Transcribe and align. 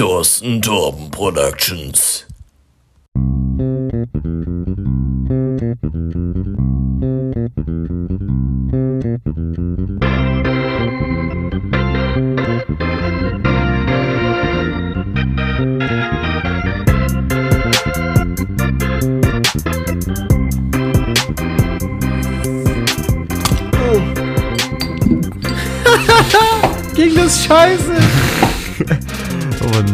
Thorsten 0.00 0.62
Torben 0.62 1.10
Productions. 1.10 2.24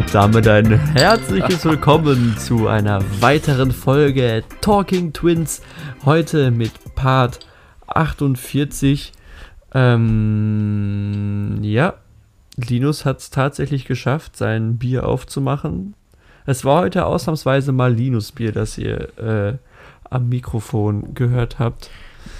Und 0.06 0.14
damit 0.14 0.46
ein 0.46 0.78
herzliches 0.94 1.64
Willkommen 1.64 2.36
zu 2.38 2.68
einer 2.68 3.02
weiteren 3.20 3.72
Folge 3.72 4.44
Talking 4.60 5.12
Twins. 5.12 5.62
Heute 6.04 6.52
mit 6.52 6.70
Part 6.94 7.40
48. 7.88 9.12
Ähm, 9.74 11.58
ja, 11.62 11.94
Linus 12.54 13.04
hat 13.04 13.18
es 13.18 13.30
tatsächlich 13.30 13.84
geschafft, 13.84 14.36
sein 14.36 14.78
Bier 14.78 15.08
aufzumachen. 15.08 15.94
Es 16.46 16.64
war 16.64 16.82
heute 16.82 17.04
ausnahmsweise 17.04 17.72
mal 17.72 17.92
Linus-Bier, 17.92 18.52
das 18.52 18.78
ihr 18.78 19.18
äh, 19.18 19.58
am 20.08 20.28
Mikrofon 20.28 21.14
gehört 21.14 21.58
habt. 21.58 21.90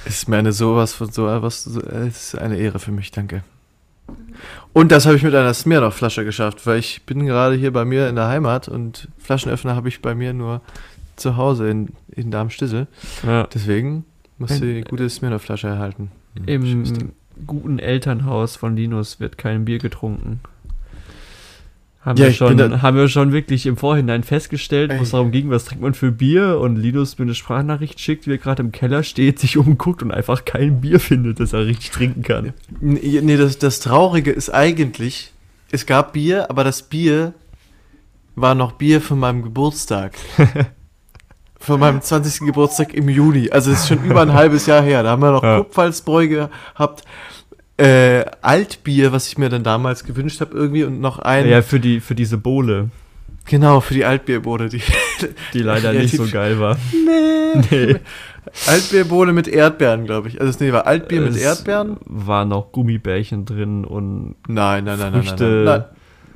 Ist 0.05 0.29
mir 0.29 0.37
eine 0.37 0.53
sowas 0.53 0.95
von 0.95 1.11
so 1.11 1.25
was, 1.25 1.65
so, 1.65 1.81
es 1.81 2.35
ist 2.35 2.39
eine 2.39 2.59
Ehre 2.59 2.79
für 2.79 2.93
mich, 2.93 3.11
danke. 3.11 3.43
Und 4.73 4.93
das 4.93 5.07
habe 5.07 5.17
ich 5.17 5.23
mit 5.23 5.35
einer 5.35 5.55
Smirnoff-Flasche 5.55 6.25
geschafft, 6.25 6.67
weil 6.67 6.79
ich 6.79 7.03
bin 7.05 7.27
gerade 7.27 7.55
hier 7.55 7.73
bei 7.73 7.85
mir 7.85 8.09
in 8.09 8.17
der 8.17 8.29
Heimat 8.29 8.69
und 8.69 9.09
Flaschenöffner 9.19 9.75
habe 9.75 9.89
ich 9.89 10.03
bei 10.03 10.15
mir 10.15 10.33
nur 10.33 10.61
zu 11.17 11.37
Hause 11.37 11.69
in, 11.71 11.89
in 12.09 12.31
Darmstissel. 12.31 12.87
Ja. 13.27 13.47
Deswegen 13.53 14.05
muss 14.39 14.61
die 14.61 14.83
gute 14.83 15.09
Smirnoff-Flasche 15.09 15.69
erhalten. 15.69 16.11
Im 16.47 16.85
guten 17.47 17.79
Elternhaus 17.79 18.57
von 18.57 18.77
Linus 18.77 19.21
wird 19.21 19.39
kein 19.39 19.65
Bier 19.65 19.79
getrunken. 19.79 20.41
Haben, 22.07 22.19
Ja, 22.19 22.27
wir 22.27 22.33
schon, 22.33 22.83
haben 22.83 22.97
wir 22.97 23.09
schon 23.09 23.33
wirklich 23.33 23.67
im 23.67 23.77
Vorhinein 23.77 24.23
festgestellt, 24.23 24.93
wo 24.97 25.03
es 25.03 25.11
darum 25.11 25.33
ging, 25.33 25.51
was 25.51 25.65
trinkt 25.65 25.83
man 25.83 25.93
für 25.93 26.13
Bier 26.13 26.61
und 26.61 26.77
Linus 26.77 27.19
mir 27.19 27.25
eine 27.25 27.35
Sprachnachricht 27.35 27.99
schickt, 27.99 28.29
wie 28.29 28.35
er 28.35 28.39
gerade 28.39 28.63
im 28.63 28.71
Keller 28.71 29.03
steht, 29.03 29.41
sich 29.41 29.59
umguckt 29.59 30.05
und 30.05 30.13
einfach 30.13 30.45
kein 30.45 30.81
Bier 30.81 31.01
findet, 31.01 31.41
das 31.41 31.53
er 31.53 31.67
richtig 31.67 31.91
trinken 31.91 32.23
kann. 32.23 32.53
Nee, 32.81 33.21
nee, 33.23 33.37
das, 33.37 33.59
das 33.59 33.81
Traurige 33.81 34.31
ist 34.31 34.51
eigentlich, 34.51 35.33
es 35.73 35.85
gab 35.85 36.13
Bier, 36.13 36.49
aber 36.49 36.63
das 36.63 36.83
Bier 36.83 37.35
war 38.37 38.55
noch 38.55 38.73
Bier 38.73 39.01
von 39.01 39.19
meinem 39.19 39.43
Geburtstag. 39.43 40.15
von 41.59 41.81
meinem 41.81 42.01
20. 42.01 42.47
Geburtstag 42.47 42.95
im 42.95 43.09
Juni. 43.09 43.51
Also 43.51 43.73
es 43.73 43.81
ist 43.81 43.89
schon 43.89 44.05
über 44.05 44.23
ein 44.23 44.33
halbes 44.33 44.67
Jahr 44.67 44.83
her. 44.83 45.03
Da 45.03 45.11
haben 45.11 45.23
wir 45.23 45.33
noch 45.33 45.43
Ja. 45.43 45.59
Kupfersbräu 45.59 46.29
gehabt. 46.29 47.03
Äh, 47.79 48.25
Altbier, 48.41 49.13
was 49.13 49.29
ich 49.29 49.37
mir 49.39 49.49
dann 49.49 49.63
damals 49.63 50.05
gewünscht 50.05 50.41
habe 50.41 50.57
irgendwie 50.57 50.85
und 50.85 51.01
noch 51.01 51.19
ein, 51.19 51.49
Ja, 51.49 51.61
für, 51.63 51.79
die, 51.79 52.01
für 52.01 52.15
diese 52.15 52.39
Bohle, 52.39 52.89
genau, 53.45 53.81
für 53.81 53.95
die 53.95 54.05
Altbierbohle. 54.05 54.69
Die 54.69 54.81
die 55.53 55.61
leider 55.61 55.93
nicht 55.93 56.17
so 56.17 56.27
geil 56.27 56.59
war. 56.59 56.77
nee. 56.93 57.57
Nee. 57.71 57.97
Altbierbohle 58.67 59.33
mit 59.33 59.49
Erdbeeren, 59.49 60.05
glaube 60.05 60.29
ich. 60.29 60.41
Also 60.41 60.57
nee, 60.63 60.73
war 60.73 60.87
Altbier 60.87 61.21
mit 61.21 61.31
Es 61.31 61.43
Erdbeeren? 61.43 61.97
Waren 62.05 62.49
noch 62.49 62.73
Gummibärchen 62.73 63.45
drin 63.45 63.85
und 63.85 64.37
Nein, 64.47 64.85
nein, 64.85 64.99
nein, 64.99 65.13
nein, 65.13 65.23
Früchte. 65.23 65.45
nein, 65.45 65.65
nein. 65.65 65.81
nein. 65.81 65.85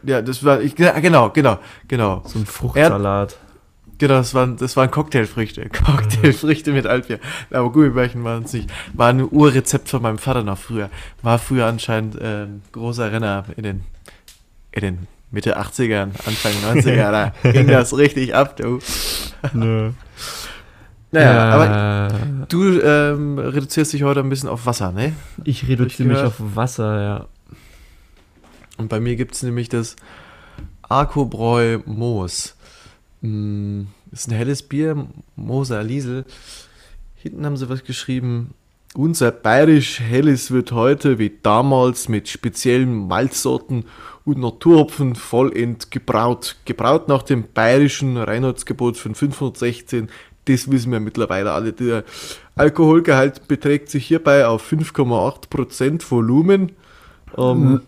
Ja, 0.03 0.23
das 0.23 0.45
war, 0.45 0.61
ich, 0.63 0.75
genau, 0.77 1.31
genau, 1.31 1.59
genau. 1.89 2.23
so 2.25 2.39
ein 2.39 2.47
Fruchtsalat. 2.47 3.37
Genau, 4.01 4.15
das 4.15 4.33
waren, 4.33 4.57
das 4.57 4.79
waren 4.79 4.91
Cocktailfrüchte. 4.91 5.69
Cocktailfrüchte 5.85 6.73
mit 6.73 6.87
Altbier. 6.87 7.21
Aber 7.51 7.71
Gummibärchen 7.71 8.25
waren 8.25 8.45
es 8.45 8.55
nicht. 8.55 8.71
War 8.95 9.11
ein 9.11 9.29
Urrezept 9.31 9.91
von 9.91 10.01
meinem 10.01 10.17
Vater 10.17 10.43
noch 10.43 10.57
früher. 10.57 10.89
War 11.21 11.39
früher 11.39 11.67
anscheinend 11.67 12.17
äh, 12.17 12.47
großer 12.73 13.13
Renner 13.13 13.45
in 13.59 13.63
den, 13.63 13.81
in 14.73 14.81
den 14.81 15.07
Mitte 15.31 15.61
80ern, 15.61 16.13
Anfang 16.25 16.53
90er. 16.83 17.13
da 17.43 17.53
ging 17.53 17.67
das 17.67 17.95
richtig 17.95 18.35
ab, 18.35 18.57
du. 18.57 18.81
Nö. 19.53 19.93
Naja, 21.13 21.43
aber 21.51 21.69
aber 21.69 22.47
du 22.49 22.81
ähm, 22.81 23.37
reduzierst 23.37 23.93
dich 23.93 24.05
heute 24.05 24.21
ein 24.21 24.29
bisschen 24.29 24.49
auf 24.49 24.65
Wasser, 24.67 24.93
ne? 24.93 25.13
ich 25.43 25.67
reduziere 25.67 26.09
mich 26.09 26.19
auf 26.19 26.35
Wasser, 26.39 27.03
ja. 27.03 27.27
Und 28.77 28.89
bei 28.91 29.01
mir 29.01 29.17
gibt 29.17 29.35
es 29.35 29.43
nämlich 29.43 29.69
das 29.69 29.97
Arkobräu 30.83 31.81
Moos. 31.85 32.55
Mm, 33.23 33.83
ist 34.13 34.29
ein 34.29 34.35
helles 34.35 34.63
Bier, 34.63 35.07
Moser 35.37 35.83
Liesel. 35.83 36.25
Hinten 37.17 37.45
haben 37.47 37.57
sie 37.57 37.69
was 37.69 37.85
geschrieben. 37.85 38.55
Unser 38.95 39.31
bayerisch 39.31 40.01
helles 40.01 40.51
wird 40.51 40.73
heute 40.73 41.19
wie 41.19 41.33
damals 41.43 42.09
mit 42.09 42.29
speziellen 42.29 43.07
Malzsorten 43.07 43.85
und 44.25 44.39
Naturhopfen 44.39 45.15
vollend 45.15 45.93
gebraut. 45.93 46.57
Gebraut 46.65 47.07
nach 47.07 47.23
dem 47.23 47.45
bayerischen 47.55 48.17
Reinheitsgebot 48.17 48.97
von 48.97 49.15
516. 49.15 50.09
Das 50.47 50.69
wissen 50.71 50.91
wir 50.91 50.99
mittlerweile 50.99 51.53
alle. 51.53 51.73
Der 51.73 52.03
Alkoholgehalt 52.57 53.47
beträgt 53.47 53.91
sich 53.91 54.07
hierbei 54.07 54.47
auf 54.47 54.73
5,8% 54.73 56.11
Volumen. 56.11 56.73
Ähm, 57.39 57.83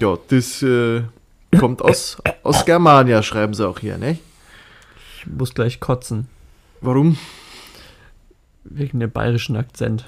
ja, 0.00 0.16
das 0.28 0.62
äh, 0.62 1.02
kommt 1.58 1.82
aus, 1.82 2.18
aus 2.44 2.64
Germania, 2.64 3.22
schreiben 3.24 3.54
sie 3.54 3.66
auch 3.66 3.80
hier, 3.80 3.98
ne? 3.98 4.18
Ich 5.26 5.32
muss 5.38 5.54
gleich 5.54 5.80
kotzen. 5.80 6.28
Warum? 6.80 7.18
Wegen 8.64 9.00
dem 9.00 9.10
bayerischen 9.10 9.56
Akzent. 9.56 10.04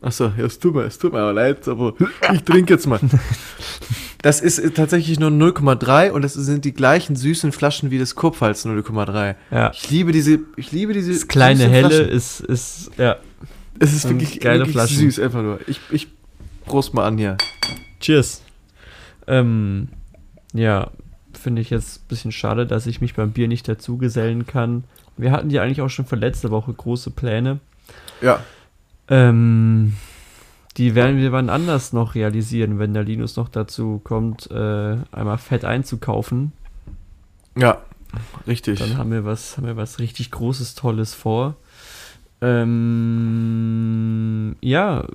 Achso, 0.00 0.32
ja, 0.36 0.44
es 0.44 0.58
tut 0.58 0.74
mir, 0.74 0.82
es 0.82 0.98
tut 0.98 1.12
mir 1.12 1.20
aber 1.20 1.32
leid, 1.32 1.66
aber 1.66 1.94
ich 2.32 2.42
trinke 2.44 2.74
jetzt 2.74 2.86
mal. 2.86 3.00
Das 4.22 4.40
ist 4.40 4.74
tatsächlich 4.74 5.20
nur 5.20 5.28
0,3 5.28 6.10
und 6.10 6.22
das 6.22 6.32
sind 6.32 6.64
die 6.64 6.72
gleichen 6.72 7.14
süßen 7.14 7.52
Flaschen 7.52 7.90
wie 7.90 7.98
das 7.98 8.14
Kurpfalz 8.14 8.64
0,3. 8.64 9.34
Ja. 9.50 9.70
Ich 9.74 9.90
liebe 9.90 10.12
diese, 10.12 10.38
ich 10.56 10.72
liebe 10.72 10.94
diese 10.94 11.12
Das 11.12 11.28
kleine 11.28 11.68
Helle 11.68 11.88
Flaschen. 11.90 12.08
ist, 12.08 12.40
ist, 12.40 12.90
ja. 12.96 13.16
Es 13.78 13.92
ist 13.92 14.06
und 14.06 14.12
wirklich, 14.12 14.40
geile 14.40 14.60
wirklich 14.60 14.72
Flaschen. 14.76 14.96
süß, 14.96 15.18
einfach 15.20 15.42
nur. 15.42 15.60
Ich, 15.66 15.78
ich 15.90 16.08
prost 16.64 16.94
mal 16.94 17.04
an 17.06 17.18
hier. 17.18 17.36
Cheers. 18.00 18.40
Ähm, 19.26 19.88
ja, 20.54 20.90
finde 21.44 21.62
ich 21.62 21.70
jetzt 21.70 22.00
ein 22.02 22.08
bisschen 22.08 22.32
schade, 22.32 22.66
dass 22.66 22.86
ich 22.86 23.00
mich 23.00 23.14
beim 23.14 23.30
Bier 23.30 23.46
nicht 23.46 23.68
dazugesellen 23.68 24.46
kann. 24.46 24.82
Wir 25.16 25.30
hatten 25.30 25.50
ja 25.50 25.62
eigentlich 25.62 25.80
auch 25.82 25.88
schon 25.90 26.06
für 26.06 26.16
letzte 26.16 26.50
Woche 26.50 26.72
große 26.72 27.10
Pläne. 27.12 27.60
Ja, 28.20 28.40
Ähm, 29.08 29.94
die 30.78 30.94
werden 30.96 31.18
wir 31.18 31.30
wann 31.30 31.50
anders 31.50 31.92
noch 31.92 32.14
realisieren, 32.16 32.78
wenn 32.80 32.94
der 32.94 33.04
Linus 33.04 33.36
noch 33.36 33.48
dazu 33.48 34.00
kommt, 34.02 34.50
äh, 34.50 34.96
einmal 35.12 35.38
fett 35.38 35.64
einzukaufen. 35.64 36.52
ja, 37.56 37.78
richtig. 38.46 38.78
Dann 38.80 38.96
haben 38.96 39.12
wir 39.12 39.24
was, 39.24 39.56
haben 39.56 39.66
wir 39.66 39.76
was 39.76 39.98
richtig 40.00 40.30
Großes, 40.32 40.74
Tolles 40.74 41.14
vor. 41.14 41.54
Ähm, 43.14 44.56
ja, 44.60 45.06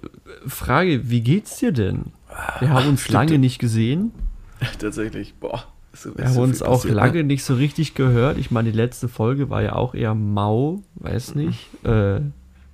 Frage, 0.48 1.10
wie 1.10 1.22
geht's 1.22 1.58
dir 1.58 1.72
denn? 1.72 2.14
Wir 2.60 2.70
haben 2.70 2.88
uns 2.88 3.02
Stimmt. 3.02 3.14
lange 3.14 3.40
nicht 3.40 3.60
gesehen. 3.60 4.12
Tatsächlich, 4.80 5.34
boah. 5.40 5.64
So- 5.94 6.18
Wir 6.18 6.26
haben 6.26 6.34
so 6.34 6.42
uns 6.42 6.62
auch 6.62 6.74
passiert, 6.82 6.96
ne? 6.96 7.00
lange 7.02 7.24
nicht 7.24 7.44
so 7.44 7.54
richtig 7.56 7.94
gehört. 7.96 8.38
Ich 8.38 8.52
meine, 8.52 8.72
die 8.72 8.78
letzte 8.78 9.08
Folge 9.08 9.50
war 9.50 9.62
ja 9.62 9.74
auch 9.74 9.94
eher 9.96 10.16
mau, 10.16 10.82
weiß 10.96 11.36
nicht, 11.36 11.68
äh, 11.86 12.22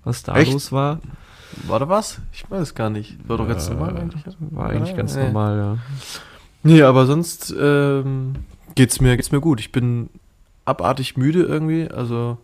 was 0.04 0.24
da 0.24 0.36
Echt? 0.36 0.52
los 0.54 0.72
war. 0.72 1.00
War 1.68 1.80
da 1.80 1.88
was? 1.88 2.20
Ich 2.34 2.50
weiß 2.50 2.62
es 2.62 2.76
gar 2.76 2.90
nicht. 2.90 3.18
War 3.28 3.38
doch 3.38 3.48
ganz 3.48 3.68
Äh, 3.68 3.74
normal 3.74 3.98
eigentlich. 3.98 4.24
War 4.52 4.70
eigentlich 4.70 4.96
ganz 4.96 5.16
Nee. 5.16 5.24
normal, 5.26 5.58
ja. 5.58 5.78
Nee, 6.64 6.82
aber 6.82 7.06
sonst 7.06 7.54
ähm, 7.58 8.34
geht's 8.76 9.00
mir 9.00 9.16
geht's 9.16 9.32
mir 9.32 9.40
gut. 9.40 9.60
Ich 9.60 9.72
bin 9.72 10.10
abartig 10.66 11.16
müde 11.16 11.44
irgendwie. 11.44 11.88
Also 11.90 12.38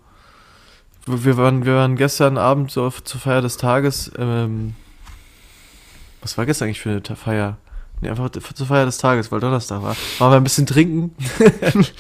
wir 1.07 1.35
waren 1.37 1.65
wir 1.65 1.75
waren 1.75 1.95
gestern 1.95 2.37
Abend 2.37 2.69
so 2.71 2.83
auf, 2.85 3.03
zur 3.03 3.19
Feier 3.19 3.41
des 3.41 3.57
Tages. 3.57 4.11
Ähm, 4.17 4.75
was 6.21 6.37
war 6.37 6.45
gestern 6.45 6.67
eigentlich 6.67 6.79
für 6.81 6.91
eine 6.91 7.15
Feier? 7.17 7.57
Nee, 8.01 8.09
einfach 8.09 8.29
zur 8.31 8.65
Feier 8.65 8.85
des 8.85 8.97
Tages, 8.97 9.31
weil 9.31 9.39
Donnerstag 9.39 9.81
war. 9.83 9.95
Waren 10.19 10.31
wir 10.31 10.37
ein 10.37 10.43
bisschen 10.43 10.65
trinken. 10.65 11.15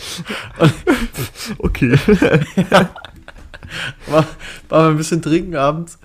Okay. 1.57 1.97
war, 4.07 4.25
war 4.69 4.89
ein 4.89 4.97
bisschen 4.97 5.21
trinken 5.21 5.55
abends. 5.55 5.97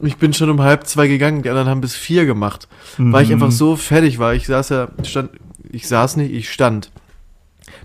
Ich 0.00 0.16
bin 0.16 0.32
schon 0.32 0.50
um 0.50 0.60
halb 0.62 0.86
zwei 0.86 1.06
gegangen, 1.08 1.42
die 1.42 1.48
anderen 1.50 1.68
haben 1.68 1.80
bis 1.80 1.94
vier 1.94 2.26
gemacht. 2.26 2.68
Weil 2.98 3.24
ich 3.24 3.32
einfach 3.32 3.48
Mhm. 3.48 3.52
so 3.52 3.76
fertig 3.76 4.18
war. 4.18 4.34
Ich 4.34 4.46
saß 4.46 4.68
ja, 4.70 4.88
stand, 5.04 5.30
ich 5.70 5.88
saß 5.88 6.16
nicht, 6.16 6.32
ich 6.32 6.52
stand. 6.52 6.90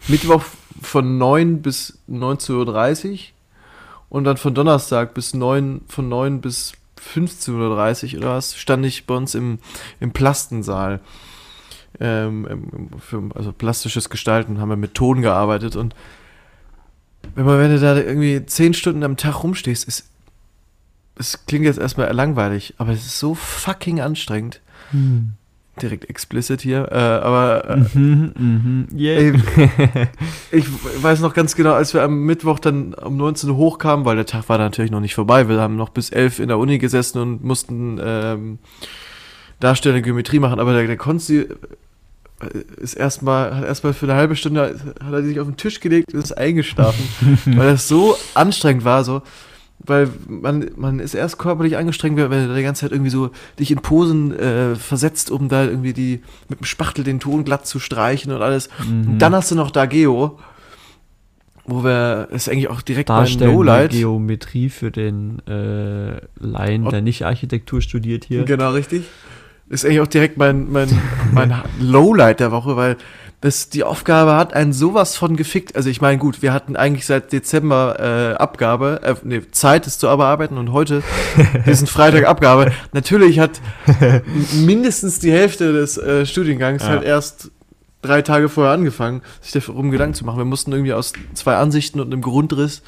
Mittwoch 0.07 0.43
von 0.81 1.17
9 1.17 1.61
bis 1.61 1.97
19.30 2.09 3.09
Uhr 3.11 3.17
und 4.09 4.23
dann 4.23 4.37
von 4.37 4.53
Donnerstag 4.55 5.13
bis 5.13 5.33
9, 5.33 5.81
von 5.87 6.07
9 6.09 6.41
bis 6.41 6.73
15.30 7.13 8.13
Uhr 8.13 8.19
oder 8.19 8.29
was, 8.35 8.55
stand 8.55 8.85
ich 8.85 9.05
bei 9.05 9.15
uns 9.15 9.35
im, 9.35 9.59
im 9.99 10.11
Plastensaal. 10.11 10.99
Ähm, 11.99 12.47
ähm, 12.49 12.89
für 12.99 13.23
also 13.35 13.51
plastisches 13.51 14.09
Gestalten, 14.09 14.59
haben 14.59 14.69
wir 14.69 14.75
mit 14.75 14.93
Ton 14.93 15.21
gearbeitet 15.21 15.75
und 15.75 15.95
wenn 17.35 17.45
man, 17.45 17.59
wenn 17.59 17.71
du 17.71 17.79
da 17.79 17.97
irgendwie 17.97 18.45
zehn 18.45 18.73
Stunden 18.73 19.03
am 19.03 19.17
Tag 19.17 19.43
rumstehst, 19.43 19.87
ist 19.87 20.09
es 21.19 21.45
klingt 21.45 21.65
jetzt 21.65 21.79
erstmal 21.79 22.11
langweilig, 22.13 22.75
aber 22.77 22.91
es 22.91 23.05
ist 23.05 23.19
so 23.19 23.33
fucking 23.33 23.99
anstrengend. 24.01 24.61
Hm. 24.91 25.33
Direkt 25.81 26.09
explicit 26.09 26.61
hier, 26.61 26.91
äh, 26.91 26.95
aber 26.95 27.69
äh, 27.69 27.77
Mhm, 27.97 28.33
mhm, 28.35 28.87
yeah. 28.97 29.19
ey, 29.19 29.33
ich 30.51 30.65
weiß 31.03 31.19
noch 31.19 31.35
ganz 31.35 31.55
genau, 31.55 31.73
als 31.73 31.93
wir 31.93 32.01
am 32.01 32.25
Mittwoch 32.25 32.57
dann 32.57 32.95
um 32.95 33.15
19 33.17 33.51
Uhr 33.51 33.57
hochkamen, 33.57 34.03
weil 34.03 34.15
der 34.15 34.25
Tag 34.25 34.49
war 34.49 34.57
natürlich 34.57 34.89
noch 34.89 35.01
nicht 35.01 35.13
vorbei, 35.13 35.47
wir 35.47 35.59
haben 35.59 35.75
noch 35.75 35.89
bis 35.89 36.09
11 36.09 36.39
in 36.39 36.47
der 36.47 36.57
Uni 36.57 36.79
gesessen 36.79 37.19
und 37.19 37.43
mussten 37.43 37.99
ähm, 38.01 38.57
Darstellung 39.59 40.01
Geometrie 40.01 40.39
machen, 40.39 40.59
aber 40.59 40.73
der, 40.73 40.87
der 40.87 40.97
Konzi 40.97 41.41
äh, 41.41 41.55
ist 42.77 42.93
erstmal, 42.93 43.55
hat 43.55 43.65
erstmal 43.65 43.93
für 43.93 44.05
eine 44.05 44.15
halbe 44.15 44.35
Stunde, 44.35 44.79
hat 45.03 45.13
er 45.13 45.23
sich 45.23 45.39
auf 45.39 45.47
den 45.47 45.57
Tisch 45.57 45.79
gelegt 45.79 46.13
und 46.13 46.19
ist 46.23 46.37
eingeschlafen, 46.37 47.07
weil 47.45 47.71
das 47.71 47.87
so 47.87 48.15
anstrengend 48.35 48.85
war, 48.85 49.03
so, 49.03 49.21
weil 49.79 50.09
man, 50.27 50.69
man 50.75 50.99
ist 50.99 51.13
erst 51.13 51.39
körperlich 51.39 51.77
angestrengt, 51.77 52.17
wenn 52.17 52.47
du 52.47 52.55
die 52.55 52.63
ganze 52.63 52.81
Zeit 52.81 52.91
irgendwie 52.91 53.11
so 53.11 53.31
dich 53.59 53.71
in 53.71 53.79
Posen 53.79 54.37
äh, 54.37 54.75
versetzt, 54.75 55.31
um 55.31 55.49
da 55.49 55.65
irgendwie 55.65 55.93
die, 55.93 56.21
mit 56.49 56.59
dem 56.59 56.65
Spachtel 56.65 57.03
den 57.03 57.19
Ton 57.19 57.43
glatt 57.43 57.65
zu 57.65 57.79
streichen 57.79 58.31
und 58.31 58.41
alles. 58.41 58.69
Mhm. 58.87 59.11
Und 59.11 59.19
dann 59.19 59.33
hast 59.33 59.51
du 59.51 59.55
noch 59.55 59.71
Dageo, 59.71 60.39
wo 61.65 61.83
wir, 61.83 62.29
ist 62.31 62.49
eigentlich 62.49 62.69
auch 62.69 62.81
direkt 62.81 63.09
Darstellen 63.09 63.53
Lowlight. 63.53 63.91
Geometrie 63.91 64.69
für 64.69 64.89
den 64.89 65.39
äh, 65.47 66.21
Laien, 66.39 66.89
der 66.89 67.01
nicht 67.01 67.25
Architektur 67.25 67.81
studiert 67.81 68.25
hier. 68.25 68.45
Genau, 68.45 68.71
richtig. 68.71 69.03
Ist 69.69 69.85
eigentlich 69.85 69.99
auch 69.99 70.07
direkt 70.07 70.37
mein, 70.37 70.71
mein, 70.71 70.89
mein 71.33 71.53
Lowlight 71.79 72.39
der 72.39 72.51
Woche, 72.51 72.77
weil 72.77 72.97
das, 73.41 73.69
die 73.69 73.83
Aufgabe 73.83 74.35
hat 74.35 74.53
einen 74.53 74.73
sowas 74.73 75.15
von 75.15 75.35
gefickt. 75.35 75.75
Also 75.75 75.89
ich 75.89 76.01
meine, 76.01 76.17
gut, 76.17 76.41
wir 76.41 76.53
hatten 76.53 76.75
eigentlich 76.75 77.05
seit 77.05 77.31
Dezember 77.31 77.99
äh, 77.99 78.35
Abgabe, 78.35 79.01
äh, 79.03 79.15
nee, 79.23 79.41
Zeit, 79.51 79.85
es 79.85 79.99
zu 79.99 80.07
bearbeiten 80.07 80.57
und 80.57 80.71
heute 80.71 81.03
diesen 81.67 81.85
Freitag 81.85 82.25
Abgabe. 82.25 82.71
Natürlich 82.93 83.39
hat 83.39 83.61
mindestens 84.53 85.19
die 85.19 85.31
Hälfte 85.31 85.71
des 85.73 85.97
äh, 85.97 86.25
Studiengangs 86.25 86.81
Ja. 86.83 86.89
halt 86.89 87.03
erst 87.03 87.51
drei 88.01 88.21
Tage 88.21 88.49
vorher 88.49 88.73
angefangen, 88.73 89.21
sich 89.41 89.51
darum 89.51 89.91
Gedanken 89.91 90.15
zu 90.15 90.25
machen. 90.25 90.37
Wir 90.37 90.45
mussten 90.45 90.71
irgendwie 90.71 90.93
aus 90.93 91.13
zwei 91.33 91.57
Ansichten 91.57 91.99
und 91.99 92.11
einem 92.11 92.21
Grundriss 92.21 92.81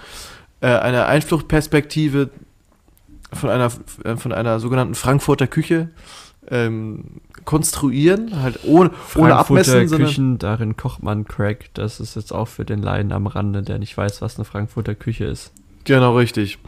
äh, 0.61 0.67
eine 0.67 1.05
Einfluchtperspektive 1.05 2.29
von 3.33 3.49
einer, 3.49 3.71
äh, 4.03 4.15
von 4.15 4.31
einer 4.31 4.59
sogenannten 4.59 4.95
Frankfurter 4.95 5.45
Küche 5.45 5.89
ähm, 6.51 7.21
konstruieren, 7.45 8.41
halt 8.41 8.59
ohne, 8.63 8.91
ohne 9.15 9.35
abmessen, 9.35 9.87
sondern 9.87 10.07
Küchen, 10.07 10.37
darin 10.37 10.77
kocht 10.77 11.03
man 11.03 11.25
Crack. 11.25 11.73
Das 11.73 11.99
ist 11.99 12.15
jetzt 12.15 12.31
auch 12.33 12.47
für 12.47 12.65
den 12.65 12.81
Laien 12.81 13.11
am 13.11 13.27
Rande, 13.27 13.61
der 13.63 13.79
nicht 13.79 13.95
weiß, 13.97 14.21
was 14.21 14.37
eine 14.37 14.45
Frankfurter 14.45 14.95
Küche 14.95 15.25
ist. 15.25 15.51
Genau, 15.85 16.15
richtig. 16.15 16.59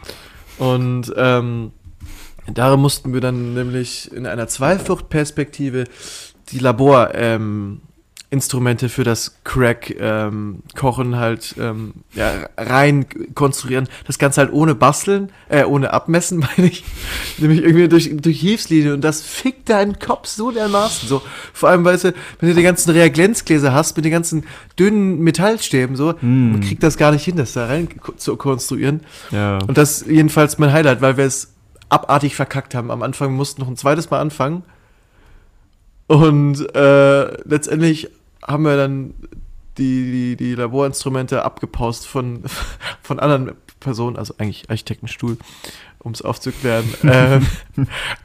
Und 0.57 1.13
ähm, 1.15 1.71
darin 2.53 2.79
mussten 2.79 3.13
wir 3.13 3.21
dann 3.21 3.53
nämlich 3.53 4.11
in 4.11 4.25
einer 4.25 4.47
Zweifluchtperspektive 4.47 5.85
die 6.49 6.59
Labor 6.59 7.13
ähm, 7.13 7.81
Instrumente 8.31 8.87
für 8.87 9.03
das 9.03 9.35
Crack 9.43 9.93
ähm, 9.99 10.63
Kochen 10.77 11.17
halt 11.17 11.53
ähm, 11.59 11.93
ja, 12.13 12.31
rein 12.57 13.05
konstruieren. 13.35 13.89
Das 14.07 14.17
Ganze 14.19 14.39
halt 14.39 14.53
ohne 14.53 14.73
basteln, 14.73 15.33
äh, 15.49 15.65
ohne 15.65 15.91
abmessen, 15.91 16.39
meine 16.57 16.69
ich. 16.69 16.85
Nämlich 17.39 17.61
irgendwie 17.61 17.89
durch, 17.89 18.09
durch 18.15 18.39
Hilfslinie 18.39 18.93
und 18.93 19.01
das 19.01 19.21
fickt 19.21 19.67
deinen 19.69 19.99
Kopf 19.99 20.27
so 20.27 20.49
dermaßen. 20.49 21.09
So. 21.09 21.21
Vor 21.51 21.67
allem, 21.69 21.83
weißt 21.83 22.05
du, 22.05 22.13
wenn 22.39 22.47
du 22.47 22.55
die 22.55 22.63
ganzen 22.63 22.91
Reagenzgläser 22.91 23.73
hast 23.73 23.97
mit 23.97 24.05
den 24.05 24.13
ganzen 24.13 24.45
dünnen 24.79 25.19
Metallstäben, 25.19 25.97
so, 25.97 26.13
Mm. 26.21 26.51
man 26.53 26.61
kriegt 26.61 26.83
das 26.83 26.97
gar 26.97 27.11
nicht 27.11 27.25
hin, 27.25 27.35
das 27.35 27.51
da 27.51 27.65
rein 27.65 27.89
zu 28.15 28.37
konstruieren. 28.37 29.01
Ja. 29.31 29.57
Und 29.67 29.77
das 29.77 30.03
ist 30.03 30.07
jedenfalls 30.07 30.57
mein 30.57 30.71
Highlight, 30.71 31.01
weil 31.01 31.17
wir 31.17 31.25
es 31.25 31.53
abartig 31.89 32.35
verkackt 32.35 32.75
haben. 32.75 32.91
Am 32.91 33.03
Anfang 33.03 33.31
wir 33.31 33.35
mussten 33.35 33.59
noch 33.61 33.67
ein 33.67 33.75
zweites 33.75 34.09
Mal 34.09 34.21
anfangen. 34.21 34.63
Und 36.07 36.73
äh, 36.75 37.43
letztendlich 37.47 38.09
haben 38.47 38.63
wir 38.63 38.77
dann 38.77 39.13
die, 39.77 40.11
die, 40.11 40.35
die 40.35 40.55
Laborinstrumente 40.55 41.43
abgepaust 41.43 42.07
von, 42.07 42.43
von 43.01 43.19
anderen 43.19 43.53
Personen, 43.79 44.17
also 44.17 44.35
eigentlich 44.38 44.69
Architektenstuhl, 44.69 45.38
um 45.99 46.11
es 46.11 46.21
aufzuklären. 46.21 46.85
ähm, 47.03 47.47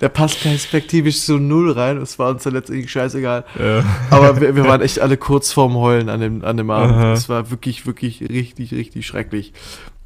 der 0.01 0.09
passt 0.09 0.43
perspektivisch 0.43 1.21
so 1.21 1.39
null 1.39 1.73
rein. 1.73 1.97
Es 1.99 2.19
war 2.19 2.31
uns 2.31 2.43
dann 2.43 2.53
letztendlich 2.53 2.91
scheißegal. 2.91 3.45
ja. 3.59 3.85
Aber 4.11 4.41
wir, 4.41 4.55
wir 4.55 4.65
waren 4.65 4.83
echt 4.83 5.01
alle 5.01 5.17
kurz 5.17 5.53
vorm 5.53 5.75
Heulen 5.75 6.09
an 6.09 6.21
dem, 6.21 6.45
an 6.45 6.57
dem 6.57 6.71
Abend. 6.71 7.17
Es 7.17 7.29
war 7.29 7.51
wirklich, 7.51 7.87
wirklich 7.87 8.21
richtig, 8.23 8.73
richtig 8.73 9.07
schrecklich. 9.07 9.53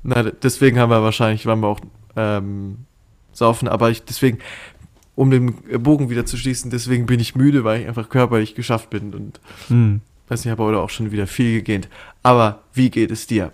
Na, 0.03 0.23
deswegen 0.23 0.79
haben 0.79 0.91
wir 0.91 1.03
wahrscheinlich, 1.03 1.47
waren 1.47 1.61
wir 1.61 1.69
auch 1.69 1.81
ähm, 2.17 2.87
saufen, 3.33 3.69
aber 3.69 3.91
ich, 3.91 4.05
deswegen, 4.05 4.39
um 5.21 5.31
den 5.31 5.53
Bogen 5.83 6.09
wieder 6.09 6.25
zu 6.25 6.39
schließen, 6.39 6.71
deswegen 6.71 7.05
bin 7.05 7.21
ich 7.21 7.35
müde, 7.35 7.63
weil 7.63 7.83
ich 7.83 7.87
einfach 7.87 8.09
körperlich 8.09 8.55
geschafft 8.55 8.89
bin 8.89 9.13
und 9.13 9.39
Hm. 9.69 10.01
weiß 10.29 10.43
nicht, 10.47 10.51
habe 10.51 10.63
heute 10.63 10.79
auch 10.79 10.89
schon 10.89 11.13
wieder 11.13 11.27
viel 11.27 11.59
gegähnt. 11.59 11.89
Aber 12.23 12.61
wie 12.73 12.89
geht 12.89 13.11
es 13.11 13.27
dir? 13.27 13.53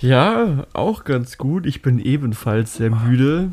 Ja, 0.00 0.68
auch 0.72 1.02
ganz 1.02 1.38
gut. 1.38 1.66
Ich 1.66 1.82
bin 1.82 1.98
ebenfalls 1.98 2.74
sehr 2.74 2.90
müde. 2.90 3.50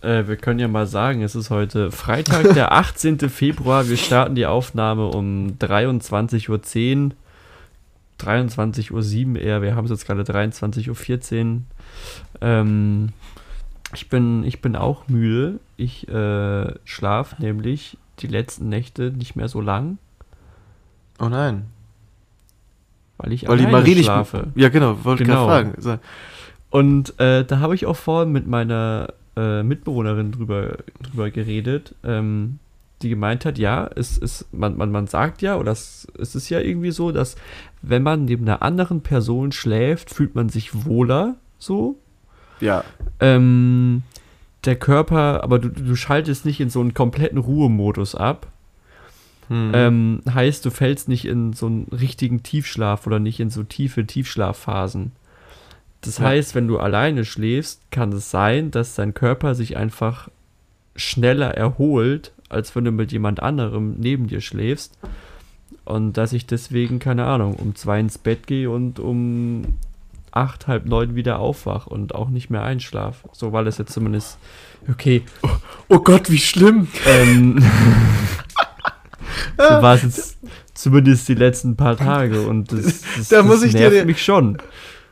Äh, 0.00 0.26
wir 0.26 0.34
können 0.34 0.58
ja 0.58 0.66
mal 0.66 0.88
sagen, 0.88 1.22
es 1.22 1.36
ist 1.36 1.50
heute 1.50 1.92
Freitag, 1.92 2.52
der 2.54 2.72
18. 2.72 3.20
Februar. 3.30 3.88
Wir 3.88 3.96
starten 3.96 4.34
die 4.34 4.46
Aufnahme 4.46 5.06
um 5.06 5.56
23.10 5.60 6.48
Uhr. 7.04 7.10
23.07 8.20 9.34
Uhr 9.34 9.40
eher. 9.40 9.62
Wir 9.62 9.76
haben 9.76 9.84
es 9.84 9.92
jetzt 9.92 10.06
gerade 10.06 10.22
23.14 10.22 11.44
Uhr. 11.44 11.60
Ähm, 12.40 13.10
ich, 13.96 14.08
bin, 14.08 14.44
ich 14.44 14.60
bin 14.60 14.76
auch 14.76 15.08
müde. 15.08 15.58
Ich 15.76 16.06
äh, 16.08 16.74
schlafe 16.84 17.40
nämlich 17.42 17.98
die 18.20 18.26
letzten 18.28 18.68
Nächte 18.68 19.10
nicht 19.10 19.36
mehr 19.36 19.48
so 19.48 19.60
lang, 19.60 19.98
Oh 21.18 21.28
nein. 21.28 21.64
weil 23.18 23.32
ich 23.32 23.48
Weil 23.48 23.58
die 23.58 23.66
Marie 23.66 23.94
nicht. 23.94 24.04
schlafe. 24.04 24.48
Ja, 24.54 24.68
genau, 24.68 25.02
wollte 25.04 25.22
ich 25.22 25.28
Genau. 25.28 25.46
gerade 25.46 25.70
fragen. 25.70 25.80
So, 25.82 25.98
Und 26.70 27.18
äh, 27.18 27.44
da 27.44 27.58
habe 27.60 27.74
ich 27.74 27.86
auch 27.86 27.96
vorhin 27.96 28.32
mit 28.32 28.46
meiner 28.46 29.14
äh, 29.36 29.62
Mitbewohnerin 29.62 30.32
drüber, 30.32 30.76
drüber 31.02 31.30
geredet, 31.30 31.94
ähm, 32.04 32.58
die 33.02 33.08
gemeint 33.10 33.44
hat, 33.44 33.58
ja, 33.58 33.88
es 33.94 34.16
ist, 34.16 34.52
man, 34.54 34.76
man, 34.76 34.90
man 34.90 35.06
sagt 35.06 35.42
ja, 35.42 35.56
oder 35.58 35.72
es, 35.72 36.06
es 36.18 36.34
ist 36.34 36.48
ja 36.48 36.60
irgendwie 36.60 36.90
so, 36.90 37.12
dass 37.12 37.36
wenn 37.82 38.02
man 38.02 38.24
neben 38.24 38.44
einer 38.48 38.62
anderen 38.62 39.02
Person 39.02 39.52
schläft, 39.52 40.10
fühlt 40.10 40.34
man 40.34 40.48
sich 40.48 40.86
wohler 40.86 41.34
so. 41.58 41.96
Ja. 42.60 42.84
Ähm, 43.20 44.02
der 44.64 44.76
Körper, 44.76 45.42
aber 45.44 45.58
du, 45.58 45.68
du 45.68 45.94
schaltest 45.96 46.44
nicht 46.44 46.60
in 46.60 46.70
so 46.70 46.80
einen 46.80 46.94
kompletten 46.94 47.38
Ruhemodus 47.38 48.14
ab. 48.14 48.48
Hm. 49.48 49.70
Ähm, 49.74 50.22
heißt, 50.28 50.64
du 50.64 50.70
fällst 50.70 51.08
nicht 51.08 51.24
in 51.24 51.52
so 51.52 51.66
einen 51.66 51.86
richtigen 51.92 52.42
Tiefschlaf 52.42 53.06
oder 53.06 53.18
nicht 53.20 53.38
in 53.38 53.50
so 53.50 53.62
tiefe 53.62 54.04
Tiefschlafphasen. 54.06 55.12
Das 56.00 56.18
Ja. 56.18 56.26
heißt, 56.26 56.54
wenn 56.54 56.66
du 56.68 56.78
alleine 56.78 57.24
schläfst, 57.24 57.80
kann 57.90 58.12
es 58.12 58.30
sein, 58.30 58.70
dass 58.70 58.96
dein 58.96 59.14
Körper 59.14 59.54
sich 59.54 59.76
einfach 59.76 60.28
schneller 60.96 61.54
erholt, 61.54 62.32
als 62.48 62.74
wenn 62.74 62.84
du 62.84 62.90
mit 62.90 63.12
jemand 63.12 63.40
anderem 63.40 63.94
neben 63.98 64.26
dir 64.26 64.40
schläfst. 64.40 64.98
Und 65.84 66.14
dass 66.14 66.32
ich 66.32 66.46
deswegen, 66.46 66.98
keine 66.98 67.26
Ahnung, 67.26 67.54
um 67.54 67.76
zwei 67.76 68.00
ins 68.00 68.18
Bett 68.18 68.46
gehe 68.48 68.68
und 68.70 68.98
um 68.98 69.62
acht, 70.36 70.66
halb 70.66 70.86
neun 70.86 71.14
wieder 71.14 71.38
aufwach 71.38 71.86
und 71.86 72.14
auch 72.14 72.28
nicht 72.28 72.50
mehr 72.50 72.62
einschlafe. 72.62 73.28
So 73.32 73.52
war 73.52 73.64
das 73.64 73.78
jetzt 73.78 73.92
zumindest. 73.92 74.38
Okay, 74.88 75.22
oh 75.88 75.98
Gott, 75.98 76.30
wie 76.30 76.38
schlimm. 76.38 76.86
ähm, 77.06 77.58
so 79.58 79.64
war 79.64 79.94
es 79.94 80.02
jetzt 80.02 80.38
zumindest 80.74 81.28
die 81.28 81.34
letzten 81.34 81.76
paar 81.76 81.96
Tage 81.96 82.42
und 82.42 82.70
das, 82.72 83.02
das, 83.16 83.28
Da 83.28 83.38
das 83.38 83.46
muss 83.46 83.62
ich 83.62 83.72
dir 83.72 83.80
nervt 83.90 83.96
die- 84.02 84.04
mich 84.04 84.22
schon. 84.24 84.58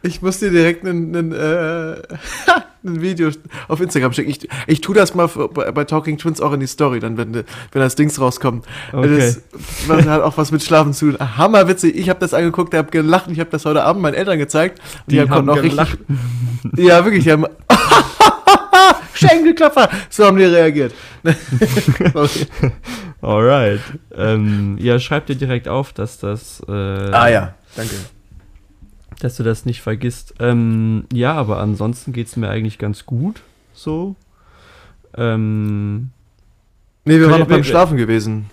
Ich 0.05 0.21
muss 0.21 0.39
dir 0.39 0.51
direkt 0.51 0.85
ein, 0.85 1.15
ein, 1.17 1.33
äh, 1.33 1.95
ein 2.85 3.01
Video 3.01 3.31
auf 3.69 3.81
Instagram 3.81 4.13
schicken. 4.13 4.31
Ich, 4.31 4.47
ich 4.67 4.81
tue 4.83 4.95
das 4.95 5.15
mal 5.15 5.29
für, 5.29 5.49
bei, 5.49 5.85
Talking 5.85 6.19
Twins 6.19 6.43
auch 6.43 6.53
in 6.53 6.61
die 6.61 6.67
Story, 6.67 7.01
dann 7.01 7.17
wenn, 7.17 7.35
wenn 7.35 7.45
das 7.73 7.95
Dings 7.95 8.21
rauskommt. 8.21 8.67
Okay. 8.93 9.17
Das, 9.17 9.41
das 9.89 10.07
hat 10.07 10.21
auch 10.21 10.37
was 10.37 10.53
mit 10.53 10.63
Schlafen 10.63 10.93
zu 10.93 11.13
tun. 11.13 11.39
Hammerwitzig. 11.39 11.97
Ich 11.97 12.11
habe 12.11 12.21
das 12.21 12.35
angeguckt, 12.35 12.75
habe 12.75 12.91
gelacht. 12.91 13.31
Ich 13.31 13.41
habe 13.41 13.49
das 13.49 13.65
heute 13.65 13.83
Abend 13.83 14.03
meinen 14.03 14.13
Eltern 14.15 14.39
gezeigt. 14.39 14.79
Und 15.07 15.13
Die 15.13 15.21
haben 15.21 15.31
konnten 15.31 15.51
auch 15.51 15.61
gelacht. 15.63 15.99
richtig. 15.99 16.17
Ja, 16.85 17.05
wirklich. 17.05 17.25
Die 17.25 17.33
haben 17.33 17.47
Schenkelklopfer. 19.15 19.89
So 20.11 20.25
haben 20.27 20.37
die 20.37 20.45
reagiert. 20.45 20.95
Sorry. 22.13 22.47
Alright. 23.21 23.81
Ähm, 24.15 24.77
ja, 24.79 24.99
schreib 24.99 25.27
dir 25.27 25.37
direkt 25.37 25.69
auf, 25.69 25.93
dass 25.93 26.19
das. 26.19 26.63
Äh, 26.69 26.73
ah 26.73 27.29
ja, 27.29 27.55
danke. 27.77 27.95
Dass 29.21 29.37
du 29.37 29.43
das 29.43 29.65
nicht 29.65 29.81
vergisst. 29.81 30.35
Ähm, 30.41 31.05
ja, 31.13 31.33
aber 31.35 31.59
ansonsten 31.61 32.13
geht 32.13 32.27
es 32.27 32.37
mir 32.37 32.49
eigentlich 32.49 32.79
ganz 32.79 33.07
gut. 33.07 33.43
So. 33.73 34.17
Ähm, 35.17 36.11
Nee, 37.07 37.19
wir 37.21 37.31
waren 37.31 37.41
noch 37.41 37.47
beim 37.47 37.59
wir- 37.59 37.65
Schlafen 37.65 37.97
gewesen. 37.99 38.47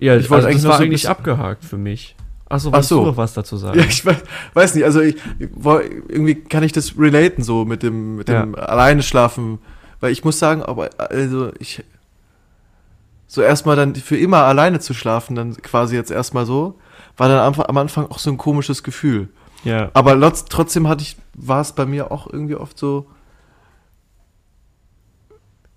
Ja, 0.00 0.16
Ich 0.16 0.28
wollte 0.30 0.46
also 0.46 0.48
eigentlich 0.48 0.62
das 0.62 0.70
war 0.72 0.80
eigentlich 0.80 1.08
abgehakt 1.08 1.64
für 1.64 1.76
mich. 1.78 2.16
Achso, 2.48 2.68
Ach 2.70 2.72
wolltest 2.74 2.88
so. 2.88 3.00
du 3.00 3.06
noch 3.10 3.16
was 3.16 3.34
dazu 3.34 3.56
sagen? 3.56 3.78
Ja, 3.78 3.84
ich 3.84 4.04
weiß, 4.04 4.16
weiß 4.54 4.74
nicht, 4.74 4.84
also 4.84 5.00
ich, 5.00 5.16
irgendwie 5.38 6.34
kann 6.36 6.62
ich 6.62 6.72
das 6.72 6.98
relaten 6.98 7.42
so 7.42 7.64
mit 7.64 7.82
dem, 7.82 8.16
mit 8.16 8.28
dem 8.28 8.54
alleine 8.54 9.02
schlafen, 9.02 9.58
weil 10.00 10.12
ich 10.12 10.24
muss 10.24 10.38
sagen, 10.38 10.62
aber 10.62 10.88
also 10.98 11.52
ich 11.58 11.84
so 13.26 13.42
erstmal 13.42 13.76
dann 13.76 13.94
für 13.94 14.16
immer 14.16 14.38
alleine 14.44 14.80
zu 14.80 14.94
schlafen, 14.94 15.36
dann 15.36 15.54
quasi 15.58 15.94
jetzt 15.94 16.10
erstmal 16.10 16.46
so, 16.46 16.78
war 17.16 17.28
dann 17.28 17.38
am, 17.54 17.60
am 17.60 17.76
Anfang 17.76 18.06
auch 18.06 18.18
so 18.18 18.30
ein 18.30 18.38
komisches 18.38 18.82
Gefühl. 18.82 19.28
Ja. 19.64 19.90
Aber 19.94 20.14
lotz, 20.14 20.44
trotzdem 20.46 20.88
hatte 20.88 21.02
ich, 21.02 21.16
war 21.34 21.60
es 21.60 21.72
bei 21.72 21.86
mir 21.86 22.10
auch 22.12 22.26
irgendwie 22.32 22.54
oft 22.56 22.78
so, 22.78 23.06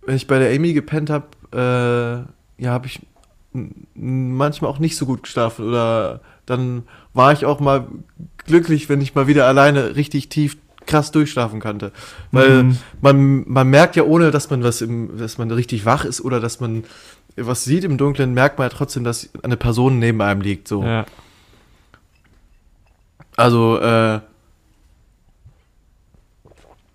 wenn 0.06 0.16
ich 0.16 0.28
bei 0.28 0.40
der 0.40 0.54
Amy 0.56 0.74
gepennt 0.74 1.10
habe, 1.10 1.28
äh, 1.54 2.62
ja, 2.64 2.72
habe 2.72 2.88
ich 2.88 3.02
manchmal 3.96 4.72
auch 4.72 4.80
nicht 4.80 4.96
so 4.96 5.06
gut 5.06 5.24
geschlafen 5.24 5.68
oder 5.68 6.22
dann 6.46 6.84
war 7.14 7.34
ich 7.34 7.46
auch 7.46 7.60
mal 7.60 7.88
glücklich, 8.46 8.88
wenn 8.90 9.02
ich 9.02 9.14
mal 9.14 9.28
wieder 9.28 9.46
alleine 9.46 9.96
richtig 9.96 10.30
tief 10.30 10.58
krass 10.88 11.12
durchschlafen 11.12 11.60
konnte. 11.60 11.92
Weil 12.32 12.64
Mhm. 12.64 12.78
man, 13.02 13.44
man 13.48 13.68
merkt 13.68 13.96
ja, 13.96 14.04
ohne 14.04 14.32
dass 14.32 14.50
man 14.50 14.64
was 14.64 14.82
im, 14.82 15.18
dass 15.18 15.38
man 15.38 15.52
richtig 15.52 15.86
wach 15.86 16.06
ist 16.06 16.22
oder 16.22 16.40
dass 16.40 16.60
man 16.60 16.84
was 17.38 17.64
sieht 17.64 17.84
im 17.84 17.98
Dunkeln, 17.98 18.34
merkt 18.34 18.58
man 18.58 18.70
ja 18.70 18.76
trotzdem, 18.76 19.04
dass 19.04 19.30
eine 19.44 19.58
Person 19.58 20.00
neben 20.00 20.22
einem 20.22 20.42
liegt. 20.42 20.68
So. 20.68 20.84
ja. 20.84 21.06
Also, 23.42 23.80
äh. 23.80 24.20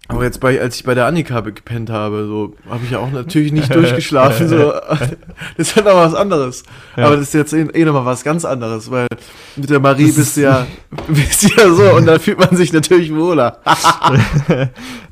Aber 0.09 0.23
jetzt 0.23 0.38
bei, 0.38 0.61
als 0.61 0.76
ich 0.76 0.85
bei 0.85 0.95
der 0.95 1.07
Annika 1.07 1.41
gepennt 1.41 1.91
habe, 1.91 2.26
so, 2.26 2.55
habe 2.71 2.85
ich 2.85 2.93
ja 2.93 3.00
auch 3.00 3.11
natürlich 3.11 3.50
nicht 3.50 3.75
durchgeschlafen, 3.75 4.49
so. 4.49 4.73
Das 5.57 5.69
ist 5.69 5.76
halt 5.76 5.87
noch 5.87 5.97
was 5.97 6.15
anderes. 6.15 6.62
Ja. 6.97 7.07
Aber 7.07 7.17
das 7.17 7.29
ist 7.29 7.35
jetzt 7.35 7.53
eh, 7.53 7.62
eh 7.62 7.85
nochmal 7.85 8.05
was 8.05 8.23
ganz 8.23 8.45
anderes, 8.45 8.88
weil 8.91 9.09
mit 9.57 9.69
der 9.69 9.81
Marie 9.81 10.12
bist 10.12 10.37
du 10.37 10.43
ja, 10.43 10.67
bist 11.09 11.43
ja 11.57 11.69
so 11.69 11.97
und 11.97 12.07
dann 12.07 12.21
fühlt 12.21 12.38
man 12.38 12.57
sich 12.57 12.73
natürlich 12.73 13.12
wohler. 13.12 13.59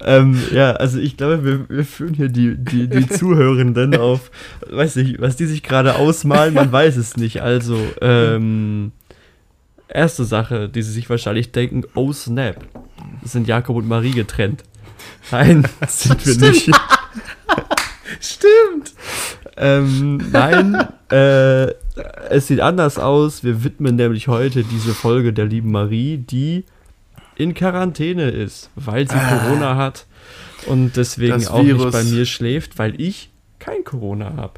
ähm, 0.04 0.40
ja, 0.52 0.72
also 0.72 1.00
ich 1.00 1.16
glaube, 1.16 1.44
wir, 1.44 1.68
wir 1.68 1.84
führen 1.84 2.14
hier 2.14 2.28
die, 2.28 2.56
die, 2.56 2.88
die 2.88 3.08
Zuhörenden 3.08 3.96
auf, 3.96 4.30
weiß 4.70 4.94
nicht, 4.96 5.20
was 5.20 5.34
die 5.34 5.46
sich 5.46 5.64
gerade 5.64 5.96
ausmalen, 5.96 6.54
man 6.54 6.70
weiß 6.70 6.96
es 6.96 7.16
nicht. 7.16 7.42
Also, 7.42 7.76
ähm, 8.00 8.92
erste 9.88 10.24
Sache, 10.24 10.68
die 10.68 10.82
sie 10.82 10.92
sich 10.92 11.08
wahrscheinlich 11.10 11.52
denken, 11.52 11.84
oh 11.94 12.12
snap, 12.12 12.64
sind 13.22 13.48
Jakob 13.48 13.76
und 13.76 13.88
Marie 13.88 14.12
getrennt. 14.12 14.64
Nein, 15.30 15.66
sind 15.88 16.26
wir 16.26 16.50
nicht. 16.50 16.70
Stimmt. 18.20 18.94
Ähm, 19.56 20.16
nein, 20.32 20.88
äh, 21.10 21.66
es 22.28 22.48
sieht 22.48 22.60
anders 22.60 22.98
aus. 22.98 23.44
Wir 23.44 23.62
widmen 23.64 23.96
nämlich 23.96 24.28
heute 24.28 24.64
diese 24.64 24.94
Folge 24.94 25.32
der 25.32 25.46
lieben 25.46 25.70
Marie, 25.70 26.18
die 26.18 26.64
in 27.36 27.54
Quarantäne 27.54 28.30
ist, 28.30 28.70
weil 28.74 29.08
sie 29.08 29.16
Corona 29.16 29.76
hat 29.76 30.06
und 30.66 30.96
deswegen 30.96 31.46
auch 31.46 31.62
nicht 31.62 31.78
Virus. 31.78 31.92
bei 31.92 32.04
mir 32.04 32.26
schläft, 32.26 32.78
weil 32.78 33.00
ich 33.00 33.30
kein 33.58 33.84
Corona 33.84 34.34
habe. 34.36 34.54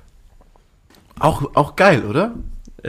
Auch, 1.18 1.54
auch 1.54 1.76
geil, 1.76 2.04
oder? 2.04 2.34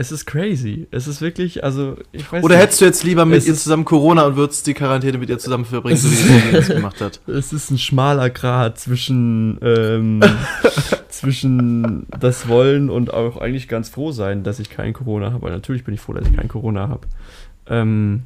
Es 0.00 0.12
ist 0.12 0.26
crazy. 0.26 0.86
Es 0.92 1.08
ist 1.08 1.20
wirklich, 1.20 1.64
also 1.64 1.96
ich 2.12 2.30
weiß 2.30 2.44
Oder 2.44 2.54
nicht. 2.54 2.62
hättest 2.62 2.80
du 2.80 2.84
jetzt 2.84 3.02
lieber 3.02 3.24
mit 3.24 3.38
Es 3.38 3.48
ihr 3.48 3.54
zusammen 3.54 3.84
Corona 3.84 4.26
und 4.26 4.36
würdest 4.36 4.64
die 4.68 4.74
Quarantäne 4.74 5.18
mit 5.18 5.28
ihr 5.28 5.38
zusammen 5.40 5.64
verbringen, 5.64 5.96
so 5.96 6.08
wie 6.08 6.14
sie 6.14 6.50
jetzt 6.52 6.68
gemacht 6.70 7.00
hat? 7.00 7.20
Es 7.26 7.52
ist 7.52 7.70
ein 7.72 7.78
schmaler 7.78 8.30
Grat 8.30 8.78
zwischen, 8.78 9.58
ähm, 9.60 10.20
zwischen 11.08 12.06
das 12.20 12.46
Wollen 12.46 12.90
und 12.90 13.12
auch 13.12 13.38
eigentlich 13.38 13.66
ganz 13.66 13.88
froh 13.88 14.12
sein, 14.12 14.44
dass 14.44 14.60
ich 14.60 14.70
kein 14.70 14.92
Corona 14.92 15.32
habe. 15.32 15.42
Weil 15.42 15.50
natürlich 15.52 15.82
bin 15.82 15.94
ich 15.94 16.00
froh, 16.00 16.12
dass 16.12 16.28
ich 16.28 16.36
kein 16.36 16.46
Corona 16.48 16.88
habe. 16.88 17.08
Ähm, 17.66 18.22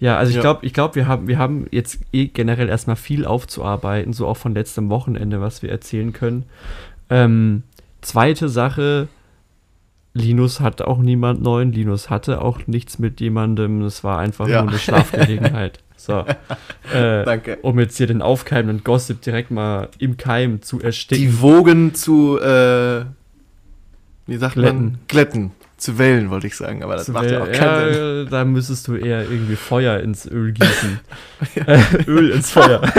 ja, 0.00 0.16
also 0.18 0.30
ich 0.30 0.36
Ja. 0.36 0.42
glaube, 0.42 0.66
ich 0.66 0.76
wir, 0.96 1.06
haben, 1.06 1.28
wir 1.28 1.38
haben 1.38 1.66
jetzt 1.70 2.00
eh 2.12 2.26
generell 2.26 2.68
erstmal 2.68 2.96
viel 2.96 3.24
aufzuarbeiten, 3.26 4.12
so 4.12 4.26
auch 4.26 4.36
von 4.36 4.54
letztem 4.54 4.90
Wochenende, 4.90 5.40
was 5.40 5.62
wir 5.62 5.70
erzählen 5.70 6.12
können. 6.12 6.46
Ähm, 7.10 7.62
zweite 8.02 8.48
Sache, 8.48 9.06
Linus 10.14 10.60
hat 10.60 10.80
auch 10.82 10.98
niemand 10.98 11.42
neuen. 11.42 11.72
Linus 11.72 12.08
hatte 12.08 12.40
auch 12.40 12.60
nichts 12.66 12.98
mit 12.98 13.20
jemandem. 13.20 13.82
Es 13.82 14.04
war 14.04 14.18
einfach 14.20 14.46
Ja. 14.48 14.62
nur 14.62 14.70
eine 14.70 14.78
Schlafgelegenheit. 14.78 15.80
So. 15.96 16.18
Äh, 16.92 17.24
Danke. 17.24 17.58
um 17.62 17.78
jetzt 17.78 17.96
hier 17.96 18.06
den 18.06 18.20
aufkeimenden 18.20 18.84
Gossip 18.84 19.22
direkt 19.22 19.50
mal 19.50 19.88
im 19.98 20.18
Keim 20.18 20.60
zu 20.60 20.78
ersticken. 20.82 21.24
Die 21.24 21.40
Wogen 21.40 21.94
zu, 21.94 22.38
äh, 22.38 23.04
wie 24.26 24.36
sagt 24.36 24.52
Glätten. 24.54 24.84
man? 24.84 24.98
Glätten. 25.08 25.52
Zu 25.78 25.96
wählen, 25.98 26.28
wollte 26.28 26.46
ich 26.46 26.56
sagen, 26.56 26.82
aber 26.82 26.96
das 26.96 27.06
Zu 27.06 27.12
macht 27.12 27.30
ja 27.30 27.42
auch 27.42 27.50
keinen 27.50 27.94
Sinn. 27.94 28.24
ja, 28.24 28.30
Da 28.30 28.44
müsstest 28.44 28.86
du 28.88 28.96
eher 28.96 29.22
irgendwie 29.22 29.56
Feuer 29.56 29.98
ins 30.00 30.26
Öl 30.26 30.52
gießen. 30.52 31.00
äh, 31.66 31.80
Öl 32.06 32.28
ins 32.32 32.50
Feuer. 32.50 32.82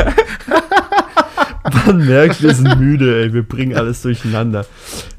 Man 1.86 2.05
merkt, 2.07 2.41
wir 2.41 2.55
sind 2.55 2.79
müde, 2.79 3.22
ey. 3.24 3.34
Wir 3.34 3.43
bringen 3.43 3.75
alles 3.77 4.01
durcheinander. 4.01 4.65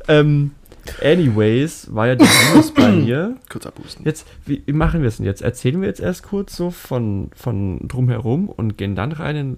Ähm, 0.08 0.52
anyways, 1.02 1.88
war 1.94 2.06
ja 2.08 2.14
die 2.16 2.24
News 2.54 2.72
bei 2.72 2.88
mir. 2.92 3.36
Kurz 3.50 3.66
abhusten. 3.66 4.04
Jetzt, 4.04 4.26
wie, 4.44 4.62
wie 4.66 4.72
machen 4.72 5.02
wir 5.02 5.08
es 5.08 5.16
denn 5.18 5.26
jetzt? 5.26 5.42
Erzählen 5.42 5.80
wir 5.80 5.88
jetzt 5.88 6.00
erst 6.00 6.22
kurz 6.24 6.56
so 6.56 6.70
von, 6.70 7.30
von 7.34 7.80
drumherum 7.86 8.48
und 8.48 8.76
gehen 8.78 8.94
dann 8.96 9.12
rein 9.12 9.36
in 9.36 9.56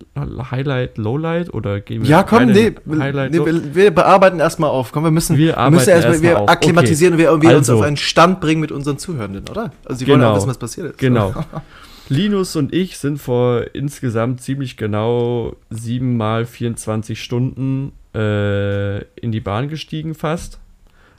Highlight, 0.50 0.98
Lowlight 0.98 1.52
oder 1.54 1.80
gehen 1.80 2.02
wir 2.02 2.08
Ja, 2.08 2.22
komm, 2.22 2.38
rein 2.38 2.48
nee, 2.52 2.74
in 2.86 3.02
Highlight, 3.02 3.32
nee 3.32 3.44
wir, 3.44 3.74
wir 3.74 3.90
bearbeiten 3.90 4.40
erstmal 4.40 4.70
auf. 4.70 4.92
Komm, 4.92 5.04
wir 5.04 5.10
müssen, 5.10 5.36
Wir 5.36 5.56
arbeiten 5.58 5.74
müssen 5.76 5.90
erstmal 5.90 6.12
erst 6.14 6.22
wir 6.22 6.38
auf. 6.40 6.48
akklimatisieren 6.48 7.14
und 7.14 7.18
wir 7.18 7.26
irgendwie 7.26 7.48
uns 7.48 7.68
Also. 7.68 7.76
auf 7.78 7.82
einen 7.82 7.96
Stand 7.96 8.40
bringen 8.40 8.60
mit 8.60 8.72
unseren 8.72 8.98
Zuhörenden, 8.98 9.48
oder? 9.48 9.72
Also, 9.84 9.98
sie 10.00 10.06
wollen 10.08 10.20
Genau. 10.20 10.32
auch 10.32 10.36
wissen, 10.36 10.48
was 10.48 10.58
passiert 10.58 10.86
ist. 10.92 10.98
Genau. 10.98 11.34
Linus 12.10 12.56
und 12.56 12.72
ich 12.72 12.96
sind 12.96 13.18
vor 13.18 13.64
insgesamt 13.74 14.40
ziemlich 14.40 14.78
genau 14.78 15.56
sieben 15.68 16.16
mal 16.16 16.46
24 16.46 17.22
Stunden 17.22 17.92
äh, 18.14 18.98
in 19.16 19.30
die 19.30 19.40
Bahn 19.40 19.68
gestiegen 19.68 20.14
fast. 20.14 20.58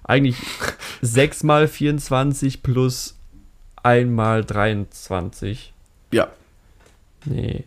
Eigentlich 0.10 0.38
sechs 1.02 1.44
mal 1.44 1.68
24 1.68 2.64
plus 2.64 3.16
einmal 3.84 4.44
23. 4.44 5.72
Ja. 6.12 6.30
Nee, 7.26 7.64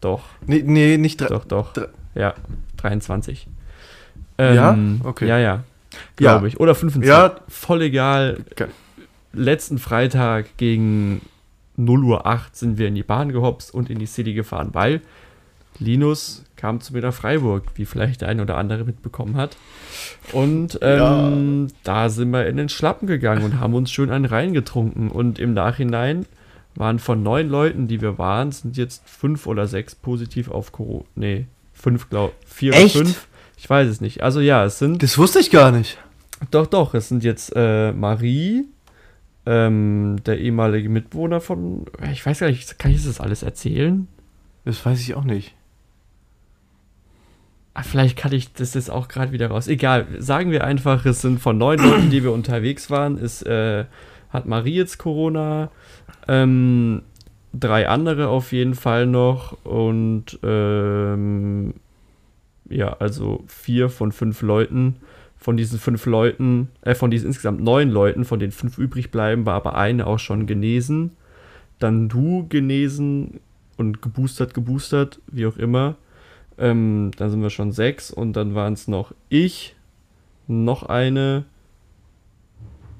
doch, 0.00 0.24
Nee, 0.46 0.62
nee 0.64 0.96
nicht 0.96 1.20
drei. 1.20 1.26
doch, 1.28 1.44
doch. 1.44 1.72
Ja, 2.14 2.34
23. 2.78 3.46
Ja? 4.38 4.72
Ähm, 4.72 5.00
Okay. 5.04 5.28
Ja, 5.28 5.38
ja. 5.38 5.64
Glaube 6.16 6.46
Ja. 6.46 6.48
ich. 6.48 6.58
Oder 6.58 6.74
25. 6.74 7.08
Ja. 7.08 7.36
Voll 7.48 7.82
egal. 7.82 8.38
Okay. 8.52 8.68
Letzten 9.34 9.78
Freitag 9.78 10.56
gegen 10.56 11.20
0 11.76 12.04
Uhr 12.04 12.26
8 12.26 12.56
sind 12.56 12.78
wir 12.78 12.88
in 12.88 12.94
die 12.94 13.02
Bahn 13.02 13.30
gehopst 13.32 13.72
und 13.72 13.90
in 13.90 13.98
die 13.98 14.06
City 14.06 14.32
gefahren, 14.34 14.70
weil 14.72 15.02
Linus 15.78 16.44
kam 16.62 16.80
zu 16.80 16.92
mir 16.92 17.00
nach 17.00 17.12
Freiburg, 17.12 17.64
wie 17.74 17.84
vielleicht 17.84 18.20
der 18.20 18.28
eine 18.28 18.40
oder 18.40 18.56
andere 18.56 18.84
mitbekommen 18.84 19.34
hat. 19.34 19.56
Und 20.30 20.78
ähm, 20.80 21.66
da 21.82 22.08
sind 22.08 22.30
wir 22.30 22.46
in 22.46 22.56
den 22.56 22.68
Schlappen 22.68 23.08
gegangen 23.08 23.42
und 23.42 23.58
haben 23.58 23.74
uns 23.74 23.90
schön 23.90 24.10
einen 24.10 24.26
reingetrunken. 24.26 25.10
Und 25.10 25.40
im 25.40 25.54
Nachhinein 25.54 26.24
waren 26.76 27.00
von 27.00 27.20
neun 27.20 27.48
Leuten, 27.48 27.88
die 27.88 28.00
wir 28.00 28.16
waren, 28.16 28.52
sind 28.52 28.76
jetzt 28.76 29.02
fünf 29.08 29.48
oder 29.48 29.66
sechs 29.66 29.96
positiv 29.96 30.52
auf 30.52 30.70
Corona. 30.70 31.04
Nee, 31.16 31.46
fünf, 31.72 32.08
glaube 32.08 32.32
vier 32.46 32.74
Echt? 32.74 32.94
oder 32.94 33.06
fünf. 33.06 33.26
Ich 33.56 33.68
weiß 33.68 33.88
es 33.88 34.00
nicht. 34.00 34.22
Also 34.22 34.38
ja, 34.38 34.64
es 34.64 34.78
sind. 34.78 35.02
Das 35.02 35.18
wusste 35.18 35.40
ich 35.40 35.50
gar 35.50 35.72
nicht. 35.72 35.98
Doch, 36.52 36.68
doch, 36.68 36.94
es 36.94 37.08
sind 37.08 37.24
jetzt 37.24 37.52
äh, 37.56 37.90
Marie, 37.90 38.66
ähm, 39.46 40.18
der 40.24 40.38
ehemalige 40.38 40.88
Mitwohner 40.88 41.40
von. 41.40 41.86
Ich 42.12 42.24
weiß 42.24 42.38
gar 42.38 42.46
nicht, 42.46 42.78
kann 42.78 42.92
ich 42.92 43.04
das 43.04 43.18
alles 43.18 43.42
erzählen? 43.42 44.06
Das 44.64 44.86
weiß 44.86 45.00
ich 45.00 45.16
auch 45.16 45.24
nicht. 45.24 45.56
Vielleicht 47.80 48.18
kann 48.18 48.32
ich 48.32 48.52
das 48.52 48.74
jetzt 48.74 48.90
auch 48.90 49.08
gerade 49.08 49.32
wieder 49.32 49.48
raus. 49.48 49.66
Egal, 49.66 50.06
sagen 50.18 50.50
wir 50.50 50.64
einfach, 50.64 51.06
es 51.06 51.22
sind 51.22 51.40
von 51.40 51.56
neun 51.56 51.78
Leuten, 51.78 52.10
die 52.10 52.22
wir 52.22 52.32
unterwegs 52.32 52.90
waren, 52.90 53.16
ist, 53.16 53.46
äh, 53.46 53.86
hat 54.28 54.46
Marie 54.46 54.74
jetzt 54.74 54.98
Corona, 54.98 55.70
ähm, 56.28 57.02
drei 57.54 57.88
andere 57.88 58.28
auf 58.28 58.52
jeden 58.52 58.74
Fall 58.74 59.06
noch 59.06 59.56
und 59.64 60.38
ähm, 60.42 61.74
ja, 62.68 62.94
also 62.94 63.44
vier 63.46 63.88
von 63.88 64.12
fünf 64.12 64.42
Leuten. 64.42 64.96
Von 65.36 65.56
diesen 65.56 65.80
fünf 65.80 66.06
Leuten, 66.06 66.68
äh, 66.82 66.94
von 66.94 67.10
diesen 67.10 67.26
insgesamt 67.26 67.60
neun 67.62 67.90
Leuten, 67.90 68.24
von 68.24 68.38
denen 68.38 68.52
fünf 68.52 68.78
übrig 68.78 69.10
bleiben, 69.10 69.44
war 69.44 69.54
aber 69.54 69.74
eine 69.74 70.06
auch 70.06 70.20
schon 70.20 70.46
genesen. 70.46 71.12
Dann 71.80 72.08
du 72.08 72.46
genesen 72.48 73.40
und 73.76 74.02
geboostert, 74.02 74.54
geboostert, 74.54 75.20
wie 75.26 75.46
auch 75.46 75.56
immer. 75.56 75.96
Ähm, 76.62 77.10
dann 77.16 77.30
sind 77.30 77.42
wir 77.42 77.50
schon 77.50 77.72
sechs 77.72 78.10
und 78.12 78.34
dann 78.34 78.54
waren 78.54 78.72
es 78.72 78.86
noch 78.86 79.12
ich, 79.28 79.74
noch 80.46 80.84
eine 80.84 81.44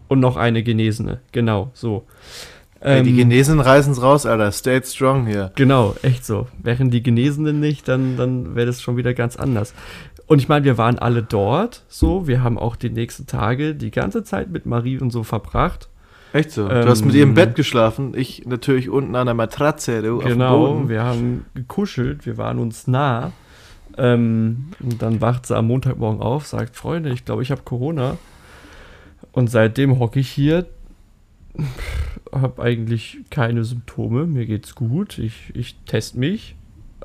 und 0.08 0.18
noch 0.20 0.36
eine 0.36 0.62
Genesene. 0.62 1.20
Genau, 1.30 1.70
so. 1.72 2.04
Ey, 2.80 3.04
die 3.04 3.10
Ähm, 3.10 3.16
Genesen 3.16 3.60
reißen's 3.60 4.02
raus, 4.02 4.26
Alter. 4.26 4.50
Stay 4.50 4.82
strong 4.82 5.26
hier. 5.26 5.52
Genau, 5.54 5.94
echt 6.02 6.24
so. 6.24 6.48
Wären 6.60 6.90
die 6.90 7.02
Genesenen 7.02 7.60
nicht, 7.60 7.86
dann, 7.86 8.16
dann 8.16 8.56
wäre 8.56 8.66
das 8.66 8.82
schon 8.82 8.96
wieder 8.96 9.14
ganz 9.14 9.36
anders. 9.36 9.74
Und 10.26 10.40
ich 10.40 10.48
meine, 10.48 10.64
wir 10.64 10.78
waren 10.78 10.98
alle 10.98 11.22
dort, 11.22 11.84
so. 11.88 12.26
Wir 12.26 12.42
haben 12.42 12.58
auch 12.58 12.74
die 12.74 12.90
nächsten 12.90 13.26
Tage 13.26 13.76
die 13.76 13.92
ganze 13.92 14.24
Zeit 14.24 14.50
mit 14.50 14.66
Marie 14.66 14.98
und 14.98 15.10
so 15.10 15.22
verbracht. 15.22 15.88
Echt 16.32 16.50
so? 16.50 16.62
Ähm, 16.68 16.82
du 16.82 16.88
hast 16.88 17.04
mit 17.04 17.14
ihr 17.14 17.22
im 17.22 17.34
Bett 17.34 17.54
geschlafen, 17.54 18.14
ich 18.16 18.46
natürlich 18.46 18.88
unten 18.88 19.14
an 19.14 19.26
der 19.26 19.34
Matratze, 19.34 20.02
du 20.02 20.16
auf 20.16 20.22
dem 20.24 20.32
Genau, 20.32 20.88
wir 20.88 21.04
haben 21.04 21.44
gekuschelt, 21.54 22.26
wir 22.26 22.38
waren 22.38 22.58
uns 22.58 22.88
nah. 22.88 23.32
Ähm, 23.98 24.68
und 24.80 25.02
dann 25.02 25.20
wacht 25.20 25.46
sie 25.46 25.56
am 25.56 25.66
Montagmorgen 25.66 26.20
auf, 26.20 26.46
sagt, 26.46 26.76
Freunde, 26.76 27.10
ich 27.10 27.24
glaube, 27.24 27.42
ich 27.42 27.50
habe 27.50 27.62
Corona. 27.62 28.18
Und 29.32 29.50
seitdem 29.50 29.98
hocke 29.98 30.20
ich 30.20 30.30
hier, 30.30 30.66
habe 32.32 32.62
eigentlich 32.62 33.18
keine 33.30 33.64
Symptome, 33.64 34.26
mir 34.26 34.46
geht's 34.46 34.74
gut. 34.74 35.18
Ich, 35.18 35.52
ich 35.54 35.76
teste 35.86 36.18
mich 36.18 36.56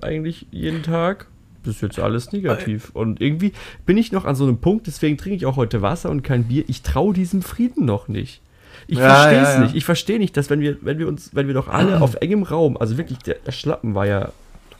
eigentlich 0.01 0.47
jeden 0.51 0.83
Tag. 0.83 1.27
Das 1.63 1.75
ist 1.75 1.81
jetzt 1.81 1.99
alles 1.99 2.31
negativ. 2.31 2.91
Und 2.93 3.19
irgendwie 3.19 3.51
bin 3.85 3.97
ich 3.97 4.11
noch 4.11 4.23
an 4.23 4.35
so 4.35 4.45
einem 4.45 4.59
Punkt, 4.59 4.87
deswegen 4.87 5.17
trinke 5.17 5.35
ich 5.35 5.45
auch 5.45 5.57
heute 5.57 5.81
Wasser 5.81 6.09
und 6.09 6.21
kein 6.23 6.45
Bier. 6.45 6.63
Ich 6.67 6.81
traue 6.81 7.13
diesem 7.13 7.41
Frieden 7.41 7.85
noch 7.85 8.07
nicht. 8.07 8.41
Ich 8.87 8.97
Ja, 8.97 9.15
verstehe 9.15 9.41
es 9.41 9.47
ja, 9.49 9.53
ja. 9.53 9.59
nicht. 9.61 9.75
Ich 9.75 9.83
verstehe 9.83 10.19
nicht, 10.19 10.37
dass 10.37 10.49
wenn 10.49 10.61
wir, 10.61 10.77
wenn 10.81 10.97
wir 10.97 11.07
uns, 11.09 11.35
wenn 11.35 11.47
wir 11.47 11.53
doch 11.53 11.67
alle 11.67 12.01
auf 12.01 12.15
engem 12.15 12.43
Raum, 12.43 12.77
also 12.77 12.97
wirklich, 12.97 13.19
der, 13.19 13.35
der 13.45 13.51
Schlappen 13.51 13.95
war 13.95 14.05
ja 14.07 14.31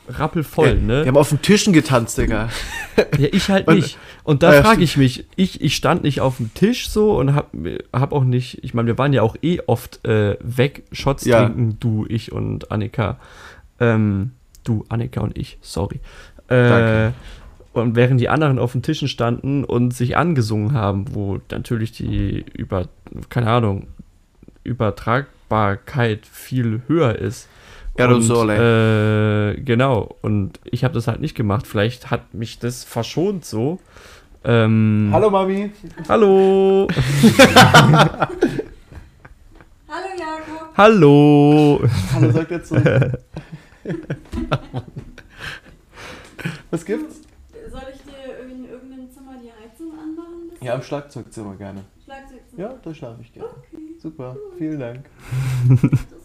rappelvoll, 0.08 0.76
ne? 0.76 1.02
Wir 1.02 1.08
haben 1.08 1.16
auf 1.16 1.28
den 1.28 1.42
Tischen 1.42 1.72
getanzt, 1.72 2.18
Digga. 2.18 2.48
Ja, 3.18 3.28
ich 3.32 3.48
halt 3.48 3.68
nicht. 3.68 3.98
Und 4.24 4.42
da 4.42 4.54
ja, 4.54 4.62
frage 4.62 4.86
stimmt. 4.86 4.90
ich 4.90 4.96
mich, 4.96 5.24
ich, 5.36 5.60
ich 5.60 5.76
stand 5.76 6.02
nicht 6.02 6.20
auf 6.20 6.36
dem 6.38 6.52
Tisch 6.54 6.90
so 6.90 7.16
und 7.16 7.34
hab, 7.34 7.50
hab 7.92 8.12
auch 8.12 8.24
nicht, 8.24 8.62
ich 8.64 8.74
meine, 8.74 8.88
wir 8.88 8.98
waren 8.98 9.12
ja 9.12 9.22
auch 9.22 9.36
eh 9.42 9.60
oft 9.66 10.04
äh, 10.04 10.36
weg, 10.40 10.82
Shots 10.92 11.24
Ja. 11.24 11.44
trinken, 11.46 11.76
du, 11.80 12.06
ich 12.08 12.32
und 12.32 12.70
Annika. 12.70 13.18
Ähm, 13.80 14.32
du, 14.64 14.84
Annika 14.88 15.20
und 15.20 15.38
ich, 15.38 15.58
sorry. 15.62 16.00
Äh, 16.48 16.68
Danke. 16.68 17.14
und 17.72 17.94
während 17.96 18.20
die 18.20 18.28
anderen 18.28 18.58
auf 18.58 18.72
den 18.72 18.82
Tischen 18.82 19.08
standen 19.08 19.64
und 19.64 19.94
sich 19.94 20.16
angesungen 20.16 20.72
haben, 20.72 21.14
wo 21.14 21.38
natürlich 21.50 21.92
die 21.92 22.44
über, 22.54 22.88
keine 23.28 23.48
Ahnung, 23.50 23.86
Übertragbarkeit 24.64 26.26
viel 26.26 26.82
höher 26.86 27.16
ist. 27.16 27.48
Und, 27.98 28.50
äh, 28.50 29.60
genau. 29.60 30.16
Und 30.22 30.60
ich 30.64 30.84
habe 30.84 30.94
das 30.94 31.08
halt 31.08 31.20
nicht 31.20 31.34
gemacht. 31.34 31.66
Vielleicht 31.66 32.10
hat 32.10 32.32
mich 32.32 32.60
das 32.60 32.84
verschont 32.84 33.44
so. 33.44 33.80
Ähm, 34.44 35.10
Hallo 35.12 35.30
Mami. 35.30 35.72
Hallo. 36.08 36.86
Hallo 39.88 40.08
Jakob. 40.16 40.76
Hallo. 40.76 41.80
Hallo, 42.12 42.30
sagt 42.30 42.52
er 42.52 42.62
zurück. 42.62 43.18
Was 46.70 46.84
gibt's? 46.84 47.22
Soll 47.68 47.82
ich 47.92 48.00
dir 48.02 48.38
in 48.48 48.64
irgendeinem 48.68 49.10
Zimmer 49.10 49.34
die 49.42 49.50
Heizung 49.50 49.92
anmachen? 49.98 50.52
Ja, 50.60 50.74
im 50.74 50.82
Schlagzeugzimmer 50.82 51.56
gerne. 51.56 51.84
Schlagzeugzimmer. 52.04 52.62
Ja, 52.62 52.74
da 52.80 52.94
schlafe 52.94 53.22
ich 53.22 53.32
gerne. 53.32 53.48
Super, 54.00 54.36
vielen 54.56 54.78
Dank. 54.78 55.06
Das 55.68 55.80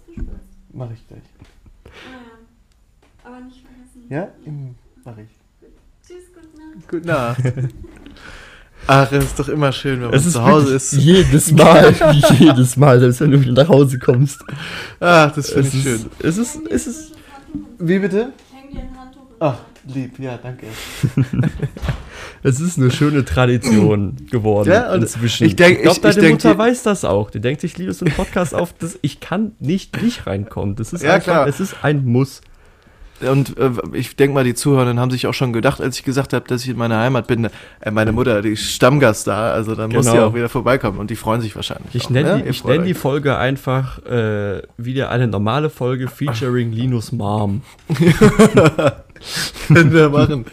gespitzt. 0.06 0.30
Mach 0.72 0.92
ich 0.92 1.08
gleich. 1.08 1.24
Ah 1.94 3.26
ja. 3.26 3.30
Aber 3.30 3.40
nicht 3.42 3.62
vergessen. 3.66 4.08
Ja? 4.10 4.28
Mhm, 4.46 4.76
Mach 5.06 5.18
ich. 5.18 5.30
Tschüss, 6.06 6.24
gute 6.34 6.48
Nacht. 6.58 6.90
Gute 6.90 7.08
Nacht. 7.08 7.42
Ach, 8.88 9.10
es 9.14 9.24
ist 9.24 9.40
doch 9.40 9.48
immer 9.48 9.72
schön, 9.72 10.02
wenn 10.02 10.10
man 10.10 10.14
Es 10.20 10.30
zu 10.30 10.44
Hause 10.44 10.76
ist. 10.76 10.92
jedes 10.92 11.52
Mal, 11.54 11.94
jedes 12.38 12.76
Mal, 12.76 13.00
selbst 13.00 13.22
wenn 13.22 13.32
du 13.32 13.40
wieder 13.42 13.64
nach 13.64 13.70
Hause 13.70 13.98
kommst. 13.98 14.44
Ach, 15.00 15.32
das 15.32 15.52
finde 15.52 15.70
ich 15.70 15.76
ist, 15.76 15.84
schön. 15.84 16.06
es 16.20 16.38
ist, 16.38 16.60
es 16.70 16.88
ist, 16.88 17.12
Wie 17.80 18.00
bitte? 18.00 18.34
Häng 18.54 18.72
dir 18.74 18.82
ein 18.82 18.98
Handtuch 19.00 19.22
Ach, 19.40 19.56
lieb, 19.88 20.20
ja, 20.20 20.38
danke. 20.38 20.68
es 22.44 22.60
ist 22.60 22.78
eine 22.78 22.92
schöne 22.92 23.26
Tradition 23.26 24.16
geworden 24.32 24.70
Ja, 24.72 24.92
und 24.94 25.02
inzwischen. 25.02 25.48
ich 25.48 25.56
denk- 25.56 25.82
glaube, 25.82 25.96
ich- 25.96 26.02
deine 26.02 26.16
ich 26.16 26.22
denk, 26.22 26.44
Mutter 26.44 26.58
weiß 26.58 26.84
das 26.84 27.06
auch. 27.06 27.32
Die 27.32 27.40
denkt 27.40 27.62
sich, 27.62 27.78
liebes 27.78 28.02
einen 28.04 28.14
Podcast 28.14 28.54
auf, 28.54 28.74
das, 28.78 29.00
ich 29.02 29.20
kann 29.20 29.54
nicht 29.60 30.02
nicht 30.02 30.28
reinkommen. 30.28 30.76
Das 30.76 30.94
ist 30.94 31.04
Ja, 31.04 31.14
einfach, 31.14 31.24
klar. 31.34 31.48
es 31.48 31.60
ist 31.60 31.78
ein 31.84 32.06
Muss. 32.06 32.42
Und 33.22 33.58
äh, 33.58 33.70
ich 33.94 34.18
denke 34.18 34.34
mal, 34.34 34.44
die 34.44 34.54
Zuhörenden 34.56 35.00
haben 35.00 35.12
sich 35.12 35.28
auch 35.28 35.34
schon 35.34 35.54
gedacht, 35.54 35.80
als 35.80 35.98
ich 35.98 36.04
gesagt 36.04 36.34
habe, 36.34 36.46
dass 36.46 36.64
ich 36.64 36.70
in 36.72 36.78
meiner 36.78 36.98
Heimat 37.00 37.26
bin, 37.28 37.48
äh, 37.80 37.92
meine 37.92 38.12
Mutter, 38.12 38.42
die 38.42 38.50
ist 38.50 38.72
Stammgast 38.72 39.28
da, 39.28 39.54
also 39.54 39.76
dann 39.76 39.92
muss 39.92 40.08
sie 40.08 40.12
Genau. 40.12 40.26
auch 40.28 40.34
wieder 40.34 40.50
vorbeikommen 40.50 40.98
und 41.00 41.10
die 41.10 41.16
freuen 41.16 41.40
sich 41.40 41.56
wahrscheinlich. 41.56 41.96
Ich 41.96 42.10
nenne 42.10 42.40
ne? 42.40 42.44
die, 42.52 42.68
nenn 42.68 42.84
die. 42.84 42.94
Folge 42.94 43.38
einfach 43.38 44.00
äh, 44.06 44.64
wieder 44.78 45.10
eine 45.10 45.28
normale 45.28 45.70
Folge 45.70 46.10
featuring 46.10 46.74
Linus 46.74 47.14
Mom. 47.14 47.62
Können 49.68 49.94
wir 49.94 50.10
machen. 50.10 50.46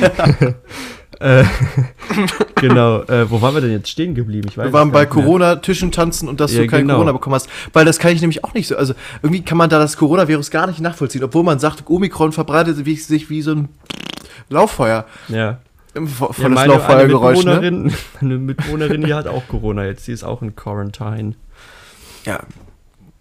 Äh, 1.22 1.44
genau, 2.56 3.02
äh, 3.02 3.30
wo 3.30 3.40
waren 3.40 3.54
wir 3.54 3.60
denn 3.60 3.70
jetzt 3.72 3.88
stehen 3.88 4.14
geblieben? 4.14 4.48
Ich 4.50 4.58
weiß 4.58 4.66
Wir 4.66 4.72
waren 4.72 4.90
bei 4.90 5.04
nicht 5.04 5.14
mehr. 5.14 5.24
Corona-Tischen 5.24 5.92
tanzen 5.92 6.28
und 6.28 6.40
dass 6.40 6.52
Ja, 6.52 6.62
du 6.62 6.66
kein 6.66 6.82
genau. 6.82 6.94
Corona 6.94 7.12
bekommen 7.12 7.34
hast. 7.34 7.48
Weil 7.72 7.84
das 7.84 7.98
kann 7.98 8.12
ich 8.12 8.20
nämlich 8.20 8.44
auch 8.44 8.54
nicht 8.54 8.66
so. 8.68 8.76
Also 8.76 8.94
irgendwie 9.22 9.42
kann 9.42 9.56
man 9.58 9.70
da 9.70 9.78
das 9.78 9.96
Coronavirus 9.96 10.50
gar 10.50 10.66
nicht 10.66 10.80
nachvollziehen, 10.80 11.22
obwohl 11.24 11.42
man 11.44 11.58
sagt, 11.58 11.88
Omikron 11.88 12.32
verbreitet 12.32 12.76
sich- 12.84 13.30
wie 13.30 13.42
so 13.42 13.52
ein 13.52 13.68
Lauffeuer. 14.48 15.06
Ja. 15.28 15.58
Im 15.94 16.08
vo- 16.08 16.32
ja 16.40 16.48
meine, 16.48 16.72
Lauffeuergeräusch, 16.72 17.46
eine 17.46 17.60
ne? 17.60 17.70
Mitbewohnerin, 17.70 17.94
eine 18.20 18.38
Mitbewohnerin, 18.38 19.00
die 19.02 19.14
hat 19.14 19.26
auch 19.28 19.46
Corona 19.48 19.84
jetzt. 19.84 20.06
Die 20.08 20.12
ist 20.12 20.24
auch 20.24 20.40
in 20.42 20.56
Quarantine. 20.56 21.34
Ja, 22.24 22.40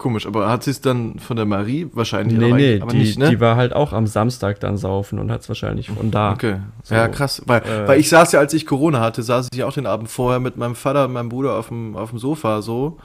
komisch. 0.02 0.26
Aber 0.26 0.50
hat 0.50 0.64
sie 0.64 0.72
es 0.72 0.82
dann 0.82 1.20
von 1.20 1.38
der 1.38 1.46
Marie 1.46 1.88
wahrscheinlich 1.94 2.38
Nee, 2.38 2.52
nee, 2.52 2.82
aber 2.82 2.92
die, 2.92 2.98
nicht, 2.98 3.20
ne? 3.20 3.30
die 3.30 3.40
war 3.40 3.56
halt 3.56 3.74
auch 3.74 3.94
am 3.94 4.08
Samstag 4.08 4.60
dann 4.60 4.76
saufen 4.76 5.20
und 5.20 5.32
hat 5.32 5.42
es 5.42 5.48
wahrscheinlich 5.48 5.90
von 5.90 6.12
da. 6.12 6.34
Okay, 6.34 6.58
So, 6.84 6.96
ja 6.96 7.08
krass, 7.08 7.42
weil, 7.46 7.62
äh, 7.62 7.88
weil 7.88 8.00
ich 8.00 8.10
saß 8.10 8.32
ja, 8.34 8.40
als 8.40 8.54
ich 8.54 8.66
Corona 8.66 9.00
hatte, 9.00 9.24
saß 9.24 9.48
ich 9.54 9.60
ja 9.60 9.68
auch 9.68 9.74
den 9.74 9.86
Abend 9.86 10.10
vorher 10.10 10.40
mit 10.40 10.58
meinem 10.58 10.76
Vater 10.76 11.06
und 11.06 11.14
meinem 11.14 11.30
Bruder 11.30 11.56
auf 11.56 11.70
dem, 11.70 11.96
auf 11.96 12.10
dem 12.10 12.20
Sofa 12.20 12.62
so. 12.62 12.98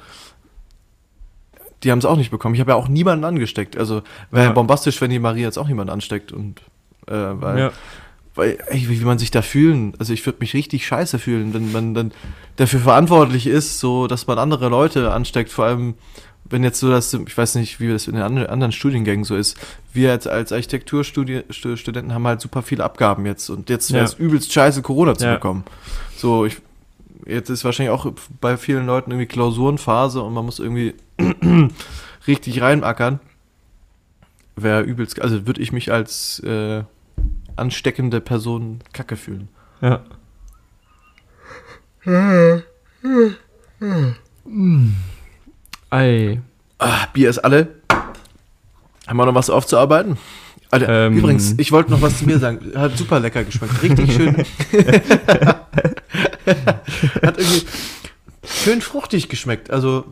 Die 1.82 1.90
haben 1.92 1.98
es 1.98 2.04
auch 2.06 2.16
nicht 2.16 2.30
bekommen. 2.30 2.54
Ich 2.54 2.60
habe 2.60 2.72
ja 2.72 2.76
auch 2.76 2.88
niemanden 2.88 3.24
angesteckt. 3.24 3.76
Also 3.76 4.02
wäre 4.30 4.46
ja. 4.46 4.52
Bombastisch, 4.52 5.00
wenn 5.00 5.10
die 5.10 5.18
Marie 5.18 5.42
jetzt 5.42 5.58
auch 5.58 5.68
niemanden 5.68 5.92
ansteckt 5.92 6.32
und 6.32 6.60
äh, 7.06 7.12
weil, 7.12 7.58
Ja. 7.58 7.70
weil 8.34 8.58
ey, 8.68 8.88
wie, 8.88 9.00
wie 9.00 9.04
man 9.04 9.18
sich 9.18 9.30
da 9.30 9.42
fühlen. 9.42 9.92
Also 9.98 10.12
ich 10.12 10.24
würde 10.24 10.38
mich 10.40 10.54
richtig 10.54 10.86
scheiße 10.86 11.18
fühlen, 11.18 11.52
wenn 11.54 11.72
man 11.72 11.94
dann 11.94 12.12
dafür 12.56 12.80
verantwortlich 12.80 13.46
ist, 13.46 13.78
so 13.78 14.06
dass 14.06 14.26
man 14.26 14.38
andere 14.38 14.68
Leute 14.68 15.12
ansteckt. 15.12 15.50
Vor 15.52 15.66
allem, 15.66 15.94
wenn 16.50 16.64
jetzt 16.64 16.80
so 16.80 16.90
das, 16.90 17.12
ich 17.14 17.36
weiß 17.36 17.54
nicht, 17.56 17.80
wie 17.80 17.88
das 17.88 18.06
in 18.08 18.14
den 18.14 18.22
anderen 18.22 18.72
Studiengängen 18.72 19.24
so 19.24 19.36
ist. 19.36 19.56
Wir 19.92 20.10
jetzt 20.10 20.28
als 20.28 20.52
Architekturstudenten 20.52 22.12
haben 22.14 22.26
halt 22.26 22.40
super 22.40 22.62
viele 22.62 22.84
Abgaben 22.84 23.26
jetzt 23.26 23.48
und 23.50 23.68
jetzt 23.70 23.92
wäre 23.92 24.04
es 24.04 24.12
Ja. 24.12 24.18
übelst 24.24 24.52
scheiße, 24.52 24.82
Corona 24.82 25.14
zu 25.16 25.26
Ja. 25.26 25.34
bekommen. 25.34 25.64
So, 26.16 26.44
ich, 26.46 26.58
jetzt 27.26 27.50
ist 27.50 27.64
wahrscheinlich 27.64 27.90
auch 27.92 28.10
bei 28.40 28.56
vielen 28.56 28.86
Leuten 28.86 29.10
irgendwie 29.10 29.26
Klausurenphase 29.26 30.22
und 30.22 30.32
man 30.34 30.44
muss 30.44 30.58
irgendwie 30.58 30.94
richtig 32.26 32.60
reinackern. 32.60 33.20
Wäre 34.56 34.82
übelst, 34.82 35.20
also 35.20 35.46
würde 35.46 35.60
ich 35.60 35.72
mich 35.72 35.92
als 35.92 36.38
äh, 36.40 36.82
ansteckende 37.56 38.20
Person 38.20 38.80
kacke 38.92 39.16
fühlen. 39.16 39.48
Ja. 39.82 40.02
Ei. 45.90 46.40
Ah, 46.78 47.06
Bier 47.12 47.30
ist 47.30 47.38
alle. 47.38 47.68
Haben 49.06 49.16
wir 49.18 49.26
noch 49.26 49.34
was 49.34 49.50
aufzuarbeiten? 49.50 50.18
Alter, 50.70 51.06
Ähm. 51.06 51.18
übrigens, 51.18 51.54
ich 51.58 51.70
wollte 51.72 51.90
noch 51.92 52.02
was 52.02 52.18
zu 52.18 52.26
mir 52.26 52.38
sagen. 52.38 52.72
Hat 52.74 52.96
super 52.98 53.20
lecker 53.20 53.44
geschmeckt. 53.44 53.82
Richtig 53.82 54.12
schön. 54.12 54.36
Hat 56.46 57.38
irgendwie 57.38 57.66
schön 58.44 58.80
fruchtig 58.80 59.28
geschmeckt. 59.28 59.70
Also, 59.70 60.04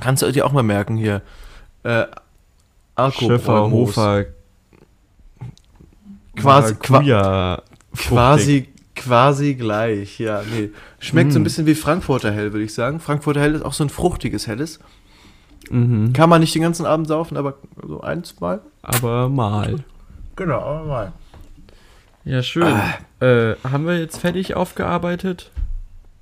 kannst 0.00 0.22
du 0.22 0.30
dir 0.30 0.44
auch 0.46 0.52
mal 0.52 0.62
merken 0.62 0.96
hier. 0.96 1.22
Äh, 1.84 2.04
Schöffer, 3.18 3.52
Alkoholmoos. 3.52 3.96
Hofer, 3.96 4.24
Quasi, 6.36 6.74
qua 6.74 7.62
quasi, 7.96 8.68
quasi 8.94 9.54
gleich. 9.54 10.18
Ja, 10.18 10.42
nee. 10.54 10.70
Schmeckt 10.98 11.32
so 11.32 11.38
ein 11.38 11.42
Mm. 11.42 11.44
bisschen 11.44 11.66
wie 11.66 11.74
Frankfurter 11.74 12.32
Hell, 12.32 12.52
würde 12.52 12.64
ich 12.64 12.74
sagen. 12.74 13.00
Frankfurter 13.00 13.40
Hell 13.40 13.54
ist 13.54 13.64
auch 13.64 13.72
so 13.72 13.84
ein 13.84 13.90
fruchtiges 13.90 14.46
Helles. 14.46 14.78
Mhm. 15.70 16.12
Kann 16.12 16.28
man 16.28 16.40
nicht 16.40 16.54
den 16.54 16.62
ganzen 16.62 16.84
Abend 16.86 17.06
saufen, 17.08 17.36
aber 17.36 17.54
so 17.86 18.00
ein, 18.02 18.22
zwei. 18.24 18.58
Aber 18.82 19.28
mal. 19.28 19.76
Genau, 20.36 20.58
aber 20.60 20.84
mal. 20.84 21.12
Ja, 22.24 22.42
schön. 22.42 22.66
Äh, 23.20 23.54
haben 23.64 23.86
wir 23.86 23.98
jetzt 23.98 24.18
fertig 24.18 24.54
aufgearbeitet? 24.56 25.50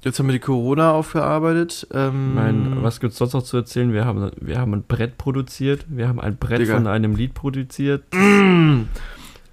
Jetzt 0.05 0.19
haben 0.19 0.27
wir 0.27 0.33
die 0.33 0.41
Corona 0.41 0.93
aufgearbeitet. 0.93 1.87
Ähm, 1.93 2.31
Ich 2.31 2.35
meine, 2.35 2.83
was 2.83 2.99
gibt's 2.99 3.19
sonst 3.19 3.35
noch 3.35 3.43
zu 3.45 3.57
erzählen? 3.57 3.93
Wir 3.93 4.05
haben, 4.05 4.33
wir 4.41 4.59
haben 4.59 4.75
ein 4.75 4.83
Brett 4.83 5.17
produziert. 5.17 5.87
Wir 5.89 6.09
haben 6.09 6.21
ein 6.21 6.37
Brett 6.37 6.61
Digga. 6.61 6.75
von 6.75 6.87
einem 6.89 7.15
Lied 7.15 7.35
produziert. 7.35 8.03
äh, 8.13 8.85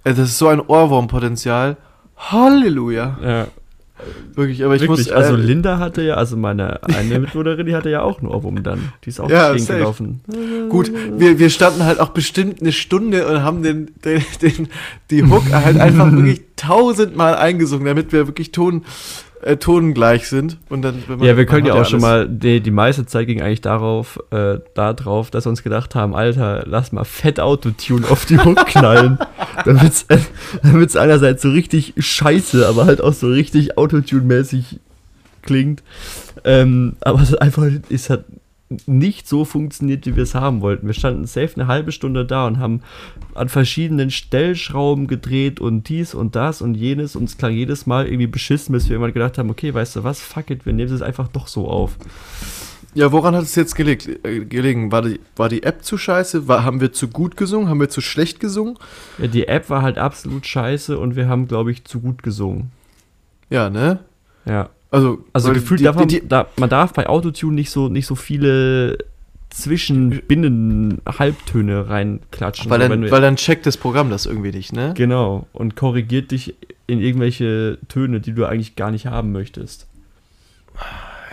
das 0.04 0.18
ist 0.20 0.38
so 0.40 0.48
ein 0.48 0.60
Ohrwurmpotenzial. 0.60 1.78
Halleluja. 2.20 3.18
Ja. 3.24 3.48
Wirklich, 4.34 4.64
aber 4.64 4.76
ich 4.76 4.82
Wirklich, 4.82 5.08
muss. 5.08 5.12
also 5.12 5.36
äh, 5.36 5.38
Linda 5.40 5.78
hatte 5.78 6.02
ja, 6.02 6.14
also 6.14 6.38
meine 6.38 6.82
eine 6.84 7.20
Mitbewohnerin, 7.20 7.66
die 7.66 7.76
hatte 7.76 7.90
ja 7.90 8.02
auch 8.02 8.20
einen 8.20 8.30
Ohrwurm 8.30 8.64
dann. 8.64 8.94
Die 9.04 9.10
ist 9.10 9.20
auch 9.20 9.30
Ja, 9.30 9.58
safe. 9.58 9.74
gelaufen. 9.80 10.22
Gut, 10.70 10.90
wir, 11.18 11.38
wir 11.38 11.50
standen 11.50 11.84
halt 11.84 12.00
auch 12.00 12.10
bestimmt 12.10 12.62
eine 12.62 12.72
Stunde 12.72 13.28
und 13.28 13.44
haben 13.44 13.62
den, 13.62 13.92
den, 14.06 14.24
den 14.42 14.70
die 15.10 15.24
Hook 15.24 15.52
halt 15.52 15.78
einfach 15.80 16.12
wirklich 16.14 16.42
tausendmal 16.56 17.36
eingesungen, 17.36 17.86
damit 17.86 18.14
wir 18.14 18.26
wirklich 18.28 18.54
ton, 18.54 18.86
äh, 19.42 19.58
tonengleich 19.58 20.28
sind. 20.28 20.58
Und 20.70 20.82
dann, 20.82 21.04
wenn 21.08 21.18
man- 21.20 21.28
Ja, 21.28 21.38
wir 21.38 21.46
können 21.46 21.66
ja 21.66 21.74
auch 21.74 21.86
schon 21.86 22.04
alles. 22.04 22.28
mal, 22.28 22.30
die, 22.30 22.62
die 22.62 22.72
meiste 22.72 23.06
Zeit 23.06 23.28
ging 23.28 23.42
eigentlich 23.42 23.62
darauf, 23.62 24.20
äh, 24.32 24.60
darauf, 24.74 25.32
dass 25.32 25.46
wir 25.46 25.50
uns 25.50 25.64
gedacht 25.64 25.96
haben, 25.96 26.16
Alter, 26.16 26.64
lass 26.68 26.92
mal 26.92 27.04
Fett 27.06 27.40
Autotune 27.40 28.08
auf 28.10 28.26
die 28.26 28.38
Hook 28.40 28.66
knallen. 28.68 29.18
damit's, 29.66 30.06
äh, 30.10 30.18
damit's 30.64 30.96
einerseits 30.96 31.42
so 31.42 31.50
richtig 31.52 31.94
scheiße, 31.98 32.68
aber 32.68 32.86
halt 32.86 33.02
auch 33.02 33.14
so 33.14 33.28
richtig 33.28 33.78
Autotune-mäßig 33.78 34.80
klingt. 35.42 35.84
Ähm, 36.44 36.96
aber 37.02 37.22
es 37.22 37.32
hat 37.32 37.42
einfach, 37.42 37.66
es 37.90 38.10
hat 38.10 38.26
nicht 38.86 39.28
so 39.28 39.46
funktioniert, 39.46 40.06
wie 40.06 40.16
wir 40.16 40.24
es 40.24 40.36
haben 40.36 40.62
wollten. 40.62 40.86
Wir 40.86 40.94
standen 40.94 41.26
safe 41.26 41.56
eine 41.56 41.68
halbe 41.68 41.92
Stunde 41.92 42.26
da 42.26 42.46
und 42.46 42.60
haben 42.60 42.82
an 43.34 43.50
verschiedenen 43.50 44.12
Stellschrauben 44.12 45.08
gedreht 45.08 45.60
und 45.60 45.90
dies 45.90 46.14
und 46.14 46.36
das 46.36 46.62
und 46.62 46.76
jenes 46.76 47.16
und 47.16 47.24
es 47.24 47.38
klang 47.38 47.54
jedes 47.54 47.88
Mal 47.88 48.06
irgendwie 48.06 48.28
beschissen, 48.28 48.74
bis 48.74 48.86
wir 48.86 48.94
irgendwann 48.94 49.14
gedacht 49.14 49.38
haben, 49.38 49.50
okay, 49.50 49.74
weißt 49.74 49.96
du 49.96 50.04
was, 50.04 50.22
fuck 50.22 50.52
it, 50.52 50.66
wir 50.66 50.74
nehmen 50.74 50.94
es 50.94 51.02
einfach 51.02 51.28
doch 51.28 51.48
so 51.48 51.68
auf. 51.68 51.98
Ja, 52.96 53.12
woran 53.12 53.36
hat 53.36 53.44
es 53.44 53.56
jetzt 53.56 53.76
gelegt, 53.76 54.08
äh, 54.26 54.46
gelegen? 54.46 54.92
War 54.92 55.04
die, 55.04 55.20
war 55.36 55.48
die 55.48 55.64
App 55.64 55.84
zu 55.84 55.98
scheiße? 55.98 56.48
War, 56.48 56.64
haben 56.64 56.82
wir 56.82 56.92
zu 56.92 57.08
gut 57.08 57.38
gesungen? 57.38 57.70
Haben 57.70 57.80
wir 57.80 57.90
zu 57.90 58.02
schlecht 58.02 58.40
gesungen? 58.40 58.78
Ja, 59.20 59.28
die 59.28 59.48
App 59.48 59.70
war 59.70 59.84
halt 59.84 60.00
absolut 60.00 60.48
scheiße 60.48 60.98
und 60.98 61.16
wir 61.16 61.28
haben, 61.28 61.48
glaube 61.48 61.72
ich, 61.72 61.86
zu 61.86 62.00
gut 62.00 62.24
gesungen. 62.24 62.72
Ja, 63.50 63.70
ne? 63.70 64.00
Ja. 64.46 64.70
Also, 64.92 65.24
Also 65.34 65.54
gefühlt 65.54 65.80
die, 65.80 65.84
darf 65.84 65.96
man, 65.96 66.08
die, 66.08 66.22
die, 66.22 66.28
da, 66.28 66.48
man 66.58 66.70
darf 66.70 66.94
bei 66.94 67.08
Autotune 67.08 67.54
nicht 67.54 67.70
so, 67.70 67.90
nicht 67.90 68.08
so 68.08 68.16
viele 68.16 68.98
Zwischen-Binnen-Halbtöne 69.50 71.90
reinklatschen. 71.90 72.70
weil, 72.70 72.80
dann, 72.80 73.10
weil 73.10 73.22
dann 73.22 73.36
checkt 73.36 73.66
das 73.66 73.78
Programm 73.78 74.10
das 74.10 74.26
irgendwie 74.26 74.52
nicht, 74.52 74.74
ne? 74.74 74.94
Genau, 74.96 75.48
und 75.54 75.76
korrigiert 75.76 76.32
dich 76.32 76.56
in 76.88 77.00
irgendwelche 77.00 77.78
Töne, 77.88 78.20
die 78.20 78.34
du 78.34 78.46
eigentlich 78.46 78.76
gar 78.76 78.92
nicht 78.92 79.06
haben 79.06 79.32
möchtest. 79.32 79.88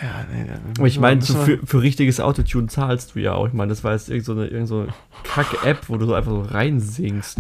Ja, 0.03 0.27
nee, 0.31 0.47
nee, 0.79 0.87
ich 0.87 1.01
meine, 1.01 1.23
so 1.23 1.35
für, 1.35 1.59
für 1.65 1.81
richtiges 1.81 2.21
Autotune 2.21 2.67
zahlst 2.67 3.15
du 3.15 3.21
ja 3.21 3.33
auch. 3.33 3.49
Ich 3.49 3.55
meine, 3.55 3.71
das 3.71 3.83
war 3.83 3.93
jetzt 3.93 4.11
irgend 4.11 4.27
so 4.27 4.43
irgend 4.43 4.69
so 4.69 4.87
Kack-App, 5.23 5.89
wo 5.89 5.97
du 5.97 6.05
so 6.05 6.13
einfach 6.13 6.33
so 6.33 6.43
reinsingst. 6.43 7.39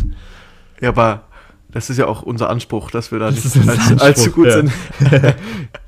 Ja, 0.81 0.89
aber 0.89 1.26
das 1.77 1.91
ist 1.91 1.99
ja 1.99 2.07
auch 2.07 2.23
unser 2.23 2.49
Anspruch, 2.49 2.91
dass 2.91 3.12
wir 3.12 3.19
da 3.19 3.31
Das 3.31 3.55
nicht 3.55 3.69
allzu, 3.69 3.97
allzu 4.03 4.31
gut 4.31 4.47
ja. 4.47 4.53
sind. 4.53 4.73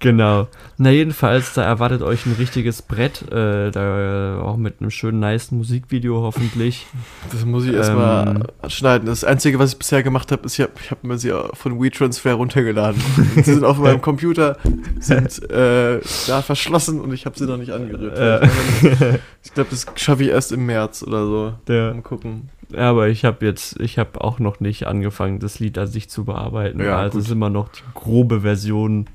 Genau. 0.00 0.48
Na, 0.76 0.90
jedenfalls, 0.90 1.54
da 1.54 1.62
erwartet 1.64 2.02
euch 2.02 2.26
ein 2.26 2.34
richtiges 2.38 2.82
Brett, 2.82 3.22
äh, 3.32 3.70
da 3.70 4.40
auch 4.42 4.56
mit 4.58 4.80
einem 4.80 4.90
schönen, 4.90 5.18
nice 5.18 5.50
Musikvideo 5.50 6.20
hoffentlich. 6.22 6.86
Das 7.32 7.44
muss 7.44 7.64
ich 7.64 7.72
erstmal 7.72 8.28
Ähm. 8.28 8.70
schneiden. 8.70 9.06
Das 9.06 9.24
Einzige, 9.24 9.58
was 9.58 9.72
ich 9.72 9.78
bisher 9.78 10.02
gemacht 10.02 10.30
habe, 10.30 10.44
ist, 10.44 10.58
ich 10.58 10.60
habe 10.60 10.72
hab 10.90 11.02
mir 11.02 11.16
sie 11.16 11.32
von 11.54 11.82
WeTransfer 11.82 12.34
runtergeladen. 12.34 13.02
sie 13.34 13.54
sind 13.54 13.64
auf 13.64 13.78
meinem 13.78 14.02
Computer, 14.02 14.58
sind 15.00 15.50
äh, 15.50 16.00
da 16.26 16.42
verschlossen 16.42 17.00
und 17.00 17.12
ich 17.14 17.24
habe 17.24 17.36
sie 17.36 17.46
noch 17.46 17.56
nicht 17.56 17.72
angerührt. 17.72 18.18
Äh. 18.18 19.18
Ich 19.42 19.54
glaube, 19.54 19.70
das 19.70 19.86
schaffe 19.96 20.22
ich 20.22 20.28
erst 20.28 20.52
im 20.52 20.66
März 20.66 21.02
oder 21.02 21.24
so. 21.24 21.54
Der, 21.66 21.94
Mal 21.94 22.02
gucken. 22.02 22.50
Ja, 22.72 22.90
aber 22.90 23.08
ich 23.08 23.24
habe 23.24 23.44
jetzt, 23.46 23.80
ich 23.80 23.98
habe 23.98 24.20
auch 24.20 24.38
noch 24.38 24.60
nicht 24.60 24.86
angefangen, 24.86 25.38
das 25.38 25.58
Lied 25.58 25.78
an 25.78 25.86
sich 25.86 26.08
zu 26.08 26.24
bearbeiten. 26.24 26.82
Ja, 26.82 26.98
also 26.98 27.18
es 27.18 27.26
ist 27.26 27.30
immer 27.30 27.50
noch 27.50 27.68
die 27.68 27.82
grobe 27.94 28.42
Version, 28.42 29.06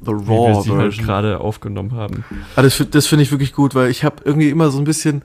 The 0.00 0.12
wie 0.12 0.28
wir 0.28 0.54
Raw 0.54 0.62
sie 0.62 0.72
halt 0.72 0.98
gerade 0.98 1.40
aufgenommen 1.40 1.92
haben. 1.92 2.24
Ah, 2.56 2.62
das, 2.62 2.82
das 2.90 3.06
finde 3.06 3.24
ich 3.24 3.30
wirklich 3.30 3.52
gut, 3.52 3.74
weil 3.74 3.90
ich 3.90 4.04
habe 4.04 4.16
irgendwie 4.24 4.48
immer 4.48 4.70
so 4.70 4.78
ein 4.78 4.84
bisschen, 4.84 5.22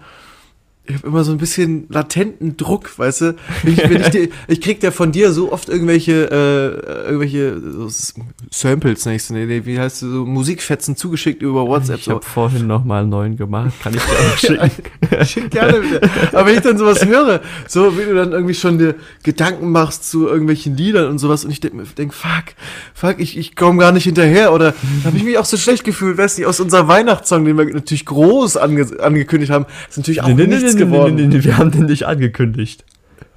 ich 0.88 0.96
habe 0.96 1.08
immer 1.08 1.24
so 1.24 1.32
ein 1.32 1.38
bisschen 1.38 1.86
latenten 1.90 2.58
Druck, 2.58 2.98
weißt 2.98 3.22
du? 3.22 3.36
Ich, 3.66 3.78
ich, 3.84 4.10
dir, 4.12 4.30
ich 4.48 4.62
krieg 4.62 4.82
ja 4.84 4.92
von 4.92 5.12
dir 5.12 5.32
so 5.32 5.52
oft 5.52 5.70
irgendwelche, 5.70 6.30
äh, 6.32 7.06
irgendwelche 7.08 7.60
so 7.60 7.88
S- 7.88 8.14
Samples, 8.52 9.06
nächste, 9.06 9.34
nee, 9.34 9.46
nee, 9.46 9.62
wie 9.66 9.80
heißt 9.80 10.02
du, 10.04 10.10
so 10.12 10.26
Musikfetzen 10.26 10.96
zugeschickt 10.96 11.42
über 11.42 11.68
WhatsApp. 11.68 11.98
ich 12.00 12.06
So. 12.06 12.12
habe 12.12 12.26
vorhin 12.26 12.68
noch 12.68 12.84
mal 12.86 13.02
einen 13.02 13.10
neuen 13.10 13.38
gemacht, 13.38 13.74
kann 13.82 13.94
ich 13.94 14.02
dir 14.02 14.12
auch 14.12 14.38
schicken. 14.70 14.72
Schick 15.26 15.52
gerne 15.52 15.82
wieder. 15.84 16.02
Aber 16.32 16.46
wenn 16.48 16.56
ich 16.56 16.62
dann 16.62 16.78
sowas 16.78 17.06
höre, 17.06 17.42
so 17.68 17.98
wie 17.98 18.04
du 18.06 18.14
dann 18.16 18.32
irgendwie 18.32 18.54
schon 18.54 18.78
dir 18.78 18.96
Gedanken 19.24 19.72
machst 19.72 20.10
zu 20.10 20.28
irgendwelchen 20.28 20.78
Liedern 20.78 21.10
und 21.10 21.18
sowas 21.20 21.46
und 21.46 21.52
ich 21.52 21.60
denke 21.60 21.84
denk, 21.98 22.14
fuck, 22.14 22.54
fuck, 22.94 23.16
ich, 23.20 23.38
ich 23.38 23.56
komme 23.56 23.80
gar 23.80 23.92
nicht 23.92 24.04
hinterher 24.04 24.54
oder 24.54 24.74
habe 25.04 25.18
ich 25.18 25.24
mich 25.24 25.38
auch 25.38 25.46
so 25.46 25.58
schlecht 25.58 25.84
gefühlt, 25.84 26.18
weißt 26.18 26.40
du, 26.40 26.46
aus 26.48 26.60
unserem 26.60 26.88
Weihnachtssong, 26.88 27.44
den 27.46 27.58
wir 27.58 27.66
natürlich 27.66 28.06
groß 28.06 28.58
ange 28.58 28.86
angekündigt 29.02 29.52
haben, 29.52 29.66
ist 29.90 29.98
natürlich 29.98 30.22
auch 30.22 30.28
nichts 30.76 30.92
geworden. 30.92 31.16
nee, 31.16 31.28
nee, 31.28 31.44
wir 31.44 31.58
haben 31.58 31.72
den 31.72 31.86
nicht 31.86 32.06
angekündigt. 32.06 32.84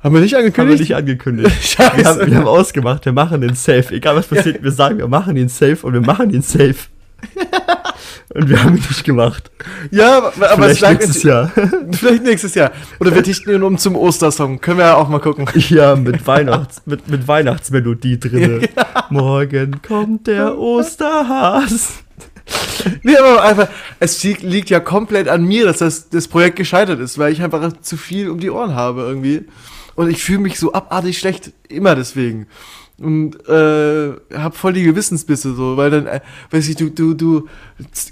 Haben 0.02 0.14
wir 0.14 0.20
nicht 0.20 0.34
Haben 0.34 0.40
wir 0.42 0.46
angekündigt? 0.46 0.80
nicht 0.80 0.94
angekündigt. 0.96 1.50
Scheiße. 1.62 1.96
Wir 1.96 2.04
haben, 2.04 2.30
wir 2.30 2.36
haben 2.36 2.46
ausgemacht, 2.46 3.04
wir 3.04 3.12
machen 3.12 3.40
den 3.40 3.54
safe. 3.54 3.92
Egal 3.94 4.16
was 4.16 4.26
passiert, 4.28 4.62
wir 4.62 4.70
sagen, 4.70 4.98
wir 4.98 5.08
machen 5.08 5.36
ihn 5.36 5.48
safe 5.48 5.78
und 5.82 5.92
wir 5.92 6.00
machen 6.00 6.30
ihn 6.30 6.42
safe. 6.42 6.74
Und 8.34 8.48
wir 8.50 8.62
haben 8.62 8.76
ihn 8.76 8.82
nicht 8.82 9.04
gemacht. 9.04 9.50
ja, 9.90 10.18
aber, 10.18 10.30
es 10.46 10.54
Vielleicht 10.54 10.80
lag 10.82 10.90
nächstes 10.92 11.22
Jahr. 11.22 11.50
vielleicht 11.92 12.22
nächstes 12.24 12.54
Jahr. 12.54 12.72
Oder 13.00 13.14
wir 13.14 13.22
dichten 13.22 13.50
ihn 13.50 13.62
um 13.62 13.78
zum 13.78 13.96
Ostersong. 13.96 14.60
Können 14.60 14.78
wir 14.78 14.84
ja 14.84 14.94
auch 14.96 15.08
mal 15.08 15.18
gucken. 15.18 15.48
Ja, 15.54 15.96
mit, 15.96 16.26
Weihnachts, 16.26 16.82
mit, 16.84 17.08
mit 17.08 17.26
Weihnachtsmelodie 17.26 18.20
drin. 18.20 18.68
Morgen 19.08 19.80
kommt 19.82 20.26
der 20.26 20.58
Osterhas. 20.58 22.04
Nee, 23.02 23.16
aber 23.16 23.42
einfach, 23.42 23.68
es 24.00 24.22
liegt, 24.22 24.70
ja 24.70 24.80
komplett 24.80 25.28
an 25.28 25.44
mir, 25.44 25.66
dass 25.66 25.78
das, 25.78 26.08
das 26.08 26.28
Projekt 26.28 26.56
gescheitert 26.56 27.00
ist, 27.00 27.18
weil 27.18 27.32
ich 27.32 27.42
einfach 27.42 27.72
zu 27.80 27.96
viel 27.96 28.30
um 28.30 28.40
die 28.40 28.50
Ohren 28.50 28.74
habe 28.74 29.02
irgendwie. 29.02 29.44
Und 29.94 30.10
ich 30.10 30.22
fühle 30.22 30.38
mich 30.38 30.58
so 30.58 30.72
abartig 30.72 31.18
schlecht, 31.18 31.52
immer 31.68 31.94
deswegen. 31.94 32.46
Und 33.00 33.48
äh, 33.48 34.12
hab 34.34 34.56
voll 34.56 34.72
die 34.72 34.82
Gewissensbisse 34.82 35.54
so, 35.54 35.76
weil 35.76 35.88
dann, 35.88 36.06
äh, 36.06 36.18
weiß 36.50 36.68
ich, 36.68 36.74
du, 36.74 36.90
du, 36.90 37.14
du 37.14 37.46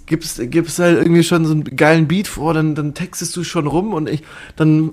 gibst, 0.07 0.40
gibst 0.49 0.79
halt 0.79 0.99
irgendwie 0.99 1.25
schon 1.25 1.44
so 1.44 1.53
einen 1.53 1.64
geilen 1.64 2.07
Beat 2.07 2.29
vor, 2.29 2.55
dann, 2.55 2.77
dann 2.77 2.94
textest 2.94 3.37
du 3.37 3.42
schon 3.42 3.66
rum 3.66 3.92
und 3.92 4.09
ich, 4.09 4.22
dann, 4.55 4.90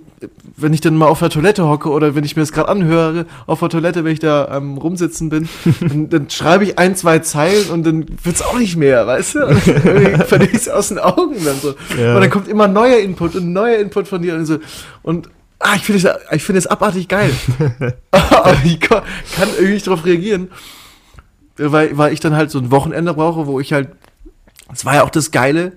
wenn 0.57 0.73
ich 0.73 0.81
dann 0.81 0.97
mal 0.97 1.05
auf 1.05 1.19
der 1.19 1.29
Toilette 1.29 1.67
hocke 1.67 1.89
oder 1.89 2.15
wenn 2.15 2.23
ich 2.23 2.35
mir 2.35 2.41
das 2.41 2.51
gerade 2.51 2.69
anhöre, 2.69 3.27
auf 3.45 3.59
der 3.59 3.69
Toilette, 3.69 4.03
wenn 4.03 4.13
ich 4.13 4.19
da 4.19 4.45
am 4.45 4.79
rumsitzen 4.79 5.29
bin, 5.29 5.47
dann, 5.79 6.09
dann 6.09 6.29
schreibe 6.31 6.63
ich 6.63 6.79
ein, 6.79 6.95
zwei 6.95 7.19
Zeilen 7.19 7.69
und 7.69 7.85
dann 7.85 8.07
wird's 8.23 8.41
auch 8.41 8.57
nicht 8.57 8.75
mehr, 8.75 9.05
weißt 9.05 9.35
du? 9.35 9.45
Und 9.45 9.67
irgendwie 9.85 10.23
verliere 10.23 10.51
ich's 10.53 10.69
aus 10.69 10.87
den 10.87 10.97
Augen 10.97 11.35
dann 11.45 11.59
so. 11.61 11.75
Ja. 12.01 12.15
Und 12.15 12.21
dann 12.21 12.31
kommt 12.31 12.47
immer 12.47 12.67
neuer 12.67 12.97
Input 12.97 13.35
und 13.35 13.53
neuer 13.53 13.77
Input 13.77 14.07
von 14.07 14.23
dir 14.23 14.33
und 14.33 14.47
so. 14.47 14.57
Und 15.03 15.29
ah, 15.63 15.75
ich 15.75 15.83
finde 15.83 16.07
es 16.07 16.35
ich 16.35 16.43
finde 16.43 16.59
es 16.59 16.67
abartig 16.67 17.07
geil. 17.07 17.31
Aber 18.11 18.55
ich 18.63 18.79
ko- 18.81 19.01
kann 19.35 19.49
irgendwie 19.55 19.73
nicht 19.73 19.87
darauf 19.87 20.05
reagieren, 20.05 20.49
weil, 21.57 21.97
weil 21.97 22.13
ich 22.13 22.19
dann 22.19 22.35
halt 22.35 22.51
so 22.51 22.59
ein 22.59 22.71
Wochenende 22.71 23.13
brauche, 23.13 23.45
wo 23.47 23.59
ich 23.59 23.73
halt, 23.73 23.89
das 24.69 24.85
war 24.85 24.95
ja 24.95 25.03
auch 25.03 25.09
das 25.09 25.31
Geile, 25.31 25.73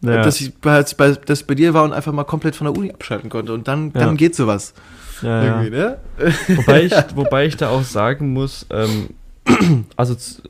Ja. 0.00 0.22
dass 0.22 0.40
ich 0.40 0.54
bei, 0.56 0.84
bei, 0.96 1.12
das 1.12 1.42
bei 1.44 1.54
dir 1.54 1.74
war 1.74 1.84
und 1.84 1.92
einfach 1.92 2.12
mal 2.12 2.24
komplett 2.24 2.56
von 2.56 2.66
der 2.66 2.76
Uni 2.76 2.90
abschalten 2.92 3.30
konnte 3.30 3.52
und 3.52 3.68
dann, 3.68 3.92
dann 3.92 4.08
Ja. 4.10 4.14
geht 4.14 4.34
sowas. 4.34 4.74
Ja, 5.22 5.62
ne? 5.62 5.98
Wobei, 6.48 6.82
ich, 6.82 6.92
wobei 7.14 7.46
ich 7.46 7.56
da 7.56 7.68
auch 7.68 7.84
sagen 7.84 8.32
muss, 8.32 8.66
ähm, 8.70 9.10
also 9.96 10.16
z- 10.16 10.42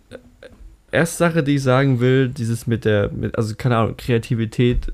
erste 0.90 1.16
Sache, 1.18 1.42
die 1.42 1.56
ich 1.56 1.62
sagen 1.62 2.00
will, 2.00 2.28
dieses 2.30 2.66
mit 2.66 2.86
der, 2.86 3.10
mit, 3.10 3.36
also 3.36 3.54
keine 3.54 3.76
Ahnung, 3.76 3.96
Kreativität 3.98 4.90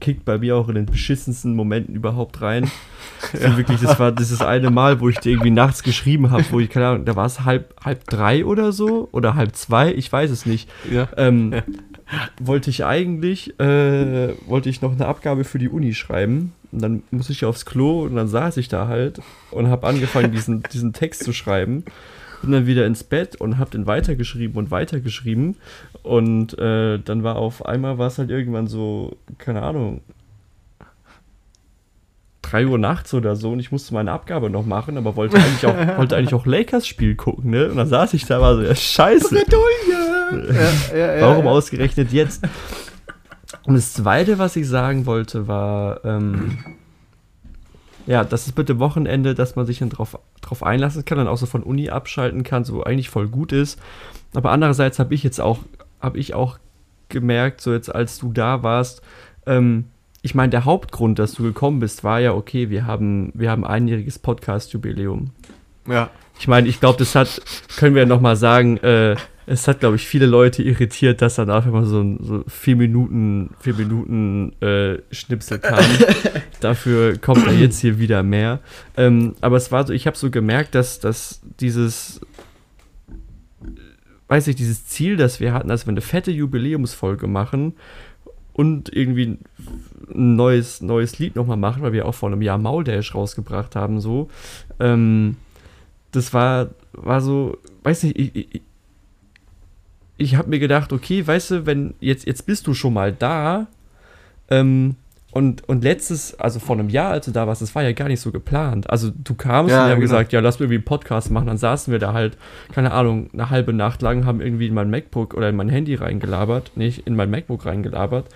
kickt 0.00 0.24
bei 0.24 0.38
mir 0.38 0.56
auch 0.56 0.68
in 0.68 0.74
den 0.74 0.86
beschissensten 0.86 1.54
Momenten 1.54 1.94
überhaupt 1.94 2.40
rein. 2.42 2.70
So 3.32 3.56
wirklich, 3.56 3.80
das 3.80 3.98
war 3.98 4.12
dieses 4.12 4.42
eine 4.42 4.70
Mal, 4.70 5.00
wo 5.00 5.08
ich 5.08 5.18
dir 5.18 5.30
irgendwie 5.30 5.50
nachts 5.50 5.82
geschrieben 5.82 6.30
habe, 6.30 6.44
wo 6.50 6.60
ich, 6.60 6.68
keine 6.68 6.88
Ahnung, 6.88 7.04
da 7.06 7.16
war 7.16 7.24
es 7.24 7.44
halb, 7.44 7.74
halb 7.82 8.04
drei 8.06 8.44
oder 8.44 8.72
so 8.72 9.08
oder 9.10 9.34
halb 9.34 9.56
zwei, 9.56 9.92
ich 9.92 10.12
weiß 10.12 10.30
es 10.30 10.44
nicht. 10.44 10.68
Ja. 10.90 11.08
Ähm, 11.16 11.54
wollte 12.40 12.68
ich 12.70 12.84
eigentlich, 12.84 13.58
äh, 13.58 14.34
wollte 14.46 14.68
ich 14.68 14.82
noch 14.82 14.92
eine 14.92 15.06
Abgabe 15.06 15.44
für 15.44 15.58
die 15.58 15.68
Uni 15.68 15.94
schreiben. 15.94 16.52
Und 16.72 16.82
dann 16.82 17.02
muss 17.10 17.30
ich 17.30 17.44
aufs 17.44 17.64
Klo 17.64 18.02
und 18.02 18.16
dann 18.16 18.28
saß 18.28 18.58
ich 18.58 18.68
da 18.68 18.86
halt 18.86 19.20
und 19.50 19.68
habe 19.68 19.86
angefangen, 19.86 20.30
diesen, 20.32 20.62
diesen 20.72 20.92
Text 20.92 21.24
zu 21.24 21.32
schreiben. 21.32 21.84
Bin 22.42 22.52
dann 22.52 22.66
wieder 22.66 22.86
ins 22.86 23.04
Bett 23.04 23.36
und 23.36 23.58
habe 23.58 23.70
den 23.70 23.86
weitergeschrieben 23.86 24.56
und 24.56 24.70
weitergeschrieben. 24.70 25.56
Und 26.02 26.58
äh, 26.58 26.98
dann 26.98 27.22
war 27.22 27.36
auf 27.36 27.64
einmal, 27.64 27.98
war 27.98 28.08
es 28.08 28.18
halt 28.18 28.30
irgendwann 28.30 28.66
so, 28.66 29.16
keine 29.38 29.62
Ahnung, 29.62 30.02
3 32.42 32.66
Uhr 32.66 32.78
nachts 32.78 33.12
oder 33.12 33.34
so 33.34 33.50
und 33.50 33.58
ich 33.58 33.72
musste 33.72 33.92
meine 33.92 34.12
Abgabe 34.12 34.50
noch 34.50 34.64
machen, 34.64 34.96
aber 34.96 35.16
wollte 35.16 35.36
eigentlich 35.36 35.66
auch, 35.66 35.74
wollte 35.98 36.16
eigentlich 36.16 36.34
auch 36.34 36.46
Lakers-Spiel 36.46 37.16
gucken, 37.16 37.50
ne? 37.50 37.68
Und 37.68 37.76
dann 37.76 37.88
saß 37.88 38.14
ich 38.14 38.24
da, 38.26 38.40
war 38.40 38.56
so, 38.56 38.62
ja, 38.62 38.74
scheiße. 38.74 39.36
ja, 40.30 40.96
ja, 40.96 41.16
ja, 41.16 41.22
Warum 41.22 41.48
ausgerechnet 41.48 42.12
jetzt? 42.12 42.44
Und 43.64 43.74
das 43.74 43.94
Zweite, 43.94 44.38
was 44.38 44.54
ich 44.54 44.68
sagen 44.68 45.06
wollte, 45.06 45.48
war, 45.48 46.04
ähm, 46.04 46.58
ja, 48.06 48.24
das 48.24 48.46
ist 48.46 48.56
mit 48.56 48.68
dem 48.68 48.78
Wochenende, 48.78 49.34
dass 49.34 49.56
man 49.56 49.66
sich 49.66 49.78
dann 49.78 49.90
drauf, 49.90 50.18
drauf 50.40 50.62
einlassen 50.62 51.04
kann 51.04 51.18
und 51.18 51.28
auch 51.28 51.38
so 51.38 51.46
von 51.46 51.62
Uni 51.62 51.90
abschalten 51.90 52.44
kann, 52.44 52.64
so 52.64 52.84
eigentlich 52.84 53.10
voll 53.10 53.28
gut 53.28 53.52
ist. 53.52 53.80
Aber 54.34 54.50
andererseits 54.50 54.98
habe 54.98 55.14
ich 55.14 55.22
jetzt 55.22 55.40
auch 55.40 55.58
habe 56.00 56.18
ich 56.18 56.34
auch 56.34 56.58
gemerkt, 57.08 57.60
so 57.60 57.72
jetzt 57.72 57.94
als 57.94 58.18
du 58.18 58.32
da 58.32 58.62
warst, 58.62 59.02
ähm, 59.46 59.86
ich 60.22 60.34
meine, 60.34 60.50
der 60.50 60.64
Hauptgrund, 60.64 61.18
dass 61.18 61.34
du 61.34 61.44
gekommen 61.44 61.78
bist, 61.78 62.02
war 62.02 62.18
ja, 62.18 62.32
okay, 62.32 62.68
wir 62.68 62.84
haben, 62.86 63.30
wir 63.34 63.50
haben 63.50 63.64
einjähriges 63.64 64.18
Podcast-Jubiläum. 64.18 65.30
Ja. 65.86 66.10
Ich 66.38 66.48
meine, 66.48 66.68
ich 66.68 66.80
glaube, 66.80 66.98
das 66.98 67.14
hat, 67.14 67.40
können 67.76 67.94
wir 67.94 68.06
noch 68.06 68.20
mal 68.20 68.34
sagen, 68.34 68.76
äh, 68.78 69.14
es 69.46 69.68
hat, 69.68 69.80
glaube 69.80 69.96
ich, 69.96 70.06
viele 70.06 70.26
Leute 70.26 70.62
irritiert, 70.62 71.22
dass 71.22 71.38
einfach 71.38 71.70
mal 71.70 71.86
so 71.86 72.00
ein 72.00 72.18
so 72.20 72.44
vier 72.48 72.74
Minuten, 72.74 73.50
vier 73.60 73.74
Minuten 73.74 74.60
äh, 74.60 74.98
Schnipsel 75.12 75.60
kam. 75.60 75.84
Dafür 76.60 77.16
kommt 77.16 77.46
er 77.46 77.52
jetzt 77.52 77.80
hier 77.80 78.00
wieder 78.00 78.24
mehr. 78.24 78.58
Ähm, 78.96 79.36
aber 79.40 79.56
es 79.56 79.70
war 79.70 79.86
so, 79.86 79.92
ich 79.92 80.08
habe 80.08 80.16
so 80.16 80.30
gemerkt, 80.30 80.74
dass, 80.74 80.98
dass 80.98 81.40
dieses, 81.60 82.20
weiß 84.26 84.48
ich, 84.48 84.56
dieses 84.56 84.86
Ziel, 84.86 85.16
das 85.16 85.38
wir 85.38 85.52
hatten, 85.52 85.68
dass 85.68 85.86
wir 85.86 85.92
eine 85.92 86.00
fette 86.00 86.32
Jubiläumsfolge 86.32 87.28
machen 87.28 87.74
und 88.52 88.92
irgendwie 88.92 89.38
ein 90.12 90.34
neues, 90.34 90.80
neues 90.80 91.20
Lied 91.20 91.36
nochmal 91.36 91.56
machen, 91.56 91.82
weil 91.82 91.92
wir 91.92 92.06
auch 92.06 92.14
vor 92.16 92.30
einem 92.30 92.42
Jahr 92.42 92.58
Mauldash 92.58 93.14
rausgebracht 93.14 93.76
haben, 93.76 94.00
so. 94.00 94.28
Ähm, 94.80 95.36
das 96.10 96.34
war, 96.34 96.70
war 96.92 97.20
so, 97.20 97.58
weiß 97.84 98.04
nicht, 98.04 98.18
ich, 98.18 98.34
ich, 98.34 98.62
ich 100.16 100.36
habe 100.36 100.48
mir 100.48 100.58
gedacht, 100.58 100.92
okay, 100.92 101.26
weißt 101.26 101.50
du, 101.50 101.66
wenn 101.66 101.94
jetzt, 102.00 102.26
jetzt 102.26 102.46
bist 102.46 102.66
du 102.66 102.74
schon 102.74 102.94
mal 102.94 103.12
da, 103.12 103.66
ähm, 104.50 104.96
und, 105.36 105.68
und 105.68 105.84
letztes, 105.84 106.40
also 106.40 106.58
vor 106.60 106.78
einem 106.78 106.88
Jahr, 106.88 107.10
als 107.10 107.26
du 107.26 107.30
da 107.30 107.46
warst, 107.46 107.60
das 107.60 107.74
war 107.74 107.82
ja 107.82 107.92
gar 107.92 108.08
nicht 108.08 108.20
so 108.20 108.32
geplant. 108.32 108.88
Also 108.88 109.10
du 109.10 109.34
kamst 109.34 109.70
Ja, 109.70 109.82
und 109.82 109.88
wir 109.88 109.92
haben 109.92 110.00
genau. 110.00 110.12
gesagt, 110.12 110.32
ja, 110.32 110.40
lass 110.40 110.58
mir 110.58 110.64
irgendwie 110.64 110.76
einen 110.76 110.84
Podcast 110.84 111.30
machen. 111.30 111.46
Dann 111.48 111.58
saßen 111.58 111.92
wir 111.92 111.98
da 111.98 112.14
halt, 112.14 112.38
keine 112.72 112.90
Ahnung, 112.92 113.28
eine 113.34 113.50
halbe 113.50 113.74
Nacht 113.74 114.00
lang, 114.00 114.24
haben 114.24 114.40
irgendwie 114.40 114.66
in 114.66 114.72
mein 114.72 114.88
MacBook 114.88 115.34
oder 115.34 115.50
in 115.50 115.56
mein 115.56 115.68
Handy 115.68 115.94
reingelabert, 115.94 116.74
nicht 116.78 117.06
in 117.06 117.16
mein 117.16 117.28
MacBook 117.28 117.66
reingelabert. 117.66 118.30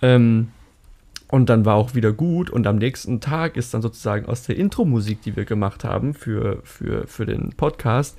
Ähm, 0.00 0.50
und 1.26 1.48
dann 1.48 1.64
war 1.64 1.74
auch 1.74 1.96
wieder 1.96 2.12
gut. 2.12 2.50
Und 2.50 2.68
am 2.68 2.76
nächsten 2.76 3.20
Tag 3.20 3.56
ist 3.56 3.74
dann 3.74 3.82
sozusagen 3.82 4.26
aus 4.26 4.44
der 4.44 4.56
Intro-Musik, 4.56 5.22
die 5.22 5.34
wir 5.34 5.46
gemacht 5.46 5.82
haben 5.82 6.14
für, 6.14 6.60
für, 6.62 7.08
für 7.08 7.26
den 7.26 7.50
Podcast, 7.56 8.16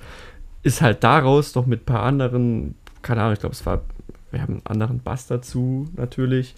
ist 0.62 0.82
halt 0.82 1.02
daraus 1.04 1.54
noch 1.54 1.64
mit 1.64 1.82
ein 1.82 1.86
paar 1.86 2.02
anderen, 2.02 2.74
keine 3.06 3.20
Ahnung, 3.22 3.34
ich 3.34 3.40
glaube, 3.40 3.54
es 3.54 3.64
war, 3.64 3.82
wir 4.30 4.42
haben 4.42 4.54
einen 4.54 4.66
anderen 4.66 5.00
Bass 5.00 5.26
dazu 5.26 5.88
natürlich. 5.96 6.54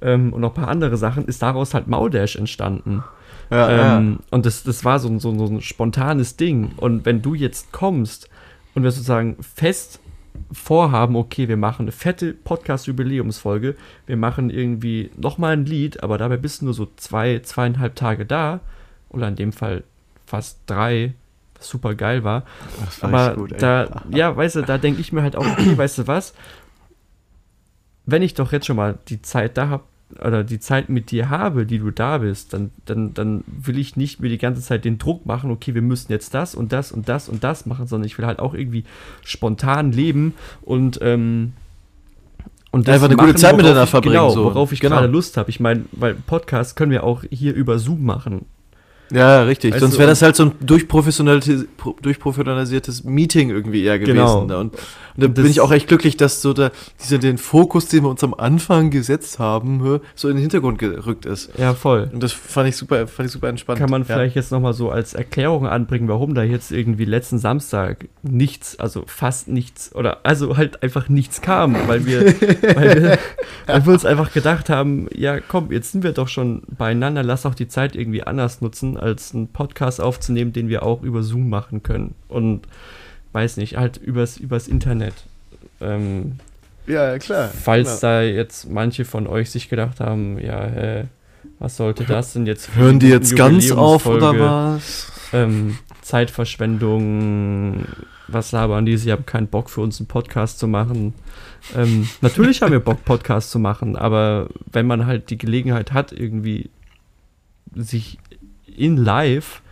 Ähm, 0.00 0.32
und 0.32 0.40
noch 0.42 0.50
ein 0.50 0.54
paar 0.62 0.68
andere 0.68 0.96
Sachen, 0.96 1.24
ist 1.26 1.42
daraus 1.42 1.74
halt 1.74 1.88
Mauldash 1.88 2.36
entstanden. 2.36 3.02
Ja, 3.50 3.96
ähm, 3.98 4.20
Und 4.30 4.46
das, 4.46 4.62
das 4.62 4.84
war 4.84 4.98
so, 5.00 5.08
ein- 5.08 5.18
so, 5.18 5.36
so 5.36 5.46
ein 5.52 5.60
spontanes 5.60 6.36
Ding. 6.36 6.70
Und 6.76 7.04
wenn 7.04 7.20
du 7.22 7.34
jetzt 7.34 7.72
kommst 7.72 8.28
und 8.74 8.84
wir 8.84 8.90
sozusagen 8.92 9.36
fest 9.42 9.98
vorhaben, 10.52 11.16
okay, 11.16 11.48
wir 11.48 11.56
machen 11.56 11.82
eine 11.84 11.92
fette 11.92 12.32
Podcast-Jubiläumsfolge, 12.32 13.74
wir 14.06 14.16
machen 14.16 14.50
irgendwie 14.50 15.10
nochmal 15.16 15.54
ein 15.54 15.66
Lied, 15.66 16.02
aber 16.02 16.16
dabei 16.18 16.36
bist 16.36 16.60
du 16.60 16.66
nur 16.66 16.74
so 16.74 16.86
zwei, 16.96 17.40
zweieinhalb 17.40 17.96
Tage 17.96 18.24
da, 18.24 18.60
oder 19.10 19.26
in 19.28 19.36
dem 19.36 19.52
Fall 19.52 19.82
fast 20.26 20.60
drei, 20.66 21.14
super 21.60 21.94
geil 21.94 22.24
war. 22.24 22.44
Das 22.84 23.02
war 23.02 23.08
Aber 23.10 23.28
echt 23.28 23.36
gut, 23.38 23.52
ey. 23.52 23.58
da, 23.58 24.02
ja, 24.10 24.36
weißt 24.36 24.56
du, 24.56 24.62
da 24.62 24.78
denke 24.78 25.00
ich 25.00 25.12
mir 25.12 25.22
halt 25.22 25.36
auch, 25.36 25.46
okay, 25.46 25.76
weißt 25.76 25.98
du 25.98 26.06
was? 26.06 26.34
Wenn 28.06 28.22
ich 28.22 28.34
doch 28.34 28.52
jetzt 28.52 28.66
schon 28.66 28.76
mal 28.76 28.98
die 29.08 29.20
Zeit 29.22 29.56
da 29.56 29.68
habe, 29.68 29.84
oder 30.24 30.42
die 30.42 30.58
Zeit 30.58 30.88
mit 30.88 31.10
dir 31.10 31.28
habe, 31.28 31.66
die 31.66 31.78
du 31.78 31.90
da 31.90 32.16
bist, 32.18 32.54
dann, 32.54 32.70
dann, 32.86 33.12
dann 33.12 33.44
will 33.46 33.78
ich 33.78 33.94
nicht 33.96 34.20
mir 34.20 34.30
die 34.30 34.38
ganze 34.38 34.62
Zeit 34.62 34.86
den 34.86 34.96
Druck 34.96 35.26
machen, 35.26 35.50
okay, 35.50 35.74
wir 35.74 35.82
müssen 35.82 36.10
jetzt 36.10 36.32
das 36.32 36.54
und 36.54 36.72
das 36.72 36.92
und 36.92 37.10
das 37.10 37.28
und 37.28 37.44
das 37.44 37.66
machen, 37.66 37.86
sondern 37.86 38.06
ich 38.06 38.16
will 38.16 38.24
halt 38.24 38.38
auch 38.38 38.54
irgendwie 38.54 38.84
spontan 39.22 39.92
leben 39.92 40.32
und, 40.62 40.98
ähm, 41.02 41.52
und 42.70 42.88
Einfach 42.88 43.06
eine 43.06 43.16
gute 43.16 43.34
Zeit 43.34 43.56
miteinander 43.56 43.86
verbringen, 43.86 44.14
Genau, 44.14 44.30
so. 44.30 44.44
worauf 44.44 44.72
ich 44.72 44.80
Genau. 44.80 44.96
gerade 44.96 45.08
Lust 45.08 45.36
habe. 45.36 45.50
Ich 45.50 45.60
meine, 45.60 45.84
weil 45.92 46.14
Podcast 46.14 46.74
können 46.76 46.90
wir 46.92 47.04
auch 47.04 47.24
hier 47.30 47.54
über 47.54 47.78
Zoom 47.78 48.04
machen. 48.04 48.46
Ja, 49.10 49.42
richtig. 49.42 49.72
Weißt 49.72 49.80
Sonst 49.80 49.98
wäre 49.98 50.08
das 50.08 50.22
halt 50.22 50.36
so 50.36 50.44
ein 50.44 50.52
durchprofessionalis 50.60 51.66
pro- 51.76 51.96
durchprofessionalisiertes 52.02 53.04
Meeting 53.04 53.50
irgendwie 53.50 53.84
eher 53.84 53.98
gewesen. 53.98 54.14
Genau. 54.16 54.44
Ne? 54.44 54.58
Und, 54.58 54.74
und 54.74 54.80
da 55.16 55.26
Das- 55.28 55.34
bin 55.42 55.46
ich 55.50 55.60
auch 55.60 55.72
echt 55.72 55.88
glücklich, 55.88 56.16
dass 56.16 56.42
so 56.42 56.52
da, 56.52 56.70
dieser, 57.02 57.18
den 57.18 57.38
Fokus, 57.38 57.86
den 57.88 58.04
wir 58.04 58.10
uns 58.10 58.22
am 58.22 58.34
Anfang 58.34 58.90
gesetzt 58.90 59.38
haben, 59.38 60.00
so 60.14 60.28
in 60.28 60.36
den 60.36 60.42
Hintergrund 60.42 60.78
gerückt 60.78 61.26
ist. 61.26 61.50
Ja, 61.58 61.74
voll. 61.74 62.10
Und 62.12 62.22
das 62.22 62.32
fand 62.32 62.68
ich 62.68 62.76
super, 62.76 63.06
fand 63.06 63.26
ich 63.26 63.32
super 63.32 63.48
entspannt. 63.48 63.78
Kann 63.80 63.90
man 63.90 64.02
ja. 64.02 64.06
vielleicht 64.14 64.36
jetzt 64.36 64.52
nochmal 64.52 64.74
so 64.74 64.90
als 64.90 65.14
Erklärung 65.14 65.66
anbringen, 65.66 66.08
warum 66.08 66.34
da 66.34 66.42
jetzt 66.42 66.70
irgendwie 66.70 67.04
letzten 67.04 67.38
Samstag 67.38 68.06
nichts, 68.22 68.78
also 68.78 69.04
fast 69.06 69.48
nichts, 69.48 69.94
oder 69.94 70.18
also 70.24 70.56
halt 70.56 70.82
einfach 70.82 71.08
nichts 71.08 71.40
kam, 71.40 71.74
weil 71.88 72.06
wir, 72.06 72.26
weil 72.76 73.02
wir, 73.02 73.18
weil 73.66 73.86
wir 73.86 73.92
uns 73.92 74.04
einfach 74.04 74.32
gedacht 74.32 74.68
haben, 74.70 75.08
ja 75.14 75.40
komm, 75.40 75.72
jetzt 75.72 75.92
sind 75.92 76.04
wir 76.04 76.12
doch 76.12 76.28
schon 76.28 76.62
beieinander, 76.76 77.22
lass 77.22 77.46
auch 77.46 77.54
die 77.54 77.68
Zeit 77.68 77.96
irgendwie 77.96 78.22
anders 78.22 78.60
nutzen, 78.60 78.96
als 78.98 79.34
einen 79.34 79.48
Podcast 79.48 80.00
aufzunehmen, 80.00 80.52
den 80.52 80.68
wir 80.68 80.82
auch 80.82 81.02
über 81.02 81.22
Zoom 81.22 81.48
machen 81.48 81.82
können. 81.82 82.14
Und 82.28 82.62
weiß 83.32 83.56
nicht, 83.58 83.76
halt 83.76 83.96
übers, 83.96 84.36
übers 84.36 84.68
Internet. 84.68 85.14
Ähm, 85.80 86.38
Ja, 86.86 87.18
klar. 87.18 87.48
falls 87.48 88.00
klar. 88.00 88.20
da 88.20 88.22
jetzt 88.22 88.68
manche 88.70 89.04
von 89.04 89.26
euch 89.26 89.50
sich 89.50 89.68
gedacht 89.68 90.00
haben, 90.00 90.38
ja, 90.38 90.64
hä, 90.64 91.04
was 91.58 91.76
sollte 91.76 92.04
das 92.04 92.32
denn 92.32 92.46
jetzt 92.46 92.74
Hören 92.74 92.98
die 93.00 93.08
jetzt 93.08 93.36
ganz 93.36 93.70
auf 93.70 94.06
oder 94.06 94.38
was? 94.38 95.12
ähm, 95.32 95.78
Zeitverschwendung, 96.02 97.84
was 98.28 98.52
labern 98.52 98.86
die? 98.86 98.96
Sie 98.96 99.12
haben 99.12 99.26
keinen 99.26 99.48
Bock 99.48 99.70
für 99.70 99.80
uns 99.80 100.00
einen 100.00 100.06
Podcast 100.06 100.58
zu 100.58 100.66
machen. 100.68 101.14
Ähm, 101.76 102.08
natürlich 102.20 102.62
haben 102.62 102.72
wir 102.72 102.80
Bock, 102.80 103.04
Podcast 103.04 103.50
zu 103.50 103.58
machen, 103.58 103.96
aber 103.96 104.48
wenn 104.70 104.86
man 104.86 105.06
halt 105.06 105.30
die 105.30 105.38
Gelegenheit 105.38 105.92
hat, 105.92 106.12
irgendwie 106.12 106.70
sich 107.74 108.18
in 108.78 108.96
live 108.96 109.62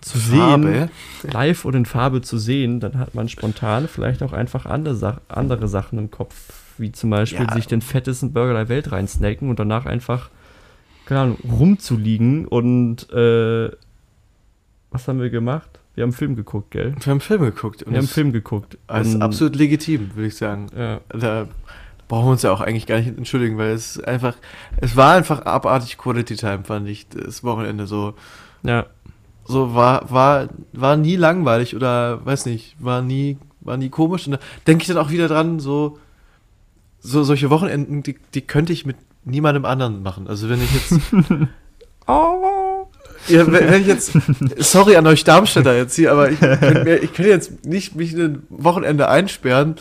zu 0.00 0.18
sehen, 0.18 0.38
Farbe. 0.38 0.88
live 1.30 1.64
oder 1.66 1.76
in 1.78 1.84
Farbe 1.84 2.22
zu 2.22 2.38
sehen, 2.38 2.80
dann 2.80 2.98
hat 2.98 3.14
man 3.14 3.28
spontan 3.28 3.86
vielleicht 3.86 4.22
auch 4.22 4.32
einfach 4.32 4.64
andere, 4.64 4.94
Sach 4.96 5.20
andere 5.28 5.68
Sachen 5.68 5.98
im 5.98 6.10
Kopf, 6.10 6.34
wie 6.78 6.90
zum 6.92 7.10
Beispiel 7.10 7.44
Ja. 7.46 7.52
sich 7.54 7.66
den 7.66 7.82
fettesten 7.82 8.32
Burger 8.32 8.54
der 8.54 8.68
Welt 8.70 8.92
reinsnacken 8.92 9.50
und 9.50 9.58
danach 9.58 9.84
einfach, 9.84 10.30
keine 11.04 11.20
Ahnung, 11.20 11.38
rumzuliegen 11.44 12.46
und 12.46 13.10
äh, 13.12 13.70
was 14.90 15.06
haben 15.06 15.20
wir 15.20 15.28
gemacht? 15.30 15.68
Wir 15.94 16.02
haben 16.02 16.10
einen 16.10 16.16
Film 16.16 16.34
geguckt, 16.36 16.70
gell? 16.70 16.94
Wir 16.98 17.10
haben 17.10 17.20
Filme 17.20 17.46
geguckt. 17.52 17.82
Und 17.82 17.90
Wir 17.92 17.98
haben 17.98 17.98
einen 17.98 18.06
das 18.06 18.14
Film 18.14 18.32
geguckt. 18.32 18.74
ist 19.00 19.14
Und- 19.14 19.22
absolut 19.22 19.56
legitim, 19.56 20.10
würde 20.14 20.28
ich 20.28 20.36
sagen. 20.36 20.66
Ja, 20.76 21.00
Da 21.10 21.46
brauchen 22.10 22.26
wir 22.26 22.32
uns 22.32 22.42
ja 22.42 22.52
auch 22.52 22.60
eigentlich 22.60 22.86
gar 22.86 22.98
nicht 22.98 23.16
entschuldigen, 23.16 23.56
weil 23.56 23.70
es 23.70 23.98
einfach, 24.00 24.34
es 24.80 24.96
war 24.96 25.14
einfach 25.14 25.46
abartig 25.46 25.96
Quality 25.96 26.34
Time, 26.34 26.64
fand 26.64 26.88
ich, 26.88 27.08
das 27.08 27.44
Wochenende 27.44 27.86
so. 27.86 28.14
ja, 28.64 28.86
So 29.44 29.76
war, 29.76 30.10
war, 30.10 30.48
war 30.72 30.96
nie 30.96 31.14
langweilig 31.14 31.76
oder 31.76 32.26
weiß 32.26 32.46
nicht, 32.46 32.74
war 32.80 33.00
nie, 33.00 33.38
war 33.60 33.76
nie 33.76 33.90
komisch. 33.90 34.26
Und 34.26 34.32
da 34.32 34.38
denke 34.66 34.82
ich 34.82 34.88
dann 34.88 34.98
auch 34.98 35.10
wieder 35.10 35.28
dran, 35.28 35.60
so, 35.60 35.98
so 36.98 37.22
solche 37.22 37.48
Wochenenden, 37.48 38.02
die, 38.02 38.18
die 38.34 38.42
könnte 38.42 38.72
ich 38.72 38.84
mit 38.84 38.96
niemandem 39.24 39.64
anderen 39.64 40.02
machen. 40.02 40.26
Also 40.26 40.48
wenn 40.48 40.60
ich 40.60 40.74
jetzt. 40.74 41.00
Ja, 43.28 43.50
wenn, 43.50 43.80
ich 43.82 43.86
jetzt, 43.86 44.12
sorry 44.56 44.96
an 44.96 45.06
euch 45.06 45.24
Darmstädter 45.24 45.76
jetzt 45.76 45.94
hier, 45.94 46.10
aber 46.12 46.30
ich, 46.30 46.40
ich 46.40 47.12
könnte 47.12 47.28
jetzt 47.28 47.64
nicht 47.66 47.94
mich 47.94 48.14
ein 48.14 48.42
Wochenende 48.48 49.08
einsperren 49.08 49.76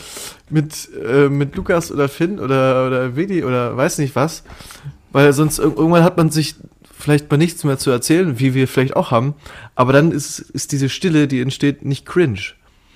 mit, 0.49 0.89
äh, 1.04 1.30
mit 1.30 1.56
Lukas 1.56 1.91
oder 1.91 2.10
Finn 2.10 2.39
oder, 2.39 2.86
oder 2.88 3.15
Willi 3.15 3.43
oder 3.43 3.75
weiß 3.75 3.97
nicht 3.99 4.15
was, 4.15 4.43
weil 5.12 5.32
sonst 5.34 5.60
ir- 5.60 5.63
irgendwann 5.75 6.04
hat 6.04 6.17
man 6.17 6.30
sich 6.30 6.56
vielleicht 6.97 7.32
mal 7.32 7.38
nichts 7.38 7.63
mehr 7.63 7.78
zu 7.78 7.89
erzählen, 7.91 8.39
wie 8.39 8.54
wir 8.54 8.67
vielleicht 8.67 8.95
auch 8.95 9.10
haben, 9.12 9.34
aber 9.75 9.93
dann 9.93 10.12
ist, 10.12 10.39
ist 10.39 10.71
diese 10.73 10.89
Stille, 10.89 11.28
die 11.28 11.39
entsteht, 11.39 11.86
nicht 11.86 12.06
cringe. 12.06 12.39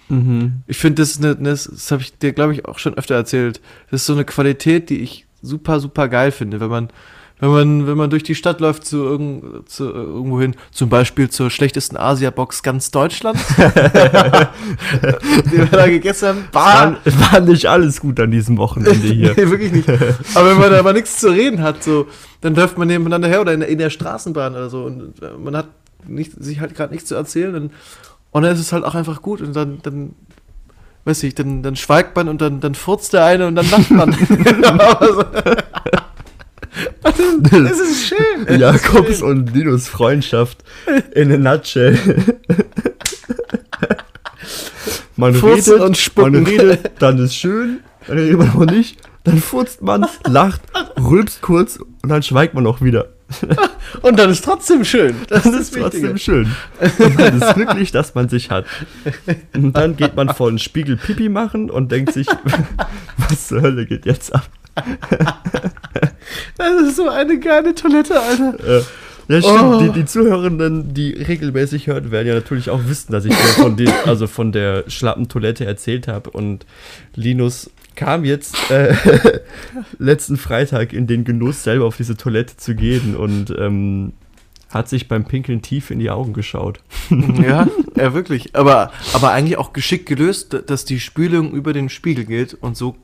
mhm. 0.10 0.62
Ich 0.68 0.78
finde, 0.78 1.02
das 1.02 1.12
ist 1.12 1.24
eine, 1.24 1.38
eine, 1.38 1.52
das 1.52 1.90
habe 1.90 2.02
ich 2.02 2.18
dir, 2.18 2.34
glaube 2.34 2.54
ich, 2.54 2.66
auch 2.66 2.80
schon 2.80 2.96
öfter 2.96 3.16
erzählt. 3.16 3.62
Das 3.90 4.02
ist 4.02 4.08
so 4.08 4.14
eine 4.14 4.26
Qualität, 4.26 4.90
die 4.90 5.00
ich 5.00 5.26
super, 5.42 5.80
super 5.80 6.10
geil 6.10 6.32
finde, 6.32 6.60
wenn 6.60 6.70
man, 6.70 6.90
wenn 7.44 7.52
man, 7.52 7.88
wenn 7.88 7.98
man 7.98 8.10
durch 8.10 8.24
die 8.24 8.36
Stadt 8.36 8.60
läuft 8.62 8.86
zu, 8.86 9.04
irgend, 9.04 9.70
zu 9.70 9.86
äh, 9.90 9.94
irgendwo 9.98 10.40
hin, 10.40 10.56
zum 10.72 10.90
Beispiel 10.90 11.30
zur 11.30 11.50
schlechtesten 11.52 11.98
Asia-Box 11.98 12.64
ganz 12.64 12.90
Deutschlands, 12.92 13.42
die 15.52 15.58
wir 15.58 15.66
da 15.72 15.88
gegessen 15.88 16.28
haben, 16.30 16.46
War, 16.52 16.98
war, 17.32 17.40
nicht 17.42 17.66
alles 17.66 18.00
gut 18.00 18.20
an 18.20 18.32
diesem 18.32 18.58
Wochenende 18.58 19.08
hier. 19.08 19.34
nee, 19.38 19.50
wirklich 19.50 19.72
nicht. 19.72 19.90
Aber 19.90 20.50
wenn 20.52 20.58
man 20.60 20.72
da 20.72 20.80
aber 20.80 20.94
nichts 20.94 21.20
zu 21.20 21.30
reden 21.30 21.62
hat, 21.62 21.84
so, 21.84 22.08
dann 22.42 22.56
läuft 22.56 22.78
man 22.78 22.88
nebeneinander 22.88 23.28
her 23.28 23.42
oder 23.42 23.54
in, 23.54 23.60
der- 23.62 23.70
in 23.70 23.78
der 23.78 23.90
Straßenbahn 23.90 24.54
oder 24.54 24.70
so 24.70 24.84
und 24.86 25.22
äh, 25.22 25.32
man 25.38 25.56
hat 25.58 25.68
nicht, 26.08 26.32
sich 26.42 26.60
halt 26.60 26.76
gerade 26.76 26.94
nichts 26.94 27.08
zu 27.10 27.16
erzählen 27.16 27.56
und, 27.56 27.72
und 28.32 28.44
dann 28.44 28.54
ist 28.54 28.60
es 28.60 28.74
halt 28.74 28.84
auch 28.84 28.96
einfach 28.96 29.22
gut 29.22 29.42
und 29.42 29.56
dann, 29.56 29.80
dann 29.84 30.14
weiß 31.06 31.24
ich, 31.24 31.36
dann, 31.36 31.64
dann 31.64 31.76
schweigt 31.76 32.16
man 32.16 32.30
und 32.30 32.42
dann, 32.42 32.60
dann 32.62 32.76
furzt 32.76 33.12
der 33.14 33.26
eine 33.26 33.48
und 33.48 33.56
dann 33.56 33.70
lacht 33.70 33.92
man. 33.92 34.16
Aber 37.04 37.16
so- 37.18 37.64
das 37.64 37.80
ist 37.80 38.08
schön. 38.08 38.46
Ist 38.48 38.60
Jakobs 38.62 39.20
schön. 39.20 39.28
und 39.28 39.54
Linus 39.56 39.88
Freundschaft 39.88 40.64
in 41.14 41.32
a 41.32 41.38
nutshell. 41.38 41.98
Man 45.16 45.36
Furzen 45.36 45.74
redet, 45.74 45.88
und 45.88 45.98
spucken. 45.98 46.34
man 46.34 46.46
redet, 46.46 46.92
dann 47.00 47.20
ist 47.20 47.36
schön 47.36 47.80
dann 48.08 48.18
redet 48.18 48.38
man 48.38 48.48
noch 48.48 48.66
nicht, 48.66 48.98
dann 49.24 49.38
furzt 49.38 49.82
man, 49.82 50.06
lacht, 50.28 50.62
rülpst 51.00 51.42
kurz 51.42 51.78
und 51.78 52.10
dann 52.10 52.24
schweigt 52.24 52.54
man 52.54 52.68
auch 52.68 52.82
wieder. 52.82 53.08
Und 54.04 54.20
dann 54.20 54.30
ist 54.30 54.44
trotzdem 54.44 54.84
schön. 54.86 55.16
Das, 55.28 55.44
ist 55.46 55.74
trotzdem 55.74 56.18
schön. 56.18 56.52
Und 57.00 57.18
man 57.18 57.42
ist 57.42 57.54
glücklich, 57.56 57.92
dass 57.92 58.14
man 58.14 58.30
sich 58.30 58.52
hat. 58.52 58.66
Und 59.56 59.74
dann 59.76 59.96
geht 59.96 60.16
man 60.16 60.30
vor 60.30 60.52
den 60.52 60.60
Spiegel 60.60 60.98
Pipi 60.98 61.30
machen 61.30 61.72
und 61.72 61.92
denkt 61.92 62.14
sich, 62.14 62.28
was 63.18 63.48
zur 63.48 63.62
Hölle 63.62 63.88
geht 63.88 64.06
jetzt 64.06 64.36
ab? 64.36 64.48
Das 66.58 66.82
ist 66.82 66.96
so 66.96 67.10
eine 67.10 67.40
geile 67.40 67.76
Toilette, 67.76 68.20
Alter. 68.20 68.80
Äh, 68.80 68.84
ja, 69.28 69.42
stimmt. 69.42 69.62
Oh. 69.62 69.80
Die, 69.80 69.90
die 69.90 70.06
Zuhörenden, 70.06 70.94
die 70.94 71.12
regelmäßig 71.12 71.88
hören, 71.88 72.12
werden 72.12 72.28
ja 72.28 72.34
natürlich 72.34 72.70
auch 72.70 72.82
wissen, 72.86 73.12
dass 73.12 73.26
ich 73.26 73.32
dir 73.32 73.62
von, 73.62 73.78
den, 73.78 73.92
also 74.06 74.28
von 74.28 74.52
der 74.52 74.84
schlappen 74.88 75.30
Toilette 75.30 75.66
erzählt 75.66 76.08
habe. 76.08 76.30
Und 76.30 76.66
Linus 77.16 77.70
kam 77.96 78.26
jetzt 78.26 78.56
äh, 78.70 78.96
letzten 79.98 80.38
Freitag 80.38 80.94
in 80.94 81.08
den 81.08 81.24
Genuss, 81.24 81.64
selber 81.64 81.86
auf 81.86 81.98
diese 81.98 82.18
Toilette 82.18 82.58
zu 82.58 82.76
gehen 82.76 83.16
und 83.16 83.54
ähm, 83.58 84.14
hat 84.70 84.90
sich 84.90 85.08
beim 85.08 85.26
Pinkeln 85.26 85.62
tief 85.62 85.92
in 85.92 86.00
die 86.00 86.10
Augen 86.10 86.34
geschaut. 86.34 86.80
Ja, 87.44 87.68
ja, 87.96 88.14
wirklich. 88.14 88.56
Aber, 88.56 88.92
aber 89.14 89.32
eigentlich 89.32 89.58
auch 89.58 89.74
geschickt 89.74 90.08
gelöst, 90.08 90.64
dass 90.68 90.86
die 90.86 91.00
Spülung 91.00 91.54
über 91.54 91.74
den 91.74 91.90
Spiegel 91.90 92.26
geht 92.26 92.56
und 92.56 92.76
so 92.76 92.96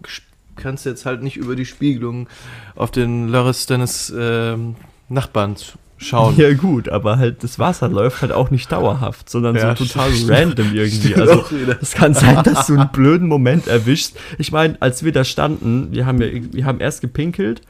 kannst 0.60 0.86
jetzt 0.86 1.06
halt 1.06 1.24
nicht 1.24 1.38
über 1.38 1.56
die 1.56 1.66
Spiegelung 1.66 2.28
auf 2.76 2.92
den 2.92 3.30
Loris 3.30 3.66
deines 3.66 4.14
ähm, 4.16 4.76
Nachbarn 5.10 5.56
schauen. 5.98 6.38
Ja 6.38 6.54
gut, 6.54 6.90
aber 6.90 7.18
halt 7.18 7.44
das 7.44 7.60
Wasser 7.60 7.90
läuft 7.90 8.22
halt 8.22 8.32
auch 8.32 8.52
nicht 8.52 8.72
dauerhaft, 8.72 9.30
sondern 9.30 9.56
Ja, 9.56 9.76
so 9.76 9.86
total 9.86 10.12
random 10.28 10.74
irgendwie. 10.74 11.16
Also 11.16 11.44
es 11.82 11.94
kann 11.94 12.14
sein, 12.14 12.44
dass 12.44 12.68
du 12.68 12.76
einen 12.76 12.90
blöden 12.90 13.28
Moment 13.28 13.68
erwischst. 13.68 14.18
Ich 14.38 14.52
meine, 14.52 14.78
als 14.80 15.04
wir 15.04 15.12
da 15.12 15.24
standen, 15.24 15.92
wir 15.92 16.06
haben 16.06 16.22
ja, 16.22 16.28
wir 16.52 16.66
haben 16.66 16.80
erst 16.80 17.02
gepinkelt 17.02 17.62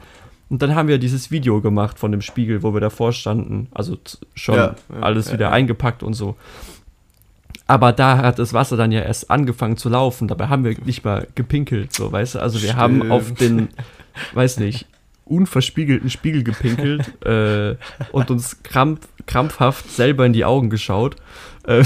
und 0.48 0.62
dann 0.62 0.74
haben 0.74 0.88
wir 0.88 0.98
dieses 0.98 1.30
Video 1.30 1.60
gemacht 1.60 1.98
von 1.98 2.10
dem 2.12 2.22
Spiegel, 2.22 2.62
wo 2.62 2.74
wir 2.74 2.80
davor 2.80 3.12
standen. 3.12 3.68
Also 3.72 3.96
schon 4.34 4.56
Ja, 4.56 4.74
ja, 4.94 5.00
alles 5.00 5.32
wieder 5.32 5.50
eingepackt 5.50 6.02
und 6.02 6.14
so. 6.14 6.36
Aber 7.70 7.92
da 7.92 8.16
hat 8.16 8.40
das 8.40 8.52
Wasser 8.52 8.76
dann 8.76 8.90
ja 8.90 9.00
erst 9.00 9.30
angefangen 9.30 9.76
zu 9.76 9.88
laufen. 9.88 10.26
Dabei 10.26 10.48
haben 10.48 10.64
wir 10.64 10.76
nicht 10.84 11.04
mal 11.04 11.28
gepinkelt, 11.36 11.94
so 11.94 12.10
weißt 12.10 12.34
du. 12.34 12.38
Also 12.40 12.60
wir 12.62 12.74
haben 12.74 12.96
Stimmt. 12.96 13.12
auf 13.12 13.34
den, 13.34 13.68
weiß 14.34 14.58
nicht, 14.58 14.86
unverspiegelten 15.24 16.10
Spiegel 16.10 16.42
gepinkelt 16.42 17.12
äh, 17.24 17.76
und 18.10 18.28
uns 18.32 18.64
krampf, 18.64 19.06
krampfhaft 19.26 19.88
selber 19.88 20.26
in 20.26 20.32
die 20.32 20.44
Augen 20.44 20.68
geschaut. 20.68 21.14
Äh, 21.64 21.84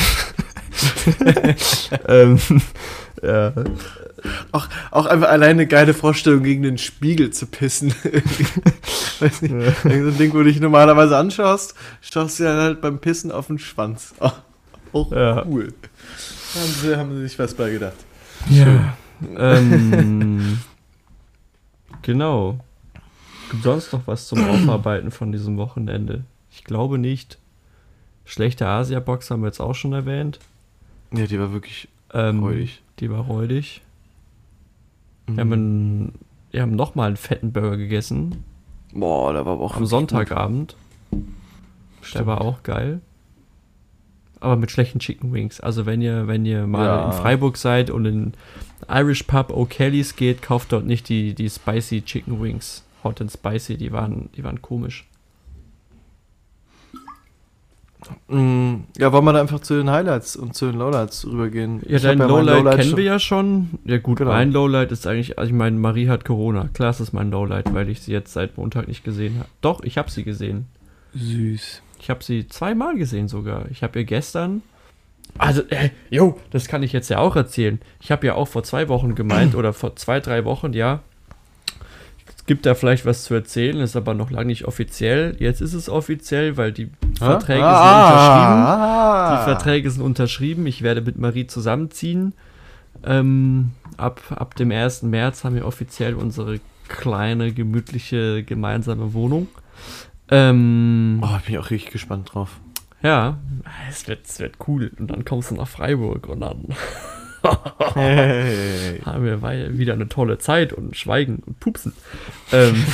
ähm, 2.09 2.39
ja, 3.23 3.53
Auch, 4.53 4.69
auch 4.91 5.05
einfach 5.05 5.29
alleine 5.29 5.51
eine 5.51 5.67
geile 5.67 5.93
Vorstellung, 5.93 6.45
gegen 6.45 6.63
den 6.63 6.79
Spiegel 6.79 7.29
zu 7.29 7.45
pissen. 7.45 7.95
Weiß 9.21 9.43
nicht, 9.43 9.53
irgend 9.53 9.85
so 9.85 9.91
ein 9.91 10.17
Ding, 10.17 10.33
wo 10.33 10.39
du 10.39 10.45
dich 10.45 10.61
normalerweise 10.61 11.19
anschaust, 11.19 11.75
schaust 12.01 12.41
du 12.41 12.45
dann 12.45 12.59
halt 12.59 12.81
beim 12.81 13.01
Pissen 13.01 13.31
auf 13.31 13.49
den 13.49 13.59
Schwanz. 13.59 14.15
Oh, 14.21 14.33
auch 14.95 15.11
Ja. 15.13 15.45
cool. 15.47 15.73
Haben 16.55 16.73
sie, 16.81 16.97
haben 16.97 17.15
sie 17.17 17.23
sich 17.23 17.39
was 17.39 17.55
bei 17.55 17.71
gedacht. 17.71 17.97
Ja. 18.49 18.97
Ähm, 19.37 20.59
genau. 22.03 22.59
Gibt 23.51 23.63
sonst 23.63 23.93
noch 23.93 24.07
was 24.07 24.27
zum 24.29 24.45
Aufarbeiten 24.49 25.11
von 25.11 25.33
diesem 25.33 25.57
Wochenende? 25.57 26.25
Ich 26.51 26.65
glaube 26.65 26.99
nicht. 26.99 27.39
Schlechte 28.25 28.67
Asia-Box 28.67 29.31
haben 29.31 29.43
wir 29.43 29.49
jetzt 29.49 29.61
auch 29.61 29.75
schon 29.75 29.93
erwähnt. 29.93 30.39
Ja, 31.13 31.27
die 31.27 31.39
war 31.39 31.53
wirklich 31.53 31.89
Ähm, 32.13 32.43
räudig. 32.43 32.83
Die 33.01 33.11
war 33.11 33.21
räudig. 33.21 33.83
Mhm. 35.27 35.35
Wir 35.37 35.41
haben, 35.41 35.53
einen, 35.53 36.13
wir 36.53 36.63
haben 36.63 36.77
nochmal 36.77 37.09
einen 37.09 37.17
fetten 37.17 37.53
Burger 37.53 37.77
gegessen. 37.77 38.45
Boah, 38.93 39.33
da 39.33 39.45
war 39.45 39.55
aber 39.55 39.65
auch 39.65 39.77
Am 39.77 39.87
Sonntagabend. 39.87 40.77
Der 42.15 42.27
war 42.27 42.41
auch 42.41 42.63
geil. 42.63 43.01
Aber 44.45 44.57
mit 44.57 44.71
schlechten 44.71 44.99
Chicken 44.99 45.33
Wings. 45.33 45.59
Also 45.61 45.87
wenn 45.87 46.03
ihr, 46.03 46.27
wenn 46.29 46.45
ihr 46.45 46.67
mal 46.67 46.85
Ja. 46.87 47.07
in 47.07 47.13
Freiburg 47.13 47.57
seid 47.57 47.91
und 47.91 48.05
in 48.05 48.33
Irish 48.89 49.23
Pub 49.23 49.51
O'Kelly's 49.51 50.15
geht, 50.17 50.43
kauft 50.43 50.73
dort 50.73 50.85
nicht 50.87 51.09
die, 51.09 51.35
die 51.35 51.49
Spicy 51.49 52.03
Chicken 52.03 52.41
Wings. 52.43 52.85
Hot 53.03 53.21
and 53.21 53.33
Spicy, 53.33 53.77
die 53.79 53.91
waren, 53.93 54.29
die 54.37 54.45
waren 54.45 54.61
komisch. 54.63 55.07
Mm, 58.29 58.85
Ja, 58.99 59.13
wollen 59.13 59.25
wir 59.25 59.33
da 59.33 59.41
einfach 59.41 59.61
zu 59.61 59.75
den 59.77 59.89
Highlights 59.91 60.37
und 60.37 60.55
zu 60.55 60.67
den 60.67 60.75
Lowlights 60.79 61.27
rübergehen? 61.27 61.81
Ja, 61.89 61.97
Ich 61.97 62.03
dein 62.03 62.21
hab 62.21 62.29
mein 62.31 62.45
Lowlight, 62.45 62.77
kennen 62.77 62.89
schon- 62.91 62.97
wir 62.99 63.05
ja 63.05 63.19
schon. 63.19 63.71
Ja 63.87 63.97
gut, 63.97 64.19
Genau. 64.19 64.31
mein 64.33 64.53
Lowlight 64.53 64.93
ist 64.93 65.07
eigentlich, 65.07 65.39
also 65.39 65.49
ich 65.49 65.57
meine, 65.57 65.79
Marie 65.79 66.09
hat 66.09 66.27
Corona. 66.27 66.69
Klar, 66.75 66.91
es 66.91 67.01
ist 67.01 67.15
mein 67.15 67.31
Lowlight, 67.31 67.73
weil 67.73 67.89
ich 67.89 68.03
sie 68.03 68.13
jetzt 68.13 68.35
seit 68.35 68.59
Montag 68.59 68.89
nicht 68.89 69.05
gesehen 69.05 69.39
habe. 69.39 69.49
Doch, 69.63 69.83
ich 69.85 69.97
habe 69.97 70.11
sie 70.11 70.23
gesehen. 70.23 70.67
Süß. 71.15 71.81
Ich 72.05 72.11
habe 72.11 72.23
sie 72.23 72.47
zweimal 72.47 72.97
gesehen 72.97 73.29
sogar. 73.29 73.65
Ich 73.71 73.83
habe 73.83 74.01
ihr 74.01 74.05
gestern. 74.05 74.61
Also, 75.39 75.63
äh, 75.71 75.89
jo, 76.11 76.39
das 76.51 76.69
kann 76.69 76.83
ich 76.83 76.93
jetzt 76.93 77.09
ja 77.09 77.17
auch 77.19 77.35
erzählen. 77.35 77.81
Ich 77.99 78.13
habe 78.13 78.27
ja 78.27 78.35
auch 78.35 78.47
vor 78.47 78.63
zwei 78.63 78.91
Wochen 78.91 79.15
gemeint 79.15 79.55
oder 79.55 79.73
vor 79.73 79.97
zwei, 79.97 80.21
drei 80.21 80.45
Wochen, 80.45 80.75
ja. 80.75 81.01
Es 82.37 82.45
gibt 82.45 82.67
da 82.67 82.75
vielleicht 82.75 83.07
was 83.07 83.25
zu 83.25 83.33
erzählen, 83.33 83.81
ist 83.81 83.97
aber 83.97 84.13
noch 84.13 84.31
lange 84.31 84.49
nicht 84.49 84.67
offiziell. 84.67 85.35
Jetzt 85.39 85.63
ist 85.63 85.73
es 85.73 85.89
offiziell, 85.89 86.59
weil 86.59 86.73
die 86.73 86.91
Verträge 87.17 87.63
sind 87.63 87.73
unterschrieben. 87.73 88.65
Ah, 88.67 89.39
Die 89.39 89.45
Verträge 89.45 89.91
sind 89.91 90.03
unterschrieben. 90.03 90.67
Ich 90.67 90.83
werde 90.83 91.01
mit 91.01 91.17
Marie 91.17 91.47
zusammenziehen. 91.47 92.35
Ähm, 93.03 93.71
ab, 93.97 94.21
ab 94.29 94.57
dem 94.57 94.71
1. 94.71 95.05
März 95.05 95.43
haben 95.43 95.55
wir 95.55 95.65
offiziell 95.65 96.17
unsere 96.17 96.61
kleine, 96.87 97.51
gemütliche, 97.55 98.43
gemeinsame 98.43 99.15
Wohnung. 99.15 99.49
Ähm, 100.31 101.21
Oh, 101.23 101.37
ich 101.39 101.47
bin 101.47 101.59
auch 101.59 101.71
richtig 101.71 101.93
gespannt 101.93 102.35
drauf. 102.35 102.61
ja, 103.03 103.39
es 103.89 104.09
wird, 104.09 104.27
es 104.27 104.41
wird 104.41 104.57
cool. 104.67 104.91
Und 104.99 105.11
dann 105.11 105.25
kommst 105.25 105.51
du 105.51 105.55
nach 105.55 105.69
Freiburg 105.69 106.29
und 106.29 106.41
dann 106.41 106.67
Hey. 107.95 109.01
haben 109.05 109.25
wir 109.25 109.43
wieder 109.79 109.93
eine 109.93 110.09
tolle 110.09 110.39
Zeit 110.39 110.73
und 110.73 110.97
schweigen 110.97 111.43
und 111.45 111.61
pupsen. 111.61 111.93
Ähm, 112.53 112.75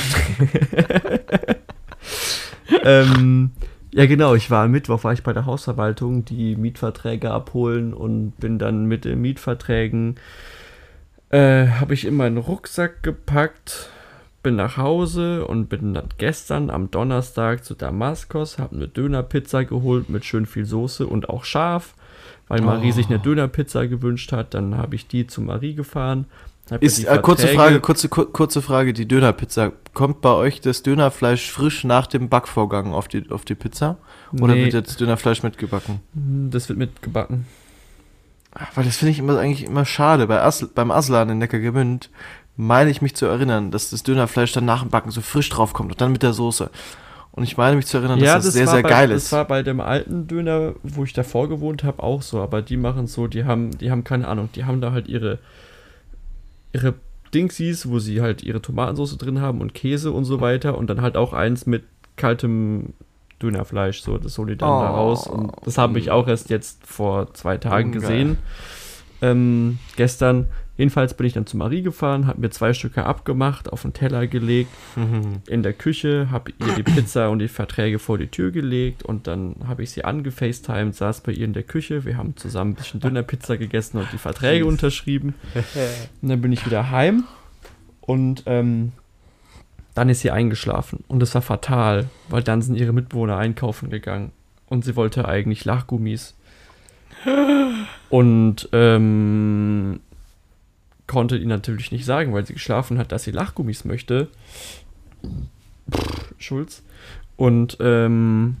ähm, 2.83 3.51
ja, 3.93 4.05
genau, 4.05 4.35
ich 4.35 4.49
war 4.51 4.65
am 4.65 4.71
Mittwoch, 4.71 5.03
war 5.03 5.13
ich 5.13 5.23
bei 5.23 5.33
der 5.33 5.45
Hausverwaltung, 5.45 6.25
die 6.25 6.55
Mietverträge 6.55 7.31
abholen 7.31 7.93
und 7.93 8.31
bin 8.39 8.59
dann 8.59 8.85
mit 8.85 9.05
den 9.05 9.21
Mietverträgen, 9.21 10.15
äh, 11.29 11.67
habe 11.67 11.93
ich 11.93 12.05
in 12.05 12.15
meinen 12.15 12.37
Rucksack 12.37 13.03
gepackt, 13.03 13.89
bin 14.43 14.55
nach 14.55 14.77
Hause 14.77 15.45
und 15.45 15.67
bin 15.69 15.93
dann 15.93 16.09
gestern 16.17 16.69
am 16.69 16.89
Donnerstag 16.91 17.63
zu 17.63 17.75
Damaskos, 17.75 18.57
habe 18.57 18.75
eine 18.75 18.87
Dönerpizza 18.87 19.63
geholt 19.63 20.09
mit 20.09 20.25
schön 20.25 20.45
viel 20.45 20.65
Soße 20.65 21.05
und 21.05 21.29
auch 21.29 21.43
scharf, 21.43 21.93
weil 22.47 22.61
Marie 22.61 22.89
Oh. 22.89 22.93
sich 22.93 23.07
eine 23.07 23.19
Dönerpizza 23.19 23.85
gewünscht 23.85 24.31
hat. 24.31 24.53
Dann 24.53 24.77
habe 24.77 24.95
ich 24.95 25.07
die 25.07 25.27
zu 25.27 25.41
Marie 25.41 25.73
gefahren. 25.75 26.25
Ist, 26.79 27.03
äh, 27.03 27.19
kurze 27.21 27.47
Frage, 27.49 27.81
kurze, 27.81 28.07
kur- 28.07 28.31
kurze 28.31 28.61
Frage, 28.61 28.93
die 28.93 29.07
Dönerpizza. 29.07 29.73
Kommt 29.93 30.21
bei 30.21 30.31
euch 30.31 30.61
das 30.61 30.83
Dönerfleisch 30.83 31.51
frisch 31.51 31.83
nach 31.83 32.07
dem 32.07 32.29
Backvorgang 32.29 32.93
auf 32.93 33.07
die, 33.09 33.29
auf 33.29 33.43
die 33.43 33.55
Pizza? 33.55 33.97
Oder 34.39 34.55
Nee, 34.55 34.65
wird 34.65 34.73
jetzt 34.73 34.99
Dönerfleisch 35.01 35.43
mitgebacken? 35.43 35.99
das 36.49 36.69
wird 36.69 36.79
mitgebacken. 36.79 37.45
Ach, 38.53 38.67
Weil 38.75 38.83
das 38.85 38.97
finde 38.97 39.11
ich 39.11 39.19
immer, 39.19 39.37
eigentlich 39.39 39.65
immer 39.65 39.85
schade. 39.85 40.27
Bei 40.27 40.41
Asl, 40.41 40.69
beim 40.73 40.91
Aslan 40.91 41.29
in 41.29 41.37
Neckargemünd 41.39 42.09
meine 42.61 42.89
ich 42.91 43.01
mich 43.01 43.15
zu 43.15 43.25
erinnern, 43.25 43.71
dass 43.71 43.89
das 43.89 44.03
Dönerfleisch 44.03 44.51
dann 44.53 44.65
nach 44.65 44.81
dem 44.81 44.89
Backen 44.91 45.09
so 45.11 45.21
frisch 45.21 45.49
draufkommt 45.49 45.91
und 45.91 45.99
dann 46.01 46.11
mit 46.11 46.21
der 46.23 46.33
Soße. 46.33 46.69
Und 47.31 47.43
ich 47.43 47.57
meine 47.57 47.75
mich 47.77 47.85
zu 47.87 47.97
erinnern, 47.97 48.19
dass 48.19 48.43
das, 48.45 48.53
sehr, 48.53 48.67
war 48.67 48.73
sehr 48.73 48.83
bei, 48.83 48.89
geil 48.89 49.07
das 49.09 49.23
ist. 49.25 49.31
war 49.31 49.45
bei 49.45 49.63
dem 49.63 49.79
alten 49.79 50.27
Döner, 50.27 50.73
wo 50.83 51.03
ich 51.03 51.13
davor 51.13 51.47
gewohnt 51.49 51.83
habe, 51.83 52.03
auch 52.03 52.21
so. 52.21 52.41
Aber 52.41 52.61
die 52.61 52.77
machen 52.77 53.07
so, 53.07 53.27
die 53.27 53.45
haben, 53.45 53.71
die 53.77 53.89
haben 53.89 54.03
keine 54.03 54.27
Ahnung, 54.27 54.49
die 54.53 54.65
haben 54.65 54.81
da 54.81 54.91
halt 54.91 55.07
ihre, 55.07 55.39
ihre 56.73 56.93
Dingsies, 57.33 57.87
wo 57.89 57.99
sie 57.99 58.21
halt 58.21 58.43
ihre 58.43 58.61
Tomatensauce 58.61 59.17
drin 59.17 59.39
haben 59.41 59.61
und 59.61 59.73
Käse 59.73 60.11
und 60.11 60.25
so 60.25 60.41
weiter. 60.41 60.77
Und 60.77 60.87
dann 60.89 61.01
halt 61.01 61.15
auch 61.17 61.31
eins 61.33 61.65
mit 61.65 61.83
kaltem 62.17 62.93
Dönerfleisch, 63.41 64.01
so, 64.01 64.17
das 64.17 64.37
hole 64.37 64.51
ich 64.53 64.57
dann 64.59 64.69
da 64.69 64.91
Oh. 64.91 64.95
raus. 64.97 65.25
Und 65.27 65.51
das 65.65 65.77
habe 65.77 65.97
ich 65.99 66.11
auch 66.11 66.27
erst 66.27 66.49
jetzt 66.49 66.85
vor 66.85 67.33
zwei 67.33 67.57
Tagen 67.57 67.89
Mm, 67.89 67.93
geil. 67.93 68.01
gesehen. 68.01 68.37
Ähm, 69.21 69.79
gestern. 69.95 70.47
Jedenfalls 70.77 71.13
bin 71.13 71.27
ich 71.27 71.33
dann 71.33 71.45
zu 71.45 71.57
Marie 71.57 71.81
gefahren, 71.83 72.25
habe 72.27 72.41
mir 72.41 72.49
zwei 72.49 72.73
Stücke 72.73 73.05
abgemacht, 73.05 73.71
auf 73.71 73.83
den 73.83 73.93
Teller 73.93 74.25
gelegt, 74.25 74.71
Mhm. 74.95 75.41
in 75.47 75.61
der 75.63 75.73
Küche, 75.73 76.29
habe 76.31 76.51
ihr 76.59 76.73
die 76.75 76.83
Pizza 76.83 77.29
und 77.29 77.39
die 77.39 77.49
Verträge 77.49 77.99
vor 77.99 78.17
die 78.17 78.27
Tür 78.29 78.51
gelegt 78.51 79.03
und 79.03 79.27
dann 79.27 79.55
habe 79.67 79.83
ich 79.83 79.91
sie 79.91 80.03
angefacetimed, 80.05 80.95
saß 80.95 81.21
bei 81.21 81.33
ihr 81.33 81.45
in 81.45 81.53
der 81.53 81.63
Küche, 81.63 82.05
wir 82.05 82.17
haben 82.17 82.35
zusammen 82.37 82.71
ein 82.71 82.75
bisschen 82.75 82.99
Dönerpizza 82.99 83.57
gegessen 83.57 83.97
und 83.97 84.07
die 84.13 84.17
Verträge 84.17 84.63
Süß. 84.63 84.71
unterschrieben. 84.71 85.35
Und 86.21 86.29
dann 86.29 86.41
bin 86.41 86.51
ich 86.51 86.65
wieder 86.65 86.89
heim 86.89 87.25
und 87.99 88.43
ähm, 88.47 88.93
dann 89.93 90.07
ist 90.09 90.21
sie 90.21 90.31
eingeschlafen 90.31 91.03
und 91.09 91.19
das 91.19 91.35
war 91.35 91.41
fatal, 91.41 92.09
weil 92.29 92.41
dann 92.43 92.61
sind 92.61 92.75
ihre 92.75 92.93
Mitbewohner 92.93 93.37
einkaufen 93.37 93.89
gegangen 93.89 94.31
und 94.67 94.85
sie 94.85 94.95
wollte 94.95 95.27
eigentlich 95.27 95.65
Lachgummis. 95.65 96.33
Und 98.09 98.69
ähm, 98.71 99.99
konnte 101.11 101.35
ihr 101.35 101.45
natürlich 101.45 101.91
nicht 101.91 102.05
sagen, 102.05 102.31
weil 102.31 102.45
sie 102.45 102.53
geschlafen 102.53 102.97
hat, 102.97 103.11
dass 103.11 103.25
sie 103.25 103.31
Lachgummis 103.31 103.83
möchte. 103.83 104.29
Pff, 105.91 106.33
Schulz. 106.37 106.83
Und 107.35 107.75
ähm, 107.81 108.55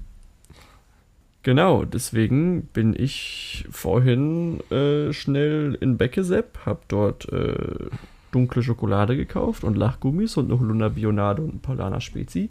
genau, 1.43 1.85
deswegen 1.85 2.63
bin 2.73 2.93
ich 2.93 3.65
vorhin 3.71 4.59
äh, 4.69 5.13
schnell 5.13 5.77
in 5.79 5.95
Beckesepp, 5.97 6.59
hab 6.65 6.89
dort 6.89 7.31
äh, 7.31 7.85
dunkle 8.33 8.63
Schokolade 8.63 9.15
gekauft 9.15 9.63
und 9.63 9.77
Lachgummis 9.77 10.35
und 10.35 10.51
eine 10.51 10.59
Holunder 10.59 10.89
Bionade 10.89 11.41
und 11.43 11.55
ein 11.55 11.59
Paulaner 11.61 12.01
Spezi 12.01 12.49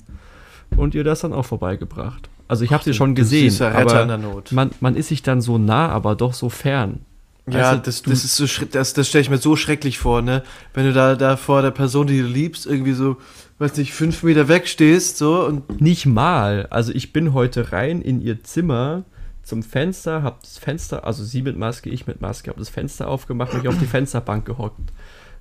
und 0.78 0.94
ihr 0.94 1.04
das 1.04 1.20
dann 1.20 1.34
auch 1.34 1.44
vorbeigebracht. 1.44 2.30
Also 2.48 2.64
ich 2.64 2.72
habe 2.72 2.84
sie 2.84 2.94
schon 2.94 3.14
gesehen, 3.14 3.54
aber 3.60 4.18
man, 4.50 4.70
man 4.80 4.96
ist 4.96 5.08
sich 5.08 5.22
dann 5.22 5.42
so 5.42 5.58
nah, 5.58 5.90
aber 5.90 6.14
doch 6.14 6.32
so 6.32 6.48
fern. 6.48 7.00
Ja, 7.48 7.76
du, 7.76 7.82
das, 7.82 8.02
das 8.02 8.24
ist 8.24 8.36
so 8.36 8.46
das, 8.66 8.92
das 8.92 9.08
stelle 9.08 9.22
ich 9.22 9.30
mir 9.30 9.38
so 9.38 9.56
schrecklich 9.56 9.98
vor, 9.98 10.22
ne? 10.22 10.42
Wenn 10.74 10.84
du 10.84 10.92
da, 10.92 11.16
da 11.16 11.36
vor 11.36 11.62
der 11.62 11.70
Person, 11.70 12.06
die 12.06 12.20
du 12.20 12.26
liebst, 12.26 12.66
irgendwie 12.66 12.92
so, 12.92 13.16
weiß 13.58 13.76
nicht, 13.76 13.92
fünf 13.92 14.22
Meter 14.22 14.48
weg 14.48 14.68
stehst, 14.68 15.18
so 15.18 15.44
und 15.44 15.80
Nicht 15.80 16.06
mal. 16.06 16.66
Also 16.70 16.92
ich 16.92 17.12
bin 17.12 17.32
heute 17.32 17.72
rein 17.72 18.02
in 18.02 18.20
ihr 18.20 18.42
Zimmer 18.42 19.04
zum 19.42 19.62
Fenster, 19.62 20.22
hab 20.22 20.42
das 20.42 20.58
Fenster, 20.58 21.04
also 21.04 21.24
sie 21.24 21.42
mit 21.42 21.56
Maske, 21.56 21.90
ich 21.90 22.06
mit 22.06 22.20
Maske, 22.20 22.50
hab 22.50 22.56
das 22.58 22.68
Fenster 22.68 23.08
aufgemacht, 23.08 23.54
mich 23.54 23.66
auf 23.68 23.78
die 23.78 23.86
Fensterbank 23.86 24.44
gehockt. 24.44 24.92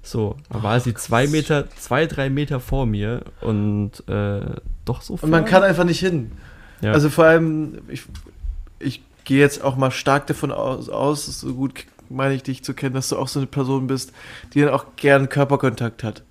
So, 0.02 0.38
da 0.50 0.64
war 0.64 0.80
sie 0.80 0.94
zwei 0.94 1.28
Meter, 1.28 1.70
zwei, 1.72 2.06
drei 2.06 2.30
Meter 2.30 2.60
vor 2.60 2.86
mir 2.86 3.22
und 3.42 4.08
äh, 4.08 4.42
doch 4.86 5.02
so 5.02 5.18
Und 5.22 5.30
man 5.30 5.46
kann 5.46 5.62
einfach 5.62 5.84
nicht 5.84 6.00
hin. 6.00 6.32
Ja. 6.82 6.94
Also 6.94 7.10
vor 7.10 7.26
allem, 7.26 7.80
ich, 7.90 8.04
ich 8.80 9.02
gehe 9.30 9.40
jetzt 9.40 9.64
auch 9.64 9.78
mal 9.78 9.92
stark 9.92 10.26
davon 10.28 10.52
aus, 10.52 10.90
aus, 10.90 11.26
so 11.28 11.54
gut 11.54 11.86
meine 12.10 12.34
ich 12.34 12.42
dich 12.42 12.64
zu 12.64 12.74
kennen, 12.74 12.96
dass 12.96 13.10
du 13.10 13.18
auch 13.18 13.28
so 13.28 13.40
eine 13.40 13.46
Person 13.48 13.86
bist, 13.86 14.12
die 14.54 14.62
dann 14.62 14.70
auch 14.74 14.86
gern 14.96 15.30
Körperkontakt 15.30 16.04
hat. 16.04 16.24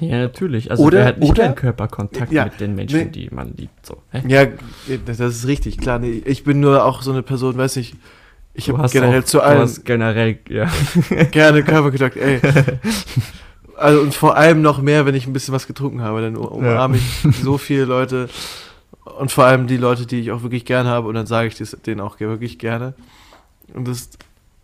ja, 0.00 0.18
natürlich. 0.18 0.70
Also 0.72 0.82
Oder- 0.82 0.98
wer 0.98 1.04
hat 1.06 1.18
nicht 1.18 1.30
oder- 1.30 1.42
gern 1.44 1.54
Körperkontakt 1.54 2.32
Ja, 2.32 2.44
mit 2.46 2.58
den 2.58 2.74
Menschen, 2.74 2.98
nee. 2.98 3.04
die 3.06 3.28
man 3.30 3.54
liebt. 3.56 3.86
So. 3.86 3.98
Hä? 4.10 4.22
Ja, 4.26 4.46
das 5.06 5.20
ist 5.20 5.46
richtig, 5.46 5.78
klar. 5.78 5.98
Nee, 6.00 6.20
ich 6.24 6.42
bin 6.42 6.58
nur 6.58 6.84
auch 6.84 7.02
so 7.02 7.12
eine 7.12 7.22
Person, 7.22 7.56
weiß 7.56 7.76
nicht, 7.76 7.94
ich 8.54 8.64
Du 8.66 8.76
habe 8.76 8.88
generell 8.88 9.20
auch- 9.20 9.24
zu 9.24 9.36
du 9.38 9.44
allen 9.44 9.60
hast 9.60 9.84
generell, 9.84 10.38
ja. 10.48 10.68
gerne 11.30 11.62
Körperkontakt, 11.62 12.16
ey. 12.16 12.40
Also 13.76 14.00
und 14.02 14.14
vor 14.14 14.36
allem 14.36 14.60
noch 14.60 14.82
mehr, 14.82 15.06
wenn 15.06 15.14
ich 15.14 15.26
ein 15.26 15.32
bisschen 15.32 15.54
was 15.54 15.66
getrunken 15.66 16.02
habe, 16.02 16.20
dann 16.20 16.36
umarme 16.36 16.98
ich 16.98 17.36
so 17.42 17.56
viele 17.56 17.84
Leute 17.86 18.28
und 19.18 19.32
vor 19.32 19.44
allem 19.44 19.66
die 19.66 19.76
Leute, 19.76 20.06
die 20.06 20.20
ich 20.20 20.30
auch 20.30 20.42
wirklich 20.42 20.64
gerne 20.64 20.88
habe 20.88 21.08
und 21.08 21.14
dann 21.14 21.26
sage 21.26 21.48
ich 21.48 21.56
das 21.56 21.76
denen 21.86 22.00
auch 22.00 22.20
wirklich 22.20 22.58
gerne. 22.58 22.94
Und 23.74 23.86
das 23.88 24.10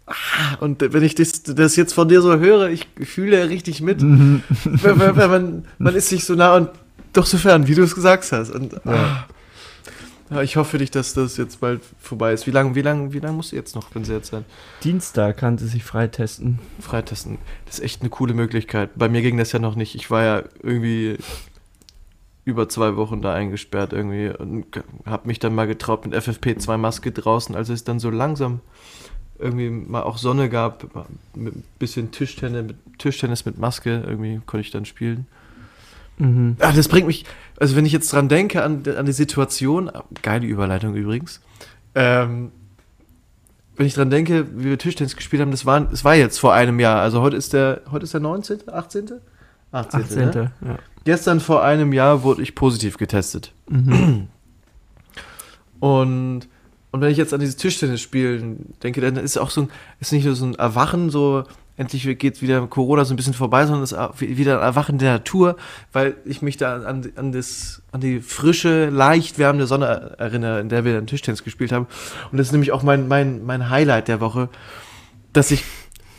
ah, 0.07 0.15
und 0.61 0.81
wenn 0.81 1.03
ich 1.03 1.15
das, 1.15 1.43
das 1.43 1.77
jetzt 1.77 1.93
von 1.93 2.09
dir 2.09 2.23
so 2.23 2.37
höre, 2.39 2.69
ich 2.69 2.87
fühle 3.03 3.49
richtig 3.49 3.81
mit, 3.81 4.03
Mhm. 4.03 4.43
weil, 4.65 4.99
weil, 4.99 5.17
weil 5.17 5.29
man, 5.29 5.65
man 5.79 5.95
ist 5.95 6.09
sich 6.09 6.25
so 6.25 6.35
nah 6.35 6.55
und 6.57 6.71
doch 7.13 7.27
so 7.27 7.39
fern, 7.39 7.67
wie 7.67 7.75
du 7.75 7.83
es 7.83 7.95
gesagt 7.95 8.31
hast. 8.33 8.51
Und 8.51 8.87
ah, 8.87 9.27
ja, 10.31 10.43
ich 10.43 10.57
hoffe 10.57 10.73
für 10.73 10.79
dich, 10.79 10.91
dass 10.91 11.15
das 11.15 11.37
jetzt 11.37 11.61
bald 11.61 11.81
vorbei 12.01 12.33
ist. 12.33 12.47
Wie 12.47 12.51
lange 12.51 12.75
wie 12.75 12.83
lang, 12.83 13.13
wie 13.13 13.21
lang 13.21 13.37
musst 13.37 13.53
du 13.53 13.57
jetzt 13.57 13.75
noch, 13.77 13.95
wenn 13.95 14.05
sie 14.05 14.13
jetzt 14.13 14.31
sein? 14.31 14.45
Dienstag 14.83 15.37
kann 15.39 15.57
sie 15.57 15.69
sich 15.69 15.85
freitesten. 15.85 16.59
Freitesten. 16.81 17.39
Das 17.65 17.79
ist 17.79 17.85
echt 17.85 18.01
eine 18.01 18.11
coole 18.11 18.35
Möglichkeit. 18.35 18.91
Bei 18.97 19.09
mir 19.09 19.23
ging 19.23 19.39
das 19.39 19.53
ja 19.53 19.61
noch 19.61 19.77
nicht. 19.77 19.95
Ich 19.95 20.11
war 20.11 20.25
ja 20.25 20.43
irgendwie 20.63 21.17
über 22.47 22.69
zwei 22.69 22.97
Wochen 22.97 23.21
da 23.23 23.35
eingesperrt 23.35 23.93
irgendwie 23.93 24.29
und 24.29 24.67
habe 25.05 25.27
mich 25.27 25.41
dann 25.41 25.55
mal 25.55 25.67
getraut 25.67 26.07
mit 26.07 26.15
FFP2-Maske 26.15 27.11
draußen, 27.11 27.57
als 27.57 27.69
es 27.69 27.83
dann 27.83 27.99
so 27.99 28.09
langsam 28.09 28.61
irgendwie 29.39 29.69
mal 29.69 30.05
auch 30.05 30.17
Sonne 30.17 30.49
gab, 30.49 30.85
mit 31.35 31.57
ein 31.57 31.65
bisschen 31.81 32.13
Tischtennis 32.13 32.65
mit, 32.65 32.99
Tischtennis 32.99 33.45
mit 33.45 33.59
Maske, 33.59 34.05
irgendwie 34.07 34.41
konnte 34.47 34.61
ich 34.61 34.71
dann 34.71 34.85
spielen. 34.85 35.27
Mhm. 36.19 36.57
Ah, 36.61 36.71
das 36.73 36.87
bringt 36.87 37.09
mich, 37.09 37.25
also 37.59 37.75
wenn 37.75 37.85
ich 37.85 37.93
jetzt 37.93 38.13
dran 38.13 38.29
denke 38.29 38.63
an, 38.63 38.85
an 38.97 39.07
die 39.07 39.13
Situation, 39.13 39.91
geile 40.23 40.47
Überleitung 40.47 40.95
übrigens, 40.95 41.41
ähm, 41.97 42.53
wenn 43.77 43.87
ich 43.87 43.95
dran 43.95 44.09
denke, 44.09 44.47
wie 44.57 44.67
wir 44.67 44.79
Tischtennis 44.79 45.17
gespielt 45.17 45.43
haben, 45.43 45.51
das 45.51 45.67
war, 45.67 45.81
das 45.81 46.05
war 46.05 46.15
jetzt 46.15 46.39
vor 46.39 46.55
einem 46.55 46.79
Jahr, 46.79 47.01
also 47.01 47.23
heute 47.23 47.37
ist 47.37 47.53
der, 47.53 47.83
heute 47.91 48.05
ist 48.05 48.15
der 48.15 48.21
19., 48.21 48.69
18.? 48.69 49.21
18. 49.73 50.01
18. 50.01 50.31
Ne? 50.31 50.53
Ja. 50.65 50.79
Gestern 51.07 51.39
vor 51.39 51.63
einem 51.63 51.93
Jahr 51.93 52.25
wurde 52.25 52.43
ich 52.43 52.57
positiv 52.57 52.99
getestet. 52.99 53.53
Mhm. 53.71 54.27
Und, 55.79 56.49
und 56.91 57.01
wenn 57.01 57.13
ich 57.13 57.17
jetzt 57.17 57.33
an 57.33 57.39
dieses 57.39 57.55
Tischtennis-Spielen 57.55 58.75
denke, 58.83 59.01
dann 59.01 59.17
ist 59.17 59.37
auch 59.37 59.51
so 59.51 59.63
ein, 59.63 59.71
ist 60.01 60.13
nicht 60.13 60.25
nur 60.25 60.35
so 60.35 60.47
ein 60.47 60.57
Erwachen, 60.57 61.11
so 61.11 61.45
endlich 61.77 62.19
geht 62.19 62.43
wieder 62.43 62.67
Corona 62.67 63.05
so 63.05 63.15
ein 63.15 63.17
bisschen 63.17 63.35
vorbei, 63.35 63.67
sondern 63.67 63.85
es 63.85 63.93
ist 63.93 64.21
wieder 64.21 64.59
ein 64.59 64.65
Erwachen 64.65 64.99
der 64.99 65.13
Natur, 65.13 65.57
weil 65.93 66.17
ich 66.25 66.43
mich 66.43 66.57
da 66.57 66.75
an, 66.83 67.13
an, 67.15 67.31
das, 67.31 67.83
an 67.93 68.01
die 68.01 68.19
frische, 68.19 68.89
leicht 68.89 69.39
wärmende 69.39 69.69
Sonne 69.69 70.17
erinnere, 70.19 70.59
in 70.59 70.69
der 70.69 70.85
wir 70.85 70.95
dann 70.95 71.07
Tischtennis 71.07 71.45
gespielt 71.45 71.71
haben. 71.71 71.87
Und 72.33 72.39
das 72.39 72.49
ist 72.49 72.53
nämlich 72.53 72.73
auch 72.73 72.83
mein, 72.83 73.07
mein, 73.07 73.47
mein 73.47 73.71
Highlight 73.71 74.09
der 74.09 74.19
Woche, 74.19 74.49
dass 75.33 75.53
ich 75.53 75.63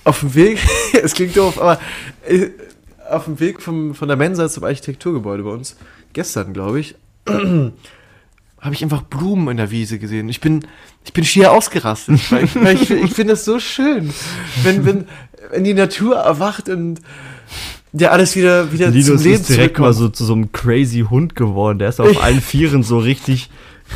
auf 0.06 0.22
dem 0.22 0.34
Weg, 0.34 0.60
es 0.94 1.14
klingt 1.14 1.36
doof, 1.36 1.60
aber 1.60 1.78
äh, 2.26 2.52
auf 3.10 3.26
dem 3.26 3.40
Weg 3.40 3.62
vom, 3.62 3.96
von 3.96 4.08
der 4.08 4.18
Mensa 4.18 4.50
zum 4.50 4.64
Architekturgebäude 4.64 5.44
bei 5.44 5.52
uns, 5.52 5.78
gestern 6.14 6.54
glaube 6.54 6.80
ich, 6.80 6.96
habe 7.28 8.74
ich 8.74 8.84
einfach 8.84 9.04
Blumen 9.04 9.50
in 9.50 9.58
der 9.58 9.72
Wiese 9.72 10.00
gesehen. 10.00 10.30
Ich 10.30 10.42
bin, 10.42 10.66
ich 11.06 11.14
bin 11.14 11.24
schier 11.24 11.52
ausgerastet, 11.52 12.32
weil 12.32 12.44
ich, 12.46 12.56
weil 12.56 12.76
ich, 12.76 12.92
ich 12.92 13.14
finde 13.14 13.34
es 13.34 13.46
so 13.46 13.60
schön, 13.60 14.14
wenn, 14.64 14.86
wenn, 14.86 15.06
wenn 15.52 15.64
die 15.64 15.74
Natur 15.74 16.18
erwacht 16.18 16.70
und 16.70 17.02
ja 17.94 18.10
alles 18.10 18.36
wieder, 18.36 18.72
wieder 18.72 18.90
Linus 18.90 19.06
zum 19.06 19.18
Leben 19.18 19.42
ist 19.42 19.50
direkt 19.50 19.80
mal 19.80 19.94
so 19.94 20.10
zu 20.10 20.26
so 20.26 20.34
einem 20.34 20.52
crazy 20.52 21.06
Hund 21.10 21.36
geworden. 21.36 21.80
Der 21.80 21.90
ist 21.90 22.00
auf 22.00 22.24
allen 22.24 22.42
Vieren 22.42 22.84
so 22.84 23.00
richtig, 23.00 23.50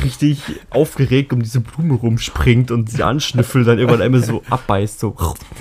richtig 0.04 0.42
aufgeregt 0.70 1.32
um 1.32 1.42
diese 1.42 1.60
Blume 1.60 1.94
rumspringt 1.94 2.70
und 2.70 2.90
sie 2.90 3.02
anschnüffelt, 3.02 3.66
dann 3.66 3.78
irgendwann 3.78 4.02
einmal 4.02 4.22
so 4.22 4.42
abbeißt. 4.48 5.00
So. 5.00 5.16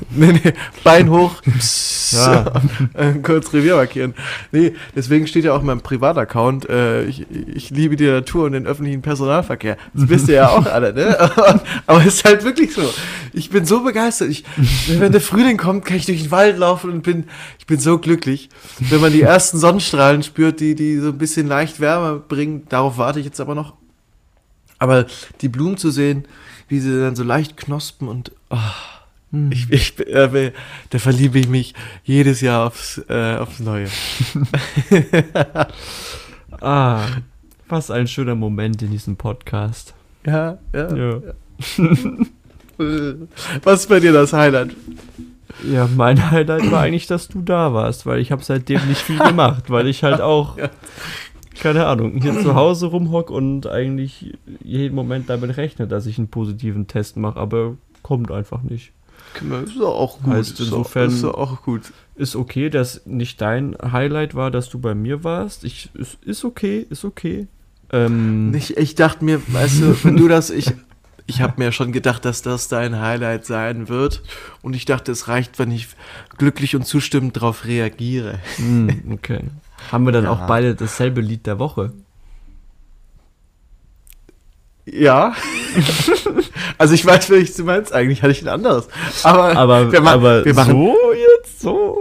Nee, 0.10 0.34
nee, 0.34 0.54
Bein 0.84 1.10
hoch, 1.10 1.42
Ja. 2.12 2.46
äh, 2.94 3.14
kurz 3.22 3.54
Revier 3.54 3.76
markieren. 3.76 4.14
Nee, 4.52 4.74
deswegen 4.96 5.28
steht 5.28 5.46
ja 5.46 5.54
auch 5.54 5.62
in 5.62 5.68
meinem 5.68 5.82
Privataccount, 5.82 6.70
äh, 6.70 7.04
ich, 7.06 7.26
ich 7.30 7.70
liebe 7.70 7.96
die 7.96 8.08
Natur 8.08 8.46
und 8.46 8.54
den 8.54 8.68
öffentlichen 8.68 9.02
Personalverkehr. 9.02 9.78
Das 9.94 10.10
wisst 10.10 10.28
ihr 10.28 10.36
ja 10.36 10.50
auch 10.50 10.66
alle, 10.66 10.94
ne? 10.94 11.20
Aber, 11.20 11.62
aber 11.88 12.00
es 12.00 12.16
ist 12.16 12.26
halt 12.26 12.44
wirklich 12.44 12.74
so. 12.74 12.82
Ich 13.34 13.50
bin 13.50 13.66
so 13.66 13.82
begeistert. 13.82 14.30
Ich, 14.30 14.44
wenn 14.88 15.12
der 15.12 15.22
Frühling 15.22 15.58
kommt, 15.58 15.86
kann 15.86 15.98
ich 15.98 16.06
durch 16.06 16.24
den 16.24 16.32
Wald 16.32 16.58
laufen 16.58 16.92
und 16.92 17.04
bin, 17.04 17.26
ich 17.60 17.66
bin 17.66 17.80
so 17.80 17.98
glücklich. 17.98 18.50
Wenn 18.80 19.02
man 19.02 19.14
die 19.14 19.22
ersten 19.22 19.58
Sonnenstrahlen 19.58 20.24
spürt, 20.24 20.60
die, 20.60 20.76
die 20.76 20.98
so 20.98 21.10
ein 21.10 21.18
bisschen 21.18 21.48
leicht 21.48 21.80
Wärme 21.80 22.20
bringen, 22.20 22.64
darauf 22.70 22.98
warte 22.98 23.20
ich 23.20 23.26
jetzt 23.26 23.40
aber 23.40 23.56
noch. 23.56 23.81
Aber 24.82 25.06
die 25.42 25.48
Blumen 25.48 25.78
zu 25.78 25.92
sehen, 25.92 26.26
wie 26.68 26.80
sie 26.80 27.00
dann 27.00 27.16
so 27.16 27.24
leicht 27.24 27.56
knospen 27.56 28.08
und 28.08 28.32
ah, 28.50 28.74
ich, 29.52 29.70
ich, 29.70 30.00
äh, 30.00 30.52
da 30.90 30.98
verliebe 30.98 31.38
ich 31.38 31.48
mich 31.48 31.76
jedes 32.04 32.42
Jahr 32.42 32.66
aufs, 32.66 33.00
äh, 33.08 33.36
aufs 33.38 33.60
Neue. 33.60 33.88
Ah, 36.60 37.06
was 37.70 37.90
ein 37.90 38.08
schöner 38.08 38.36
Moment 38.36 38.82
in 38.84 38.92
diesem 38.92 39.16
Podcast. 39.16 39.96
Ja, 40.26 40.60
ja. 40.74 40.96
Ja. 40.96 41.22
Äh, 42.78 43.16
Was 43.64 43.82
ist 43.82 43.90
bei 43.90 44.00
dir 44.00 44.12
das 44.14 44.34
Highlight? 44.34 44.76
Ja, 45.64 45.88
mein 45.96 46.30
Highlight 46.30 46.70
war 46.72 46.82
eigentlich, 46.82 47.08
dass 47.08 47.30
du 47.30 47.42
da 47.42 47.74
warst, 47.74 48.06
weil 48.06 48.20
ich 48.20 48.32
habe 48.32 48.44
seitdem 48.44 48.86
nicht 48.88 49.02
viel 49.02 49.18
gemacht, 49.28 49.70
weil 49.70 49.88
ich 49.88 50.04
halt 50.04 50.22
auch, 50.22 50.58
Ja. 50.58 50.70
Keine 51.60 51.86
Ahnung, 51.86 52.22
hier 52.22 52.40
zu 52.40 52.56
Hause 52.56 52.88
rumhock 52.88 53.30
und 53.30 53.68
eigentlich 53.68 54.38
jeden 54.64 54.96
Moment 54.96 55.30
damit 55.30 55.58
rechne, 55.58 55.88
dass 55.88 56.06
ich 56.06 56.18
einen 56.18 56.28
positiven 56.30 56.88
Test 56.88 57.18
mache, 57.18 57.40
aber 57.40 57.76
kommt 58.02 58.32
einfach 58.32 58.64
nicht. 58.64 58.92
Ist 59.64 59.78
doch 59.80 59.96
auch 59.96 60.20
gut. 60.22 60.34
Heißt 60.34 60.60
insofern- 60.60 61.10
Ist 61.10 61.24
doch 61.24 61.36
auch 61.36 61.62
gut. 61.64 61.84
Ist 62.16 62.36
okay, 62.36 62.70
dass 62.70 63.06
nicht 63.06 63.40
dein 63.42 63.76
Highlight 63.82 64.36
war, 64.36 64.52
dass 64.52 64.70
du 64.70 64.80
bei 64.80 64.94
mir 64.96 65.24
warst. 65.24 65.64
Ich, 65.64 65.90
ist, 65.94 66.18
ist 66.24 66.44
okay, 66.44 66.86
ist 66.90 67.06
okay. 67.06 67.48
Ähm, 67.94 68.54
Ich, 68.56 68.76
ich 68.78 68.96
dachte 68.96 69.24
mir, 69.24 69.42
weißt 69.48 69.82
du, 69.82 70.04
wenn 70.04 70.18
du 70.18 70.28
das, 70.28 70.50
ich, 70.50 70.72
ich 71.28 71.42
habe 71.42 71.54
mir 71.58 71.72
schon 71.72 71.92
gedacht, 71.94 72.26
dass 72.26 72.42
das 72.42 72.68
dein 72.68 73.00
Highlight 73.00 73.46
sein 73.46 73.88
wird. 73.88 74.22
Und 74.62 74.76
ich 74.76 74.84
dachte, 74.86 75.12
es 75.14 75.28
reicht, 75.30 75.60
wenn 75.60 75.72
ich 75.72 75.88
glücklich 76.38 76.76
und 76.76 76.86
zustimmend 76.86 77.38
darauf 77.38 77.64
reagiere. 77.66 78.40
hm, 78.58 78.90
okay. 79.14 79.42
Haben 79.92 80.06
wir 80.06 80.12
dann 80.12 80.26
Ja. 80.26 80.32
auch 80.32 80.48
beide 80.48 80.76
dasselbe 80.76 81.22
Lied 81.22 81.46
der 81.46 81.60
Woche? 81.60 81.94
Ja. 84.86 85.34
also 86.78 86.94
ich 86.94 87.06
weiß, 87.06 87.30
welches 87.30 87.56
du 87.56 87.64
meinst. 87.64 87.94
Eigentlich 87.94 88.22
hatte 88.24 88.32
ich 88.32 88.42
ein 88.42 88.48
anderes. 88.48 88.88
Aber, 89.24 89.56
Aber, 89.56 89.92
wir, 89.92 90.02
ma 90.02 90.14
aber 90.14 90.44
wir 90.44 90.54
machen 90.54 90.72
so 90.74 90.96
jetzt? 91.14 91.62
So? 91.62 91.98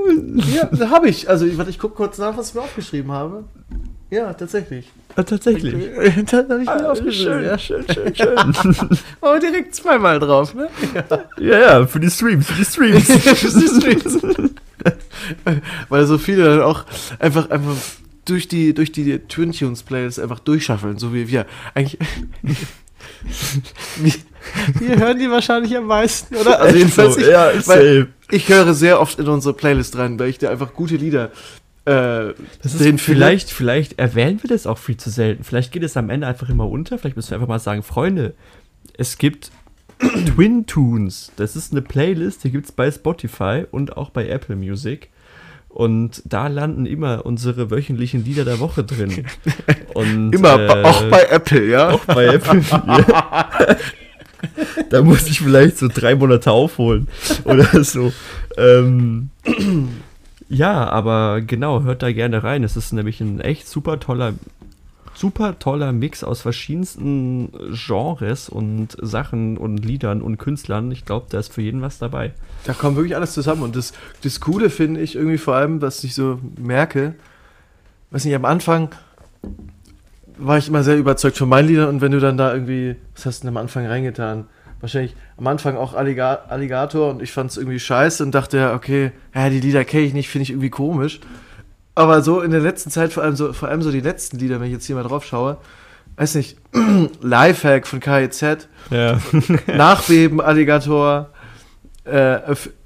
Ja, 0.55 0.65
da 0.67 0.91
habe 0.91 1.09
ich. 1.09 1.29
Also, 1.29 1.47
ich, 1.47 1.59
warte, 1.59 1.71
ich 1.71 1.79
gucke 1.79 1.95
kurz 1.95 2.19
nach, 2.19 2.37
was 2.37 2.49
ich 2.49 2.55
mir 2.55 2.63
aufgeschrieben 2.63 3.13
habe. 3.13 3.45
Ja, 4.11 4.33
tatsächlich. 4.35 4.91
Ah, 5.17 5.23
tatsächlich. 5.23 5.75
das 6.31 6.33
habe 6.49 6.63
ich 6.63 6.67
mir 6.67 6.87
Ah, 6.87 6.91
aufgeschrieben. 6.91 7.33
schön, 7.33 7.45
ja. 7.45 7.59
schön, 7.59 7.85
schön, 7.93 8.15
schön. 8.15 8.99
Aber 9.21 9.39
direkt 9.39 9.75
zweimal 9.75 10.19
drauf, 10.19 10.55
ne? 10.55 10.69
ja, 11.39 11.59
ja, 11.59 11.87
für 11.87 12.01
die 12.01 12.11
Streams, 12.11 12.47
für 12.47 12.55
die 12.55 12.65
Streams. 12.65 14.19
Weil 15.89 16.07
so 16.07 16.19
viele 16.19 16.45
dann 16.45 16.63
auch 16.63 16.85
einfach, 17.19 17.51
einfach 17.51 17.75
durch 18.25 18.49
die, 18.49 18.75
durch 18.75 18.93
die 18.93 19.19
Twin 19.21 19.53
Tunes 19.53 19.83
Playlist 19.83 20.19
einfach 20.21 20.41
durchschaffeln, 20.41 20.99
so 20.99 21.13
wie 21.15 21.29
wir. 21.29 21.47
Eigentlich. 21.75 21.99
wir, 23.97 24.13
wir 24.81 24.97
hören 24.99 25.19
die 25.19 25.31
wahrscheinlich 25.31 25.77
am 25.77 25.87
meisten, 25.87 26.37
oder? 26.37 26.61
Also 26.61 26.77
jedenfalls 26.77 27.17
ich, 27.17 27.27
ja, 27.27 27.51
ich 28.31 28.49
höre 28.49 28.75
sehr 28.75 29.01
oft 29.01 29.19
in 29.19 29.29
unsere 29.29 29.55
Playlist 29.55 29.99
rein, 29.99 30.19
weil 30.19 30.29
ich 30.31 30.39
da 30.39 30.51
einfach 30.51 30.73
gute 30.73 30.97
Lieder 30.97 31.31
äh, 31.87 32.31
ist, 32.63 33.01
vielleicht, 33.01 33.51
vielleicht 33.51 33.99
erwähnen 33.99 34.43
wir 34.43 34.49
das 34.49 34.67
auch 34.67 34.79
viel 34.79 34.97
zu 34.97 35.11
selten. 35.11 35.45
Vielleicht 35.45 35.73
geht 35.73 35.83
es 35.83 35.97
am 35.97 36.11
Ende 36.11 36.27
einfach 36.27 36.49
immer 36.49 36.69
unter. 36.69 36.99
Vielleicht 36.99 37.17
müssen 37.17 37.31
wir 37.31 37.37
einfach 37.37 37.49
mal 37.49 37.59
sagen, 37.59 37.83
Freunde, 37.83 38.35
es 38.97 39.19
gibt 39.19 39.51
Twin 39.99 40.67
Tunes. 40.67 41.33
Das 41.37 41.57
ist 41.57 41.73
eine 41.73 41.83
Playlist, 41.83 42.45
die 42.45 42.51
gibt 42.51 42.67
es 42.67 42.73
bei 42.73 42.91
Spotify 42.91 43.65
und 43.71 43.97
auch 43.97 44.11
bei 44.11 44.29
Apple 44.29 44.57
Music. 44.57 45.11
Und 45.71 46.23
da 46.25 46.49
landen 46.49 46.85
immer 46.85 47.25
unsere 47.25 47.71
wöchentlichen 47.71 48.25
Lieder 48.25 48.45
der 48.45 48.59
Woche 48.59 48.83
drin. 48.83 49.25
Und, 49.95 50.33
Immer, 50.33 50.59
äh, 50.59 50.83
auch 50.83 51.05
bei 51.05 51.23
Apple, 51.31 51.65
ja? 51.67 51.91
auch 51.91 52.05
bei 52.07 52.27
Apple. 52.27 52.61
ja. 52.71 53.77
Da 54.89 55.03
muss 55.03 55.29
ich 55.29 55.41
vielleicht 55.41 55.79
so 55.79 55.87
drei 55.87 56.17
Monate 56.17 56.51
aufholen 56.51 57.07
oder 57.45 57.85
so. 57.85 58.13
Ähm, 58.57 59.31
ja, 60.51 60.89
aber 60.89 61.41
genau, 61.41 61.83
hört 61.83 62.03
da 62.03 62.11
gerne 62.11 62.43
rein. 62.43 62.65
Es 62.65 62.77
ist 62.77 62.93
nämlich 62.93 63.21
ein 63.21 63.41
echt 63.41 63.69
super 63.69 64.01
toller, 64.01 64.35
super 65.15 65.61
toller 65.61 65.93
Mix 65.93 66.25
aus 66.25 66.41
verschiedensten 66.41 67.53
Genres 67.73 68.49
und 68.49 68.97
Sachen 69.01 69.57
und 69.57 69.79
Liedern 69.79 70.21
und 70.21 70.39
Künstlern. 70.39 70.91
Ich 70.91 71.05
glaube, 71.05 71.27
da 71.31 71.39
ist 71.39 71.55
für 71.55 71.63
jeden 71.63 71.83
was 71.83 71.99
dabei. 71.99 72.33
Da 72.65 72.73
kommt 72.73 72.97
wirklich 72.97 73.15
alles 73.15 73.33
zusammen. 73.33 73.63
Und 73.63 73.77
das, 73.77 73.93
das 74.25 74.41
Coole 74.41 74.71
finde 74.71 75.01
ich 75.01 75.15
irgendwie 75.15 75.39
vor 75.39 75.55
allem, 75.55 75.81
was 75.81 76.03
ich 76.03 76.17
so 76.17 76.41
merke, 76.59 77.15
weiß 78.11 78.25
nicht, 78.25 78.35
am 78.35 78.45
Anfang 78.45 78.89
war 80.37 80.59
ich 80.59 80.67
immer 80.67 80.83
sehr 80.83 80.99
überzeugt 80.99 81.37
von 81.39 81.49
meinen 81.49 81.69
Liedern 81.69 81.89
und 81.91 82.01
wenn 82.01 82.11
du 82.11 82.19
dann 82.19 82.37
da 82.37 82.53
irgendwie, 82.53 82.97
was 83.15 83.25
hast 83.25 83.41
du 83.41 83.47
denn 83.47 83.57
am 83.57 83.61
Anfang 83.63 83.87
reingetan? 83.87 84.47
Wahrscheinlich 84.81 85.15
am 85.37 85.47
Anfang 85.47 85.77
auch 85.77 85.95
Alliga 85.95 86.41
Alligator 86.49 87.11
und 87.11 87.23
ich 87.23 87.33
fand 87.33 87.51
es 87.51 87.57
irgendwie 87.59 87.79
scheiße 87.79 88.23
und 88.23 88.35
dachte, 88.35 88.57
ja, 88.57 88.75
okay, 88.75 89.13
ja, 89.35 89.51
die 89.51 89.61
Lieder 89.61 89.85
kenne 89.85 90.05
ich 90.05 90.15
nicht, 90.15 90.29
finde 90.29 90.45
ich 90.45 90.51
irgendwie 90.51 90.71
komisch. 90.71 91.21
Aber 91.95 92.23
so 92.23 92.41
in 92.41 92.51
der 92.51 92.61
letzten 92.61 92.91
Zeit, 92.91 93.13
vor 93.13 93.23
allem 93.23 93.37
so, 93.37 93.53
vor 93.53 93.69
allem 93.69 93.83
so 93.83 93.91
die 93.91 94.01
letzten 94.01 94.39
Lieder, 94.39 94.59
wenn 94.59 94.69
ich 94.69 94.73
jetzt 94.73 94.87
hier 94.87 94.97
mal 94.97 95.03
drauf 95.03 95.25
schaue, 95.25 95.59
weiß 96.17 96.35
nicht, 96.37 96.57
Lifehack 97.21 97.87
von 97.87 98.01
KIZ, 98.01 98.69
Ja. 98.91 99.21
Nachbeben, 99.67 100.41
Alligator, 100.41 101.31
äh, 102.05 102.39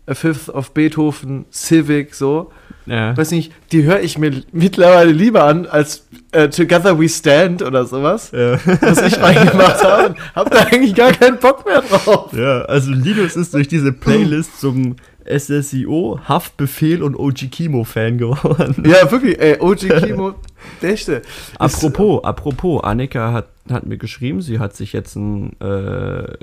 A 0.06 0.14
Fifth 0.14 0.48
of 0.48 0.72
Beethoven, 0.72 1.46
Civic, 1.52 2.14
so. 2.14 2.52
Ja. 2.86 3.16
Weiß 3.16 3.30
nicht, 3.30 3.52
die 3.72 3.84
höre 3.84 4.00
ich 4.00 4.18
mir 4.18 4.42
mittlerweile 4.52 5.12
lieber 5.12 5.44
an 5.44 5.66
als 5.66 6.06
äh, 6.32 6.48
Together 6.48 6.98
We 6.98 7.08
Stand 7.08 7.62
oder 7.62 7.86
sowas, 7.86 8.30
ja. 8.32 8.58
was 8.80 9.02
ich 9.02 9.20
reingemacht 9.20 9.82
habe. 9.84 10.14
Hab 10.34 10.50
da 10.50 10.64
eigentlich 10.64 10.94
gar 10.94 11.12
keinen 11.12 11.38
Bock 11.38 11.64
mehr 11.64 11.82
drauf. 11.82 12.32
Ja, 12.32 12.62
also 12.62 12.90
Linus 12.90 13.36
ist 13.36 13.54
durch 13.54 13.68
diese 13.68 13.92
Playlist 13.92 14.60
zum 14.60 14.96
SSIO, 15.26 16.20
Haftbefehl 16.28 17.02
und 17.02 17.16
OG 17.16 17.50
Kimo 17.50 17.84
Fan 17.84 18.18
geworden. 18.18 18.82
Ja, 18.86 19.10
wirklich, 19.10 19.40
ey, 19.40 19.58
OG 19.58 19.88
Kimo, 20.04 20.34
Beste. 20.80 21.22
Apropos, 21.58 22.24
apropos, 22.24 22.84
Annika 22.84 23.32
hat, 23.32 23.48
hat 23.70 23.86
mir 23.86 23.96
geschrieben, 23.96 24.42
sie 24.42 24.58
hat 24.58 24.76
sich 24.76 24.92
jetzt 24.92 25.16
ein 25.16 25.58
äh, 25.60 26.34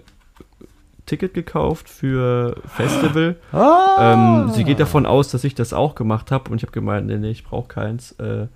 Ticket 1.11 1.33
gekauft 1.33 1.89
für 1.89 2.55
Festival. 2.65 3.35
Ah, 3.51 4.13
Ähm, 4.45 4.51
sie 4.53 4.63
geht 4.63 4.79
davon 4.79 5.05
aus, 5.05 5.29
dass 5.29 5.43
ich 5.43 5.53
das 5.55 5.73
auch 5.73 5.93
gemacht 5.95 6.31
habe 6.31 6.49
und 6.49 6.57
ich 6.57 6.63
habe 6.63 6.71
gemeint, 6.71 7.07
nee, 7.07 7.17
nee, 7.17 7.31
ich 7.31 7.43
brauche 7.43 7.67
keins. 7.67 8.13
Äh, 8.13 8.47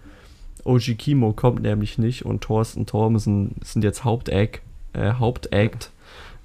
OG 0.63 0.95
Kimo 0.97 1.33
kommt 1.33 1.61
nämlich 1.61 1.97
nicht 1.97 2.25
und 2.25 2.41
Thorsten 2.41 2.85
Thormsen 2.85 3.55
sind 3.61 3.83
jetzt 3.83 4.03
Hauptact, 4.05 4.61
äh, 4.93 5.11
Hauptact 5.19 5.91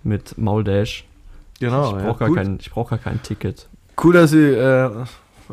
mit 0.03 0.37
Mauldash. 0.37 1.05
genau, 1.61 1.91
ich 1.97 2.03
ja, 2.03 2.09
brauche 2.09 2.19
gar, 2.19 2.29
cool. 2.31 2.35
kein, 2.37 2.59
ich 2.61 2.71
brauch 2.71 2.91
gar 2.91 2.99
kein 2.99 3.23
Ticket. 3.23 3.69
cool, 4.03 4.13
dass 4.15 4.31
sie 4.31 4.39
äh, 4.49 4.87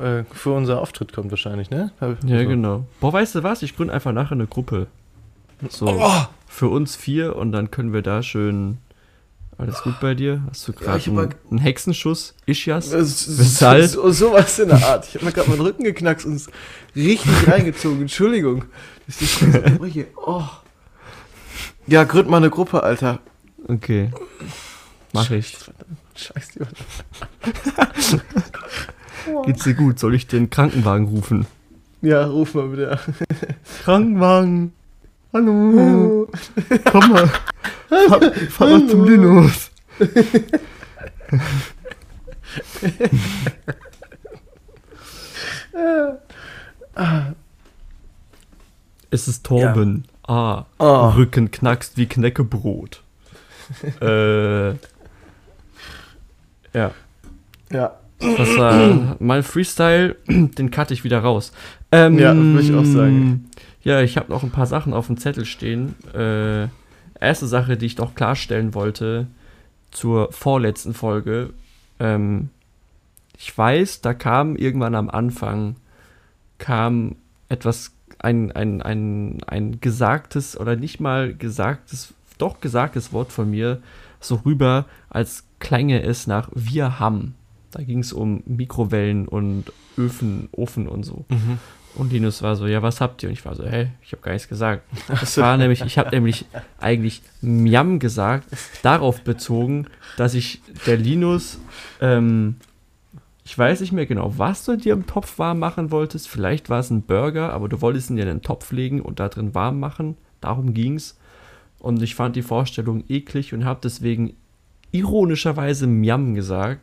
äh, 0.02 0.24
für 0.32 0.52
unser 0.54 0.82
Auftritt 0.82 1.14
kommt 1.14 1.30
wahrscheinlich, 1.32 1.70
ne? 1.70 1.92
Ja, 2.02 2.16
so. 2.20 2.48
genau. 2.48 2.86
Boah, 3.00 3.14
weißt 3.14 3.36
du 3.36 3.44
was? 3.44 3.62
Ich 3.62 3.76
gründe 3.76 3.94
einfach 3.94 4.12
nachher 4.12 4.34
eine 4.34 4.48
Gruppe. 4.48 4.88
So, 5.70 5.88
Oh, 5.88 6.26
für 6.48 6.68
uns 6.70 6.96
vier 6.96 7.36
und 7.36 7.52
dann 7.52 7.70
können 7.72 7.94
wir 7.94 8.02
da 8.02 8.24
schön. 8.24 8.80
Alles 9.60 9.82
gut 9.82 10.00
bei 10.00 10.14
dir? 10.14 10.44
Hast 10.50 10.68
du 10.68 10.72
Ja, 10.74 10.80
gerade 10.80 11.00
hab 11.00 11.08
einen, 11.18 11.36
einen 11.50 11.58
Hexenschuss? 11.60 12.36
Ischias? 12.46 12.92
Das- 12.92 13.40
Weshalb? 13.40 13.90
So, 13.90 14.12
sowas 14.12 14.60
in 14.60 14.68
der 14.70 14.86
Art. 14.88 15.08
Ich 15.08 15.16
habe 15.16 15.26
mir 15.26 15.32
gerade 15.32 15.50
meinen 15.50 15.62
Rücken 15.62 15.84
geknackst 15.84 16.26
und 16.28 16.34
es 16.34 16.48
richtig 16.96 17.32
reingezogen. 17.48 18.02
Entschuldigung. 18.02 18.66
Das 19.08 19.20
ist 19.22 19.40
Brüche. 19.80 20.08
Oh. 20.26 20.44
Ja, 21.88 22.04
gründ 22.04 22.30
mal 22.30 22.38
eine 22.38 22.52
Gruppe, 22.52 22.84
Alter. 22.84 23.20
Okay. 23.68 24.12
Mach 25.14 25.32
ich. 25.32 25.58
Scheiß 26.16 26.50
die 26.50 26.60
Geht's 29.46 29.64
dir 29.64 29.74
gut? 29.74 30.00
Soll 30.00 30.16
ich 30.16 30.28
den 30.28 30.50
Krankenwagen 30.50 31.08
rufen? 31.08 31.46
Ja, 32.02 32.26
ruf 32.26 32.54
mal 32.54 32.68
bitte. 32.68 33.00
Krankenwagen! 33.84 34.74
Hallo! 35.34 36.28
Komm 36.92 37.10
mal! 37.12 37.28
Fahr, 38.08 38.22
fahr 38.50 38.68
mal 38.70 38.88
zum 38.88 39.04
Linus! 39.06 39.72
Es 49.10 49.28
ist 49.28 49.46
Torben. 49.46 50.06
Ah, 50.28 50.66
Ah. 50.78 51.10
Rücken 51.16 51.52
knackst 51.52 51.98
wie 51.98 52.06
Knäckebrot. 52.08 53.02
äh, 54.02 54.70
ja. 54.70 54.76
Ja. 57.72 57.96
Das 58.20 58.58
war 58.58 59.16
mein 59.20 59.44
Freestyle, 59.44 60.16
den 60.28 60.72
cutte 60.72 60.94
ich 60.94 61.04
wieder 61.04 61.20
raus. 61.20 61.52
Ähm, 61.92 62.18
Ja, 62.20 62.36
würde 62.36 62.62
ich 62.62 62.74
auch 62.74 62.86
sagen. 62.86 63.50
Ja, 63.88 64.02
ich 64.02 64.18
habe 64.18 64.30
noch 64.34 64.44
ein 64.44 64.52
paar 64.52 64.66
Sachen 64.66 64.92
auf 64.92 65.08
dem 65.08 65.16
Zettel 65.16 65.46
stehen. 65.46 65.96
Äh, 66.14 66.68
erste 67.22 67.48
Sache, 67.48 67.78
die 67.78 67.86
ich 67.86 67.96
doch 67.96 68.16
klarstellen 68.16 68.74
wollte 68.74 69.28
zur 69.92 70.30
vorletzten 70.34 70.94
Folge. 70.94 71.52
Ähm, 71.98 72.50
ich 73.38 73.58
weiß, 73.58 74.02
da 74.02 74.14
kam 74.14 74.58
irgendwann 74.58 74.94
am 74.94 75.10
Anfang 75.10 75.78
kam 76.58 77.16
etwas, 77.48 77.94
ein, 78.20 78.52
ein, 78.52 78.82
ein, 78.82 79.42
ein 79.48 79.80
gesagtes 79.80 80.60
oder 80.60 80.76
nicht 80.76 81.00
mal 81.00 81.34
gesagtes, 81.34 82.14
doch 82.38 82.60
gesagtes 82.60 83.14
Wort 83.14 83.32
von 83.32 83.50
mir 83.50 83.82
so 84.20 84.42
rüber, 84.46 84.84
als 85.10 85.46
klänge 85.60 86.04
es 86.04 86.28
nach 86.28 86.50
wir 86.54 87.00
haben. 87.00 87.36
Da 87.72 87.82
ging 87.84 88.00
es 88.00 88.12
um 88.12 88.44
Mikrowellen 88.48 89.30
und 89.30 89.72
Öfen, 89.98 90.50
Ofen 90.52 90.90
und 90.90 91.04
so. 91.04 91.24
Mhm. 91.30 91.60
Und 91.98 92.14
Linus 92.14 92.44
war 92.44 92.56
so, 92.56 92.68
ja, 92.68 92.84
was 92.84 93.02
habt 93.02 93.24
ihr? 93.24 93.30
Und 93.30 93.34
ich 93.34 93.44
war 93.44 93.56
so, 93.56 93.66
hä, 93.66 93.90
ich 94.04 94.12
habe 94.12 94.22
gar 94.22 94.32
nichts 94.32 94.48
gesagt. 94.48 94.84
Das 95.08 95.38
war 95.38 95.58
nämlich, 95.58 95.82
ich 95.82 95.98
habe 95.98 96.12
nämlich 96.12 96.46
eigentlich 96.80 97.24
Miam 97.42 97.98
gesagt, 97.98 98.48
darauf 98.84 99.22
bezogen, 99.22 99.88
dass 100.16 100.36
ich 100.36 100.62
der 100.86 100.98
Linus, 100.98 101.60
ähm, 102.00 102.58
ich 103.44 103.58
weiß 103.58 103.82
nicht 103.82 103.94
mehr 103.94 104.06
genau, 104.06 104.38
was 104.38 104.64
du 104.66 104.78
dir 104.78 104.94
im 104.94 105.08
Topf 105.08 105.40
warm 105.40 105.58
machen 105.58 105.90
wolltest. 105.90 106.28
Vielleicht 106.28 106.70
war 106.70 106.80
es 106.80 106.92
ein 106.92 107.02
Burger, 107.02 107.52
aber 107.52 107.68
du 107.68 107.82
wolltest 107.82 108.12
ihn 108.12 108.18
dir 108.18 108.24
in 108.24 108.28
den 108.28 108.42
Topf 108.44 108.72
legen 108.72 109.02
und 109.02 109.20
da 109.20 109.30
drin 109.30 109.56
warm 109.56 109.80
machen. 109.80 110.18
Darum 110.40 110.76
ging's. 110.76 111.18
Und 111.80 112.02
ich 112.04 112.14
fand 112.14 112.36
die 112.36 112.42
Vorstellung 112.44 113.04
eklig 113.10 113.54
und 113.54 113.66
habe 113.66 113.80
deswegen 113.84 114.36
ironischerweise 114.92 115.88
Miam 115.88 116.36
gesagt. 116.36 116.82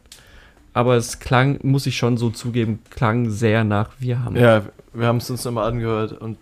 Aber 0.72 0.96
es 0.96 1.20
klang, 1.20 1.60
muss 1.62 1.86
ich 1.86 1.96
schon 1.96 2.16
so 2.16 2.30
zugeben, 2.30 2.80
klang 2.90 3.30
sehr 3.30 3.62
nach 3.62 3.90
wir 4.00 4.24
haben. 4.24 4.34
Ja, 4.34 4.62
wir 4.94 5.06
haben 5.06 5.18
es 5.18 5.28
uns 5.30 5.44
nochmal 5.44 5.70
angehört 5.70 6.12
und 6.12 6.38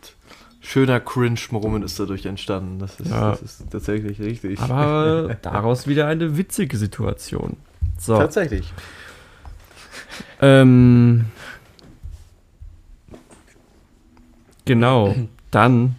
schöner 0.60 1.00
Cringe-Moment 1.00 1.84
ist 1.84 1.98
dadurch 1.98 2.26
entstanden. 2.26 2.78
Das 2.78 3.00
ist, 3.00 3.10
Ja. 3.10 3.30
das 3.32 3.42
ist 3.42 3.70
tatsächlich 3.70 4.20
richtig. 4.20 4.60
Aber 4.60 5.36
daraus 5.42 5.86
wieder 5.86 6.06
eine 6.06 6.36
witzige 6.36 6.76
Situation. 6.76 7.56
So. 7.98 8.16
Tatsächlich. 8.18 8.72
Ähm, 10.40 11.26
genau. 14.64 15.14
Dann 15.50 15.96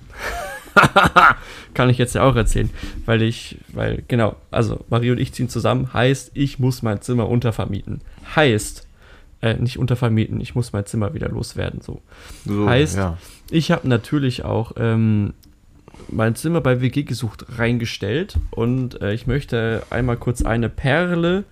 kann 1.73 1.89
ich 1.89 1.97
jetzt 1.97 2.15
ja 2.15 2.23
auch 2.23 2.35
erzählen, 2.35 2.69
weil 3.05 3.21
ich, 3.21 3.59
weil, 3.69 4.03
genau, 4.07 4.35
also 4.51 4.83
Marie 4.89 5.11
und 5.11 5.19
ich 5.19 5.33
ziehen 5.33 5.49
zusammen, 5.49 5.93
heißt, 5.93 6.31
ich 6.33 6.59
muss 6.59 6.81
mein 6.81 7.01
Zimmer 7.01 7.29
untervermieten. 7.29 8.01
Heißt, 8.35 8.82
äh, 9.43 9.55
nicht 9.55 9.77
untervermieten, 9.77 10.39
ich 10.39 10.55
muss 10.55 10.71
mein 10.73 10.85
Zimmer 10.85 11.13
wieder 11.13 11.29
loswerden. 11.29 11.81
So. 11.81 12.01
So, 12.45 12.65
Heißt- 12.67 12.97
ja. 12.97 13.17
Ich 13.51 13.71
habe 13.71 13.87
natürlich 13.87 14.45
auch 14.45 14.71
ähm, 14.77 15.33
mein 16.09 16.35
Zimmer 16.35 16.61
bei 16.61 16.81
WG 16.81 17.03
gesucht 17.03 17.45
reingestellt 17.57 18.37
und 18.51 19.01
äh, 19.01 19.13
ich 19.13 19.27
möchte 19.27 19.83
einmal 19.89 20.17
kurz 20.17 20.43
eine 20.43 20.69
Perle 20.69 21.43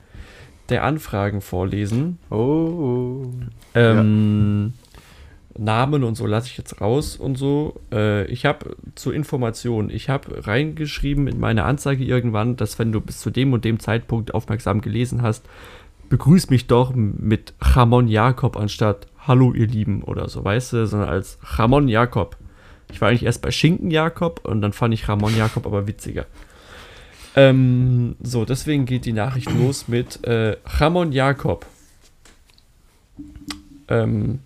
der 0.69 0.83
Anfragen 0.85 1.41
vorlesen. 1.41 2.17
Oh. 2.29 3.25
Ähm, 3.75 4.73
Namen 5.57 6.03
und 6.05 6.15
so 6.15 6.25
lasse 6.25 6.47
ich 6.47 6.57
jetzt 6.57 6.79
raus 6.79 7.17
und 7.17 7.37
so. 7.37 7.81
Äh, 7.91 8.25
ich 8.27 8.45
habe 8.45 8.77
zur 8.95 9.13
Information, 9.13 9.89
ich 9.89 10.07
habe 10.09 10.47
reingeschrieben 10.47 11.27
in 11.27 11.39
meine 11.41 11.65
Anzeige 11.65 12.05
irgendwann, 12.05 12.55
dass 12.55 12.79
wenn 12.79 12.93
du 12.93 13.01
bis 13.01 13.19
zu 13.19 13.29
dem 13.31 13.51
und 13.51 13.65
dem 13.65 13.79
Zeitpunkt 13.79 14.33
aufmerksam 14.33 14.79
gelesen 14.79 15.21
hast, 15.21 15.45
begrüß 16.11 16.49
mich 16.49 16.67
doch 16.67 16.93
mit 16.93 17.53
Ramon 17.61 18.09
Jakob 18.09 18.57
anstatt 18.57 19.07
Hallo 19.25 19.53
ihr 19.53 19.65
Lieben 19.65 20.03
oder 20.03 20.27
so, 20.27 20.43
weißt 20.43 20.73
du, 20.73 20.85
sondern 20.85 21.09
als 21.09 21.39
Ramon 21.41 21.87
Jakob. 21.87 22.37
Ich 22.91 22.99
war 22.99 23.07
eigentlich 23.07 23.23
erst 23.23 23.41
bei 23.41 23.49
Schinken 23.49 23.89
Jakob 23.89 24.41
und 24.43 24.61
dann 24.61 24.73
fand 24.73 24.93
ich 24.93 25.07
Ramon 25.07 25.35
Jakob 25.35 25.65
aber 25.65 25.87
witziger. 25.87 26.25
Ähm, 27.37 28.17
so, 28.21 28.43
deswegen 28.43 28.85
geht 28.85 29.05
die 29.05 29.13
Nachricht 29.13 29.49
los 29.57 29.87
mit 29.87 30.23
äh, 30.25 30.57
Ramon 30.65 31.13
Jakob. 31.13 31.65
Ähm, 33.87 34.39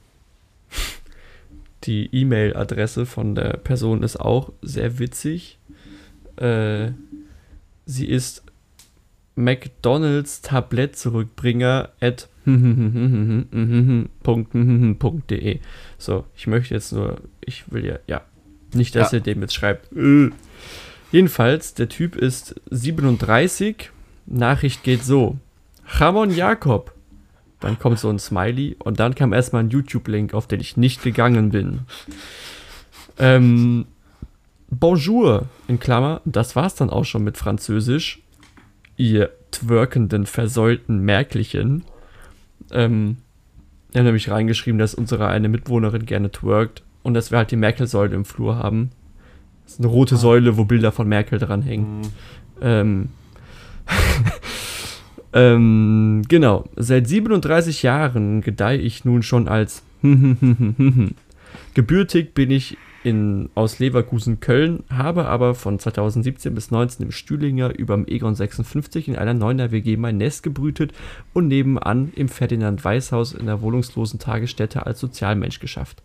die 1.86 2.10
E-Mail-Adresse 2.16 3.08
von 3.08 3.34
der 3.34 3.58
Person 3.58 4.04
ist 4.04 4.18
auch 4.18 4.52
sehr 4.62 5.00
witzig. 5.00 5.58
Äh, 6.36 6.92
sie 7.88 8.06
ist 8.08 8.45
McDonalds 9.36 10.42
Tablettzurückbringer 10.42 11.90
at 12.00 12.30
.de. 15.30 15.60
So, 15.98 16.26
ich 16.36 16.48
möchte 16.48 16.74
jetzt 16.74 16.92
nur, 16.94 17.22
ich 17.42 17.72
will 17.72 17.86
ja, 17.86 18.00
ja, 18.08 18.22
nicht, 18.74 18.96
dass 18.96 19.12
Ja. 19.12 19.18
ihr 19.18 19.22
dem 19.24 19.42
jetzt 19.42 19.54
schreibt. 19.56 19.92
Äh. 19.96 20.30
Jedenfalls, 21.12 21.74
der 21.74 21.90
Typ 21.90 22.16
ist 22.16 22.56
37. 22.72 23.90
Nachricht 24.26 24.84
geht 24.84 25.04
so. 25.04 25.38
Ramon 25.88 26.32
Jakob. 26.32 26.94
Dann 27.60 27.80
kommt 27.80 28.00
so 28.00 28.10
ein 28.10 28.20
Smiley 28.20 28.76
und 28.80 29.00
dann 29.00 29.16
kam 29.16 29.32
erstmal 29.34 29.64
ein 29.64 29.70
YouTube-Link, 29.70 30.34
auf 30.34 30.48
den 30.48 30.60
ich 30.60 30.78
nicht 30.78 31.04
gegangen 31.04 31.50
bin. 31.52 31.82
Ähm, 33.18 33.86
Bonjour, 34.70 35.46
in 35.68 35.80
Klammer, 35.80 36.22
das 36.26 36.56
war's 36.56 36.76
dann 36.76 36.90
auch 36.90 37.06
schon 37.06 37.24
mit 37.24 37.38
Französisch. 37.38 38.22
Ihr 38.98 39.32
twerkenden, 39.52 40.26
versäulten 40.26 41.00
Merkelchen. 41.00 41.84
Ähm, 42.72 43.18
er 43.94 44.00
hat 44.00 44.06
nämlich 44.06 44.30
reingeschrieben, 44.30 44.80
dass 44.80 44.96
unsere 44.96 45.28
eine 45.28 45.50
Mitwohnerin 45.50 46.06
gerne 46.06 46.32
twerkt 46.32 46.84
und 47.04 47.14
dass 47.14 47.32
wir 47.32 47.38
halt 47.38 47.52
die 47.52 47.56
Merkel-Säule 47.56 48.16
im 48.16 48.26
Flur 48.26 48.58
haben. 48.58 48.92
Das 49.64 49.74
ist 49.74 49.80
eine 49.80 49.88
rote 49.88 50.18
Säule, 50.18 50.58
wo 50.58 50.66
Bilder 50.66 50.92
von 50.92 51.08
Merkel 51.08 51.40
dranhängen. 51.40 52.02
Mhm. 52.02 52.04
Ähm, 52.62 53.10
ähm, 55.34 56.24
genau. 56.28 56.66
Seit 56.76 57.08
37 57.08 57.84
Jahren 57.84 58.42
gedeihe 58.42 58.80
ich 58.80 59.06
nun 59.06 59.24
schon 59.24 59.48
als 59.48 59.84
Gebürtig 61.74 62.34
bin 62.34 62.52
ich 62.52 62.78
in, 63.06 63.50
aus 63.54 63.80
Leverkusen, 63.80 64.40
Köln, 64.40 64.84
habe 64.90 65.28
aber 65.28 65.54
von 65.54 65.78
2017 65.78 66.56
bis 66.56 66.72
19 66.72 67.06
im 67.06 67.12
Stühlinger 67.12 67.78
über 67.78 67.96
dem 67.96 68.08
Egon 68.08 68.34
56 68.34 69.10
in 69.10 69.16
einer 69.16 69.34
9er 69.34 69.72
WG 69.72 69.96
mein 69.96 70.18
Nest 70.18 70.42
gebrütet 70.42 70.92
und 71.34 71.48
nebenan 71.48 72.12
im 72.16 72.30
Ferdinand 72.30 72.84
Weißhaus 72.84 73.34
in 73.34 73.46
der 73.46 73.62
wohnungslosen 73.62 74.20
Tagesstätte 74.20 74.86
als 74.86 75.00
Sozialmensch 75.00 75.60
geschafft. 75.60 76.02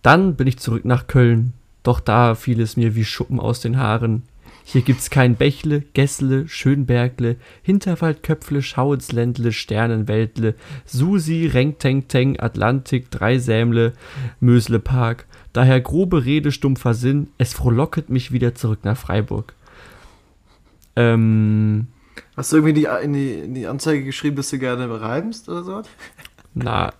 Dann 0.00 0.36
bin 0.36 0.46
ich 0.46 0.58
zurück 0.58 0.84
nach 0.84 1.06
Köln, 1.06 1.52
doch 1.82 2.00
da 2.00 2.34
fiel 2.34 2.60
es 2.60 2.76
mir 2.76 2.94
wie 2.94 3.04
Schuppen 3.04 3.38
aus 3.38 3.60
den 3.60 3.76
Haaren. 3.76 4.22
Hier 4.68 4.82
gibt's 4.82 5.10
kein 5.10 5.36
Bächle, 5.36 5.84
Gessle, 5.94 6.48
Schönbergle, 6.48 7.36
Hinterwaldköpfle, 7.62 8.62
Schauitzländle, 8.62 9.52
Sternenweltle, 9.52 10.56
Susi, 10.84 11.46
Renktengteng, 11.46 12.40
Atlantik, 12.40 13.08
Dreisämle, 13.12 13.92
Mösle 14.40 14.80
Park. 14.80 15.26
Daher 15.52 15.80
grobe 15.80 16.24
Rede, 16.24 16.50
stumpfer 16.50 16.94
Sinn, 16.94 17.28
es 17.38 17.54
frohlocket 17.54 18.10
mich 18.10 18.32
wieder 18.32 18.56
zurück 18.56 18.80
nach 18.82 18.96
Freiburg. 18.96 19.54
Ähm, 20.96 21.86
Hast 22.36 22.50
du 22.50 22.56
irgendwie 22.56 22.74
die, 22.74 22.88
in, 23.04 23.12
die, 23.12 23.34
in 23.34 23.54
die 23.54 23.68
Anzeige 23.68 24.02
geschrieben, 24.02 24.34
dass 24.34 24.50
du 24.50 24.58
gerne 24.58 25.00
reimst 25.00 25.48
oder 25.48 25.62
so? 25.62 25.82
na, 26.54 26.92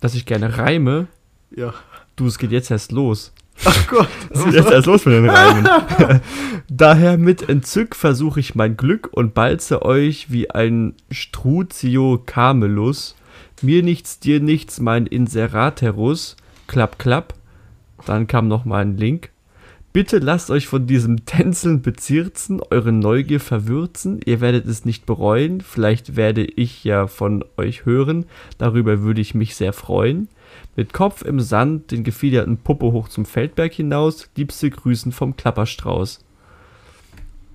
dass 0.00 0.14
ich 0.14 0.24
gerne 0.24 0.56
reime. 0.56 1.06
Ja. 1.54 1.74
Du, 2.16 2.26
es 2.26 2.38
geht 2.38 2.50
jetzt 2.50 2.70
erst 2.70 2.92
los. 2.92 3.34
Ach 3.64 3.86
Gott. 3.88 4.08
Was 4.30 4.46
ist 4.46 4.54
jetzt 4.54 4.70
erst 4.70 4.86
los 4.86 5.04
mit 5.04 5.14
den 5.14 5.28
Reimen? 5.28 5.68
Daher 6.68 7.18
mit 7.18 7.48
Entzück 7.48 7.94
versuche 7.94 8.40
ich 8.40 8.54
mein 8.54 8.76
Glück 8.76 9.08
und 9.12 9.34
balze 9.34 9.82
euch 9.82 10.30
wie 10.30 10.50
ein 10.50 10.94
Struzio 11.10 12.22
Camelus. 12.24 13.16
Mir 13.62 13.82
nichts, 13.82 14.18
dir 14.18 14.40
nichts, 14.40 14.80
mein 14.80 15.06
Inseraterus. 15.06 16.36
Klapp, 16.66 16.98
klapp. 16.98 17.34
Dann 18.06 18.26
kam 18.26 18.48
noch 18.48 18.64
mal 18.64 18.82
ein 18.82 18.96
Link. 18.96 19.30
Bitte 19.92 20.18
lasst 20.18 20.50
euch 20.50 20.68
von 20.68 20.86
diesem 20.86 21.26
Tänzeln 21.26 21.82
bezirzen, 21.82 22.60
eure 22.70 22.92
Neugier 22.92 23.40
verwürzen. 23.40 24.20
Ihr 24.24 24.40
werdet 24.40 24.66
es 24.66 24.84
nicht 24.84 25.04
bereuen. 25.04 25.60
Vielleicht 25.60 26.14
werde 26.14 26.44
ich 26.44 26.84
ja 26.84 27.08
von 27.08 27.44
euch 27.56 27.84
hören. 27.86 28.26
Darüber 28.56 29.02
würde 29.02 29.20
ich 29.20 29.34
mich 29.34 29.56
sehr 29.56 29.72
freuen. 29.72 30.28
Mit 30.80 30.94
Kopf 30.94 31.20
im 31.20 31.40
Sand, 31.40 31.90
den 31.90 32.04
gefiederten 32.04 32.56
Puppe 32.56 32.86
hoch 32.86 33.10
zum 33.10 33.26
Feldberg 33.26 33.70
hinaus. 33.70 34.30
Liebste 34.34 34.70
Grüßen 34.70 35.12
vom 35.12 35.36
Klapperstrauß. 35.36 36.24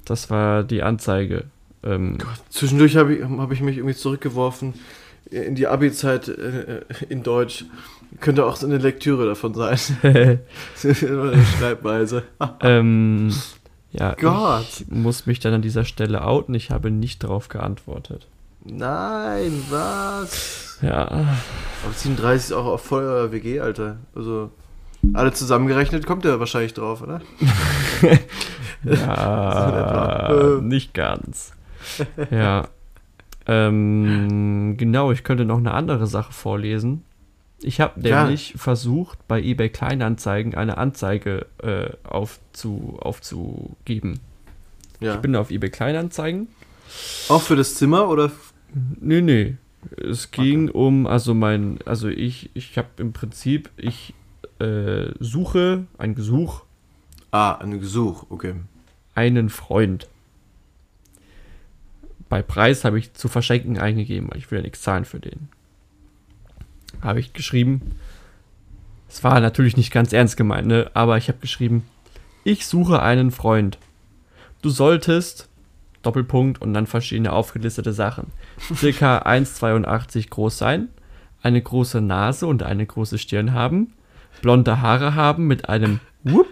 Das 0.05 0.29
war 0.29 0.63
die 0.63 0.83
Anzeige. 0.83 1.45
Ähm, 1.81 2.19
Zwischendurch 2.51 2.95
habe 2.97 3.15
ich, 3.15 3.23
hab 3.23 3.51
ich 3.51 3.61
mich 3.61 3.77
irgendwie 3.77 3.95
zurückgeworfen 3.95 4.75
in 5.31 5.55
die 5.55 5.65
Abi-Zeit 5.65 6.27
äh, 6.27 6.81
in 7.09 7.23
Deutsch. 7.23 7.65
Könnte 8.19 8.45
auch 8.45 8.57
so 8.57 8.67
eine 8.67 8.77
Lektüre 8.77 9.25
davon 9.25 9.55
sein. 9.55 9.79
eine 10.03 10.39
Schreibweise. 11.57 12.25
ähm, 12.61 13.33
ja, 13.91 14.13
Gott. 14.13 14.67
ich 14.81 14.87
muss 14.87 15.25
mich 15.25 15.39
dann 15.39 15.55
an 15.55 15.63
dieser 15.63 15.85
Stelle 15.85 16.23
outen. 16.25 16.53
Ich 16.53 16.69
habe 16.69 16.91
nicht 16.91 17.23
darauf 17.23 17.49
geantwortet. 17.49 18.27
Nein, 18.63 19.63
was? 19.71 20.64
Ja, 20.81 21.07
Aber 21.07 21.93
37 21.93 22.49
ist 22.49 22.51
auch 22.53 22.65
auf 22.65 22.81
voller 22.83 23.31
WG, 23.31 23.59
Alter. 23.59 23.97
Also, 24.15 24.51
alle 25.13 25.31
zusammengerechnet 25.33 26.05
kommt 26.05 26.25
der 26.25 26.39
wahrscheinlich 26.39 26.73
drauf, 26.73 27.01
oder? 27.01 27.21
ja 28.83 29.69
etwa. 29.69 30.57
Äh. 30.57 30.61
nicht 30.61 30.93
ganz. 30.93 31.53
Ja. 32.31 32.67
Ähm, 33.47 34.75
genau, 34.77 35.11
ich 35.11 35.23
könnte 35.23 35.45
noch 35.45 35.57
eine 35.59 35.73
andere 35.73 36.07
Sache 36.07 36.33
vorlesen. 36.33 37.03
Ich 37.61 37.79
habe 37.79 38.07
Ja. 38.07 38.23
nämlich 38.23 38.53
versucht, 38.57 39.19
bei 39.27 39.41
eBay 39.41 39.69
Kleinanzeigen 39.69 40.55
eine 40.55 40.77
Anzeige 40.77 41.45
äh, 41.63 41.89
aufzu, 42.03 42.97
aufzugeben. 43.01 44.19
Ja. 44.99 45.15
Ich 45.15 45.21
bin 45.21 45.35
auf 45.35 45.51
eBay 45.51 45.69
Kleinanzeigen. 45.69 46.47
auch 47.29 47.41
für 47.41 47.55
das 47.55 47.75
Zimmer 47.75 48.07
oder? 48.09 48.31
Nee, 48.99 49.21
nee. 49.21 49.57
Es 49.97 50.31
ging 50.31 50.69
um, 50.69 51.07
also 51.07 51.33
mein, 51.33 51.79
also 51.85 52.07
ich, 52.07 52.49
ich 52.53 52.77
habe 52.77 52.89
im 52.97 53.13
Prinzip, 53.13 53.69
ich 53.77 54.13
äh, 54.59 55.11
suche 55.19 55.85
ein 55.97 56.15
Gesuch, 56.15 56.63
Ah, 57.31 57.55
ein 57.55 57.79
Gesuch, 57.81 58.27
okay. 58.29 58.55
einen 59.13 59.49
Freund. 59.49 60.07
Bei 62.29 62.41
Preis 62.41 62.85
habe 62.85 62.97
ich 62.97 63.13
zu 63.13 63.27
verschenken 63.27 63.77
eingegeben, 63.77 64.29
weil 64.31 64.37
ich 64.37 64.49
will 64.49 64.59
ja 64.59 64.63
nichts 64.63 64.81
zahlen 64.81 65.03
für 65.03 65.19
den. 65.19 65.49
Habe 67.01 67.19
ich 67.19 67.33
geschrieben. 67.33 67.97
Es 69.09 69.23
war 69.23 69.39
natürlich 69.41 69.75
nicht 69.75 69.91
ganz 69.91 70.13
ernst 70.13 70.37
gemeint, 70.37 70.67
ne? 70.67 70.89
aber 70.93 71.17
ich 71.17 71.27
habe 71.27 71.39
geschrieben, 71.39 71.83
ich 72.45 72.65
suche 72.65 73.01
einen 73.01 73.31
Freund. 73.31 73.77
Du 74.61 74.69
solltest, 74.69 75.49
Doppelpunkt 76.05 76.61
und 76.61 76.73
dann 76.73 76.87
verschiedene 76.87 77.33
aufgelistete 77.33 77.93
Sachen, 77.93 78.27
circa 78.75 79.19
1,82 79.25 80.29
groß 80.29 80.57
sein, 80.57 80.89
eine 81.41 81.61
große 81.61 82.01
Nase 82.01 82.47
und 82.47 82.63
eine 82.63 82.85
große 82.85 83.17
Stirn 83.17 83.53
haben, 83.53 83.93
blonde 84.41 84.81
Haare 84.81 85.15
haben 85.15 85.47
mit 85.47 85.69
einem 85.69 85.99
Whoop, 86.23 86.47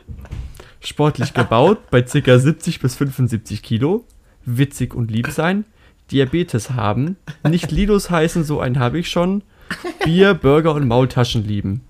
sportlich 0.81 1.33
gebaut 1.33 1.89
bei 1.91 2.01
ca. 2.01 2.39
70 2.39 2.79
bis 2.79 2.95
75 2.95 3.63
Kilo, 3.63 4.05
witzig 4.45 4.93
und 4.93 5.11
lieb 5.11 5.29
sein, 5.29 5.65
Diabetes 6.11 6.71
haben, 6.71 7.17
nicht 7.47 7.71
Linus 7.71 8.09
heißen, 8.09 8.43
so 8.43 8.59
einen 8.59 8.79
habe 8.79 8.99
ich 8.99 9.09
schon, 9.09 9.43
Bier, 10.03 10.33
Burger 10.33 10.73
und 10.73 10.87
Maultaschen 10.87 11.45
lieben. 11.47 11.81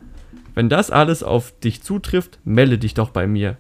Wenn 0.56 0.70
das 0.70 0.92
alles 0.92 1.24
auf 1.24 1.58
dich 1.60 1.82
zutrifft, 1.82 2.40
melde 2.46 2.78
dich 2.78 2.94
doch 2.94 3.10
bei 3.10 3.28
mir. 3.28 3.58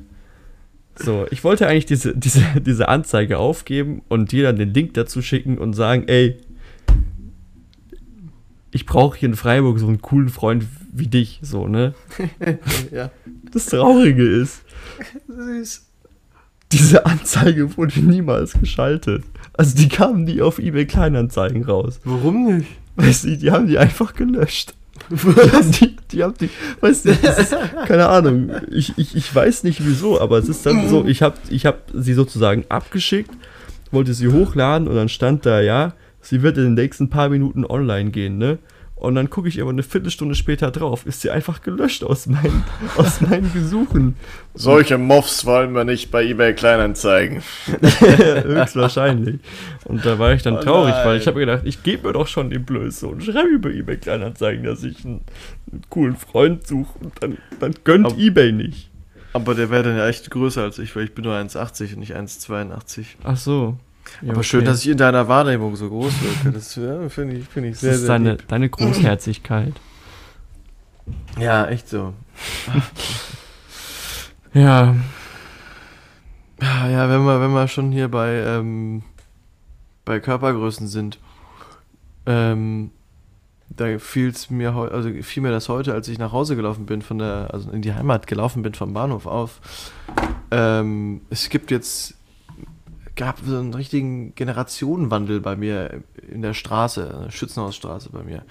So, 0.95 1.25
ich 1.31 1.43
wollte 1.43 1.67
eigentlich 1.67 1.85
diese, 1.85 2.15
diese, 2.15 2.43
diese 2.61 2.87
Anzeige 2.87 3.39
aufgeben 3.39 4.03
und 4.09 4.31
dir 4.31 4.43
dann 4.43 4.57
den 4.57 4.73
Link 4.73 4.93
dazu 4.93 5.21
schicken 5.21 5.57
und 5.57 5.73
sagen, 5.73 6.07
ey, 6.07 6.37
ich 8.71 8.85
brauche 8.85 9.17
hier 9.17 9.29
in 9.29 9.35
Freiburg 9.35 9.79
so 9.79 9.87
einen 9.87 10.01
coolen 10.01 10.29
Freund 10.29 10.65
wie 10.91 11.07
dich, 11.07 11.39
so, 11.41 11.67
ne? 11.67 11.93
ja. 12.91 13.11
Das 13.51 13.67
Traurige 13.67 14.23
ist, 14.23 14.63
Süß. 15.27 15.85
diese 16.71 17.05
Anzeige 17.05 17.77
wurde 17.77 17.99
niemals 17.99 18.53
geschaltet. 18.53 19.23
Also 19.53 19.77
die 19.77 19.89
kamen 19.89 20.23
nie 20.23 20.41
auf 20.41 20.57
eBay 20.57 20.85
Kleinanzeigen 20.85 21.63
raus. 21.63 21.99
Warum 22.03 22.45
nicht? 22.45 22.69
Weißt 22.95 23.25
du, 23.25 23.37
die 23.37 23.51
haben 23.51 23.67
die 23.67 23.77
einfach 23.77 24.13
gelöscht. 24.13 24.73
Die 25.79 25.95
die, 26.13 26.23
haben 26.23 26.33
die, 26.39 26.49
weißt 26.79 27.05
du, 27.05 27.11
keine 27.87 28.07
Ahnung, 28.07 28.51
ich, 28.71 28.93
ich, 28.97 29.15
ich 29.15 29.33
weiß 29.33 29.63
nicht 29.63 29.85
wieso, 29.85 30.21
aber 30.21 30.37
es 30.37 30.47
ist 30.47 30.65
dann 30.65 30.87
so, 30.87 31.05
ich 31.05 31.21
habe 31.21 31.35
ich 31.49 31.65
hab 31.65 31.83
sie 31.93 32.13
sozusagen 32.13 32.65
abgeschickt, 32.69 33.31
wollte 33.91 34.13
sie 34.13 34.27
hochladen 34.27 34.87
und 34.87 34.95
dann 34.95 35.09
stand 35.09 35.45
da, 35.45 35.61
ja, 35.61 35.93
sie 36.21 36.41
wird 36.41 36.57
in 36.57 36.63
den 36.63 36.73
nächsten 36.75 37.09
paar 37.09 37.29
Minuten 37.29 37.65
online 37.65 38.11
gehen, 38.11 38.37
ne? 38.37 38.59
Und 39.03 39.15
dann 39.15 39.29
gucke 39.29 39.49
ich 39.49 39.61
aber 39.61 39.69
eine 39.71 39.83
Viertelstunde 39.83 40.33
später 40.33 40.71
drauf, 40.71 41.05
ist 41.05 41.19
sie 41.19 41.29
einfach 41.29 41.61
gelöscht 41.61 42.05
aus 42.05 42.25
meinen, 42.25 42.63
aus 42.97 43.19
meinen 43.19 43.51
Gesuchen. 43.51 44.15
Solche 44.53 44.97
Muffs 44.97 45.45
wollen 45.45 45.73
wir 45.75 45.83
nicht 45.83 46.09
bei 46.09 46.23
eBay 46.23 46.53
Kleinanzeigen. 46.53 47.41
Höchstwahrscheinlich. 48.43 49.39
Und 49.85 50.05
da 50.05 50.19
war 50.19 50.33
ich 50.33 50.41
dann 50.41 50.55
Oh 50.57 50.61
traurig, 50.61 50.93
weil 50.93 51.05
nein. 51.13 51.17
ich 51.21 51.27
habe 51.27 51.39
gedacht, 51.39 51.61
ich 51.65 51.83
gebe 51.83 52.07
mir 52.07 52.13
doch 52.13 52.27
schon 52.27 52.49
die 52.49 52.59
Blöße 52.59 53.07
und 53.07 53.23
schreibe 53.23 53.49
über 53.49 53.69
eBay 53.71 53.97
Kleinanzeigen, 53.97 54.63
dass 54.63 54.83
ich 54.83 55.03
einen, 55.03 55.21
einen 55.71 55.81
coolen 55.89 56.15
Freund 56.15 56.65
suche 56.65 56.97
und 56.99 57.11
dann, 57.21 57.37
dann 57.59 57.73
gönnt 57.83 58.05
Aber- 58.05 58.17
eBay 58.17 58.51
nicht. 58.51 58.89
Aber 59.33 59.55
der 59.55 59.69
wäre 59.71 59.83
dann 59.83 59.97
ja 59.97 60.07
echt 60.07 60.29
größer 60.29 60.61
als 60.61 60.77
ich, 60.77 60.95
weil 60.95 61.05
ich 61.05 61.15
bin 61.15 61.25
nur 61.25 61.33
1,80 61.35 61.93
und 61.93 61.99
nicht 61.99 62.15
1,82. 62.15 63.05
Ach 63.23 63.35
so. 63.35 63.77
Ja, 64.21 64.33
Aber 64.33 64.43
schön, 64.43 64.65
dass 64.65 64.81
ich 64.81 64.89
in 64.89 64.97
deiner 64.97 65.27
Wahrnehmung 65.27 65.75
so 65.75 65.89
groß 65.89 66.13
wirke. 66.21 66.51
Das 66.51 66.75
ja, 66.75 67.09
finde 67.09 67.37
ich, 67.37 67.47
find 67.47 67.67
ich 67.67 67.71
das 67.73 67.81
sehr, 67.81 67.91
ist 67.93 67.99
sehr 68.01 68.07
deine, 68.09 68.31
lieb. 68.31 68.47
deine 68.47 68.69
Großherzigkeit. 68.69 69.73
Ja, 71.39 71.67
echt 71.67 71.89
so. 71.89 72.13
Ja, 74.55 74.95
Ja, 76.63 77.09
wenn 77.09 77.23
wir, 77.25 77.41
wenn 77.41 77.51
wir 77.51 77.67
schon 77.67 77.91
hier 77.91 78.07
bei, 78.07 78.35
ähm, 78.35 79.03
bei 80.05 80.19
Körpergrößen 80.19 80.87
sind, 80.87 81.19
ähm, 82.25 82.91
da 83.69 83.97
fiel's 83.99 84.49
mir 84.49 84.73
also 84.73 85.09
fiel 85.23 85.43
mir 85.43 85.51
das 85.51 85.67
heute, 85.67 85.93
als 85.93 86.07
ich 86.07 86.19
nach 86.19 86.31
Hause 86.31 86.55
gelaufen 86.55 86.85
bin 86.85 87.01
von 87.01 87.17
der, 87.17 87.49
also 87.51 87.71
in 87.71 87.81
die 87.81 87.93
Heimat 87.93 88.27
gelaufen 88.27 88.61
bin 88.61 88.73
vom 88.73 88.93
Bahnhof 88.93 89.25
auf. 89.25 89.59
Ähm, 90.51 91.21
es 91.29 91.49
gibt 91.49 91.71
jetzt, 91.71 92.15
gab 93.15 93.39
so 93.45 93.57
einen 93.57 93.73
richtigen 93.73 94.33
Generationenwandel 94.35 95.39
bei 95.39 95.55
mir 95.55 96.01
in 96.31 96.41
der 96.41 96.53
Straße, 96.53 97.27
Schützenhausstraße 97.29 98.09
bei 98.11 98.23
mir 98.23 98.43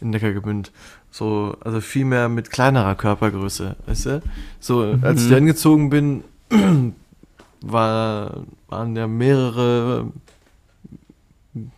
in 0.00 0.10
Neckargemünd. 0.10 0.70
So, 1.10 1.56
also 1.60 1.80
viel 1.80 2.04
mehr 2.04 2.28
mit 2.28 2.50
kleinerer 2.50 2.94
Körpergröße, 2.94 3.76
weißt 3.86 4.06
du? 4.06 4.22
So, 4.60 4.82
als 5.00 5.22
ich 5.22 5.26
Mhm. 5.28 5.30
da 5.30 5.36
hingezogen 5.36 5.90
bin, 5.90 6.24
war, 7.62 8.42
waren 8.68 8.94
ja 8.96 9.06
mehrere, 9.06 10.12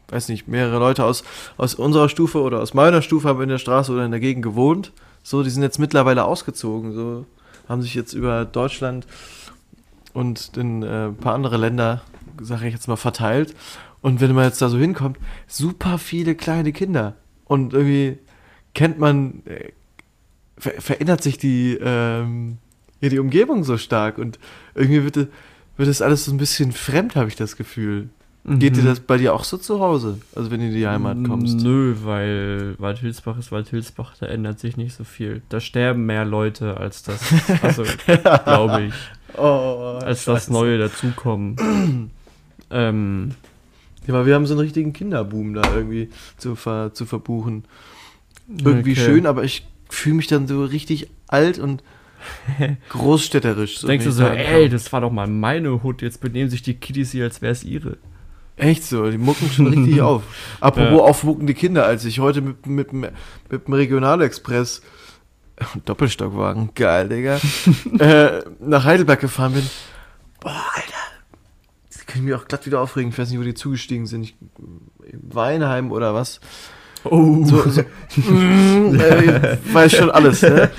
weiß 0.09 0.29
nicht, 0.29 0.49
mehrere 0.49 0.79
Leute 0.79 1.05
aus, 1.05 1.23
aus 1.57 1.75
unserer 1.75 2.09
Stufe 2.09 2.41
oder 2.41 2.61
aus 2.61 2.75
meiner 2.75 3.03
Stufe 3.03 3.29
haben 3.29 3.43
in 3.43 3.49
der 3.49 3.59
Straße 3.59 3.93
oder 3.93 4.05
in 4.05 4.11
der 4.11 4.21
Gegend 4.21 4.43
gewohnt. 4.43 4.93
So, 5.23 5.43
die 5.43 5.51
sind 5.51 5.63
jetzt 5.63 5.79
mittlerweile 5.79 6.25
ausgezogen, 6.25 6.93
so, 6.95 7.27
haben 7.69 7.83
sich 7.83 7.95
jetzt 7.95 8.15
über 8.15 8.45
Deutschland 8.45 9.07
und 10.15 10.57
in 10.57 10.83
äh, 10.83 11.07
ein 11.07 11.17
paar 11.17 11.35
andere 11.35 11.57
Länder, 11.57 12.03
sage 12.41 12.67
ich 12.67 12.75
jetzt 12.75 12.89
mal, 12.89 12.97
verteilt. 12.97 13.55
Und 14.01 14.21
wenn 14.21 14.33
man 14.35 14.45
jetzt 14.45 14.63
da 14.63 14.69
so 14.69 14.79
hinkommt, 14.79 15.19
super 15.47 15.99
viele 15.99 16.35
kleine 16.35 16.73
Kinder. 16.73 17.15
Und 17.45 17.73
irgendwie 17.75 18.19
kennt 18.75 18.99
man, 18.99 19.43
äh, 19.47 19.71
ver 20.57 20.73
verändert 20.81 21.23
sich 21.23 21.39
die, 21.39 21.79
ähm, 21.81 22.59
ja, 23.01 23.09
die 23.09 23.19
Umgebung 23.19 23.65
so 23.65 23.77
stark. 23.77 24.19
Und 24.19 24.39
irgendwie 24.75 25.03
wird, 25.05 25.17
es- 25.17 25.29
wird 25.77 25.89
das 25.89 26.03
alles 26.03 26.25
so 26.25 26.33
ein 26.33 26.39
bisschen 26.39 26.73
fremd, 26.73 27.17
habe 27.17 27.29
ich 27.29 27.37
das 27.37 27.57
Gefühl. 27.57 28.09
Geht 28.45 28.77
dir 28.77 28.83
Mhm. 28.83 28.87
das 28.87 29.01
bei 29.01 29.19
dir 29.19 29.35
auch 29.35 29.45
so 29.45 29.59
zu 29.59 29.81
Hause? 29.81 30.21
Also 30.35 30.51
wenn 30.51 30.61
du 30.61 30.67
in 30.69 30.73
die 30.73 30.87
Heimat 30.87 31.19
kommst? 31.27 31.61
Nö, 31.61 31.97
weil 32.03 32.77
Waldhülsbach 32.79 33.37
ist 33.37 33.53
Waldhülsbach, 33.53 34.15
da 34.19 34.27
ändert 34.27 34.59
sich 34.59 34.77
nicht 34.79 34.95
so 34.97 35.05
viel. 35.05 35.43
Da 35.51 35.61
sterben 35.61 36.07
mehr 36.07 36.25
Leute, 36.25 36.79
als 36.79 37.03
das, 37.03 37.21
also 37.63 37.83
glaube 38.45 38.85
ich, 38.85 38.95
Oh, 39.37 39.99
als 40.03 40.25
das 40.25 40.49
Neue 40.51 40.79
dazukommen. 40.79 42.11
ähm, 42.71 43.35
Ja, 44.07 44.15
aber 44.15 44.27
wir 44.27 44.35
haben 44.35 44.47
so 44.47 44.55
einen 44.55 44.61
richtigen 44.61 44.93
Kinderboom 44.93 45.55
da 45.55 45.63
irgendwie 45.75 46.09
zu, 46.39 46.57
ver, 46.57 46.93
zu 46.95 47.05
verbuchen. 47.07 47.65
Irgendwie 48.49 48.93
okay. 48.93 49.01
schön, 49.01 49.27
aber 49.27 49.45
ich 49.45 49.67
fühle 49.91 50.17
mich 50.17 50.27
dann 50.27 50.47
so 50.49 50.65
richtig 50.65 51.09
alt 51.27 51.59
und 51.59 51.83
großstädterisch. 52.89 53.79
So 53.79 53.87
Denkst 53.87 54.07
du 54.07 54.13
so, 54.13 54.25
ey, 54.25 54.55
ankam. 54.65 54.71
das 54.71 54.93
war 54.93 55.01
doch 55.03 55.13
mal 55.13 55.27
meine 55.27 55.83
Hut, 55.83 56.03
jetzt 56.03 56.21
benehmen 56.21 56.51
sich 56.51 56.63
die 56.63 56.75
Kiddies 56.75 57.13
hier, 57.13 57.25
als 57.25 57.43
wäre 57.43 57.53
es 57.53 57.65
ihre. 57.65 57.99
Echt 58.57 58.83
so, 58.85 59.09
die 59.11 59.19
mucken 59.19 59.49
schon 59.51 59.67
richtig 59.69 60.01
auf. 60.03 60.23
Apropos 60.61 60.99
Ja. 60.99 61.05
aufmuckende 61.05 61.55
Kinder, 61.55 61.85
als 61.87 62.05
ich 62.05 62.19
heute 62.19 62.41
mit, 62.41 62.67
mit, 62.67 62.93
mit, 62.93 63.13
mit 63.51 63.67
dem 63.69 63.75
Regionalexpress, 63.75 64.83
Doppelstockwagen, 65.85 66.71
geil, 66.75 67.09
Digga, 67.09 67.41
äh, 67.99 68.43
nach 68.61 68.85
Heidelberg 68.85 69.21
gefahren 69.21 69.55
bin. 69.55 69.69
Boah, 70.41 70.65
Alter. 70.75 70.93
Das 71.93 72.07
kann 72.07 72.19
ich 72.19 72.23
mich 72.23 72.35
auch 72.35 72.47
glatt 72.47 72.67
wieder 72.67 72.81
aufregen. 72.81 73.11
Ich 73.11 73.19
weiß 73.19 73.31
nicht, 73.31 73.39
wo 73.39 73.45
die 73.45 73.55
zugestiegen 73.55 74.07
sind. 74.07 74.23
Ich, 74.23 74.37
Weinheim 75.13 75.91
oder 75.93 76.15
was. 76.15 76.41
Oh. 77.05 77.45
So, 77.45 77.69
so, 77.69 77.83
mm, 78.17 79.01
äh, 79.01 79.59
weiß 79.73 79.93
schon 79.97 80.11
alles, 80.11 80.43
ne? 80.43 80.71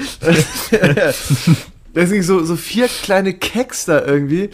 Deswegen 1.96 2.24
so, 2.24 2.44
so 2.44 2.56
vier 2.56 2.88
kleine 2.88 3.34
Keks 3.34 3.86
da 3.86 4.06
irgendwie. 4.06 4.50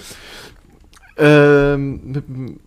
Ähm, 1.17 2.01
mit, 2.11 2.23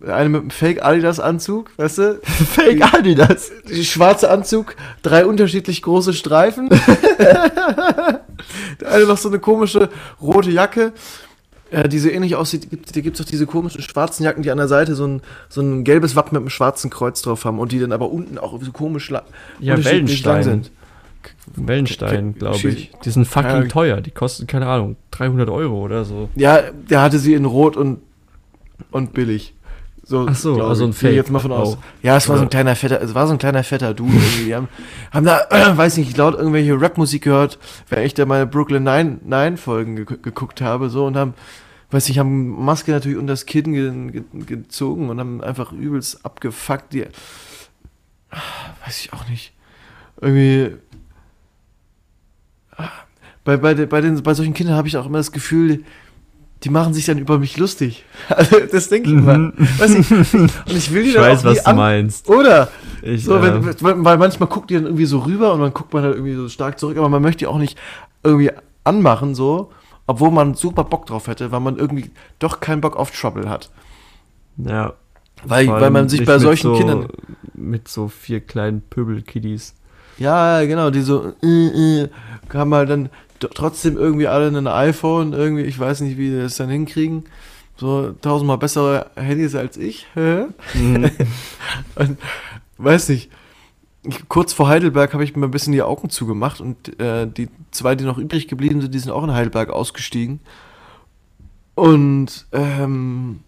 eine 0.09 0.29
mit 0.29 0.41
einem 0.41 0.49
Fake 0.49 0.83
Adidas 0.83 1.19
Anzug, 1.19 1.69
weißt 1.77 1.97
du? 1.99 2.19
Fake 2.23 2.81
Adidas. 2.95 3.51
Die 3.69 3.85
schwarze 3.85 4.29
Anzug, 4.31 4.75
drei 5.03 5.25
unterschiedlich 5.25 5.81
große 5.83 6.13
Streifen. 6.13 6.69
Der 8.81 8.91
eine 8.91 9.05
noch 9.05 9.17
so 9.17 9.29
eine 9.29 9.39
komische 9.39 9.89
rote 10.21 10.49
Jacke, 10.49 10.93
äh, 11.71 11.87
die 11.89 11.99
so 11.99 12.09
ähnlich 12.09 12.35
aussieht. 12.35 12.69
Gibt- 12.69 12.95
Da 12.95 13.01
gibt 13.01 13.19
es 13.19 13.25
auch 13.25 13.29
diese 13.29 13.45
komischen 13.45 13.81
schwarzen 13.81 14.23
Jacken, 14.23 14.41
die 14.43 14.51
an 14.51 14.57
der 14.57 14.67
Seite 14.67 14.95
so 14.95 15.05
ein, 15.05 15.21
so 15.49 15.61
ein 15.61 15.83
gelbes 15.83 16.15
Wappen 16.15 16.33
mit 16.33 16.41
einem 16.41 16.49
schwarzen 16.49 16.89
Kreuz 16.89 17.21
drauf 17.21 17.45
haben 17.45 17.59
und 17.59 17.71
die 17.71 17.79
dann 17.79 17.91
aber 17.91 18.09
unten 18.09 18.37
auch 18.37 18.59
so 18.61 18.71
komisch 18.71 19.09
Ja, 19.11 19.21
unterschiedlich 19.75 20.23
lang 20.23 20.35
Wellenstein. 20.37 20.43
sind. 20.43 20.71
Wellenstein, 21.55 22.33
glaube 22.35 22.69
ich. 22.69 22.91
Die 23.03 23.09
sind 23.09 23.25
fucking 23.27 23.67
teuer. 23.69 23.99
Die 24.01 24.11
kosten, 24.11 24.47
keine 24.47 24.67
Ahnung, 24.67 24.95
300 25.11 25.49
Euro 25.49 25.79
oder 25.83 26.05
so. 26.05 26.29
Ja, 26.35 26.61
der 26.71 27.01
hatte 27.01 27.19
sie 27.19 27.33
in 27.33 27.45
Rot 27.45 27.75
und, 27.75 27.99
und 28.91 29.13
billig. 29.13 29.53
So, 30.09 30.25
Ach 30.27 30.35
so, 30.35 30.63
also 30.63 30.85
ein 30.85 30.93
Fake 30.93 31.13
jetzt 31.13 31.29
mal 31.29 31.37
von 31.37 31.51
aus. 31.51 31.75
auch. 31.75 31.77
Ja, 32.01 32.17
es 32.17 32.27
war 32.27 32.37
so 32.37 32.41
ein 32.41 32.49
kleiner 32.49 32.75
fetter, 32.75 32.99
es 32.99 33.13
war 33.13 33.27
so 33.27 33.33
ein 33.33 33.37
kleiner 33.37 33.63
fetter 33.63 33.93
Dude 33.93 34.11
irgendwie. 34.15 34.45
Die 34.45 34.55
haben, 34.55 34.67
haben 35.11 35.25
da, 35.25 35.41
äh, 35.51 35.77
weiß 35.77 35.97
nicht, 35.97 36.17
laut 36.17 36.33
irgendwelche 36.33 36.81
Rapmusik 36.81 37.25
gehört, 37.25 37.59
weil 37.89 38.05
ich 38.07 38.15
da 38.15 38.25
meine 38.25 38.47
Brooklyn 38.47 38.83
Nine, 38.83 39.19
Nine 39.23 39.57
Folgen 39.57 39.97
ge 39.97 40.05
geguckt 40.19 40.61
habe, 40.61 40.89
so 40.89 41.05
und 41.05 41.15
haben, 41.15 41.35
weiß 41.91 42.07
nicht, 42.07 42.17
haben 42.17 42.47
Maske 42.65 42.91
natürlich 42.91 43.19
unter 43.19 43.33
das 43.33 43.45
Kinn 43.45 43.71
ge 43.73 44.23
ge 44.23 44.23
gezogen 44.45 45.09
und 45.09 45.19
haben 45.19 45.43
einfach 45.43 45.71
übelst 45.71 46.25
abgefuckt. 46.25 46.93
Die, 46.93 47.05
weiß 48.85 48.99
ich 49.01 49.13
auch 49.13 49.27
nicht. 49.29 49.53
Irgendwie. 50.19 50.75
Bei, 53.43 53.57
bei, 53.57 53.73
bei, 53.73 54.01
den, 54.01 54.23
bei 54.23 54.33
solchen 54.33 54.53
Kindern 54.53 54.75
habe 54.75 54.87
ich 54.87 54.97
auch 54.97 55.05
immer 55.05 55.17
das 55.19 55.31
Gefühl, 55.31 55.83
die 56.63 56.69
machen 56.69 56.93
sich 56.93 57.05
dann 57.05 57.17
über 57.17 57.39
mich 57.39 57.57
lustig. 57.57 58.05
Also, 58.29 58.57
das 58.71 58.89
denke 58.89 59.09
ich 59.09 59.15
immer. 59.15 59.53
Weiß 59.77 59.95
ich, 59.95 60.11
und 60.33 60.51
ich 60.67 60.93
will 60.93 61.03
die 61.03 61.09
Ich 61.09 61.15
dann 61.15 61.23
weiß, 61.23 61.45
auch 61.45 61.51
was 61.51 61.63
du 61.63 61.73
meinst. 61.73 62.29
Oder? 62.29 62.69
Ich, 63.01 63.23
So, 63.23 63.37
äh, 63.37 63.41
wenn, 63.41 63.81
weil 63.81 64.05
weil 64.05 64.17
manchmal 64.17 64.49
guckt 64.49 64.69
die 64.69 64.75
dann 64.75 64.85
irgendwie 64.85 65.05
so 65.05 65.19
rüber 65.19 65.53
und 65.53 65.61
dann 65.61 65.73
guckt 65.73 65.93
man 65.93 66.03
halt 66.03 66.15
irgendwie 66.15 66.35
so 66.35 66.49
stark 66.49 66.79
zurück, 66.79 66.97
aber 66.97 67.09
man 67.09 67.21
möchte 67.21 67.39
die 67.39 67.47
auch 67.47 67.57
nicht 67.57 67.77
irgendwie 68.23 68.51
anmachen, 68.83 69.35
so, 69.35 69.71
obwohl 70.07 70.31
man 70.31 70.53
super 70.53 70.83
Bock 70.83 71.05
drauf 71.05 71.27
hätte, 71.27 71.51
weil 71.51 71.59
man 71.61 71.77
irgendwie 71.77 72.11
doch 72.39 72.59
keinen 72.59 72.81
Bock 72.81 72.97
auf 72.97 73.11
Trouble 73.11 73.49
hat. 73.49 73.69
ja. 74.57 74.93
Weil, 75.45 75.69
weil 75.69 75.89
man 75.89 76.09
sich 76.09 76.25
bei 76.25 76.37
solchen 76.37 76.73
so, 76.73 76.77
Kindern. 76.77 77.07
Mit 77.53 77.87
so 77.87 78.09
vier 78.09 78.41
kleinen 78.41 78.81
Pöbelkiddies. 78.81 79.73
Ja, 80.17 80.65
genau, 80.65 80.89
die 80.89 81.01
so, 81.01 81.33
äh, 81.41 82.01
äh, 82.03 82.09
haben 82.53 82.73
halt 82.73 82.89
dann 82.89 83.09
trotzdem 83.39 83.97
irgendwie 83.97 84.27
alle 84.27 84.47
ein 84.47 84.67
iPhone, 84.67 85.33
irgendwie, 85.33 85.63
ich 85.63 85.79
weiß 85.79 86.01
nicht, 86.01 86.17
wie 86.17 86.29
die 86.29 86.39
das 86.39 86.57
dann 86.57 86.69
hinkriegen. 86.69 87.25
So 87.77 88.11
tausendmal 88.21 88.57
bessere 88.57 89.07
Handys 89.15 89.55
als 89.55 89.77
ich. 89.77 90.05
Mhm. 90.15 90.53
Und, 91.95 92.17
weiß 92.77 93.09
nicht. 93.09 93.31
Ich, 94.03 94.27
kurz 94.29 94.53
vor 94.53 94.67
Heidelberg 94.67 95.13
habe 95.13 95.23
ich 95.23 95.35
mir 95.35 95.45
ein 95.45 95.51
bisschen 95.51 95.73
die 95.73 95.81
Augen 95.81 96.09
zugemacht 96.09 96.61
und 96.61 96.99
äh, 97.01 97.27
die 97.27 97.49
zwei, 97.71 97.95
die 97.95 98.05
noch 98.05 98.17
übrig 98.17 98.47
geblieben 98.47 98.79
sind, 98.79 98.93
die 98.93 98.99
sind 98.99 99.11
auch 99.11 99.25
in 99.25 99.33
Heidelberg 99.33 99.69
ausgestiegen. 99.71 100.39
Und 101.75 102.45
ähm, 102.53 103.41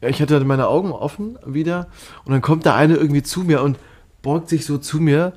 ich 0.00 0.20
hatte 0.20 0.44
meine 0.44 0.66
Augen 0.66 0.90
offen 0.90 1.38
wieder 1.46 1.86
und 2.24 2.32
dann 2.32 2.42
kommt 2.42 2.64
der 2.64 2.74
eine 2.74 2.96
irgendwie 2.96 3.22
zu 3.22 3.40
mir 3.40 3.62
und 3.62 3.78
beugt 4.22 4.48
sich 4.48 4.66
so 4.66 4.76
zu 4.78 4.98
mir, 4.98 5.34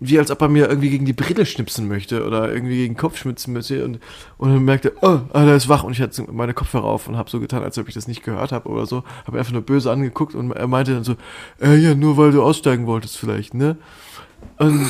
wie 0.00 0.18
als 0.18 0.30
ob 0.30 0.42
er 0.42 0.48
mir 0.48 0.68
irgendwie 0.68 0.90
gegen 0.90 1.04
die 1.04 1.12
Brille 1.12 1.46
schnipsen 1.46 1.88
möchte 1.88 2.26
oder 2.26 2.52
irgendwie 2.52 2.76
gegen 2.76 2.94
den 2.94 3.00
Kopf 3.00 3.16
schnitzen 3.18 3.52
möchte 3.52 3.84
und, 3.84 4.00
und 4.38 4.52
dann 4.52 4.64
merkte, 4.64 4.92
oh, 5.02 5.20
der 5.32 5.54
ist 5.56 5.68
wach. 5.68 5.84
Und 5.84 5.92
ich 5.92 6.00
hatte 6.00 6.24
meine 6.32 6.52
Kopfhörer 6.52 6.84
auf 6.84 7.08
und 7.08 7.16
habe 7.16 7.30
so 7.30 7.40
getan, 7.40 7.62
als 7.62 7.78
ob 7.78 7.88
ich 7.88 7.94
das 7.94 8.08
nicht 8.08 8.24
gehört 8.24 8.52
habe 8.52 8.68
oder 8.68 8.86
so, 8.86 9.04
habe 9.26 9.38
einfach 9.38 9.52
nur 9.52 9.62
böse 9.62 9.90
angeguckt 9.90 10.34
und 10.34 10.50
er 10.50 10.66
meinte 10.66 10.94
dann 10.94 11.04
so, 11.04 11.14
äh, 11.60 11.76
ja, 11.76 11.94
nur 11.94 12.16
weil 12.16 12.32
du 12.32 12.42
aussteigen 12.42 12.86
wolltest 12.86 13.18
vielleicht, 13.18 13.54
ne? 13.54 13.76
Und 14.58 14.86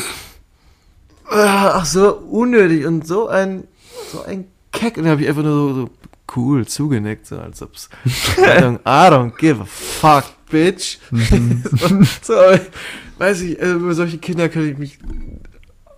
ah, 1.28 1.72
ach 1.74 1.84
so 1.84 2.14
unnötig 2.14 2.86
und 2.86 3.06
so 3.06 3.28
ein 3.28 3.64
so 4.10 4.22
ein 4.22 4.46
Keck. 4.72 4.96
Und 4.96 5.04
dann 5.04 5.12
habe 5.12 5.22
ich 5.22 5.28
einfach 5.28 5.42
nur 5.42 5.52
so, 5.52 5.74
so 5.74 5.90
cool 6.36 6.66
zugenickt, 6.66 7.26
so 7.26 7.38
als 7.38 7.62
ob's 7.62 7.88
I 8.04 8.60
don't, 8.60 8.80
I 8.80 9.10
don't 9.10 9.36
give 9.36 9.60
a 9.60 9.66
fuck, 9.66 10.24
bitch. 10.50 10.98
so, 12.22 12.34
so, 12.34 12.58
weiß 13.18 13.40
ich, 13.42 13.60
also 13.60 13.76
über 13.76 13.94
solche 13.94 14.18
Kinder 14.18 14.48
kann 14.48 14.68
ich 14.68 14.78
mich 14.78 14.98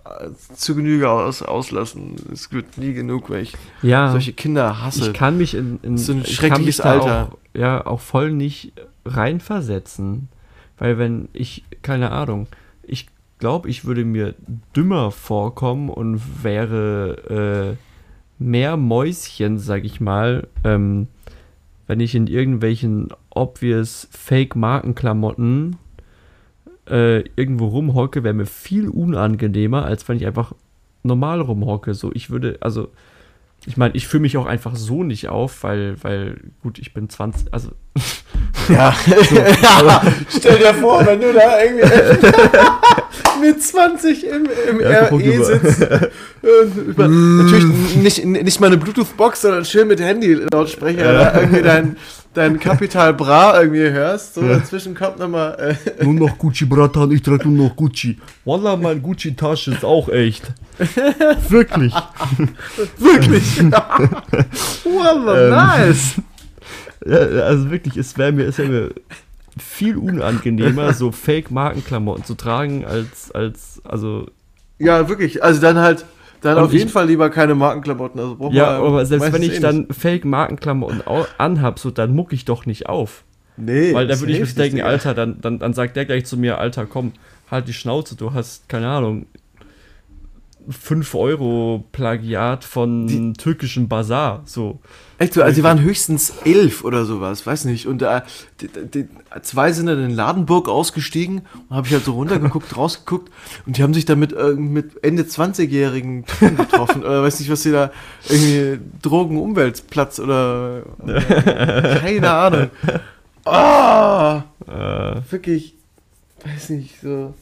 äh, 0.05 0.29
zu 0.55 0.75
Genüge 0.75 1.09
aus, 1.09 1.41
auslassen. 1.41 2.15
Es 2.31 2.51
wird 2.51 2.77
nie 2.77 2.93
genug, 2.93 3.29
weil 3.29 3.43
ich 3.43 3.53
Ja, 3.81 4.11
solche 4.11 4.33
Kinder 4.33 4.81
hasse. 4.81 5.07
ich 5.07 5.13
kann 5.13 5.37
mich 5.37 5.53
in, 5.53 5.79
in 5.83 5.97
So 5.97 6.13
ein 6.13 6.25
schreckliches 6.25 6.81
Alter. 6.81 7.29
Auch, 7.31 7.37
ja, 7.57 7.85
auch 7.85 7.99
voll 8.01 8.31
nicht 8.31 8.73
reinversetzen. 9.05 10.29
Weil 10.77 10.97
wenn 10.97 11.29
ich, 11.33 11.63
keine 11.81 12.11
Ahnung, 12.11 12.47
ich 12.83 13.07
glaube, 13.39 13.69
ich 13.69 13.85
würde 13.85 14.05
mir 14.05 14.35
dümmer 14.75 15.11
vorkommen 15.11 15.89
und 15.89 16.21
wäre 16.43 17.75
äh, 17.77 18.43
mehr 18.43 18.77
Mäuschen, 18.77 19.57
sag 19.57 19.83
ich 19.85 19.99
mal, 19.99 20.47
ähm, 20.63 21.07
wenn 21.87 21.99
ich 21.99 22.15
in 22.15 22.27
irgendwelchen 22.27 23.09
obvious 23.29 24.07
Fake-Markenklamotten 24.11 25.77
äh, 26.89 27.23
irgendwo 27.35 27.67
rumhocke, 27.67 28.23
wäre 28.23 28.33
mir 28.33 28.45
viel 28.45 28.89
unangenehmer, 28.89 29.85
als 29.85 30.07
wenn 30.07 30.17
ich 30.17 30.25
einfach 30.25 30.53
normal 31.03 31.41
rumhocke. 31.41 31.93
So, 31.93 32.11
ich 32.13 32.29
würde, 32.29 32.57
also, 32.61 32.89
ich 33.65 33.77
meine, 33.77 33.95
ich 33.95 34.07
fühle 34.07 34.21
mich 34.21 34.37
auch 34.37 34.45
einfach 34.45 34.75
so 34.75 35.03
nicht 35.03 35.29
auf, 35.29 35.63
weil, 35.63 36.01
weil, 36.03 36.39
gut, 36.61 36.79
ich 36.79 36.93
bin 36.93 37.09
20, 37.09 37.53
also, 37.53 37.71
Ja. 38.69 38.93
ja. 39.07 40.01
Stell 40.29 40.57
dir 40.57 40.73
vor, 40.73 41.05
wenn 41.05 41.21
du 41.21 41.33
da 41.33 41.63
irgendwie 41.63 41.87
mit 43.41 43.63
20 43.63 44.25
im, 44.25 44.47
im 44.69 44.79
Ja, 44.81 45.05
RE 45.05 45.43
sitzt. 45.43 45.87
über, 46.87 47.07
natürlich 47.07 47.95
nicht, 47.95 48.25
nicht 48.25 48.59
mal 48.59 48.67
eine 48.67 48.77
Bluetooth-Box, 48.77 49.41
sondern 49.41 49.65
schön 49.65 49.87
mit 49.87 49.99
Handy-Lautsprecher. 49.99 51.13
Da 51.13 51.39
irgendwie 51.39 51.61
dein, 51.61 51.97
dein 52.37 52.59
Capital 52.59 53.13
Bra 53.13 53.59
irgendwie 53.59 53.89
hörst. 53.89 54.35
So 54.35 54.47
dazwischen 54.47 54.93
kommt 54.93 55.19
nochmal. 55.19 55.77
Äh, 55.99 56.03
nur 56.03 56.13
noch 56.13 56.37
Gucci, 56.37 56.65
Bratan, 56.65 57.11
ich 57.11 57.23
trage 57.23 57.49
nur 57.49 57.69
noch 57.69 57.75
Gucci. 57.75 58.17
Wallah, 58.45 58.77
mein 58.77 59.01
Gucci-Tasche 59.01 59.71
ist 59.71 59.83
auch 59.83 60.07
echt. 60.09 60.43
Wirklich. 61.49 61.93
wirklich. 62.97 63.63
wow, 64.83 65.35
Ähm. 65.35 65.49
nice. 65.49 66.21
Ja, 67.05 67.17
also 67.17 67.71
wirklich, 67.71 67.95
es 67.95 68.17
wäre 68.17 68.31
mir, 68.31 68.45
es 68.45 68.57
wär 68.57 68.67
mir 68.67 68.91
viel 69.57 69.97
unangenehmer, 69.97 70.93
so 70.93 71.11
Fake-Markenklamotten 71.11 72.25
zu 72.25 72.35
tragen, 72.35 72.85
als, 72.85 73.31
als, 73.31 73.81
also, 73.85 74.27
Ja, 74.77 75.07
wirklich. 75.07 75.43
Also 75.43 75.61
dann 75.61 75.77
halt. 75.77 76.05
Dann 76.41 76.57
Und 76.57 76.63
auf 76.65 76.73
jeden 76.73 76.87
ich- 76.87 76.93
Fall 76.93 77.07
lieber 77.07 77.29
keine 77.29 77.55
Markenklamotten. 77.55 78.19
Also 78.19 78.35
braucht 78.35 78.53
ja, 78.53 78.65
man 78.79 78.87
aber 78.87 79.05
selbst 79.05 79.25
wenn 79.25 79.31
meistens 79.31 79.51
ich 79.53 79.57
eh 79.57 79.61
dann 79.61 79.87
Fake-Markenklamotten 79.91 81.01
anhab, 81.37 81.79
so, 81.79 81.91
dann 81.91 82.15
muck 82.15 82.33
ich 82.33 82.45
doch 82.45 82.65
nicht 82.65 82.87
auf. 82.87 83.23
Nee, 83.57 83.93
Weil 83.93 84.05
da 84.07 84.19
würde 84.19 84.33
ich 84.33 84.39
mir 84.39 84.45
denken. 84.45 84.81
Alter, 84.81 85.13
dann, 85.15 85.41
dann, 85.41 85.57
dann 85.57 85.73
sagt 85.73 85.95
der 85.95 86.05
gleich 86.05 86.25
zu 86.25 86.37
mir, 86.37 86.59
Alter, 86.59 86.85
komm, 86.85 87.13
halt 87.49 87.67
die 87.67 87.73
Schnauze, 87.73 88.15
du 88.15 88.33
hast, 88.33 88.69
keine 88.69 88.87
Ahnung, 88.87 89.25
5 90.69 91.15
Euro 91.15 91.85
Plagiat 91.91 92.63
von 92.63 93.33
türkischen 93.37 93.87
Bazar, 93.87 94.41
so. 94.45 94.79
Echt 95.19 95.33
so, 95.33 95.41
also 95.41 95.55
die 95.55 95.63
waren 95.63 95.81
höchstens 95.81 96.31
elf 96.45 96.83
oder 96.83 97.03
sowas, 97.05 97.45
weiß 97.47 97.65
nicht. 97.65 97.87
Und 97.87 98.03
äh, 98.03 98.21
die, 98.61 98.67
die, 98.67 99.07
zwei 99.41 99.71
sind 99.71 99.87
dann 99.87 100.03
in 100.03 100.11
Ladenburg 100.11 100.69
ausgestiegen 100.69 101.41
und 101.69 101.75
habe 101.75 101.87
ich 101.87 101.93
halt 101.93 102.05
so 102.05 102.13
runtergeguckt, 102.13 102.77
rausgeguckt 102.77 103.31
und 103.65 103.77
die 103.77 103.83
haben 103.83 103.93
sich 103.95 104.05
da 104.05 104.15
mit, 104.15 104.33
äh, 104.33 104.53
mit 104.53 105.03
Ende 105.03 105.23
20-jährigen 105.23 106.25
Typen 106.25 106.57
getroffen 106.57 107.03
oder 107.03 107.23
weiß 107.23 107.39
nicht, 107.39 107.49
was 107.49 107.63
sie 107.63 107.71
da 107.71 107.91
irgendwie 108.29 108.79
Drogen-Umweltplatz 109.01 110.19
oder, 110.19 110.83
oder 110.99 111.21
keine 112.01 112.31
Ahnung. 112.31 112.69
Ah, 113.49 114.43
Äh, 114.67 115.21
wirklich, 115.31 115.73
weiß 116.43 116.71
nicht, 116.71 116.99
so 117.01 117.33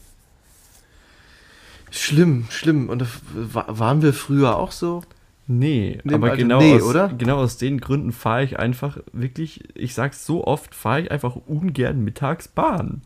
schlimm, 1.98 2.46
schlimm. 2.50 2.88
Und 2.88 3.06
waren 3.32 4.02
wir 4.02 4.12
früher 4.12 4.56
auch 4.56 4.72
so? 4.72 5.02
nee, 5.48 5.98
Nee, 6.04 6.14
aber 6.14 6.30
also 6.30 6.42
genau, 6.42 6.58
nee, 6.58 6.74
aus, 6.74 6.82
oder? 6.82 7.08
genau 7.08 7.36
aus 7.38 7.56
den 7.56 7.80
Gründen 7.80 8.12
fahre 8.12 8.44
ich 8.44 8.58
einfach 8.58 8.98
wirklich, 9.12 9.64
ich 9.74 9.94
sag's 9.94 10.26
so 10.26 10.44
oft, 10.44 10.74
fahre 10.74 11.02
ich 11.02 11.10
einfach 11.10 11.36
ungern 11.46 12.02
mittags 12.02 12.48
Bahn. 12.48 13.02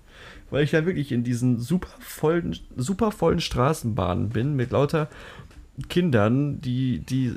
Weil 0.51 0.65
ich 0.65 0.73
ja 0.73 0.85
wirklich 0.85 1.13
in 1.13 1.23
diesen 1.23 1.59
super 1.59 1.91
vollen, 2.01 2.59
super 2.77 3.13
vollen 3.13 3.41
Straßenbahnen 3.41 4.31
bin 4.31 4.57
mit 4.57 4.73
lauter 4.73 5.09
Kindern, 5.89 6.61
die, 6.61 6.99
die 6.99 7.35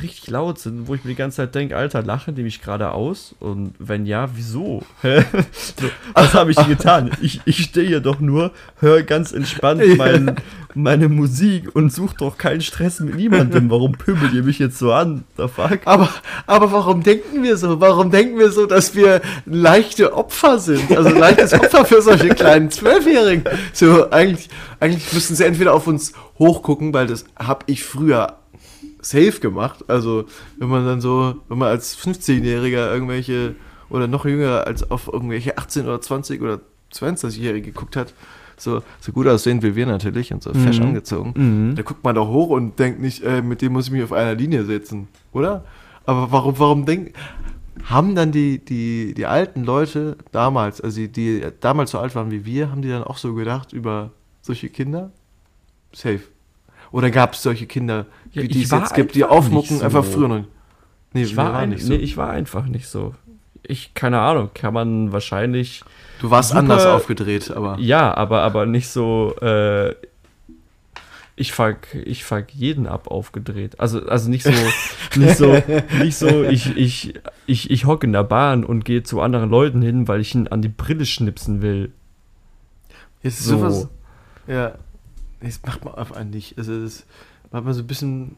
richtig 0.00 0.30
laut 0.30 0.58
sind, 0.58 0.88
wo 0.88 0.94
ich 0.94 1.04
mir 1.04 1.10
die 1.10 1.16
ganze 1.16 1.38
Zeit 1.38 1.54
denke, 1.54 1.76
Alter, 1.76 2.02
lachen 2.02 2.34
die 2.34 2.42
mich 2.42 2.62
gerade 2.62 2.92
aus? 2.92 3.34
Und 3.40 3.74
wenn 3.78 4.06
ja, 4.06 4.28
wieso? 4.34 4.82
So, 5.76 5.88
was 6.14 6.34
habe 6.34 6.50
ich 6.50 6.68
getan? 6.68 7.10
Ich, 7.20 7.40
ich 7.44 7.64
stehe 7.64 7.86
hier 7.86 8.00
doch 8.00 8.20
nur, 8.20 8.52
höre 8.78 9.02
ganz 9.02 9.32
entspannt 9.32 9.82
mein, 9.96 10.36
meine 10.74 11.08
Musik 11.08 11.74
und 11.74 11.92
suche 11.92 12.16
doch 12.18 12.38
keinen 12.38 12.60
Stress 12.60 13.00
mit 13.00 13.16
niemandem. 13.16 13.70
Warum 13.70 13.92
pöbelt 13.92 14.32
ihr 14.32 14.42
mich 14.42 14.58
jetzt 14.58 14.78
so 14.78 14.92
an? 14.92 15.24
The 15.36 15.48
fuck? 15.48 15.80
Aber, 15.84 16.08
aber 16.46 16.72
warum 16.72 17.02
denken 17.02 17.42
wir 17.42 17.56
so? 17.56 17.80
Warum 17.80 18.10
denken 18.10 18.38
wir 18.38 18.50
so, 18.50 18.66
dass 18.66 18.94
wir 18.94 19.20
leichte 19.46 20.14
Opfer 20.14 20.58
sind? 20.58 20.96
Also 20.96 21.10
ein 21.10 21.18
leichtes 21.18 21.52
Opfer 21.52 21.84
für 21.84 22.02
solche 22.02 22.28
kleinen 22.28 22.70
Zwölfjährigen. 22.70 23.44
So, 23.72 24.10
eigentlich, 24.10 24.48
eigentlich 24.80 25.12
müssten 25.12 25.34
sie 25.34 25.44
entweder 25.44 25.74
auf 25.74 25.86
uns 25.86 26.12
hochgucken, 26.38 26.92
weil 26.92 27.06
das 27.06 27.24
habe 27.38 27.64
ich 27.66 27.84
früher 27.84 28.38
safe 29.04 29.40
gemacht. 29.40 29.84
Also, 29.88 30.24
wenn 30.58 30.68
man 30.68 30.84
dann 30.86 31.00
so, 31.00 31.36
wenn 31.48 31.58
man 31.58 31.68
als 31.68 31.96
15-Jähriger 31.98 32.92
irgendwelche 32.92 33.54
oder 33.90 34.06
noch 34.06 34.24
jünger 34.24 34.66
als 34.66 34.90
auf 34.90 35.08
irgendwelche 35.12 35.58
18 35.58 35.84
oder 35.84 36.00
20 36.00 36.40
oder 36.42 36.60
22-Jährige 36.92 37.70
geguckt 37.72 37.96
hat, 37.96 38.14
so, 38.56 38.82
so 39.00 39.12
gut 39.12 39.26
aussehend 39.26 39.62
wie 39.64 39.74
wir 39.74 39.84
natürlich 39.86 40.32
und 40.32 40.42
so 40.42 40.52
fesch 40.54 40.78
Mhm. 40.78 40.86
angezogen, 40.86 41.34
Mhm. 41.36 41.74
da 41.74 41.82
guckt 41.82 42.04
man 42.04 42.14
doch 42.14 42.28
hoch 42.28 42.50
und 42.50 42.78
denkt 42.78 43.00
nicht, 43.00 43.22
äh, 43.24 43.42
mit 43.42 43.62
dem 43.62 43.72
muss 43.72 43.86
ich 43.86 43.92
mich 43.92 44.02
auf 44.04 44.12
einer 44.12 44.34
Linie 44.34 44.64
setzen, 44.64 45.08
oder? 45.32 45.64
Aber 46.06 46.30
warum, 46.30 46.58
warum 46.58 46.86
denken, 46.86 47.12
haben 47.84 48.14
dann 48.14 48.30
die, 48.30 48.64
die, 48.64 49.12
die 49.14 49.26
alten 49.26 49.64
Leute 49.64 50.16
damals, 50.30 50.80
also 50.80 50.96
die, 51.00 51.08
die 51.08 51.42
damals 51.60 51.90
so 51.90 51.98
alt 51.98 52.14
waren 52.14 52.30
wie 52.30 52.44
wir, 52.46 52.70
haben 52.70 52.82
die 52.82 52.88
dann 52.88 53.02
auch 53.02 53.16
so 53.16 53.34
gedacht 53.34 53.72
über 53.72 54.12
solche 54.40 54.68
Kinder? 54.68 55.10
Safe. 55.92 56.20
Oder 56.92 57.10
gab 57.10 57.34
es 57.34 57.42
solche 57.42 57.66
Kinder, 57.66 58.06
Ja, 58.32 58.42
wie 58.42 58.48
die 58.48 58.62
es 58.62 58.70
war 58.70 58.80
jetzt 58.80 58.94
gibt, 58.94 59.14
die 59.14 59.24
aufmucken, 59.24 59.78
so. 59.78 59.84
einfach 59.84 60.04
früher 60.04 60.28
noch? 60.28 60.44
Nee, 61.12 61.22
Ich 61.22 61.36
war, 61.36 61.54
ein, 61.54 61.70
nicht 61.70 61.82
so. 61.84 61.92
nee, 61.92 61.98
ich 61.98 62.16
war 62.16 62.30
einfach 62.30 62.66
nicht 62.66 62.86
so. 62.88 63.14
Ich, 63.66 63.94
keine 63.94 64.20
Ahnung, 64.20 64.50
kann 64.54 64.74
man 64.74 65.12
wahrscheinlich 65.12 65.82
du 66.20 66.30
warst 66.30 66.50
super- 66.50 66.60
anders 66.60 66.84
aufgedreht, 66.86 67.50
aber. 67.50 67.78
Ja, 67.78 68.12
aber, 68.14 68.42
aber 68.42 68.66
nicht 68.66 68.88
so, 68.88 69.34
äh, 69.40 69.94
ich 71.36 71.52
fuck, 71.52 71.78
ich 72.04 72.22
fuck 72.24 72.46
jeden 72.52 72.86
ab 72.86 73.08
aufgedreht. 73.08 73.80
Also, 73.80 74.06
also 74.06 74.30
nicht 74.30 74.44
so, 74.44 74.50
nicht 75.18 75.36
so, 75.36 75.56
nicht 75.98 76.16
so, 76.16 76.44
ich, 76.44 76.76
ich, 76.76 77.14
ich, 77.46 77.70
ich 77.70 77.86
hocke 77.86 78.06
in 78.06 78.12
der 78.12 78.22
Bahn 78.24 78.64
und 78.64 78.84
gehe 78.84 79.02
zu 79.02 79.20
anderen 79.20 79.50
Leuten 79.50 79.82
hin, 79.82 80.06
weil 80.06 80.20
ich 80.20 80.34
ihn 80.34 80.46
an 80.48 80.62
die 80.62 80.68
Brille 80.68 81.06
schnipsen 81.06 81.60
will. 81.62 81.90
Ist 83.22 83.42
So. 83.42 83.58
sowas. 83.58 83.88
Ja. 84.46 84.74
Das 85.44 85.60
macht 85.64 85.84
man 85.84 85.94
einfach 85.94 86.22
nicht. 86.24 86.58
Also 86.58 86.82
das 86.82 87.04
macht 87.50 87.64
man 87.64 87.74
so 87.74 87.82
ein 87.82 87.86
bisschen. 87.86 88.36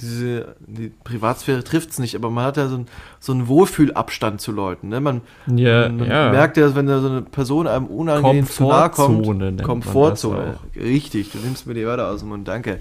Diese 0.00 0.54
die 0.60 0.92
Privatsphäre 1.02 1.64
trifft 1.64 1.90
es 1.90 1.98
nicht, 1.98 2.14
aber 2.14 2.30
man 2.30 2.44
hat 2.44 2.56
ja 2.56 2.68
so, 2.68 2.76
ein, 2.76 2.86
so 3.18 3.32
einen 3.32 3.48
Wohlfühlabstand 3.48 4.40
zu 4.40 4.52
Leuten. 4.52 4.90
Ne? 4.90 5.00
Man, 5.00 5.22
Ja, 5.48 5.88
man 5.88 6.08
ja. 6.08 6.30
merkt 6.30 6.56
ja, 6.56 6.72
wenn 6.76 6.86
da 6.86 7.00
so 7.00 7.08
eine 7.08 7.22
Person 7.22 7.66
einem 7.66 7.86
unangenehm 7.86 8.46
zu 8.46 8.68
nahe 8.68 8.90
Komfortzone 8.90 9.56
kommt. 9.56 9.64
Komfortzone. 9.64 10.58
das 10.72 10.84
Richtig, 10.84 11.32
du 11.32 11.38
nimmst 11.38 11.66
mir 11.66 11.74
die 11.74 11.84
Wörter 11.84 12.10
aus 12.10 12.20
dem 12.20 12.28
Mund, 12.28 12.46
danke. 12.46 12.78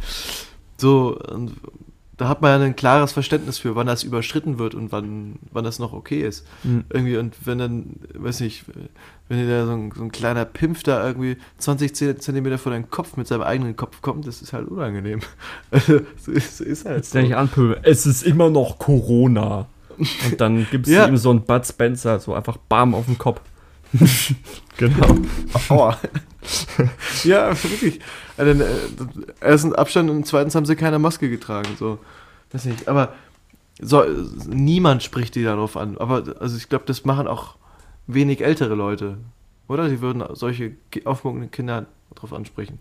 So, 0.77 1.17
und 1.31 1.53
da 2.17 2.27
hat 2.27 2.41
man 2.41 2.59
ja 2.59 2.65
ein 2.65 2.75
klares 2.75 3.11
Verständnis 3.11 3.59
für, 3.59 3.75
wann 3.75 3.85
das 3.87 4.03
überschritten 4.03 4.57
wird 4.57 4.73
und 4.73 4.91
wann, 4.91 5.35
wann 5.51 5.63
das 5.63 5.77
noch 5.77 5.93
okay 5.93 6.21
ist. 6.21 6.45
Mhm. 6.63 6.83
Irgendwie, 6.89 7.17
und 7.17 7.35
wenn 7.45 7.59
dann, 7.59 7.95
weiß 8.15 8.39
nicht, 8.39 8.65
wenn 9.29 9.37
dir 9.39 9.47
da 9.47 9.65
so 9.67 9.73
ein, 9.73 9.91
so 9.95 10.03
ein 10.03 10.11
kleiner 10.11 10.45
Pimpf 10.45 10.81
da 10.83 11.05
irgendwie 11.05 11.37
20 11.59 11.95
Zentimeter 11.95 12.57
vor 12.57 12.71
deinen 12.71 12.89
Kopf 12.89 13.17
mit 13.17 13.27
seinem 13.27 13.43
eigenen 13.43 13.75
Kopf 13.75 14.01
kommt, 14.01 14.25
das 14.25 14.41
ist 14.41 14.51
halt 14.53 14.67
unangenehm. 14.67 15.21
Also, 15.71 16.01
so 16.19 16.31
ist, 16.31 16.57
so 16.57 16.63
ist 16.63 16.85
halt 16.85 16.97
Jetzt 16.97 17.13
denke 17.13 17.29
ich 17.29 17.35
anpöbeln, 17.35 17.79
es 17.83 18.05
ist 18.05 18.23
immer 18.23 18.49
noch 18.49 18.79
Corona. 18.79 19.67
Und 19.97 20.41
dann 20.41 20.65
gibst 20.71 20.91
Ja. 20.91 21.05
du 21.05 21.13
ihm 21.13 21.17
so 21.17 21.29
einen 21.29 21.41
Bud 21.43 21.65
Spencer, 21.67 22.19
so 22.19 22.33
einfach 22.33 22.57
bam 22.57 22.95
auf 22.95 23.05
den 23.05 23.17
Kopf. 23.17 23.41
Genau. 24.77 25.17
Aua. 25.69 25.97
ja, 27.23 27.49
wirklich. 27.63 27.99
Also, 28.37 28.63
äh, 28.63 28.67
ersten 29.39 29.73
Abstand 29.75 30.09
und 30.09 30.25
zweitens 30.27 30.55
haben 30.55 30.65
sie 30.65 30.75
keine 30.75 30.99
Maske 30.99 31.29
getragen. 31.29 31.69
So, 31.79 31.99
weiß 32.51 32.65
nicht. 32.65 32.87
Aber 32.87 33.13
so, 33.81 34.03
niemand 34.47 35.03
spricht 35.03 35.35
die 35.35 35.43
darauf 35.43 35.75
an. 35.77 35.97
Aber 35.97 36.23
also 36.39 36.57
ich 36.57 36.69
glaube, 36.69 36.85
das 36.85 37.05
machen 37.05 37.27
auch 37.27 37.55
wenig 38.07 38.41
ältere 38.43 38.75
Leute. 38.75 39.17
Oder? 39.67 39.89
Die 39.89 40.01
würden 40.01 40.23
solche 40.35 40.73
aufgemuckten 41.05 41.51
Kinder 41.51 41.85
darauf 42.15 42.33
ansprechen. 42.33 42.79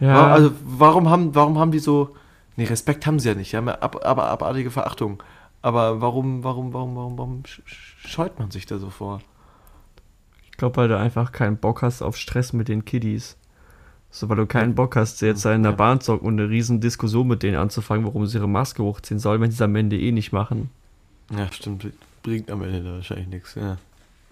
Ja, 0.00 0.14
Wa- 0.14 0.32
Also 0.32 0.52
warum 0.64 1.08
haben, 1.10 1.34
warum 1.34 1.58
haben 1.58 1.70
die 1.72 1.78
so. 1.78 2.16
Nee, 2.56 2.64
Respekt 2.64 3.06
haben 3.06 3.20
sie 3.20 3.28
ja 3.28 3.34
nicht. 3.34 3.52
Die 3.52 3.56
haben 3.56 3.68
ja 3.68 3.74
ab, 3.78 4.04
aber 4.04 4.28
abartige 4.28 4.70
Verachtung. 4.70 5.22
Aber 5.62 6.00
warum, 6.00 6.42
warum, 6.44 6.72
warum, 6.72 6.96
warum, 6.96 7.18
warum 7.18 7.42
sch- 7.42 7.62
sch- 7.66 8.08
scheut 8.08 8.38
man 8.38 8.50
sich 8.50 8.66
da 8.66 8.78
so 8.78 8.90
vor? 8.90 9.20
ich 10.50 10.56
glaube, 10.58 10.76
weil 10.76 10.88
du 10.88 10.98
einfach 10.98 11.30
keinen 11.30 11.56
Bock 11.56 11.82
hast 11.82 12.02
auf 12.02 12.16
Stress 12.16 12.52
mit 12.52 12.66
den 12.66 12.84
Kiddies. 12.84 13.36
So, 14.10 14.28
weil 14.28 14.36
du 14.36 14.46
keinen 14.46 14.74
Bock 14.74 14.96
hast, 14.96 15.20
jetzt 15.20 15.44
da 15.44 15.54
in 15.54 15.62
der. 15.62 15.72
Bahn 15.72 16.00
zu 16.00 16.14
und 16.14 16.40
eine 16.40 16.48
riesen 16.48 16.80
Diskussion 16.80 17.28
mit 17.28 17.42
denen 17.42 17.56
anzufangen, 17.56 18.06
warum 18.06 18.26
sie 18.26 18.38
ihre 18.38 18.48
Maske 18.48 18.82
hochziehen 18.82 19.18
sollen, 19.20 19.40
wenn 19.40 19.50
sie 19.50 19.56
es 19.56 19.62
am 19.62 19.76
Ende 19.76 19.98
eh 19.98 20.12
nicht 20.12 20.32
machen. 20.32 20.70
Ja, 21.36 21.50
stimmt. 21.52 21.86
Bringt 22.22 22.50
am 22.50 22.62
Ende 22.62 22.82
da 22.82 22.92
wahrscheinlich 22.92 23.28
nichts. 23.28 23.54
Ja. 23.54 23.76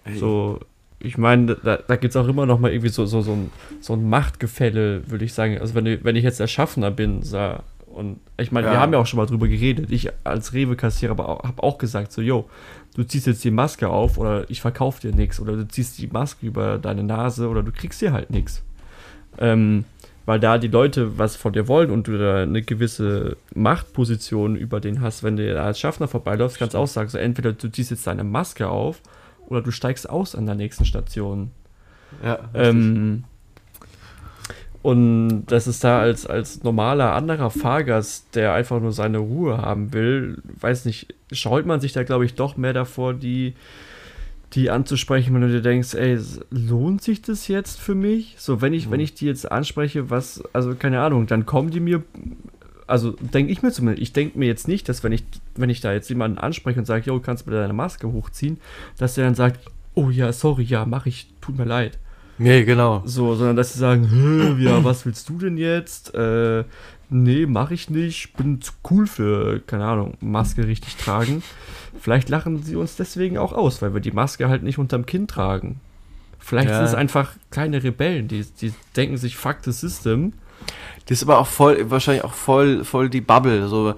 Ey. 0.03 0.17
So, 0.17 0.59
ich 0.99 1.17
meine, 1.19 1.55
da, 1.55 1.77
da 1.77 1.95
gibt 1.95 2.15
es 2.15 2.17
auch 2.17 2.27
immer 2.27 2.47
noch 2.47 2.59
mal 2.59 2.71
irgendwie 2.71 2.89
so, 2.89 3.05
so, 3.05 3.21
so, 3.21 3.33
ein, 3.33 3.51
so 3.79 3.93
ein 3.93 4.09
Machtgefälle, 4.09 5.03
würde 5.09 5.25
ich 5.25 5.33
sagen. 5.33 5.59
Also 5.59 5.75
wenn, 5.75 5.85
ich- 5.85 6.03
wenn 6.03 6.15
ich 6.15 6.23
jetzt 6.23 6.39
der 6.39 6.47
Schaffner 6.47 6.89
bin, 6.89 7.21
sa- 7.21 7.61
und 7.85 8.19
ich 8.37 8.51
meine, 8.51 8.67
wir 8.67 8.73
Ja. 8.73 8.79
haben 8.79 8.93
ja 8.93 8.99
auch 8.99 9.05
schon 9.05 9.17
mal 9.17 9.25
drüber 9.27 9.47
geredet. 9.47 9.91
Ich 9.91 10.09
als 10.23 10.53
Rewe-Kassierer 10.53 11.17
habe 11.17 11.63
auch 11.63 11.77
gesagt, 11.77 12.11
so, 12.11 12.21
yo, 12.21 12.49
du 12.95 13.03
ziehst 13.03 13.27
jetzt 13.27 13.43
die 13.43 13.51
Maske 13.51 13.89
auf 13.89 14.17
oder 14.17 14.49
ich 14.49 14.59
verkaufe 14.61 15.01
dir 15.01 15.15
nichts 15.15 15.39
oder 15.39 15.55
du 15.55 15.67
ziehst 15.67 15.99
die 15.99 16.07
Maske 16.07 16.45
über 16.47 16.79
deine 16.79 17.03
Nase 17.03 17.47
oder 17.47 17.61
du 17.61 17.71
kriegst 17.71 18.01
dir 18.01 18.11
halt 18.11 18.31
nichts. 18.31 18.63
Ähm, 19.39 19.85
weil 20.25 20.41
da 20.41 20.57
die 20.57 20.67
Leute 20.67 21.17
was 21.17 21.37
von 21.37 21.53
dir 21.53 21.69
wollen 21.69 21.89
und 21.89 22.07
du 22.07 22.17
da 22.17 22.41
eine 22.41 22.61
gewisse 22.61 23.37
Machtposition 23.55 24.57
über 24.57 24.81
den 24.81 25.01
hast, 25.01 25.23
wenn 25.23 25.37
du 25.37 25.53
da 25.53 25.63
als 25.63 25.79
Schaffner 25.79 26.09
vorbeiläufst, 26.09 26.59
kannst 26.59 26.73
du 26.73 26.79
auch 26.79 26.87
sagen, 26.87 27.07
so 27.07 27.17
entweder 27.17 27.53
du 27.53 27.69
ziehst 27.69 27.91
jetzt 27.91 28.05
deine 28.05 28.25
Maske 28.25 28.67
auf 28.67 29.01
oder 29.47 29.61
du 29.61 29.71
steigst 29.71 30.09
aus 30.09 30.35
an 30.35 30.45
der 30.45 30.55
nächsten 30.55 30.83
Station. 30.83 31.51
Ja. 32.21 32.39
Ähm, 32.53 33.23
und 34.81 35.45
das 35.47 35.67
ist 35.67 35.83
da 35.83 35.99
als, 35.99 36.25
als 36.27 36.63
normaler 36.63 37.13
anderer 37.13 37.49
Fahrgast, 37.49 38.35
der 38.35 38.53
einfach 38.53 38.81
nur 38.81 38.91
seine 38.91 39.19
Ruhe 39.19 39.57
haben 39.57 39.93
will, 39.93 40.41
weiß 40.59 40.83
nicht, 40.85 41.13
scheut 41.31 41.65
man 41.65 41.79
sich 41.79 41.93
da, 41.93 42.03
glaube 42.03 42.25
ich, 42.25 42.35
doch 42.35 42.57
mehr 42.57 42.73
davor, 42.73 43.13
die, 43.13 43.53
die 44.53 44.69
anzusprechen, 44.69 45.33
wenn 45.33 45.41
du 45.41 45.49
dir 45.49 45.61
denkst, 45.61 45.93
ey, 45.93 46.17
lohnt 46.49 47.01
sich 47.01 47.21
das 47.21 47.47
jetzt 47.47 47.79
für 47.79 47.95
mich? 47.95 48.35
So, 48.37 48.61
wenn 48.61 48.73
ich, 48.73 48.89
wenn 48.89 48.99
ich 48.99 49.13
die 49.13 49.25
jetzt 49.25 49.51
anspreche, 49.51 50.09
was, 50.09 50.43
also 50.53 50.73
keine 50.75 51.01
Ahnung, 51.01 51.27
dann 51.27 51.45
kommen 51.45 51.69
die 51.69 51.81
mir, 51.81 52.03
also 52.87 53.11
denke 53.11 53.51
ich 53.51 53.61
mir 53.61 53.71
zumindest, 53.71 54.01
ich 54.01 54.13
denke 54.13 54.39
mir 54.39 54.45
jetzt 54.45 54.67
nicht, 54.67 54.87
dass 54.87 55.03
wenn 55.03 55.11
ich, 55.11 55.25
wenn 55.55 55.69
ich 55.69 55.81
da 55.81 55.91
jetzt 55.91 56.07
jemanden 56.09 56.37
anspreche 56.37 56.79
und 56.79 56.85
sage, 56.85 57.03
yo, 57.05 57.19
kannst 57.19 57.45
du 57.45 57.51
mir 57.51 57.57
deine 57.57 57.73
Maske 57.73 58.11
hochziehen, 58.11 58.57
dass 58.97 59.15
der 59.15 59.25
dann 59.25 59.35
sagt, 59.35 59.59
oh 59.95 60.09
ja, 60.09 60.31
sorry, 60.31 60.63
ja, 60.63 60.85
mach 60.85 61.05
ich, 61.07 61.27
tut 61.41 61.57
mir 61.57 61.65
leid. 61.65 61.99
nee, 62.37 62.63
genau. 62.63 63.01
So, 63.05 63.35
sondern 63.35 63.57
dass 63.57 63.73
sie 63.73 63.79
sagen, 63.79 64.57
ja, 64.61 64.81
was 64.83 65.05
willst 65.05 65.27
du 65.27 65.39
denn 65.39 65.57
jetzt? 65.57 66.15
Äh, 66.15 66.63
nee, 67.09 67.45
mach 67.45 67.71
ich 67.71 67.89
nicht. 67.89 68.33
Bin 68.37 68.61
zu 68.61 68.71
cool 68.89 69.07
für, 69.07 69.59
keine 69.61 69.85
Ahnung, 69.85 70.17
Maske 70.19 70.67
richtig 70.67 70.95
tragen. 70.97 71.43
Vielleicht 71.99 72.29
lachen 72.29 72.61
sie 72.63 72.75
uns 72.75 72.95
deswegen 72.95 73.37
auch 73.37 73.53
aus, 73.53 73.81
weil 73.81 73.93
wir 73.93 74.01
die 74.01 74.11
Maske 74.11 74.49
halt 74.49 74.63
nicht 74.63 74.77
unterm 74.77 75.05
Kinn 75.05 75.27
tragen. 75.27 75.79
Vielleicht 76.39 76.69
Ja. 76.69 76.77
sind 76.77 76.85
es 76.85 76.93
einfach 76.93 77.31
kleine 77.51 77.83
Rebellen, 77.83 78.27
die, 78.27 78.45
die 78.61 78.73
denken 78.95 79.17
sich, 79.17 79.35
fuck 79.37 79.57
the 79.63 79.71
system. 79.71 80.33
Das 81.07 81.17
ist 81.19 81.23
aber 81.23 81.39
auch 81.39 81.47
voll, 81.47 81.89
wahrscheinlich 81.89 82.23
auch 82.23 82.33
voll, 82.33 82.83
voll 82.83 83.09
die 83.09 83.21
Bubble. 83.21 83.67
So, 83.67 83.95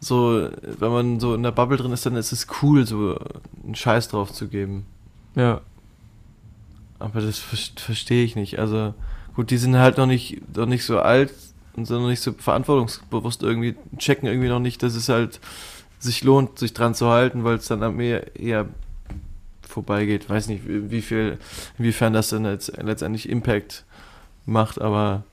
so, 0.00 0.48
wenn 0.78 0.90
man 0.90 1.20
so 1.20 1.34
in 1.34 1.42
der 1.42 1.52
Bubble 1.52 1.76
drin 1.76 1.92
ist, 1.92 2.04
dann 2.06 2.16
ist 2.16 2.32
es 2.32 2.46
cool, 2.62 2.86
so 2.86 3.18
einen 3.64 3.74
Scheiß 3.74 4.08
drauf 4.08 4.32
zu 4.32 4.48
geben. 4.48 4.84
Ja, 5.34 5.60
Aber 6.98 7.20
das 7.20 7.38
ver 7.38 7.56
verstehe 7.76 8.24
ich 8.24 8.36
nicht. 8.36 8.58
Also, 8.58 8.94
gut, 9.34 9.50
die 9.50 9.56
sind 9.58 9.76
halt 9.76 9.98
noch 9.98 10.06
nicht, 10.06 10.56
noch 10.56 10.66
nicht 10.66 10.84
so 10.84 10.98
alt 11.00 11.32
und 11.76 11.86
sind 11.86 12.00
noch 12.00 12.08
nicht 12.08 12.22
so 12.22 12.32
verantwortungsbewusst 12.32 13.42
irgendwie, 13.42 13.74
checken 13.98 14.28
irgendwie 14.28 14.48
noch 14.48 14.60
nicht, 14.60 14.82
dass 14.82 14.94
es 14.94 15.08
halt 15.08 15.40
sich 15.98 16.24
lohnt, 16.24 16.58
sich 16.58 16.74
dran 16.74 16.94
zu 16.94 17.08
halten, 17.08 17.44
weil 17.44 17.56
es 17.56 17.68
dann 17.68 17.82
am 17.82 18.00
eher, 18.00 18.36
eher 18.36 18.66
vorbeigeht. 19.66 20.28
Weiß 20.28 20.48
nicht, 20.48 20.62
wie 20.66 21.02
viel, 21.02 21.38
inwiefern 21.78 22.12
das 22.12 22.28
dann 22.28 22.44
jetzt 22.44 22.72
letztendlich 22.82 23.28
Impact 23.28 23.84
macht, 24.44 24.80
aber 24.80 25.24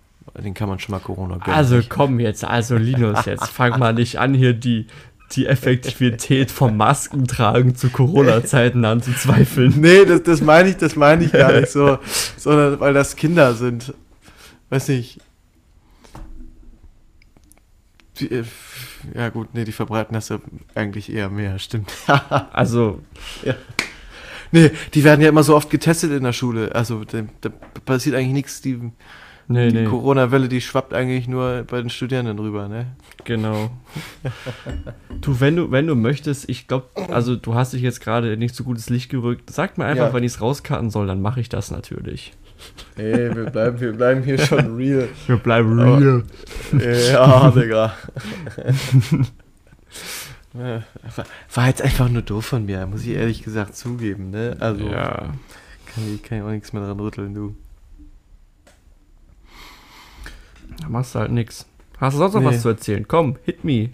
den 0.43 0.53
kann 0.53 0.69
man 0.69 0.79
schon 0.79 0.93
mal 0.93 0.99
Corona 0.99 1.37
gönnen. 1.37 1.55
also 1.55 1.81
komm 1.87 2.19
jetzt, 2.19 2.45
also 2.45 2.77
Linus, 2.77 3.25
jetzt 3.25 3.47
fang 3.47 3.79
mal 3.79 3.93
nicht 3.93 4.19
an, 4.19 4.33
hier 4.33 4.53
die, 4.53 4.85
die 5.31 5.47
Effektivität 5.47 6.51
vom 6.51 6.77
Maskentragen 6.77 7.75
zu 7.75 7.89
Corona-Zeiten 7.89 8.85
anzuzweifeln. 8.85 9.75
Nee, 9.79 10.05
das, 10.05 10.23
das 10.23 10.41
meine 10.41 10.69
ich, 10.69 10.77
das 10.77 10.95
meine 10.95 11.25
ich 11.25 11.31
gar 11.31 11.51
nicht 11.51 11.71
so, 11.71 11.99
sondern 12.37 12.79
weil 12.79 12.93
das 12.93 13.15
Kinder 13.15 13.53
sind. 13.53 13.93
Weiß 14.69 14.87
nicht. 14.87 15.19
Äh, 18.22 18.43
ja 19.15 19.30
gut, 19.30 19.49
nee, 19.53 19.63
die 19.65 19.72
verbreiten 19.72 20.13
das 20.13 20.30
ja 20.30 20.39
eigentlich 20.76 21.11
eher 21.11 21.30
mehr, 21.30 21.59
stimmt. 21.59 21.91
Also, 22.51 23.01
nee, 24.51 24.72
die 24.93 25.03
werden 25.03 25.22
ja 25.22 25.30
immer 25.30 25.43
so 25.43 25.55
oft 25.55 25.70
getestet 25.70 26.11
in 26.11 26.24
der 26.24 26.34
Schule. 26.34 26.74
Also 26.76 27.03
da, 27.05 27.24
da 27.41 27.49
passiert 27.86 28.15
eigentlich 28.15 28.34
nichts. 28.34 28.61
Die, 28.61 28.91
nee, 29.47 29.70
die 29.70 29.78
nee. 29.80 29.86
Corona-Welle, 29.86 30.49
die 30.49 30.61
schwappt 30.61 30.93
eigentlich 30.93 31.28
nur 31.28 31.63
bei 31.63 31.82
den 31.82 31.89
Studierenden 31.89 32.39
rüber, 32.39 32.67
ne? 32.67 32.88
Genau. 33.26 33.70
du, 35.22 35.39
wenn 35.39 35.55
du, 35.55 35.72
wenn 35.72 35.88
du 35.88 35.95
möchtest, 35.95 36.49
ich 36.49 36.67
glaube, 36.67 36.88
also 37.11 37.36
du 37.36 37.53
hast 37.53 37.74
dich 37.74 37.82
jetzt 37.82 38.01
gerade 38.01 38.38
nicht 38.38 38.55
so 38.55 38.63
gutes 38.63 38.89
Licht 38.89 39.09
gerückt. 39.09 39.49
Sag 39.51 39.78
mir 39.78 39.86
einfach, 39.86 40.07
Ja. 40.07 40.13
wenn 40.13 40.24
ich 40.24 40.34
es 40.34 40.41
rauskarten 40.41 40.89
soll, 40.89 41.07
dann 41.07 41.22
mache 41.22 41.39
ich 41.41 41.49
das 41.49 41.72
natürlich. 41.72 42.34
Ey, 42.97 43.34
wir 43.36 43.45
bleiben, 43.45 43.80
wir 43.80 43.93
bleiben 43.93 44.24
hier 44.24 44.38
schon 44.39 44.76
real. 44.76 45.07
Wir 45.28 45.38
bleiben 45.38 45.80
real. 45.80 46.24
Ja, 47.12 47.51
Digga. 47.51 47.93
War, 50.53 50.84
war 51.53 51.68
jetzt 51.68 51.82
einfach 51.82 52.10
nur 52.10 52.22
doof 52.24 52.45
von 52.47 52.66
mir, 52.66 52.86
muss 52.88 53.03
ich 53.03 53.10
ehrlich 53.10 53.43
gesagt 53.43 53.76
zugeben, 53.78 54.32
ne? 54.32 54.57
Also 54.60 54.86
Ja. 54.89 55.34
kann, 55.86 56.14
ich, 56.14 56.24
kann 56.24 56.39
ich 56.39 56.43
auch 56.43 56.49
nichts 56.49 56.74
mehr 56.74 56.84
dran 56.84 56.99
rütteln, 56.99 57.34
du. 57.34 57.55
Da 60.82 60.89
machst 60.89 61.16
du 61.16 61.20
halt 61.20 61.32
nix. 61.32 61.66
Hast 61.97 62.14
du 62.16 62.18
sonst 62.20 62.34
noch 62.34 62.41
Nee. 62.41 62.47
was 62.47 62.62
zu 62.62 62.70
erzählen? 62.70 63.07
Komm, 63.07 63.38
hit 63.43 63.64
me. 63.64 63.89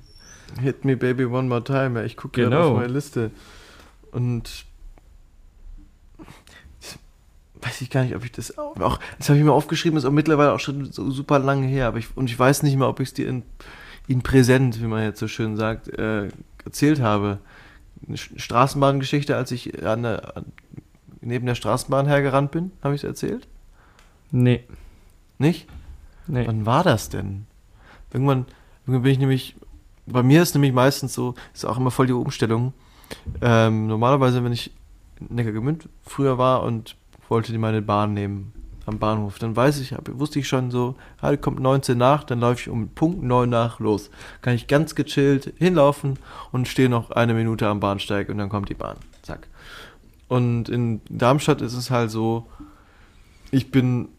Hit 0.61 0.85
me 0.85 0.95
baby 0.95 1.25
one 1.25 1.47
more 1.47 1.63
time. 1.63 2.03
Ich 2.05 2.15
gucke 2.15 2.41
Genau. 2.43 2.49
gerade 2.57 2.69
auf 2.71 2.77
meine 2.79 2.93
Liste. 2.93 3.31
Und 4.11 4.64
weiß 7.65 7.81
ich 7.81 7.89
gar 7.89 8.03
nicht, 8.03 8.15
ob 8.15 8.23
ich 8.23 8.31
das 8.31 8.57
auch. 8.57 8.75
das 9.17 9.29
habe 9.29 9.39
ich 9.39 9.43
mir 9.45 9.51
aufgeschrieben, 9.53 9.97
ist 9.97 10.05
auch 10.05 10.11
mittlerweile 10.11 10.53
auch 10.53 10.59
schon 10.59 10.91
so 10.91 11.09
super 11.11 11.39
lange 11.39 11.67
her. 11.67 11.87
Aber 11.87 11.97
ich, 11.97 12.15
und 12.15 12.29
ich 12.29 12.37
weiß 12.37 12.63
nicht 12.63 12.77
mehr, 12.77 12.87
ob 12.87 12.99
ich 12.99 13.09
es 13.09 13.13
dir 13.13 13.27
in, 13.27 13.43
in 14.07 14.21
präsent, 14.21 14.81
wie 14.81 14.87
man 14.87 15.03
jetzt 15.03 15.19
so 15.19 15.27
schön 15.27 15.57
sagt, 15.57 15.87
äh, 15.87 16.29
erzählt 16.63 17.01
habe. 17.01 17.39
Eine 18.07 18.17
Sch- 18.17 18.37
Straßenbahngeschichte, 18.39 19.35
als 19.35 19.51
ich 19.51 19.83
an 19.85 20.03
der, 20.03 20.37
an, 20.37 20.45
neben 21.21 21.45
der 21.45 21.55
Straßenbahn 21.55 22.05
hergerannt 22.07 22.51
bin, 22.51 22.71
habe 22.83 22.93
ich 22.95 23.01
es 23.03 23.07
erzählt? 23.07 23.47
Nee, 24.31 24.63
Nicht? 25.37 25.67
nee. 26.27 26.45
Wann 26.45 26.65
war 26.65 26.83
das 26.83 27.09
denn? 27.09 27.45
Irgendwann, 28.13 28.45
irgendwann 28.85 29.03
bin 29.03 29.11
ich 29.11 29.19
nämlich, 29.19 29.55
bei 30.05 30.23
mir 30.23 30.41
ist 30.41 30.53
nämlich 30.53 30.73
meistens 30.73 31.13
so, 31.13 31.35
ist 31.53 31.65
auch 31.65 31.77
immer 31.77 31.91
voll 31.91 32.07
die 32.07 32.13
Umstellung. 32.13 32.73
Ähm, 33.41 33.87
normalerweise, 33.87 34.43
wenn 34.43 34.51
ich 34.53 34.71
in 35.19 35.35
Neckargemünd 35.35 35.87
früher 36.03 36.37
war 36.37 36.63
und 36.63 36.95
wollte 37.29 37.51
die 37.51 37.57
meine 37.57 37.81
Bahn 37.81 38.13
nehmen 38.13 38.53
am 38.85 38.99
Bahnhof, 38.99 39.39
dann 39.39 39.55
weiß 39.55 39.79
ich, 39.79 39.95
wusste 40.11 40.37
ich 40.39 40.47
schon 40.47 40.69
so, 40.69 40.95
halt 41.19 41.41
kommt 41.41 41.59
19 41.59 41.97
nach, 41.97 42.23
dann 42.23 42.39
laufe 42.39 42.59
ich 42.61 42.69
um 42.69 42.89
Punkt 42.89 43.23
9 43.23 43.49
nach 43.49 43.79
los. 43.79 44.11
Kann 44.43 44.53
ich 44.53 44.67
ganz 44.67 44.93
gechillt 44.93 45.53
hinlaufen 45.57 46.19
und 46.51 46.67
stehe 46.67 46.87
noch 46.89 47.09
eine 47.09 47.33
Minute 47.33 47.67
am 47.67 47.79
Bahnsteig 47.79 48.29
und 48.29 48.37
dann 48.37 48.49
kommt 48.49 48.69
die 48.69 48.75
Bahn. 48.75 48.97
Zack. 49.23 49.47
Und 50.27 50.69
in 50.69 51.01
Darmstadt 51.09 51.61
ist 51.61 51.73
es 51.73 51.89
halt 51.89 52.11
so, 52.11 52.45
ich 53.51 53.71
bin 53.71 54.09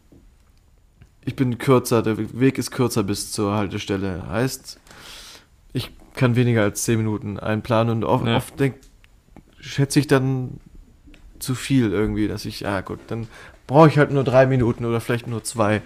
ich 1.24 1.34
bin 1.34 1.58
kürzer, 1.58 2.02
der 2.02 2.16
Weg 2.40 2.56
ist 2.56 2.70
kürzer 2.70 3.02
bis 3.02 3.32
zur 3.32 3.54
Haltestelle. 3.54 4.28
Heißt, 4.28 4.78
ich 5.72 5.90
kann 6.14 6.36
weniger 6.36 6.62
als 6.62 6.84
10 6.84 6.98
Minuten 6.98 7.38
einplanen 7.38 7.96
und 7.96 8.04
oft, 8.04 8.24
Ja. 8.26 8.36
oft 8.36 8.58
denk, 8.60 8.76
schätze 9.58 9.98
ich 9.98 10.06
dann 10.06 10.60
zu 11.38 11.54
viel 11.54 11.92
irgendwie, 11.92 12.28
dass 12.28 12.44
ich, 12.44 12.60
ja 12.60 12.80
gut, 12.80 13.00
dann 13.08 13.28
brauche 13.66 13.88
ich 13.88 13.98
halt 13.98 14.10
nur 14.10 14.24
drei 14.24 14.46
Minuten 14.46 14.84
oder 14.84 15.00
vielleicht 15.00 15.26
nur 15.26 15.44
zwei. 15.44 15.82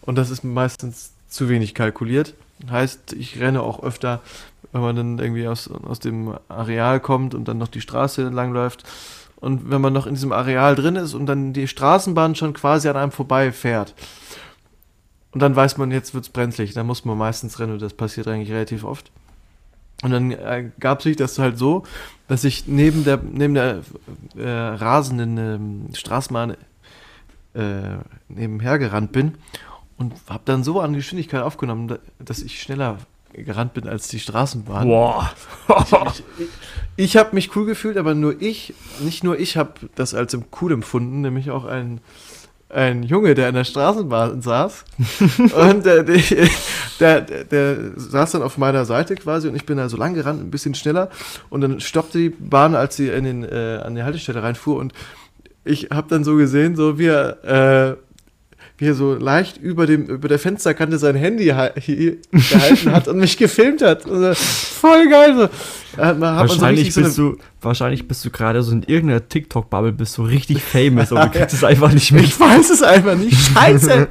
Und 0.00 0.16
das 0.16 0.30
ist 0.30 0.44
meistens 0.44 1.12
zu 1.28 1.48
wenig 1.48 1.74
kalkuliert. 1.74 2.34
Heißt, 2.70 3.12
ich 3.12 3.38
renne 3.40 3.62
auch 3.62 3.82
öfter, 3.82 4.20
wenn 4.72 4.80
man 4.80 4.96
dann 4.96 5.18
irgendwie 5.18 5.46
aus, 5.46 5.70
aus 5.70 6.00
dem 6.00 6.34
Areal 6.48 7.00
kommt 7.00 7.34
und 7.34 7.46
dann 7.46 7.58
noch 7.58 7.68
die 7.68 7.80
Straße 7.80 8.22
entlang 8.22 8.52
läuft 8.52 8.84
Und 9.40 9.70
wenn 9.70 9.80
man 9.80 9.92
noch 9.92 10.06
in 10.06 10.14
diesem 10.14 10.32
Areal 10.32 10.74
drin 10.74 10.96
ist 10.96 11.14
und 11.14 11.26
dann 11.26 11.52
die 11.52 11.68
Straßenbahn 11.68 12.34
schon 12.34 12.54
quasi 12.54 12.88
an 12.88 12.96
einem 12.96 13.12
vorbei 13.12 13.52
fährt. 13.52 13.94
Und 15.32 15.40
dann 15.40 15.54
weiß 15.54 15.76
man, 15.76 15.92
jetzt 15.92 16.14
wird's 16.14 16.30
brenzlig. 16.30 16.74
Dann 16.74 16.86
muss 16.86 17.04
man 17.04 17.16
meistens 17.16 17.60
rennen 17.60 17.74
und 17.74 17.82
das 17.82 17.94
passiert 17.94 18.26
eigentlich 18.26 18.50
relativ 18.50 18.84
oft. 18.84 19.10
Und 20.02 20.10
dann 20.12 20.30
äh, 20.30 20.70
gab 20.78 21.02
sich 21.02 21.16
das 21.16 21.38
halt 21.38 21.58
so, 21.58 21.82
dass 22.28 22.44
ich 22.44 22.66
neben 22.68 23.04
der, 23.04 23.18
neben 23.18 23.54
der 23.54 23.80
äh, 24.36 24.48
rasenden 24.48 25.38
ähm, 25.38 25.94
Straßenbahn 25.94 26.52
äh, 27.54 27.80
nebenher 28.28 28.78
gerannt 28.78 29.12
bin 29.12 29.34
und 29.96 30.14
habe 30.28 30.42
dann 30.44 30.62
so 30.62 30.80
an 30.80 30.92
Geschwindigkeit 30.94 31.42
aufgenommen, 31.42 31.88
da- 31.88 31.98
dass 32.20 32.42
ich 32.42 32.62
schneller 32.62 32.98
gerannt 33.32 33.74
bin 33.74 33.88
als 33.88 34.08
die 34.08 34.20
Straßenbahn. 34.20 34.86
Boah. 35.66 36.12
Ich, 36.12 36.22
ich, 36.38 36.48
ich 36.96 37.16
habe 37.16 37.34
mich 37.34 37.54
cool 37.56 37.66
gefühlt, 37.66 37.96
aber 37.96 38.14
nur 38.14 38.40
ich, 38.40 38.74
nicht 39.00 39.24
nur 39.24 39.38
ich 39.38 39.56
habe 39.56 39.72
das 39.96 40.14
als 40.14 40.36
cool 40.60 40.72
empfunden, 40.72 41.20
nämlich 41.20 41.50
auch 41.50 41.64
ein, 41.64 42.00
ein 42.70 43.02
Junge, 43.02 43.34
der 43.34 43.48
in 43.48 43.54
der 43.54 43.64
Straßenbahn 43.64 44.42
saß. 44.42 44.84
und 45.38 45.86
der, 45.86 46.02
der, 47.00 47.20
der, 47.22 47.44
der 47.44 47.76
saß 47.96 48.32
dann 48.32 48.42
auf 48.42 48.58
meiner 48.58 48.84
Seite 48.84 49.14
quasi 49.14 49.48
und 49.48 49.56
ich 49.56 49.64
bin 49.64 49.78
da 49.78 49.88
so 49.88 49.96
lang 49.96 50.14
gerannt, 50.14 50.42
ein 50.42 50.50
bisschen 50.50 50.74
schneller. 50.74 51.08
Und 51.48 51.62
dann 51.62 51.80
stoppte 51.80 52.18
die 52.18 52.28
Bahn, 52.30 52.74
als 52.74 52.96
sie 52.96 53.08
in 53.08 53.24
den, 53.24 53.44
äh, 53.44 53.80
an 53.82 53.94
die 53.94 54.02
Haltestelle 54.02 54.42
reinfuhr. 54.42 54.76
Und 54.76 54.92
ich 55.64 55.88
habe 55.90 56.08
dann 56.08 56.24
so 56.24 56.36
gesehen, 56.36 56.76
so 56.76 56.98
wie 56.98 57.06
er, 57.06 57.44
äh, 57.92 57.96
wie 58.78 58.86
er 58.86 58.94
so 58.94 59.14
leicht 59.14 59.56
über, 59.58 59.86
dem, 59.86 60.06
über 60.06 60.28
der 60.28 60.38
Fensterkante 60.38 60.98
sein 60.98 61.16
Handy 61.16 61.46
gehalten 61.46 62.92
hat 62.92 63.08
und 63.08 63.18
mich 63.18 63.36
gefilmt 63.36 63.82
hat. 63.82 64.06
Äh, 64.06 64.34
voll 64.34 65.08
geil. 65.10 65.34
So. 65.36 65.46
So 65.96 66.20
Wahrscheinlich 66.20 66.94
so 66.94 67.00
bist 67.02 67.18
eine- 67.18 67.30
du, 67.32 67.38
wahrscheinlich 67.60 68.06
bist 68.06 68.24
du 68.24 68.30
gerade 68.30 68.62
so 68.62 68.70
in 68.72 68.84
irgendeiner 68.84 69.28
TikTok-Bubble, 69.28 69.92
bist 69.92 70.16
du 70.16 70.22
richtig 70.22 70.62
famous, 70.62 71.10
aber 71.12 71.26
du 71.26 71.30
kriegst 71.38 71.54
es 71.54 71.64
einfach 71.64 71.92
nicht 71.92 72.12
mit. 72.12 72.22
Ich 72.24 72.38
weiß 72.38 72.70
es 72.70 72.82
einfach 72.82 73.16
nicht. 73.16 73.36
Scheiße. 73.54 74.08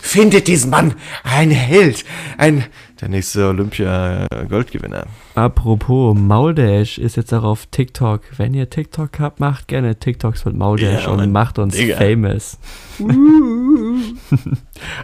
Findet 0.00 0.48
diesen 0.48 0.70
Mann 0.70 0.94
ein 1.22 1.52
Held. 1.52 2.04
Ein 2.38 2.64
der 3.00 3.08
nächste 3.08 3.46
Olympia-Goldgewinner. 3.48 5.06
Apropos, 5.34 6.14
Mauldash 6.16 6.98
ist 6.98 7.16
jetzt 7.16 7.32
auch 7.32 7.44
auf 7.44 7.66
TikTok. 7.66 8.20
Wenn 8.36 8.52
ihr 8.54 8.68
TikTok 8.68 9.18
habt, 9.18 9.40
macht 9.40 9.68
gerne 9.68 9.96
TikToks 9.98 10.44
mit 10.44 10.56
Mauldash 10.56 11.04
Ja, 11.04 11.10
und 11.10 11.32
macht 11.32 11.58
uns 11.58 11.74
Digga. 11.74 11.96
famous. 11.96 12.58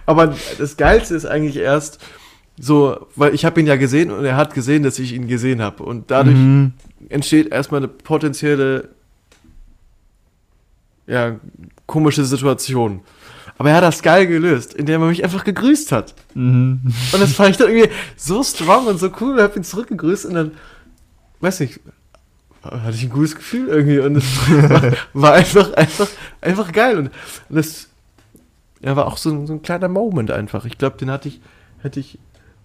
Aber 0.07 0.35
das 0.59 0.76
Geilste 0.76 1.14
ist 1.14 1.24
eigentlich 1.24 1.57
erst 1.57 1.99
so, 2.61 3.07
weil 3.14 3.35
ich 3.35 3.45
habe 3.45 3.61
ihn 3.61 3.66
ja 3.66 3.76
gesehen 3.76 4.11
und 4.11 4.24
er 4.24 4.37
hat 4.37 4.53
gesehen, 4.55 4.83
dass 4.83 4.99
ich 4.99 5.12
ihn 5.14 5.29
gesehen 5.29 5.62
habe. 5.62 5.83
Und 5.85 6.11
dadurch 6.11 6.37
Mhm. 6.37 6.72
entsteht 7.09 7.53
erstmal 7.53 7.81
eine 7.81 7.89
potenzielle, 7.89 8.89
ja, 11.07 11.37
komische 11.87 12.24
Situation. 12.24 13.01
Aber 13.59 13.70
er 13.70 13.76
hat 13.76 13.82
das 13.82 14.02
geil 14.02 14.26
gelöst, 14.26 14.72
indem 14.74 15.02
er 15.02 15.09
mich 15.09 15.22
einfach 15.24 15.44
gegrüßt 15.44 15.90
hat. 15.92 16.14
Mhm. 16.34 16.80
Und 17.12 17.20
das 17.20 17.32
fand 17.32 17.50
ich 17.50 17.56
dann 17.56 17.68
irgendwie 17.68 17.90
so 18.16 18.42
strong 18.42 18.86
und 18.86 18.98
so 18.98 19.11
cool. 19.20 19.36
Ich 19.36 19.42
habe 19.42 19.56
ihn 19.56 19.64
zurückgegrüßt 19.64 20.26
und 20.26 20.34
dann, 20.34 20.52
weiß 21.40 21.61
nicht, 21.61 21.80
hatte 22.62 22.94
ich 22.94 23.02
ein 23.04 23.11
gutes 23.11 23.34
Gefühl 23.34 23.68
irgendwie. 23.68 23.98
Und 23.98 24.16
es 24.16 24.24
war, 24.70 24.92
war 25.12 25.32
einfach, 25.34 25.72
einfach, 25.74 26.09
einfach 26.40 26.72
geil. 26.72 26.98
Und, 26.98 27.06
und 27.48 27.56
das 27.56 27.88
ja, 28.80 28.94
war 28.94 29.06
auch 29.09 29.16
so, 29.16 29.30
ein- 29.30 29.46
so 29.48 29.54
ein 29.54 29.62
kleiner 29.62 29.88
Moment 29.88 30.30
einfach. 30.30 30.64
Ich 30.64 30.78
glaube, 30.78 30.96
den 30.96 31.11
hatte 31.11 31.26
ich, 31.28 31.40
hätte 31.82 31.98
ich 31.98 32.18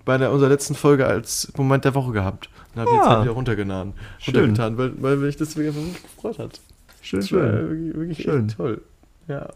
bei 0.06 0.18
der, 0.20 0.32
unserer 0.32 0.50
letzten 0.50 0.76
Folge 0.76 1.08
als 1.08 1.52
Moment 1.58 1.86
der 1.86 1.96
Woche 1.96 2.12
gehabt. 2.12 2.50
Und 2.76 2.82
habe 2.82 2.92
jetzt 2.92 3.06
Ah. 3.06 3.10
halt 3.16 3.24
wieder 3.24 3.34
runtergetan, 3.34 3.94
Schön. 4.20 4.36
runtergetan 4.36 4.78
weil, 4.78 4.92
weil 5.02 5.16
mich 5.18 5.38
das 5.38 5.56
wirklich 5.56 5.76
gefreut 6.16 6.38
hat. 6.40 6.60
Schön, 7.02 7.22
schön. 7.24 7.40
wirklich, 7.70 7.96
wirklich 7.96 8.18
Schön. 8.24 8.48
toll. 8.50 8.82
Ja. 9.28 9.50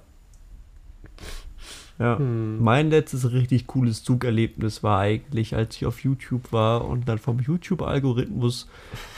Ja. 1.99 2.19
Hm. 2.19 2.63
Mein 2.63 2.89
letztes 2.89 3.31
richtig 3.31 3.67
cooles 3.67 4.03
Zugerlebnis 4.03 4.83
war 4.83 4.99
eigentlich, 4.99 5.55
als 5.55 5.75
ich 5.77 5.85
auf 5.85 6.03
YouTube 6.03 6.51
war 6.51 6.85
und 6.85 7.07
dann 7.07 7.17
vom 7.17 7.39
YouTube-Algorithmus 7.39 8.69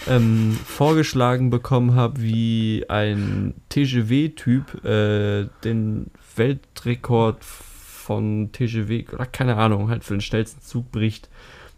ähm, 0.08 0.58
vorgeschlagen 0.66 1.50
bekommen 1.50 1.96
habe, 1.96 2.22
wie 2.22 2.86
ein 2.88 3.54
TGW-Typ 3.70 4.86
äh, 4.86 5.48
den 5.64 6.10
Weltrekord 6.36 7.44
von 7.44 8.52
TGW, 8.52 9.06
oder 9.12 9.26
keine 9.26 9.58
Ahnung, 9.58 9.90
halt 9.90 10.04
für 10.04 10.14
den 10.14 10.22
schnellsten 10.22 10.62
Zug 10.62 10.92
bricht. 10.92 11.30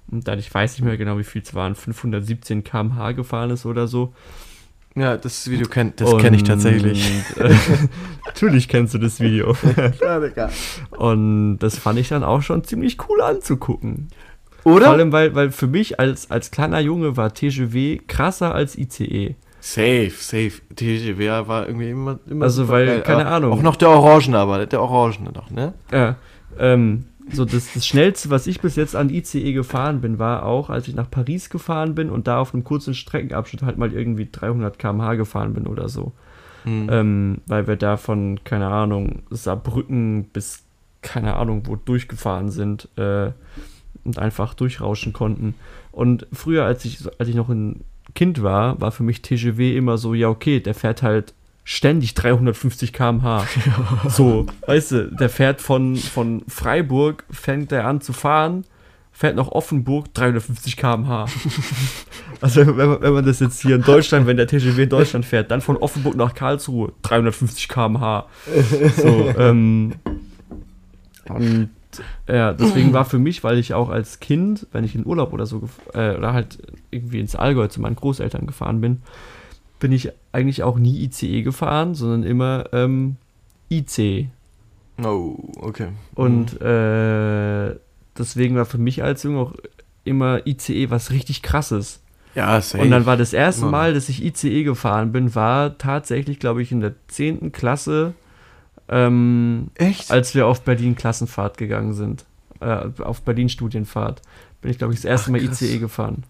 Und 0.10 0.28
dann, 0.28 0.40
ich 0.40 0.54
weiß 0.54 0.74
nicht 0.74 0.86
mehr 0.86 0.98
genau, 0.98 1.18
wie 1.18 1.24
viel 1.24 1.42
es 1.42 1.54
waren, 1.54 1.74
517 1.76 2.64
km/h 2.64 3.14
gefahren 3.14 3.50
ist 3.50 3.66
oder 3.66 3.88
so. 3.88 4.14
Ja, 4.96 5.16
das 5.16 5.50
Video 5.50 5.68
kennt, 5.68 6.02
das 6.02 6.18
kenne 6.18 6.36
ich 6.36 6.44
tatsächlich. 6.44 7.10
Äh, 7.38 7.56
natürlich 8.26 8.68
kennst 8.68 8.94
du 8.94 8.98
das 8.98 9.20
Video. 9.20 9.56
Ja, 10.02 10.20
Digga. 10.20 10.50
Und 10.92 11.60
das 11.60 11.78
fand 11.78 11.98
ich 12.00 12.10
dann 12.10 12.24
auch 12.24 12.42
schon 12.42 12.64
ziemlich 12.64 12.98
cool 13.10 13.22
anzugucken. 13.22 14.10
Oder? 14.64 14.86
Vor 14.86 14.94
allem, 14.94 15.12
weil, 15.12 15.34
weil 15.34 15.52
für 15.52 15.68
mich 15.68 16.00
als, 16.00 16.30
als 16.30 16.52
kleiner 16.52 16.80
Junge 16.80 17.16
war 17.18 17.34
TGW 17.34 18.00
krasser 18.08 18.54
als 18.54 18.78
ICE. 18.78 19.36
Safe, 19.60 20.12
safe. 20.12 20.54
TGW 20.76 21.48
war 21.48 21.68
irgendwie 21.68 21.90
immer, 21.92 22.20
immer 22.30 22.46
Also, 22.46 22.68
weil, 22.68 22.88
geil. 22.88 23.02
keine 23.02 23.28
Ahnung. 23.28 23.54
Auch 23.54 23.62
noch 23.62 23.76
der 23.76 23.90
Orangene, 23.90 24.38
aber 24.40 24.66
der 24.66 24.82
Orangene 24.82 25.32
noch, 25.32 25.50
ne? 25.52 25.74
Ja, 25.92 26.16
ähm, 26.60 27.06
so 27.32 27.46
das, 27.46 27.74
das 27.74 27.86
schnellste, 27.86 28.30
was 28.30 28.48
ich 28.48 28.62
bis 28.62 28.76
jetzt 28.76 28.96
an 28.96 29.10
ICE 29.10 29.54
gefahren 29.54 30.02
bin, 30.02 30.20
war 30.20 30.46
auch, 30.46 30.70
als 30.70 30.88
ich 30.88 30.96
nach 30.96 31.10
Paris 31.10 31.50
gefahren 31.50 31.96
bin 31.96 32.10
und 32.10 32.28
da 32.28 32.40
auf 32.40 32.54
einem 32.54 32.64
kurzen 32.64 32.94
Streckenabschnitt 32.94 33.62
halt 33.62 33.78
mal 33.78 33.94
irgendwie 33.94 34.28
300 34.32 34.80
km/h 34.80 35.16
gefahren 35.16 35.54
bin 35.54 35.68
oder 35.68 35.90
so. 35.90 36.14
Hm. 36.64 36.88
Ähm, 36.92 37.38
weil 37.48 37.68
wir 37.68 37.76
da 37.76 37.98
von, 37.98 38.44
keine 38.44 38.68
Ahnung, 38.68 39.24
Saarbrücken 39.30 40.26
bis, 40.26 40.64
keine 41.02 41.36
Ahnung, 41.36 41.64
wo 41.66 41.76
durchgefahren 41.76 42.50
sind 42.52 42.88
äh, 42.98 43.32
und 44.04 44.20
einfach 44.20 44.54
durchrauschen 44.54 45.14
konnten. 45.14 45.56
Und 45.92 46.28
früher, 46.32 46.66
als 46.66 46.86
ich, 46.86 47.00
als 47.20 47.30
ich 47.30 47.36
noch 47.36 47.50
ein 47.50 47.84
Kind 48.14 48.44
war, 48.44 48.80
war 48.82 48.92
für 48.92 49.04
mich 49.04 49.22
TGW 49.22 49.76
immer 49.76 49.98
so, 49.98 50.14
ja, 50.14 50.30
okay, 50.30 50.60
der 50.60 50.74
fährt 50.74 51.02
halt 51.02 51.34
ständig 51.64 52.14
350 52.16 52.94
km/h. 52.94 53.46
So, 54.10 54.46
weißt 54.66 54.92
du, 54.92 55.12
der 55.12 55.30
fährt 55.30 55.62
von, 55.62 55.96
von 55.96 56.44
Freiburg, 56.48 57.26
fängt 57.30 57.72
er 57.72 57.86
an 57.86 58.02
zu 58.02 58.14
fahren, 58.14 58.66
fährt 59.12 59.36
nach 59.36 59.48
Offenburg 59.48 60.14
350 60.14 60.78
km/h. 60.78 61.26
Also, 62.40 62.66
wenn 62.66 62.90
man, 62.90 63.02
wenn 63.02 63.14
man 63.14 63.26
das 63.26 63.40
jetzt 63.40 63.62
hier 63.62 63.76
in 63.76 63.84
Deutschland, 63.84 64.26
wenn 64.26 64.38
der 64.38 64.48
TGW 64.48 64.84
in 64.84 64.90
Deutschland 64.90 65.26
fährt, 65.26 65.52
dann 65.52 65.62
von 65.62 65.78
Offenburg 65.78 66.16
nach 66.16 66.34
Karlsruhe 66.34 66.92
350 67.04 67.68
km/h. 67.68 68.26
So, 68.98 69.32
ähm, 69.38 69.94
und 71.30 71.70
ja, 72.28 72.54
deswegen 72.54 72.94
war 72.94 73.06
für 73.06 73.20
mich, 73.20 73.44
weil 73.44 73.60
ich 73.60 73.74
auch 73.74 73.90
als 73.90 74.20
Kind, 74.20 74.66
wenn 74.72 74.84
ich 74.84 74.96
in 74.96 75.06
Urlaub 75.06 75.34
oder 75.34 75.46
so, 75.46 75.70
äh, 75.94 76.16
oder 76.16 76.34
halt 76.34 76.58
irgendwie 76.90 77.20
ins 77.20 77.36
Allgäu 77.36 77.68
zu 77.68 77.82
meinen 77.82 77.96
Großeltern 77.96 78.48
gefahren 78.48 78.82
bin, 78.82 79.02
bin 79.82 79.92
ich 79.92 80.12
eigentlich 80.32 80.64
auch 80.64 80.78
nie 80.78 81.04
ICE 81.04 81.42
gefahren, 81.42 81.96
sondern 81.96 82.24
immer 82.24 82.70
ähm, 82.72 83.18
IC. 83.70 84.28
Oh, 85.04 85.36
okay. 85.58 85.88
Und 86.14 86.62
äh, 86.62 87.76
deswegen 88.18 88.56
war 88.56 88.66
für 88.66 88.78
mich 88.78 89.04
als 89.04 89.24
Junge 89.24 89.40
auch 89.40 89.54
immer 90.04 90.46
ICE 90.46 90.92
was 90.92 91.12
richtig 91.12 91.42
krasses. 91.42 92.00
ja, 92.36 92.62
safe. 92.62 92.84
Und 92.84 92.92
dann 92.92 93.08
war 93.08 93.18
das 93.18 93.34
erste. 93.34 93.66
Mal, 93.66 93.94
dass 93.96 94.08
ich 94.08 94.24
ICE 94.24 94.64
gefahren 94.64 95.12
bin, 95.12 95.34
war 95.34 95.78
tatsächlich, 95.80 96.40
glaube 96.40 96.62
ich, 96.62 96.72
in 96.72 96.82
der 96.82 96.94
10. 97.08 97.52
Klasse, 97.52 98.14
ähm, 98.88 99.70
Echt? 99.76 100.12
als 100.12 100.36
wir 100.36 100.46
auf 100.46 100.62
Berlin 100.62 100.96
Klassenfahrt 100.96 101.58
gegangen 101.58 101.94
sind. 101.94 102.26
Äh, 102.60 102.90
auf 103.00 103.24
Berlin 103.24 103.50
Studienfahrt. 103.50 104.22
Bin 104.62 104.70
ich, 104.70 104.78
glaube 104.78 104.94
ich, 104.94 105.00
das 105.00 105.06
erste 105.06 105.30
Ach, 105.30 105.32
Mal. 105.32 105.44
ICE 105.44 105.80
gefahren. 105.80 106.24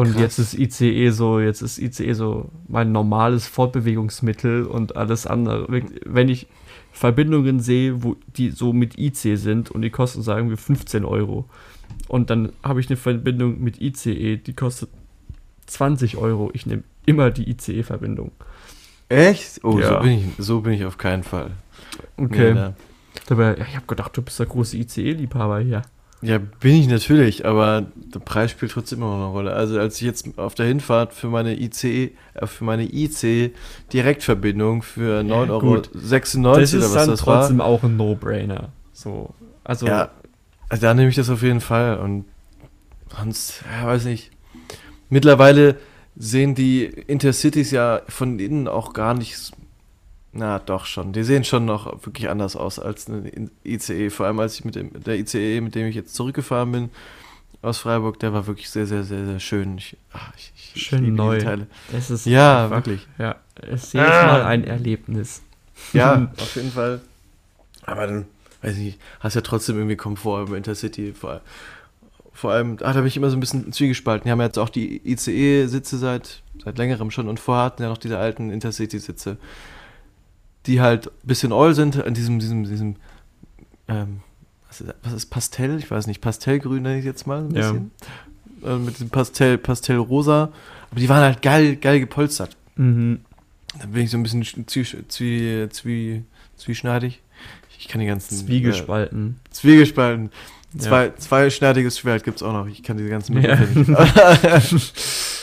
Und 0.00 0.12
Krass. 0.12 0.20
jetzt 0.22 0.38
ist 0.38 0.54
ICE 0.58 1.10
so, 1.10 1.40
jetzt 1.40 1.60
ist 1.60 1.78
ICE 1.78 2.14
so 2.14 2.48
mein 2.68 2.90
normales 2.90 3.46
Fortbewegungsmittel 3.46 4.64
und 4.64 4.96
alles 4.96 5.26
andere. 5.26 5.66
Wenn 6.06 6.30
ich 6.30 6.46
Verbindungen 6.90 7.60
sehe, 7.60 8.02
wo 8.02 8.16
die 8.34 8.48
so 8.50 8.72
mit 8.72 8.98
IC 8.98 9.36
sind 9.36 9.70
und 9.70 9.82
die 9.82 9.90
kosten, 9.90 10.22
sagen 10.22 10.48
wir, 10.48 10.56
15 10.56 11.04
Euro. 11.04 11.44
Und 12.08 12.30
dann 12.30 12.52
habe 12.62 12.80
ich 12.80 12.88
eine 12.88 12.96
Verbindung 12.96 13.60
mit 13.60 13.78
ICE, 13.82 14.38
die 14.38 14.54
kostet 14.54 14.88
20 15.66 16.16
Euro. 16.16 16.48
Ich 16.54 16.64
nehme 16.64 16.82
immer 17.04 17.30
die 17.30 17.50
ICE-Verbindung. 17.50 18.32
Echt? 19.10 19.62
Oh, 19.64 19.78
Ja. 19.78 19.88
so, 19.88 20.00
bin 20.00 20.12
ich, 20.12 20.24
so 20.38 20.60
bin 20.62 20.72
ich 20.72 20.84
auf 20.86 20.96
keinen 20.96 21.24
Fall. 21.24 21.50
Okay. 22.16 22.54
Nee, 22.54 22.54
ne. 22.54 22.74
Dabei, 23.26 23.56
ja, 23.58 23.66
ich 23.68 23.76
habe 23.76 23.86
gedacht, 23.86 24.16
du 24.16 24.22
bist 24.22 24.38
der 24.38 24.46
große 24.46 24.78
ICE-Liebhaber 24.78 25.60
hier. 25.60 25.82
Ja, 26.22 26.38
bin 26.38 26.74
ich 26.74 26.86
natürlich, 26.86 27.46
aber 27.46 27.86
der 27.94 28.18
Preis 28.18 28.50
spielt 28.50 28.72
trotzdem 28.72 28.98
immer 28.98 29.16
noch 29.16 29.24
eine 29.24 29.32
Rolle. 29.32 29.52
Also 29.54 29.78
als 29.78 29.96
ich 29.96 30.02
jetzt 30.02 30.38
auf 30.38 30.54
der 30.54 30.66
Hinfahrt 30.66 31.14
für 31.14 31.28
meine 31.28 31.58
IC, 31.58 31.84
äh, 31.84 32.46
für 32.46 32.64
meine 32.64 32.84
IC 32.84 33.54
Direktverbindung 33.92 34.82
für 34.82 35.22
9,96 35.22 35.50
Euro 35.50 35.76
das 35.76 36.34
oder 36.44 36.60
ist 36.60 36.74
was 36.74 36.92
dann 36.92 37.08
das 37.08 37.26
war. 37.26 37.40
trotzdem 37.40 37.60
auch 37.62 37.82
ein 37.82 37.96
No-Brainer. 37.96 38.68
So, 38.92 39.30
also, 39.64 39.86
Ja, 39.86 40.10
also 40.68 40.82
da 40.82 40.92
nehme 40.92 41.08
ich 41.08 41.16
das 41.16 41.30
auf 41.30 41.42
jeden 41.42 41.60
Fall 41.60 41.98
und 41.98 42.26
sonst, 43.16 43.64
ja, 43.80 43.86
weiß 43.86 44.04
nicht. 44.04 44.30
Mittlerweile 45.08 45.76
sehen 46.16 46.54
die 46.54 46.84
Intercities 46.84 47.70
ja 47.70 48.02
von 48.08 48.38
innen 48.38 48.68
auch 48.68 48.92
gar 48.92 49.14
nicht. 49.14 49.52
Na, 50.32 50.58
doch 50.60 50.86
schon. 50.86 51.12
Die 51.12 51.24
sehen 51.24 51.42
schon 51.44 51.64
noch 51.64 52.04
wirklich 52.06 52.30
anders 52.30 52.54
aus 52.54 52.78
als 52.78 53.08
eine 53.08 53.28
In- 53.28 53.50
ICE. 53.64 54.10
Vor 54.10 54.26
allem 54.26 54.38
als 54.38 54.54
ich 54.58 54.64
mit 54.64 54.76
dem, 54.76 54.90
der 55.02 55.18
ICE, 55.18 55.60
mit 55.60 55.74
dem 55.74 55.86
ich 55.88 55.96
jetzt 55.96 56.14
zurückgefahren 56.14 56.70
bin 56.70 56.90
aus 57.62 57.78
Freiburg, 57.78 58.18
der 58.20 58.32
war 58.32 58.46
wirklich 58.46 58.70
sehr, 58.70 58.86
sehr, 58.86 59.02
sehr, 59.04 59.26
sehr 59.26 59.40
schön. 59.40 59.76
Ich, 59.78 59.96
ach, 60.12 60.32
ich, 60.36 60.52
ich, 60.56 60.76
ich 60.76 60.82
Schön 60.82 61.14
neu. 61.14 61.38
Teile. 61.40 61.66
Es 61.92 62.10
ist 62.10 62.26
Ja, 62.26 62.64
einfach- 62.64 62.76
wirklich. 62.76 63.06
Ja, 63.18 63.36
es 63.60 63.84
ist 63.84 63.92
jedes 63.94 64.08
Ah. 64.08 64.26
Mal 64.26 64.42
ein 64.44 64.64
Erlebnis. 64.64 65.42
Ja, 65.92 66.30
auf 66.40 66.54
jeden 66.56 66.70
Fall. 66.70 67.00
Aber 67.82 68.06
dann, 68.06 68.26
weiß 68.62 68.76
ich 68.76 68.82
nicht, 68.84 69.00
hast 69.18 69.34
ja 69.34 69.40
trotzdem 69.40 69.76
irgendwie 69.76 69.96
Komfort 69.96 70.46
im 70.48 70.54
Intercity. 70.54 71.12
Vor, 71.12 71.40
vor 72.32 72.52
allem, 72.52 72.74
ah, 72.82 72.92
da 72.92 73.00
bin 73.00 73.06
ich 73.06 73.16
immer 73.16 73.30
so 73.30 73.36
ein 73.36 73.40
bisschen 73.40 73.72
zwiegespalten. 73.72 74.24
Die 74.24 74.30
haben 74.30 74.38
ja 74.40 74.46
jetzt 74.46 74.58
auch 74.58 74.68
die 74.68 75.00
ICE-Sitze 75.10 75.98
seit, 75.98 76.42
seit 76.64 76.78
längerem 76.78 77.10
schon 77.10 77.28
und 77.28 77.40
vorher 77.40 77.64
hatten 77.64 77.82
ja 77.82 77.88
noch 77.88 77.98
diese 77.98 78.16
alten 78.18 78.50
Intercity-Sitze, 78.50 79.36
die 80.66 80.80
halt 80.80 81.06
ein 81.06 81.12
bisschen 81.26 81.52
oll 81.52 81.74
sind, 81.74 81.96
in 81.96 82.14
diesem, 82.14 82.38
diesem, 82.38 82.64
diesem, 82.64 82.96
ähm, 83.88 84.20
was 84.68 84.80
ist, 84.80 84.94
was 85.02 85.12
ist 85.12 85.26
Pastell? 85.26 85.78
Ich 85.78 85.90
weiß 85.90 86.06
nicht, 86.06 86.20
Pastellgrün 86.20 86.82
nenne 86.82 86.98
ich 86.98 87.04
jetzt 87.04 87.26
mal 87.26 87.38
ein 87.40 87.50
Ja. 87.54 87.72
bisschen. 87.72 87.90
Äh, 88.64 88.76
mit 88.76 88.94
diesem 88.94 89.10
Pastell, 89.10 89.58
Pastellrosa. 89.58 90.52
Aber 90.90 91.00
die 91.00 91.08
waren 91.08 91.22
halt 91.22 91.42
geil, 91.42 91.76
geil 91.76 92.00
gepolstert. 92.00 92.56
Mhm. 92.76 93.20
Da 93.78 93.86
bin 93.86 94.02
ich 94.02 94.10
so 94.10 94.16
ein 94.18 94.22
bisschen 94.22 94.44
zwie, 94.66 94.84
zwie, 95.08 95.68
zwie, 95.70 96.24
zwieschneidig. 96.56 97.20
Ich 97.78 97.88
kann 97.88 98.00
die 98.00 98.06
ganzen. 98.06 98.36
Zwiegespalten. 98.36 99.36
Äh, 99.46 99.50
Zwiegespalten. 99.52 100.30
Ja. 100.74 100.80
Zwei, 100.80 101.08
zweischneidiges 101.16 101.98
Schwert 101.98 102.22
gibt 102.24 102.36
es 102.36 102.42
auch 102.42 102.52
noch. 102.52 102.66
Ich 102.66 102.82
kann 102.82 102.96
diese 102.98 103.08
ganzen 103.08 103.40
Ja. 103.42 103.58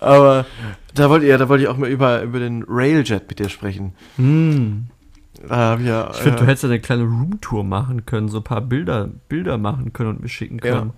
Aber 0.00 0.46
da 0.94 1.10
wollte 1.10 1.26
ich, 1.26 1.36
da 1.36 1.48
wollte 1.48 1.64
ich 1.64 1.68
auch 1.68 1.76
mal 1.76 1.88
über, 1.88 2.22
über 2.22 2.38
den 2.38 2.64
Railjet 2.68 3.28
mit 3.28 3.38
dir 3.38 3.48
sprechen. 3.48 3.92
Hm. 4.16 4.86
Da 5.48 5.76
ja. 5.78 6.10
Ich 6.10 6.16
finde, 6.16 6.38
ja, 6.38 6.42
du 6.44 6.46
hättest 6.46 6.62
ja 6.64 6.68
eine 6.70 6.80
kleine 6.80 7.04
Roomtour 7.04 7.64
machen 7.64 8.06
können, 8.06 8.28
so 8.28 8.38
ein 8.38 8.44
paar 8.44 8.60
Bilder, 8.60 9.08
Bilder 9.28 9.58
machen 9.58 9.92
können 9.92 10.10
und 10.10 10.20
mir 10.22 10.28
schicken 10.28 10.58
Ja. 10.64 10.78
können. 10.78 10.92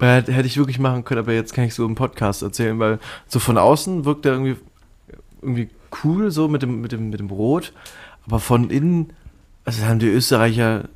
Äh, 0.00 0.06
Hätte 0.16 0.32
hätte 0.32 0.46
ich 0.48 0.56
wirklich 0.56 0.78
machen 0.80 1.04
können, 1.04 1.20
aber 1.20 1.32
jetzt 1.32 1.54
kann 1.54 1.64
ich 1.64 1.74
so 1.74 1.86
im 1.86 1.94
Podcast 1.94 2.42
erzählen, 2.42 2.78
weil 2.80 2.98
so 3.28 3.38
von 3.38 3.56
außen 3.56 4.04
wirkt 4.04 4.26
er 4.26 4.32
irgendwie, 4.32 4.56
irgendwie 5.40 5.68
cool, 6.02 6.30
so 6.32 6.48
mit 6.48 6.62
dem, 6.62 6.80
mit, 6.80 6.90
dem, 6.90 7.10
mit 7.10 7.20
dem 7.20 7.28
Brot, 7.28 7.72
aber 8.26 8.40
von 8.40 8.68
innen, 8.70 9.12
also 9.64 9.84
haben 9.84 10.00
die 10.00 10.08
Österreicher 10.08 10.88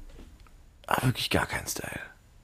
wirklich 1.03 1.31
gar 1.31 1.47
keinen 1.47 1.67
Style. 1.69 2.01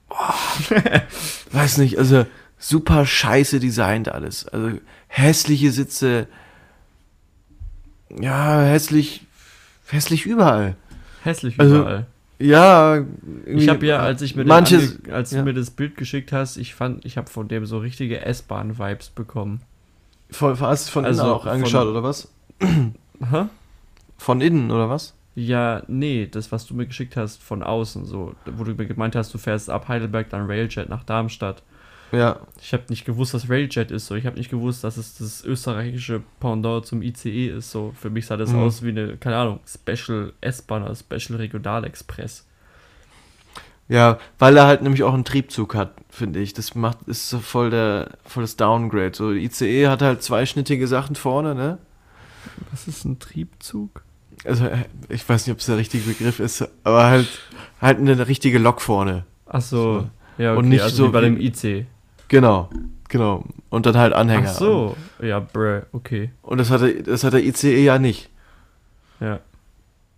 Boah. 0.07 0.33
Weiß 1.51 1.77
nicht, 1.79 1.97
also 1.97 2.25
super 2.63 3.05
scheiße 3.05 3.59
designt 3.59 4.07
alles. 4.09 4.47
Also 4.47 4.77
hässliche 5.07 5.71
Sitze, 5.71 6.27
ja, 8.19 8.61
hässlich, 8.61 9.25
hässlich 9.87 10.25
überall. 10.25 10.75
Hässlich 11.23 11.59
Also, 11.59 11.81
überall. 11.81 12.05
Ja, 12.39 13.03
Ich 13.45 13.69
habe 13.69 13.85
ja, 13.85 13.99
als 13.99 14.21
ich 14.21 14.35
mir, 14.35 14.43
manches, 14.45 14.99
ange- 14.99 15.11
als 15.11 15.31
ja. 15.31 15.39
du 15.39 15.45
mir 15.45 15.53
das 15.53 15.71
Bild 15.71 15.95
geschickt 15.97 16.31
hast, 16.31 16.57
ich 16.57 16.73
fand, 16.75 17.05
ich 17.05 17.17
habe 17.17 17.29
von 17.29 17.47
dem 17.47 17.65
so 17.65 17.77
richtige 17.77 18.21
S-Bahn-Vibes 18.21 19.09
bekommen. 19.11 19.61
von, 20.31 20.59
hast 20.59 20.87
du 20.87 20.91
von 20.91 21.05
innen 21.05 21.19
Also 21.19 21.33
auch 21.33 21.43
von- 21.43 21.51
angeschaut, 21.51 21.87
oder 21.87 22.03
was? 22.03 22.27
Hä? 22.59 23.45
Von 24.17 24.41
innen, 24.41 24.71
oder 24.71 24.89
was? 24.89 25.13
Ja, 25.35 25.83
nee, 25.87 26.27
das, 26.29 26.51
was 26.51 26.65
du 26.65 26.73
mir 26.75 26.85
geschickt 26.85 27.15
hast, 27.17 27.41
von 27.41 27.63
außen, 27.63 28.05
so, 28.05 28.35
wo 28.45 28.63
du 28.63 28.73
mir 28.73 28.85
gemeint 28.85 29.15
hast, 29.15 29.33
du 29.33 29.37
fährst 29.37 29.69
ab 29.69 29.87
Heidelberg 29.87 30.29
dann 30.29 30.45
Railjet 30.45 30.89
nach 30.89 31.03
Darmstadt. 31.03 31.63
Ja, 32.13 32.39
Ich 32.61 32.73
habe 32.73 32.83
nicht 32.89 33.05
gewusst, 33.05 33.33
was 33.33 33.49
Railjet 33.49 33.89
ist, 33.91 34.05
so. 34.05 34.15
Ich 34.15 34.25
habe 34.25 34.37
nicht 34.37 34.49
gewusst, 34.51 34.83
dass 34.83 34.97
es 34.97 35.17
das 35.17 35.43
österreichische 35.43 36.21
Pendant 36.39 36.85
zum 36.85 37.01
ICE 37.01 37.47
ist, 37.47 37.71
so. 37.71 37.93
Für 37.99 38.09
mich 38.09 38.27
sah 38.27 38.37
das 38.37 38.51
Mhm. 38.51 38.59
aus 38.59 38.83
wie 38.83 38.89
eine, 38.89 39.17
keine 39.17 39.37
Ahnung, 39.37 39.59
Special 39.65 40.31
S-Bahn 40.41 40.83
oder 40.83 40.95
Special 40.95 41.37
Regionalexpress. 41.39 42.45
Ja, 43.89 44.17
weil 44.39 44.55
er 44.57 44.65
halt 44.65 44.81
nämlich 44.81 45.03
auch 45.03 45.13
einen 45.13 45.25
Triebzug 45.25 45.75
hat, 45.75 45.93
finde 46.09 46.39
ich. 46.39 46.53
Das 46.53 46.73
macht, 46.73 46.99
ist 47.07 47.29
so 47.29 47.39
voll 47.39 47.69
der, 47.69 48.11
voll 48.25 48.43
das 48.43 48.55
Downgrade. 48.55 49.11
So, 49.13 49.31
ICE 49.31 49.87
hat 49.87 50.01
halt 50.01 50.23
zweischnittige 50.23 50.87
Sachen 50.87 51.15
vorne, 51.15 51.53
ne? 51.53 51.79
Was 52.71 52.87
ist 52.87 53.03
ein 53.05 53.19
Triebzug? 53.19 54.03
Also, 54.45 54.65
äh, 54.65 54.85
ich 55.09 55.27
weiß 55.27 55.45
nicht, 55.47 55.53
ob 55.53 55.59
es 55.59 55.65
der 55.65 55.77
richtige 55.77 56.03
Begriff 56.05 56.39
ist, 56.39 56.67
aber 56.83 57.05
halt, 57.05 57.27
halt 57.81 57.99
eine 57.99 58.27
richtige 58.27 58.57
Lok 58.59 58.81
vorne. 58.81 59.25
Ach 59.45 59.61
so, 59.61 59.99
So. 60.01 60.09
ja, 60.37 60.51
okay, 60.51 60.59
Und 60.59 60.69
nicht 60.69 60.81
also 60.81 60.95
so 60.95 61.07
wie 61.09 61.11
bei 61.11 61.21
dem 61.21 61.39
IC. 61.39 61.85
Genau, 62.33 62.67
genau. 63.09 63.43
Und 63.69 63.85
dann 63.85 63.95
halt 63.95 64.11
Anhänger. 64.13 64.49
Ach 64.49 64.55
so, 64.57 64.97
ja, 65.21 65.39
bruh, 65.39 65.81
okay, 65.91 66.31
Und 66.41 66.57
das 66.57 66.71
hat, 66.71 66.81
der, 66.81 67.03
das 67.03 67.23
hat 67.23 67.33
der 67.33 67.43
ICE 67.45 67.83
ja 67.83 67.99
nicht. 67.99 68.31
ja. 69.19 69.39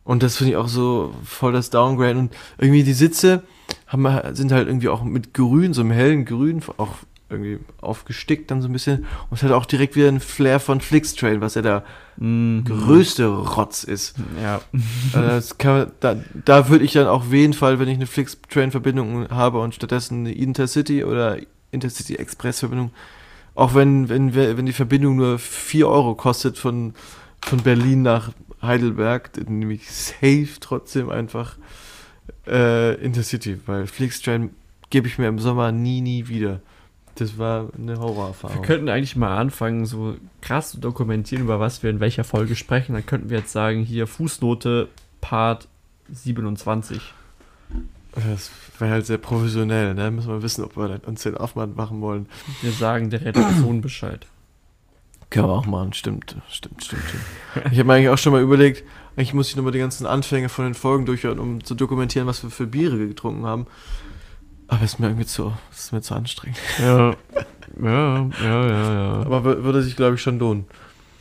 Und 0.06 0.24
das 0.24 0.38
finde 0.38 0.52
ich 0.52 0.58
auch 0.58 0.70
so 0.70 1.14
voll 1.26 1.52
das 1.52 1.72
Downgrade. 1.72 2.18
Und 2.18 2.34
irgendwie 2.58 2.84
die 2.84 2.94
Sitze 2.94 3.42
haben, 3.88 4.08
sind 4.34 4.52
halt 4.54 4.68
irgendwie 4.68 4.88
auch 4.88 5.04
mit 5.04 5.34
Grün, 5.34 5.74
so 5.74 5.82
einem 5.82 5.92
hellen 5.92 6.24
Grün, 6.26 6.62
auch 6.78 6.94
irgendwie 7.30 7.60
aufgestickt 7.82 8.50
dann 8.52 8.62
so 8.62 8.70
ein 8.70 8.72
bisschen. 8.72 9.00
Und 9.30 9.38
es 9.38 9.44
hat 9.44 9.52
auch 9.52 9.66
direkt 9.66 9.96
wieder 9.98 10.08
ein 10.08 10.20
Flair 10.22 10.62
von 10.62 10.80
Flixtrain, 10.80 11.42
was 11.42 11.56
ja 11.56 11.62
der 11.64 11.84
Mhm. 12.18 12.64
größte 12.64 13.26
Rotz 13.28 13.84
ist. 13.84 14.16
Ja, 14.42 14.62
Also 15.12 15.28
das 15.28 15.58
kann, 15.58 15.92
da 16.00 16.16
da 16.46 16.70
würde 16.70 16.86
ich 16.86 16.94
dann 16.94 17.08
auf 17.08 17.34
jeden 17.34 17.52
Fall, 17.54 17.78
wenn 17.80 17.90
ich 17.90 17.96
eine 17.96 18.06
Flixtrain-Verbindung 18.08 19.28
habe 19.32 19.60
und 19.60 19.76
stattdessen 19.76 20.20
eine 20.20 20.32
Intercity 20.34 21.04
oder 21.04 21.38
Intercity 21.76 22.16
Express-Verbindung, 22.16 22.92
auch 23.54 23.76
wenn, 23.76 24.10
wenn, 24.10 24.34
wir, 24.34 24.58
wenn 24.58 24.66
die 24.66 24.74
Verbindung 24.74 25.16
nur 25.16 25.40
4 25.40 25.88
Euro 25.88 26.16
kostet 26.16 26.58
von, 26.58 26.94
von 27.42 27.62
Berlin 27.62 28.02
nach 28.02 28.32
Heidelberg, 28.62 29.34
dann 29.34 29.60
nehme 29.60 29.74
ich 29.74 29.90
safe 29.92 30.50
trotzdem 30.60 31.10
einfach 31.10 31.58
äh, 32.48 32.96
Intercity, 32.96 33.60
weil 33.66 33.88
Flixtrain 33.88 34.50
gebe 34.90 35.08
ich 35.08 35.18
mir 35.18 35.28
im 35.28 35.40
Sommer 35.40 35.72
nie, 35.72 36.02
nie 36.02 36.28
wieder. 36.28 36.62
Das 37.16 37.38
war 37.38 37.70
eine 37.78 37.94
wir 37.94 38.00
Horrorerfahrung. 38.00 38.62
könnten 38.62 38.90
eigentlich 38.90 39.16
mal 39.16 39.38
anfangen, 39.38 39.86
so 39.86 40.16
krass 40.42 40.72
zu 40.72 40.80
dokumentieren, 40.80 41.46
über 41.46 41.62
was 41.62 41.82
wir 41.82 41.90
in 41.90 42.02
welcher 42.02 42.26
Folge 42.26 42.56
sprechen. 42.56 42.94
Dann 42.94 43.06
könnten 43.06 43.30
wir 43.30 43.38
jetzt 43.38 43.54
sagen, 43.54 43.84
hier 43.84 44.06
Fußnote 44.06 44.90
Part 45.22 45.70
27. 46.12 47.02
Das 48.16 48.52
wäre 48.82 48.92
halt 48.92 49.06
sehr 49.06 49.18
professionell, 49.18 49.94
ne? 49.94 50.12
Müssen 50.12 50.30
wir 50.30 50.42
wissen, 50.44 50.64
ob 50.64 50.76
wir 50.78 51.00
uns 51.06 51.24
den 51.24 51.38
Aufwand 51.38 51.76
machen 51.76 52.02
wollen. 52.02 52.28
Wir 52.62 52.72
sagen 52.72 53.10
der 53.10 53.22
Redaktion 53.26 53.82
Bescheid. 53.82 54.26
Können 55.30 55.48
wir 55.48 55.54
auch 55.54 55.66
machen, 55.66 55.94
stimmt, 55.94 56.36
stimmt, 56.50 56.84
stimmt. 56.84 57.04
stimmt. 57.04 57.24
Ich 57.72 57.80
habe 57.80 57.86
mir 57.86 57.94
eigentlich 57.96 58.10
auch 58.10 58.18
schon 58.18 58.32
mal 58.34 58.42
überlegt, 58.42 58.84
eigentlich 59.18 59.34
muss 59.34 59.50
ich 59.50 59.56
nochmal 59.56 59.72
die 59.72 59.80
ganzen 59.80 60.06
Anfänge 60.06 60.50
von 60.50 60.66
den 60.66 60.74
Folgen 60.76 61.06
durchhören, 61.06 61.40
um 61.40 61.64
zu 61.64 61.74
dokumentieren, 61.76 62.28
was 62.28 62.44
wir 62.44 62.50
für 62.52 62.68
Biere 62.68 62.98
getrunken 63.08 63.46
haben. 63.46 63.66
Aber 64.68 64.82
es 64.84 64.94
ist 64.94 65.00
mir 65.00 65.08
irgendwie 65.08 65.26
zu, 65.26 65.54
ist 65.72 65.92
mir 65.94 66.02
zu 66.02 66.16
anstrengend. 66.16 66.58
Ja, 66.80 67.16
ja, 67.82 68.30
ja, 68.44 68.68
ja, 68.68 68.94
ja. 68.94 69.12
Aber 69.26 69.40
wür- 69.40 69.64
würde 69.64 69.82
sich, 69.84 69.96
glaube 69.96 70.16
ich, 70.16 70.22
schon 70.22 70.40
lohnen. 70.40 70.66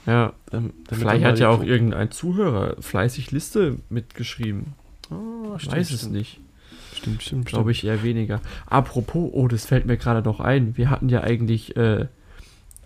ja. 0.07 0.33
Ähm, 0.53 0.73
Vielleicht 0.91 1.25
hat 1.25 1.39
ja 1.39 1.49
auch 1.49 1.63
irgendein 1.63 2.11
Zuhörer 2.11 2.77
fleißig 2.81 3.31
Liste 3.33 3.79
mitgeschrieben. 3.89 4.75
Oh, 5.11 5.57
Ich 5.59 5.71
weiß 5.71 5.91
es 5.91 6.09
nicht. 6.09 6.41
Stimmt, 7.05 7.23
stimmt, 7.23 7.45
Glaube 7.45 7.71
ich 7.71 7.85
eher 7.85 8.03
weniger. 8.03 8.41
Apropos, 8.65 9.31
oh, 9.35 9.47
das 9.47 9.67
fällt 9.67 9.85
mir 9.85 9.99
gerade 9.99 10.23
noch 10.23 10.41
ein. 10.41 10.79
Wir 10.79 10.89
hatten 10.89 11.11
ja 11.11 11.21
eigentlich, 11.21 11.77
äh, 11.77 12.07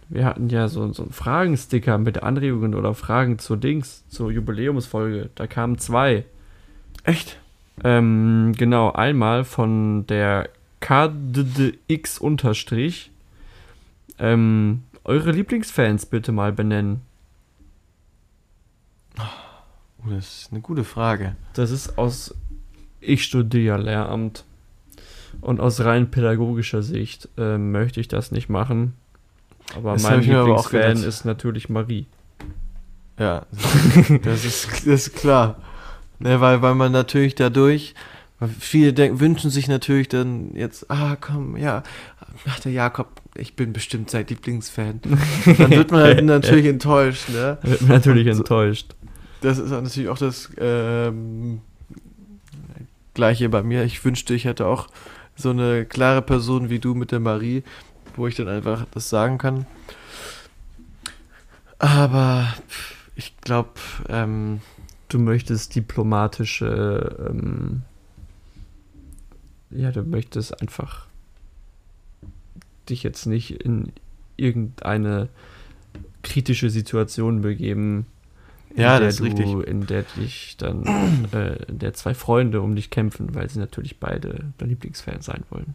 wir 0.08 0.24
hatten 0.24 0.48
ja 0.48 0.66
so, 0.66 0.92
so 0.92 1.04
einen 1.04 1.12
Fragensticker 1.12 1.98
mit 1.98 2.24
Anregungen 2.24 2.74
oder 2.74 2.94
Fragen 2.94 3.38
zur 3.38 3.58
Dings, 3.58 4.02
zur 4.08 4.32
Jubiläumsfolge. 4.32 5.30
Da 5.36 5.46
kamen 5.46 5.78
zwei. 5.78 6.24
Echt? 7.04 7.38
Ähm, 7.84 8.54
genau, 8.56 8.90
einmal 8.90 9.44
von 9.44 10.04
der 10.08 10.48
KDDX 10.80 12.18
unterstrich. 12.18 13.12
Ähm, 14.18 14.82
eure 15.04 15.30
Lieblingsfans 15.30 16.06
bitte 16.06 16.32
mal 16.32 16.52
benennen. 16.52 17.02
Oh, 19.16 20.10
das 20.10 20.42
ist 20.42 20.52
eine 20.52 20.60
gute 20.60 20.82
Frage. 20.82 21.36
Das 21.52 21.70
ist 21.70 21.98
aus, 21.98 22.34
ich 23.00 23.24
studiere 23.24 23.80
Lehramt. 23.80 24.44
Und 25.40 25.60
aus 25.60 25.80
rein 25.80 26.10
pädagogischer 26.10 26.82
Sicht 26.82 27.28
äh, 27.38 27.58
möchte 27.58 28.00
ich 28.00 28.08
das 28.08 28.32
nicht 28.32 28.48
machen. 28.48 28.94
Aber 29.76 29.92
Das 29.92 30.02
mein 30.02 30.22
Lieblingsfan 30.22 31.02
ist 31.02 31.24
natürlich 31.24 31.68
Marie. 31.68 32.06
Ja, 33.18 33.46
das 34.22 34.44
ist, 34.44 34.68
das 34.86 34.86
ist 34.86 35.16
klar. 35.16 35.56
Ne, 36.20 36.40
weil, 36.40 36.62
weil 36.62 36.74
man 36.74 36.90
natürlich 36.92 37.34
dadurch, 37.34 37.94
viele 38.58 38.92
denken, 38.92 39.20
wünschen 39.20 39.50
sich 39.50 39.68
natürlich 39.68 40.08
dann 40.08 40.54
jetzt, 40.54 40.90
ah 40.90 41.16
komm, 41.20 41.56
ja, 41.56 41.82
ach 42.46 42.60
der 42.60 42.72
Jakob, 42.72 43.08
ich 43.34 43.54
bin 43.54 43.72
bestimmt 43.72 44.10
sein 44.10 44.26
Lieblingsfan. 44.28 45.00
Dann 45.02 45.70
wird 45.70 45.90
man 45.90 46.02
halt 46.02 46.24
natürlich 46.24 46.66
enttäuscht, 46.66 47.28
ne? 47.28 47.58
Wird 47.62 47.82
man 47.82 47.90
natürlich 47.90 48.26
Und 48.28 48.38
enttäuscht. 48.38 48.94
Das 49.40 49.58
ist 49.58 49.70
natürlich 49.70 50.08
auch 50.08 50.18
das 50.18 50.50
ähm, 50.58 51.60
Gleiche 53.18 53.48
bei 53.48 53.62
mir. 53.62 53.82
Ich 53.82 54.04
wünschte, 54.04 54.32
ich 54.32 54.44
hätte 54.44 54.66
auch 54.66 54.86
so 55.34 55.50
eine 55.50 55.84
klare 55.84 56.22
Person 56.22 56.70
wie 56.70 56.78
du 56.78 56.94
mit 56.94 57.10
der 57.10 57.20
Marie, 57.20 57.64
wo 58.16 58.26
ich 58.26 58.36
dann 58.36 58.48
einfach 58.48 58.86
das 58.92 59.10
sagen 59.10 59.38
kann. 59.38 59.66
Aber 61.78 62.54
ich 63.14 63.36
glaube, 63.40 63.70
ähm, 64.08 64.60
Du 65.08 65.18
möchtest 65.18 65.74
diplomatische, 65.74 67.28
ähm, 67.30 67.82
ja, 69.70 69.90
du 69.90 70.02
möchtest 70.02 70.60
einfach 70.60 71.06
dich 72.90 73.02
jetzt 73.02 73.24
nicht 73.24 73.52
in 73.52 73.92
irgendeine 74.36 75.30
kritische 76.22 76.68
Situation 76.68 77.40
begeben, 77.40 78.04
Ja, 78.78 78.98
der 78.98 79.06
das 79.08 79.14
ist 79.14 79.20
du, 79.20 79.24
richtig. 79.24 79.68
in 79.68 79.86
der 79.86 80.02
dich 80.02 80.56
dann, 80.58 80.84
äh, 81.32 81.56
in 81.68 81.78
der 81.78 81.94
zwei 81.94 82.14
Freunde 82.14 82.60
um 82.60 82.74
dich 82.76 82.90
kämpfen, 82.90 83.34
weil 83.34 83.48
sie 83.50 83.58
natürlich 83.58 83.98
beide 83.98 84.52
dein 84.58 84.68
Lieblingsfan 84.70 85.20
sein 85.20 85.42
wollen. 85.50 85.74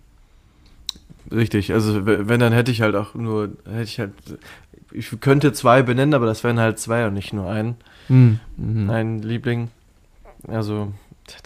richtig. 1.32 1.74
Also 1.74 2.06
wenn, 2.06 2.40
dann 2.40 2.54
hätte 2.54 2.72
ich 2.72 2.82
halt 2.82 2.96
auch 2.96 3.14
nur, 3.16 3.50
hätte 3.66 3.84
ich 3.84 4.00
halt, 4.00 4.12
ich 4.92 5.10
könnte 5.22 5.54
zwei 5.54 5.82
benennen, 5.82 6.14
aber 6.14 6.26
das 6.26 6.44
wären 6.44 6.60
halt 6.60 6.80
zwei 6.80 7.08
und 7.08 7.14
nicht 7.14 7.34
nur 7.34 7.50
ein, 7.50 7.76
Mhm. 8.10 8.90
ein 8.90 9.22
Liebling. 9.22 9.70
Also 10.48 10.92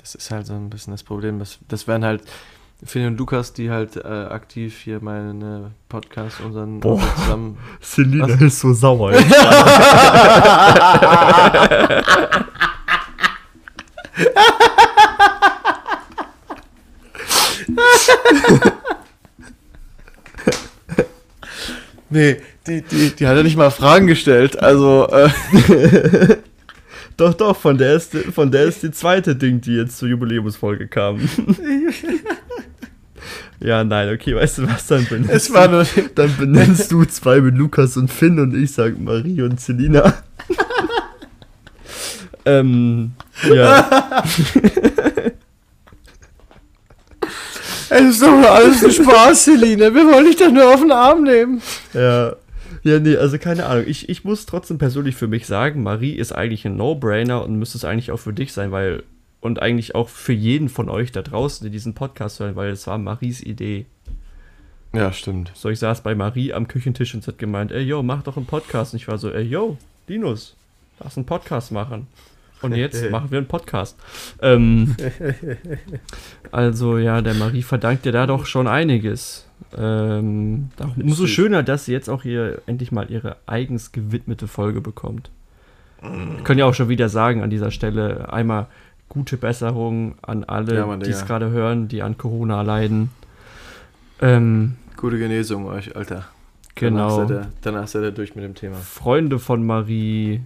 das 0.01 0.15
ist 0.15 0.31
halt 0.31 0.47
so 0.47 0.53
ein 0.53 0.69
bisschen 0.69 0.91
das 0.91 1.03
Problem. 1.03 1.37
Das, 1.39 1.59
das 1.67 1.87
wären 1.87 2.03
halt 2.03 2.23
Finn 2.83 3.07
und 3.07 3.17
Lukas, 3.17 3.53
die 3.53 3.71
halt 3.71 3.95
äh, 3.95 4.01
aktiv 4.01 4.79
hier 4.83 4.99
meine 5.01 5.71
Podcast, 5.89 6.39
unseren 6.41 6.79
Boah. 6.79 6.93
unseren 6.93 7.15
zusammen 7.15 7.57
Selina 7.81 8.29
Was? 8.29 8.41
ist 8.41 8.59
so 8.59 8.73
sauer. 8.73 9.13
Nee, 22.09 22.37
die, 22.65 22.81
die, 22.83 23.15
die 23.15 23.27
hat 23.27 23.35
ja 23.35 23.43
nicht 23.43 23.57
mal 23.57 23.69
Fragen 23.69 24.07
gestellt. 24.07 24.57
Also, 24.57 25.09
äh, 25.09 25.29
Doch, 27.17 27.33
doch, 27.33 27.57
von 27.57 27.79
der 27.79 27.95
ist, 27.95 28.15
von 28.15 28.51
der 28.51 28.65
ist 28.65 28.83
die 28.83 28.91
zweite 28.91 29.35
Ding, 29.35 29.59
die 29.59 29.75
jetzt 29.75 29.97
zur 29.97 30.07
Jubiläumsfolge 30.07 30.87
kam. 30.87 31.19
ja, 33.59 33.83
nein, 33.83 34.13
okay, 34.13 34.35
weißt 34.35 34.59
du 34.59 34.67
was, 34.67 34.87
dann 34.87 35.05
benennst, 35.05 35.33
es 35.33 35.53
war 35.53 35.67
nur. 35.67 35.83
du, 35.83 36.09
dann 36.15 36.35
benennst 36.37 36.91
du 36.91 37.05
zwei 37.05 37.41
mit 37.41 37.55
Lukas 37.55 37.97
und 37.97 38.11
Finn 38.11 38.39
und 38.39 38.55
ich 38.55 38.71
sag 38.73 38.99
Marie 38.99 39.41
und 39.41 39.59
Selina. 39.59 40.13
ähm, 42.45 43.13
ja, 43.53 44.23
Es 47.89 48.01
ist 48.01 48.21
doch 48.21 48.43
alles 48.43 48.83
ein 48.83 48.91
Spaß, 48.91 49.45
Celine. 49.45 49.93
Wir 49.93 50.05
wollen 50.05 50.25
dich 50.25 50.35
doch 50.35 50.51
nur 50.51 50.73
auf 50.73 50.81
den 50.81 50.91
Arm 50.91 51.23
nehmen. 51.23 51.61
ja. 51.93 52.35
Ja, 52.83 52.99
nee, 52.99 53.17
also 53.17 53.37
keine 53.37 53.65
Ahnung. 53.65 53.83
Ich, 53.85 54.07
ich 54.07 54.23
muss 54.23 54.45
trotzdem 54.45 54.77
persönlich 54.77 55.15
für 55.17 55.27
mich 55.27 55.45
sagen, 55.45 55.83
Marie 55.83 56.13
ist 56.13 56.31
eigentlich 56.31 56.63
ein 56.63 56.77
No-Brainer 56.77 57.43
und 57.43 57.57
müsste 57.57 57.77
es 57.77 57.83
eigentlich 57.83 58.11
auch 58.11 58.19
für 58.19 58.31
dich 58.31 58.53
sein, 58.53 58.71
weil, 58.71 59.03
und 59.41 59.61
eigentlich 59.61 59.95
auch 59.95 60.09
für 60.09 60.33
jeden 60.33 60.69
von 60.69 60.89
euch 60.89 61.11
da 61.11 61.21
draußen, 61.21 61.65
die 61.65 61.71
diesen 61.71 61.93
Podcast 61.93 62.39
hören, 62.39 62.55
weil 62.55 62.71
es 62.71 62.87
war 62.87 62.97
Maries 62.97 63.41
Idee. 63.41 63.85
Ja, 64.93 65.11
stimmt. 65.13 65.51
So, 65.53 65.69
ich 65.69 65.79
saß 65.79 66.01
bei 66.01 66.15
Marie 66.15 66.53
am 66.53 66.67
Küchentisch 66.67 67.13
und 67.13 67.23
sie 67.23 67.31
hat 67.31 67.37
gemeint, 67.37 67.71
ey, 67.71 67.83
yo, 67.83 68.01
mach 68.03 68.23
doch 68.23 68.37
einen 68.37 68.45
Podcast. 68.45 68.93
Und 68.93 68.97
ich 68.97 69.07
war 69.07 69.17
so, 69.17 69.31
ey, 69.31 69.43
yo, 69.43 69.77
Linus, 70.07 70.55
lass 70.99 71.17
einen 71.17 71.25
Podcast 71.25 71.71
machen. 71.71 72.07
Und 72.61 72.75
jetzt 72.75 73.09
machen 73.11 73.29
wir 73.29 73.37
einen 73.37 73.47
Podcast. 73.47 73.97
Ähm, 74.41 74.95
also, 76.51 76.97
ja, 76.97 77.21
der 77.21 77.35
Marie 77.35 77.61
verdankt 77.61 78.05
dir 78.05 78.11
da 78.11 78.25
doch 78.25 78.45
schon 78.45 78.67
einiges. 78.67 79.47
Ähm, 79.77 80.69
umso 80.95 81.27
schöner, 81.27 81.61
dass 81.61 81.85
sie 81.85 81.91
jetzt 81.91 82.09
auch 82.09 82.23
hier 82.23 82.61
endlich 82.65 82.91
mal 82.91 83.11
ihre 83.11 83.37
eigens 83.45 83.91
gewidmete 83.91 84.47
Folge 84.47 84.81
bekommt. 84.81 85.29
Wir 86.01 86.43
können 86.43 86.59
ja 86.59 86.65
auch 86.65 86.75
schon 86.75 86.89
wieder 86.89 87.09
sagen 87.09 87.41
an 87.41 87.49
dieser 87.49 87.71
Stelle 87.71 88.31
einmal 88.31 88.67
gute 89.09 89.37
Besserung 89.37 90.15
an 90.21 90.43
alle, 90.43 90.75
Ja, 90.75 90.85
Mann, 90.85 90.99
die 90.99 91.09
es 91.09 91.25
gerade 91.25 91.49
hören, 91.49 91.87
die 91.87 92.01
an 92.01 92.17
Corona 92.17 92.61
leiden. 92.61 93.09
Ähm, 94.21 94.75
Gute 94.95 95.19
Genesung 95.19 95.65
euch, 95.67 95.95
Alter. 95.95 96.25
genau. 96.75 97.17
Danach 97.19 97.27
seid, 97.27 97.37
ihr, 97.37 97.51
danach 97.61 97.87
seid 97.87 98.03
ihr 98.03 98.11
durch 98.11 98.35
mit 98.35 98.43
dem 98.43 98.55
Thema. 98.55 98.77
Freunde 98.77 99.37
von 99.39 99.65
Marie, 99.65 100.41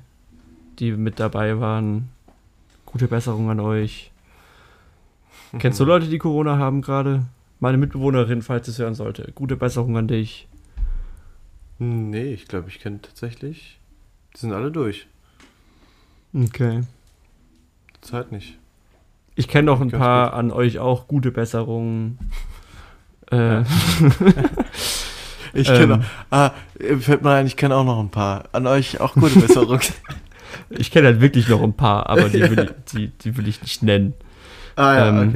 die 0.80 0.92
mit 0.92 1.20
dabei 1.20 1.60
waren. 1.60 2.10
Gute 2.86 3.08
Besserung 3.08 3.50
an 3.50 3.60
euch. 3.62 4.12
Kennst 5.60 5.80
du 5.80 5.86
Leute, 5.86 6.08
die 6.08 6.18
Corona 6.18 6.58
haben 6.58 6.82
gerade? 6.82 7.26
Meine 7.60 7.78
Mitbewohnerin, 7.78 8.42
falls 8.42 8.68
es 8.68 8.80
hören 8.80 8.96
sollte. 8.96 9.32
Gute 9.36 9.56
Besserung 9.56 9.96
an 9.98 10.08
dich. 10.08 10.48
Nee, 11.80 12.34
ich 12.34 12.48
glaube, 12.48 12.70
ich 12.70 12.80
kenne 12.80 13.02
tatsächlich. 13.02 13.80
Die 14.36 14.40
sind 14.40 14.54
alle 14.54 14.72
durch. 14.72 15.08
Okay. 16.34 16.82
Zeit 18.02 18.32
nicht. 18.32 18.58
Ich 19.36 19.48
kenne 19.48 19.68
noch 19.68 19.80
ein 19.82 19.90
Ganz 19.90 20.02
paar 20.02 20.34
an 20.34 20.52
euch 20.52 20.80
auch. 20.80 21.08
Gute 21.08 21.32
Besserung. 21.32 22.18
Äh, 23.32 23.64
Ich 25.54 25.68
Ähm. 25.70 25.76
kenne 25.78 26.06
Ah, 26.30 26.52
fällt 27.02 27.24
mir 27.24 27.32
ein, 27.32 27.46
ich 27.46 27.58
kenne 27.58 27.76
auch 27.76 27.84
noch 27.84 28.00
ein 28.00 28.10
paar. 28.10 28.46
An 28.54 28.68
euch 28.68 29.02
auch 29.02 29.16
gute 29.16 29.38
Besserung. 29.42 29.80
ich 30.70 30.92
kenne 30.92 31.08
halt 31.08 31.20
wirklich 31.22 31.50
noch 31.50 31.62
ein 31.62 31.74
paar, 31.74 32.10
aber 32.10 32.30
die 32.30 32.40
will, 32.50 32.60
ich, 32.64 32.92
die, 32.94 33.08
die 33.10 33.36
will 33.38 33.48
ich 33.50 33.62
nicht 33.62 33.84
nennen. 33.84 34.14
ah 34.76 35.08
Ähm, 35.10 35.36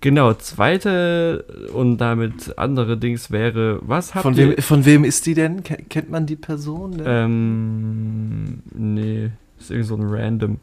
Genau, 0.00 0.32
zweite 0.34 1.44
und 1.74 1.98
damit 1.98 2.56
andere 2.58 2.96
Dings 2.96 3.32
wäre, 3.32 3.78
was 3.82 4.14
habt 4.14 4.22
Von 4.22 4.34
ihr... 4.34 4.50
wem, 4.50 4.58
von 4.62 4.84
wem 4.84 5.02
ist 5.04 5.26
die 5.26 5.34
denn? 5.34 5.64
Ke- 5.64 5.82
Kennt 5.88 6.10
man 6.10 6.26
die 6.26 6.36
Person? 6.36 6.98
Denn? 6.98 7.06
Ähm, 7.06 8.62
nee, 8.72 9.30
ist 9.64 9.70
irgend 9.70 9.86
so 9.86 9.96
ein 9.96 10.04
Random. 10.04 10.60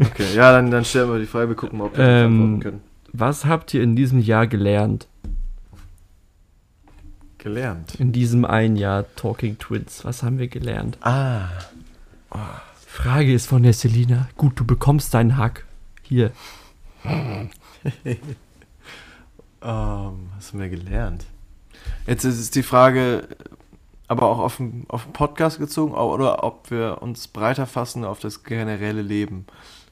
Okay, 0.00 0.34
ja, 0.34 0.52
dann, 0.52 0.70
dann 0.70 0.84
stellen 0.84 1.10
wir 1.10 1.18
die 1.18 1.26
Frage, 1.26 1.48
wir 1.50 1.56
gucken 1.56 1.78
mal, 1.78 1.86
ob 1.86 1.96
wir 1.96 2.04
Ähm, 2.04 2.38
beantworten 2.38 2.60
können. 2.60 2.80
Was 3.12 3.44
habt 3.44 3.74
ihr 3.74 3.82
in 3.82 3.96
diesem 3.96 4.18
Jahr 4.20 4.46
gelernt? 4.46 5.06
Gelernt. 7.38 7.96
In 7.96 8.12
diesem 8.12 8.44
einen 8.44 8.76
Jahr 8.76 9.04
Talking 9.16 9.58
Twins. 9.58 10.04
Was 10.04 10.22
haben 10.22 10.38
wir 10.38 10.48
gelernt? 10.48 10.96
Ah. 11.00 11.48
Frage 12.86 13.34
ist 13.34 13.46
von 13.46 13.62
der 13.62 13.72
Selina. 13.72 14.28
Gut, 14.36 14.58
du 14.58 14.64
bekommst 14.64 15.12
deinen 15.14 15.36
Hack. 15.36 15.64
Hier. 16.02 16.30
Ähm, 19.64 20.30
was 20.34 20.52
haben 20.52 20.58
wir 20.58 20.68
gelernt? 20.68 21.24
Jetzt 22.06 22.24
ist 22.24 22.40
es 22.40 22.50
die 22.50 22.64
Frage, 22.64 23.28
aber 24.12 24.28
auch 24.28 24.38
auf 24.38 24.58
den, 24.58 24.84
auf 24.88 25.04
den 25.04 25.12
Podcast 25.12 25.58
gezogen 25.58 25.94
oder 25.94 26.44
ob 26.44 26.70
wir 26.70 26.98
uns 27.02 27.26
breiter 27.28 27.66
fassen 27.66 28.04
auf 28.04 28.20
das 28.20 28.44
generelle 28.44 29.02
Leben. 29.02 29.46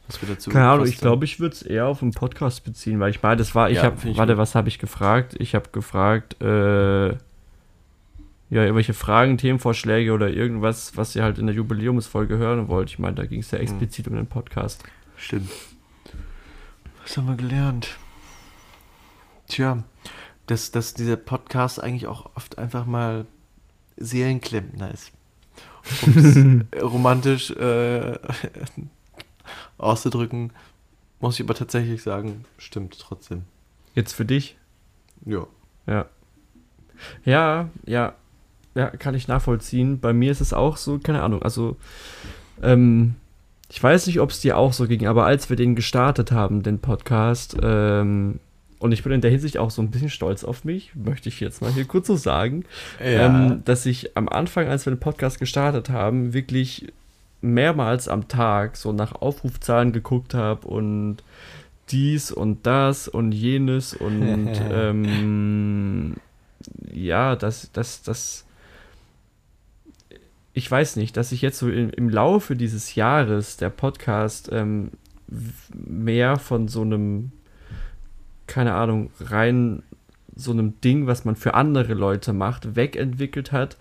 Was 0.07 0.21
wir 0.23 0.29
dazu 0.29 0.51
Keine 0.51 0.69
Ahnung, 0.69 0.87
ich 0.87 0.99
glaube, 0.99 1.25
ich 1.25 1.41
würde 1.41 1.55
es 1.55 1.63
eher 1.63 1.87
auf 1.87 2.01
den 2.01 2.13
Podcast 2.13 2.65
beziehen, 2.65 2.99
weil 3.01 3.11
ich 3.11 3.23
meine, 3.23 3.37
das 3.37 3.55
war, 3.55 3.71
ich 3.71 3.77
Ja, 3.77 3.85
habe, 3.85 4.17
warte, 4.17 4.39
was 4.39 4.55
habe 4.55 4.69
ich 4.69 4.79
gefragt? 4.79 5.35
Ich 5.39 5.55
habe 5.55 5.71
gefragt, 5.71 6.41
äh, 6.43 7.09
ja, 7.11 7.19
irgendwelche 8.65 8.95
Fragen, 8.95 9.39
Themenvorschläge 9.39 10.13
oder 10.13 10.29
irgendwas, 10.31 10.97
was 10.97 11.15
ihr 11.15 11.23
halt 11.23 11.39
in 11.39 11.47
der 11.47 11.55
Jubiläumsfolge 11.55 12.37
hören 12.39 12.67
wollt. 12.67 12.91
Ich 12.91 12.99
meine, 12.99 13.15
da 13.15 13.25
ging 13.27 13.41
es 13.41 13.53
ja 13.53 13.59
Hm. 13.59 13.63
explizit 13.65 14.09
um 14.09 14.17
den 14.17 14.27
Podcast. 14.27 14.83
Stimmt. 15.17 15.51
Was 17.03 17.17
haben 17.17 17.29
wir 17.29 17.37
gelernt? 17.37 17.97
Tja, 19.47 19.83
dass, 20.47 20.73
dass 20.73 20.95
dieser 20.95 21.17
Podcast 21.17 21.81
eigentlich 21.83 22.07
auch 22.09 22.31
oft 22.35 22.59
einfach 22.59 22.87
mal 22.87 23.27
Seelenklempner 24.01 24.93
ist. 24.93 25.12
Um 26.06 26.66
es 26.70 26.82
romantisch 26.82 27.51
äh, 27.52 28.18
auszudrücken, 29.78 30.52
muss 31.20 31.39
ich 31.39 31.44
aber 31.44 31.55
tatsächlich 31.55 32.02
sagen, 32.02 32.44
stimmt 32.59 32.98
trotzdem. 32.98 33.44
Jetzt 33.94 34.12
für 34.12 34.24
dich? 34.24 34.56
Ja. 35.24 35.47
Ja. 35.86 36.06
Ja, 37.24 37.68
ja. 37.86 38.14
Ja, 38.74 38.90
kann 38.90 39.14
ich 39.14 39.27
nachvollziehen. 39.27 39.98
Bei 40.01 40.12
mir 40.12 40.31
ist 40.31 40.40
es 40.40 40.52
auch 40.52 40.77
so, 40.77 40.98
keine 40.98 41.22
Ahnung, 41.22 41.43
also, 41.43 41.77
ähm, 42.62 43.16
ich 43.68 43.82
weiß 43.82 44.06
nicht, 44.06 44.20
ob 44.20 44.31
es 44.31 44.40
dir 44.40 44.56
auch 44.56 44.72
so 44.72 44.86
ging, 44.86 45.06
aber 45.06 45.27
als 45.27 45.51
wir 45.51 45.56
den 45.56 45.74
gestartet 45.74 46.31
haben, 46.31 46.62
den 46.62 46.78
Podcast, 46.78 47.56
ähm, 47.62 48.39
und 48.81 48.93
ich 48.93 49.05
bin 49.05 49.12
in 49.12 49.20
der 49.20 49.31
Hinsicht 49.31 49.59
auch 49.59 49.70
so 49.70 49.82
ein 49.82 49.90
bisschen 49.90 50.11
stolz 50.11 50.43
auf 50.43 50.65
mich, 50.65 50.90
möchte 50.94 51.28
ich 51.28 51.39
jetzt 51.39 51.62
mal 51.62 51.70
hier 51.70 51.85
kurz 51.85 52.09
so 52.09 52.16
sagen, 52.16 52.65
ähm, 52.98 53.62
dass 53.65 53.86
ich 53.86 54.16
am 54.16 54.28
Anfang, 54.28 54.66
als 54.69 54.86
wir 54.86 54.93
den 54.93 55.01
Podcast 55.01 55.39
gestartet 55.39 55.90
haben, 55.90 56.32
wirklich 56.32 56.93
mehrmals 57.43 58.09
am 58.09 58.27
Tag 58.27 58.77
so 58.77 58.93
nach 58.93 59.12
Aufrufzahlen 59.12 59.93
geguckt 59.93 60.35
habe 60.35 60.66
und 60.66 61.19
dies 61.90 62.32
und 62.32 62.66
das 62.66 63.07
und 63.07 63.32
jenes 63.32 63.94
und 63.94 64.51
ähm, 64.70 66.16
ja, 66.93 67.36
das, 67.36 67.70
das, 67.73 68.02
das, 68.02 68.47
ich 70.52 70.70
weiß 70.70 70.97
nicht, 70.97 71.16
dass 71.16 71.32
ich 71.32 71.43
jetzt 71.43 71.59
so 71.59 71.69
im, 71.69 71.90
im 71.90 72.09
Laufe 72.09 72.57
dieses 72.57 72.94
Jahres 72.94 73.57
der 73.57 73.70
Podcast 73.70 74.48
ähm, 74.52 74.90
mehr 75.73 76.36
von 76.36 76.69
so 76.69 76.82
einem, 76.82 77.32
keine 78.51 78.74
Ahnung, 78.74 79.10
rein 79.20 79.82
so 80.35 80.51
einem 80.51 80.81
Ding, 80.81 81.06
was 81.06 81.24
man 81.24 81.36
für 81.36 81.55
andere 81.55 81.94
Leute 81.94 82.32
macht, 82.32 82.77
wegentwickelt 82.77 83.52
hat, 83.52 83.77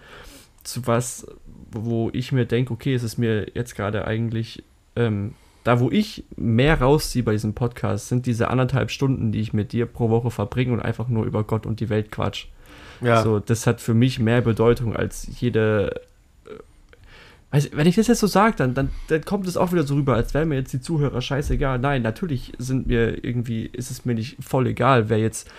zu 0.63 0.85
was, 0.87 1.27
wo 1.71 2.09
ich 2.13 2.31
mir 2.31 2.45
denke, 2.45 2.73
okay, 2.73 2.93
es 2.93 3.03
ist 3.03 3.17
mir 3.17 3.47
jetzt 3.53 3.75
gerade 3.75 4.05
eigentlich, 4.05 4.63
ähm, 4.95 5.33
da 5.63 5.79
wo 5.79 5.89
ich 5.91 6.23
mehr 6.35 6.79
rausziehe 6.81 7.23
bei 7.23 7.31
diesem 7.33 7.53
Podcast, 7.53 8.09
sind 8.09 8.25
diese 8.25 8.49
anderthalb 8.49 8.91
Stunden, 8.91 9.31
die 9.31 9.41
ich 9.41 9.53
mit 9.53 9.71
dir 9.73 9.85
pro 9.85 10.09
Woche 10.09 10.31
verbringe 10.31 10.73
und 10.73 10.81
einfach 10.81 11.07
nur 11.07 11.25
über 11.25 11.43
Gott 11.43 11.65
und 11.65 11.79
die 11.79 11.89
Welt 11.89 12.11
quatsch. 12.11 12.47
Ja. 13.01 13.23
So, 13.23 13.39
das 13.39 13.65
hat 13.65 13.81
für 13.81 13.93
mich 13.93 14.19
mehr 14.19 14.41
Bedeutung 14.41 14.95
als 14.95 15.27
jede. 15.39 16.01
Weiß, 17.51 17.71
wenn 17.73 17.87
ich 17.87 17.95
das 17.95 18.07
jetzt 18.07 18.19
so 18.19 18.27
sage, 18.27 18.55
dann, 18.57 18.75
dann, 18.75 18.89
dann 19.07 19.25
kommt 19.25 19.47
es 19.47 19.57
auch 19.57 19.71
wieder 19.71 19.83
so 19.83 19.95
rüber, 19.95 20.13
als 20.13 20.33
wären 20.33 20.49
mir 20.49 20.55
jetzt 20.55 20.71
die 20.71 20.81
Zuhörer 20.81 21.21
scheißegal. 21.21 21.79
Nein, 21.79 22.03
natürlich 22.03 22.53
sind 22.59 22.87
mir 22.87 23.23
irgendwie, 23.23 23.65
ist 23.65 23.89
es 23.89 24.05
mir 24.05 24.13
nicht 24.13 24.37
voll 24.39 24.67
egal, 24.67 25.09
wer 25.09 25.17
jetzt 25.17 25.49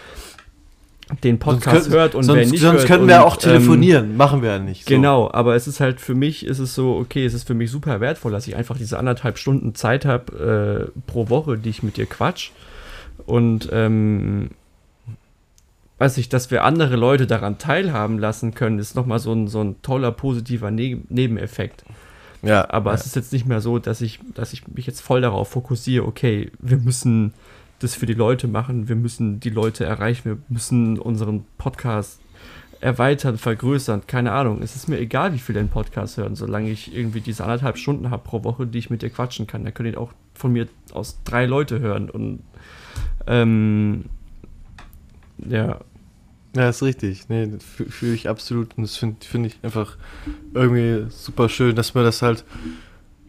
den 1.24 1.40
Podcast 1.40 1.84
Sonst 1.84 1.94
hört 1.94 2.14
und 2.14 2.22
sonst, 2.22 2.38
wer 2.38 2.46
nicht 2.46 2.60
sonst 2.60 2.86
könnten 2.86 3.02
und, 3.02 3.08
wir 3.08 3.24
auch 3.24 3.34
ähm, 3.34 3.40
telefonieren. 3.40 4.16
Machen 4.16 4.42
wir 4.42 4.50
ja 4.50 4.58
nicht. 4.60 4.84
So. 4.84 4.94
Genau, 4.94 5.30
aber 5.32 5.56
es 5.56 5.66
ist 5.66 5.80
halt 5.80 6.00
für 6.00 6.14
mich, 6.14 6.46
ist 6.46 6.60
es 6.60 6.76
so, 6.76 6.96
okay, 6.96 7.24
es 7.24 7.34
ist 7.34 7.46
für 7.46 7.54
mich 7.54 7.72
super 7.72 8.00
wertvoll, 8.00 8.30
dass 8.30 8.46
ich 8.46 8.54
einfach 8.54 8.78
diese 8.78 8.96
anderthalb 8.96 9.36
Stunden 9.36 9.74
Zeit 9.74 10.04
habe 10.04 10.90
äh, 10.94 11.00
pro 11.10 11.28
Woche, 11.28 11.58
die 11.58 11.70
ich 11.70 11.82
mit 11.82 11.96
dir 11.96 12.06
quatsch. 12.06 12.50
Und 13.26 13.68
ähm, 13.72 14.50
weiß 16.00 16.16
ich, 16.16 16.30
dass 16.30 16.50
wir 16.50 16.64
andere 16.64 16.96
Leute 16.96 17.26
daran 17.26 17.58
teilhaben 17.58 18.18
lassen 18.18 18.54
können, 18.54 18.78
ist 18.78 18.96
nochmal 18.96 19.18
so 19.18 19.32
ein, 19.32 19.48
so 19.48 19.60
ein 19.60 19.82
toller, 19.82 20.10
positiver 20.12 20.70
ne 20.70 21.02
Nebeneffekt. 21.10 21.84
Ja, 22.42 22.70
Aber 22.70 22.92
ja. 22.92 22.94
es 22.94 23.04
ist 23.04 23.16
jetzt 23.16 23.34
nicht 23.34 23.44
mehr 23.44 23.60
so, 23.60 23.78
dass 23.78 24.00
ich, 24.00 24.18
dass 24.32 24.54
ich 24.54 24.66
mich 24.66 24.86
jetzt 24.86 25.02
voll 25.02 25.20
darauf 25.20 25.50
fokussiere, 25.50 26.06
okay, 26.06 26.50
wir 26.58 26.78
müssen 26.78 27.34
das 27.80 27.94
für 27.94 28.06
die 28.06 28.14
Leute 28.14 28.48
machen, 28.48 28.88
wir 28.88 28.96
müssen 28.96 29.40
die 29.40 29.50
Leute 29.50 29.84
erreichen, 29.84 30.24
wir 30.24 30.38
müssen 30.48 30.98
unseren 30.98 31.44
Podcast 31.58 32.18
erweitern, 32.80 33.36
vergrößern, 33.36 34.06
keine 34.06 34.32
Ahnung. 34.32 34.62
Es 34.62 34.76
ist 34.76 34.88
mir 34.88 34.98
egal, 34.98 35.34
wie 35.34 35.38
viel 35.38 35.54
den 35.54 35.68
Podcast 35.68 36.16
hören, 36.16 36.34
solange 36.34 36.70
ich 36.70 36.94
irgendwie 36.96 37.20
diese 37.20 37.44
anderthalb 37.44 37.76
Stunden 37.76 38.08
habe 38.08 38.22
pro 38.24 38.42
Woche, 38.42 38.66
die 38.66 38.78
ich 38.78 38.88
mit 38.88 39.02
dir 39.02 39.10
quatschen 39.10 39.46
kann. 39.46 39.66
Da 39.66 39.70
können 39.70 39.94
auch 39.96 40.12
von 40.32 40.50
mir 40.50 40.66
aus 40.94 41.18
drei 41.24 41.44
Leute 41.44 41.78
hören 41.78 42.08
und 42.08 42.42
ähm, 43.26 44.06
ja, 45.46 45.80
Ja, 46.56 46.68
ist 46.68 46.82
richtig. 46.82 47.28
Nee, 47.28 47.48
fühle 47.60 48.14
ich 48.14 48.28
absolut. 48.28 48.76
Und 48.76 48.82
das 48.82 48.96
finde 48.96 49.24
find 49.24 49.46
ich 49.46 49.58
einfach 49.62 49.96
irgendwie 50.52 51.06
super 51.10 51.48
schön, 51.48 51.76
dass 51.76 51.94
wir 51.94 52.02
das 52.02 52.22
halt, 52.22 52.44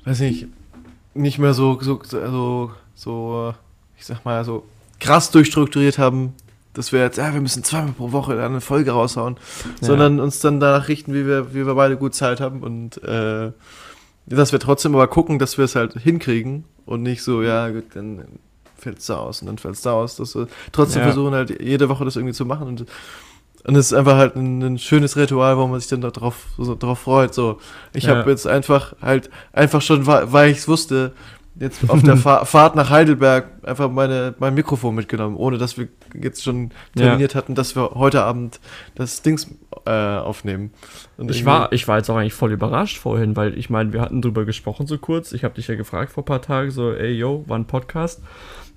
weiß 0.06 0.22
nicht, 0.22 0.48
nicht 1.14 1.38
mehr 1.38 1.54
so, 1.54 1.80
so, 1.82 2.02
so, 2.04 2.72
so, 2.96 3.54
ich 3.98 4.06
sag 4.06 4.26
mal, 4.26 4.44
so 4.44 4.66
krass 5.00 5.30
durchstrukturiert 5.32 5.98
haben, 6.00 6.34
dass 6.74 6.92
wir 6.94 7.02
jetzt, 7.02 7.18
ja, 7.18 7.34
wir 7.34 7.42
müssen 7.42 7.64
zweimal 7.64 7.92
pro 7.92 8.12
Woche 8.12 8.42
eine 8.44 8.62
Folge 8.62 8.92
raushauen, 8.92 9.36
Ja. 9.82 9.88
sondern 9.88 10.20
uns 10.20 10.40
dann 10.40 10.60
danach 10.60 10.88
richten, 10.88 11.14
wie 11.14 11.26
wir, 11.28 11.54
wie 11.54 11.66
wir 11.66 11.76
beide 11.76 11.98
gut 11.98 12.16
Zeit 12.16 12.40
haben 12.40 12.62
und 12.62 13.04
äh, 13.04 13.52
dass 14.26 14.52
wir 14.52 14.60
trotzdem 14.60 14.96
aber 14.96 15.08
gucken, 15.08 15.38
dass 15.38 15.58
wir 15.58 15.66
es 15.66 15.76
halt 15.76 15.94
hinkriegen 15.94 16.64
und 16.86 17.04
nicht 17.04 17.24
so, 17.24 17.42
ja, 17.44 17.70
gut, 17.70 17.84
dann 17.96 18.26
fällt 18.82 19.00
es 19.00 19.06
da 19.06 19.18
aus 19.18 19.42
und 19.42 19.48
dann 19.48 19.58
fällt 19.58 19.76
es 19.76 19.82
da 19.82 19.94
aus, 19.94 20.16
dass 20.16 20.36
wir 20.36 20.48
trotzdem 20.72 21.00
Ja. 21.02 21.08
versuchen 21.08 21.34
halt 21.34 21.62
jede 21.62 21.88
Woche 21.90 22.04
das 22.06 22.16
irgendwie 22.16 22.34
zu 22.34 22.46
machen 22.46 22.68
und 22.68 22.86
und 23.64 23.76
es 23.76 23.92
ist 23.92 23.94
einfach 23.94 24.16
halt 24.18 24.36
ein, 24.36 24.60
ein 24.64 24.80
schönes 24.80 25.16
Ritual, 25.18 25.56
wo 25.56 25.68
man 25.68 25.80
sich 25.80 25.88
dann 25.88 26.02
darauf 26.02 26.48
so, 26.58 26.74
drauf 26.76 26.98
freut. 27.02 27.36
So, 27.36 27.60
ich 27.94 28.06
Ja. 28.06 28.16
habe 28.16 28.32
jetzt 28.32 28.48
einfach 28.48 28.94
halt 29.04 29.30
einfach 29.54 29.84
schon, 29.84 30.08
weil 30.08 30.50
ich 30.50 30.58
es 30.58 30.68
wusste, 30.68 31.12
jetzt 31.60 31.90
auf 31.90 32.02
der 32.02 32.18
Fa 32.18 32.46
Fahrt 32.46 32.76
nach 32.76 32.90
Heidelberg 32.90 33.46
einfach 33.64 33.90
meine 33.92 34.34
mein 34.40 34.54
Mikrofon 34.54 34.96
mitgenommen, 34.96 35.36
ohne 35.36 35.58
dass 35.58 35.78
wir 35.78 35.88
jetzt 36.20 36.44
schon 36.44 36.72
Ja. 36.96 37.04
terminiert 37.04 37.36
hatten, 37.36 37.56
dass 37.56 37.76
wir 37.76 37.92
heute 37.92 38.24
Abend 38.24 38.60
das 38.96 39.22
Dings 39.22 39.48
äh, 39.86 39.92
aufnehmen. 39.92 40.72
Und 41.18 41.32
Ich 41.32 41.46
war, 41.46 41.72
ich 41.74 41.88
war 41.88 41.98
jetzt 41.98 42.10
auch 42.10 42.16
eigentlich 42.18 42.34
voll 42.34 42.52
überrascht 42.52 42.98
vorhin, 42.98 43.36
weil 43.36 43.58
ich 43.58 43.70
meine, 43.70 43.94
wir 43.94 44.02
hatten 44.02 44.22
drüber 44.22 44.46
gesprochen 44.46 44.88
so 44.88 44.98
kurz. 44.98 45.32
Ich 45.34 45.44
habe 45.44 45.54
dich 45.56 45.68
ja 45.68 45.76
gefragt 45.76 46.12
vor 46.12 46.24
ein 46.24 46.26
paar 46.26 46.42
Tagen, 46.42 46.72
so, 46.72 46.92
ey, 46.94 47.12
yo, 47.14 47.44
wann 47.48 47.66
Podcast? 47.66 48.22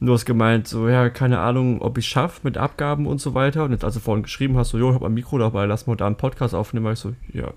Und 0.00 0.06
du 0.08 0.12
hast 0.12 0.24
gemeint, 0.24 0.66
so, 0.66 0.88
ja, 0.88 1.08
keine 1.10 1.38
Ahnung, 1.40 1.80
ob 1.80 1.98
ich 1.98 2.06
schaffe 2.08 2.40
mit 2.42 2.58
Abgaben 2.58 3.06
und 3.06 3.20
so 3.20 3.34
weiter. 3.34 3.64
Und 3.64 3.70
jetzt, 3.72 3.84
als 3.84 3.94
du 3.94 4.00
vorhin 4.00 4.22
geschrieben 4.22 4.56
hast, 4.56 4.70
so, 4.70 4.78
jo, 4.78 4.88
ich 4.90 4.94
habe 4.94 5.06
ein 5.06 5.14
Mikro 5.14 5.38
dabei, 5.38 5.66
lass 5.66 5.86
mal 5.86 5.96
da 5.96 6.06
einen 6.06 6.16
Podcast 6.16 6.54
aufnehmen, 6.54 6.84
war 6.86 6.92
ich 6.92 6.98
so, 6.98 7.12
ja, 7.32 7.52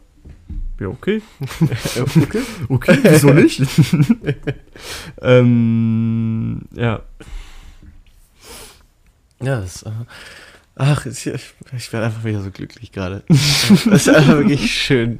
ja, 0.80 0.88
okay. 0.88 1.22
okay. 2.00 2.42
Okay, 2.70 3.00
wieso 3.04 3.34
nicht? 3.34 3.62
ähm, 5.22 6.62
ja, 6.74 7.02
Ja, 9.42 9.62
das, 9.62 9.84
äh, 9.84 9.92
ach, 10.76 11.06
ich, 11.06 11.26
ich 11.28 11.94
werde 11.94 12.08
einfach 12.08 12.24
wieder 12.24 12.42
so 12.42 12.52
glücklich 12.52 12.92
gerade. 12.92 13.24
das 13.28 13.86
ist 13.86 14.10
einfach 14.10 14.38
wirklich 14.38 14.72
schön. 14.72 15.20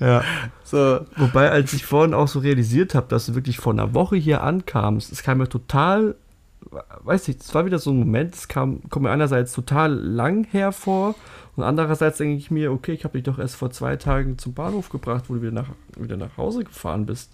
ja. 0.00 0.22
So, 0.64 1.06
Wobei, 1.16 1.50
als 1.50 1.72
ich 1.72 1.84
vorhin 1.84 2.12
auch 2.14 2.28
so 2.28 2.40
realisiert 2.40 2.94
habe, 2.94 3.06
dass 3.08 3.26
du 3.26 3.34
wirklich 3.34 3.58
vor 3.58 3.72
einer 3.72 3.94
Woche 3.94 4.16
hier 4.16 4.42
ankamst, 4.42 5.12
es 5.12 5.22
kam 5.22 5.38
mir 5.38 5.48
total, 5.48 6.16
weiß 7.04 7.28
nicht, 7.28 7.40
es 7.40 7.54
war 7.54 7.66
wieder 7.66 7.78
so 7.78 7.90
ein 7.90 7.98
Moment, 7.98 8.34
es 8.34 8.48
kam, 8.48 8.80
kommt 8.90 9.04
mir 9.04 9.10
einerseits 9.10 9.52
total 9.52 9.92
lang 9.94 10.44
hervor 10.50 11.14
und 11.56 11.62
andererseits 11.62 12.18
denke 12.18 12.36
ich 12.36 12.50
mir, 12.50 12.70
okay, 12.70 12.92
ich 12.92 13.04
habe 13.04 13.18
dich 13.18 13.24
doch 13.24 13.38
erst 13.38 13.56
vor 13.56 13.70
zwei 13.70 13.96
Tagen 13.96 14.36
zum 14.38 14.52
Bahnhof 14.52 14.90
gebracht, 14.90 15.24
wo 15.28 15.34
du 15.34 15.42
wieder 15.42 15.52
nach, 15.52 15.68
wieder 15.96 16.16
nach 16.16 16.36
Hause 16.36 16.64
gefahren 16.64 17.06
bist. 17.06 17.32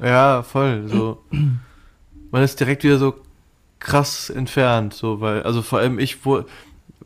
Ja, 0.00 0.42
voll. 0.42 0.84
So. 0.86 1.22
Man 2.30 2.42
ist 2.42 2.60
direkt 2.60 2.84
wieder 2.84 2.98
so 2.98 3.14
krass 3.78 4.30
entfernt, 4.30 4.94
so, 4.94 5.20
weil, 5.20 5.42
also 5.42 5.62
vor 5.62 5.80
allem 5.80 5.98
ich, 5.98 6.24
wo, 6.24 6.44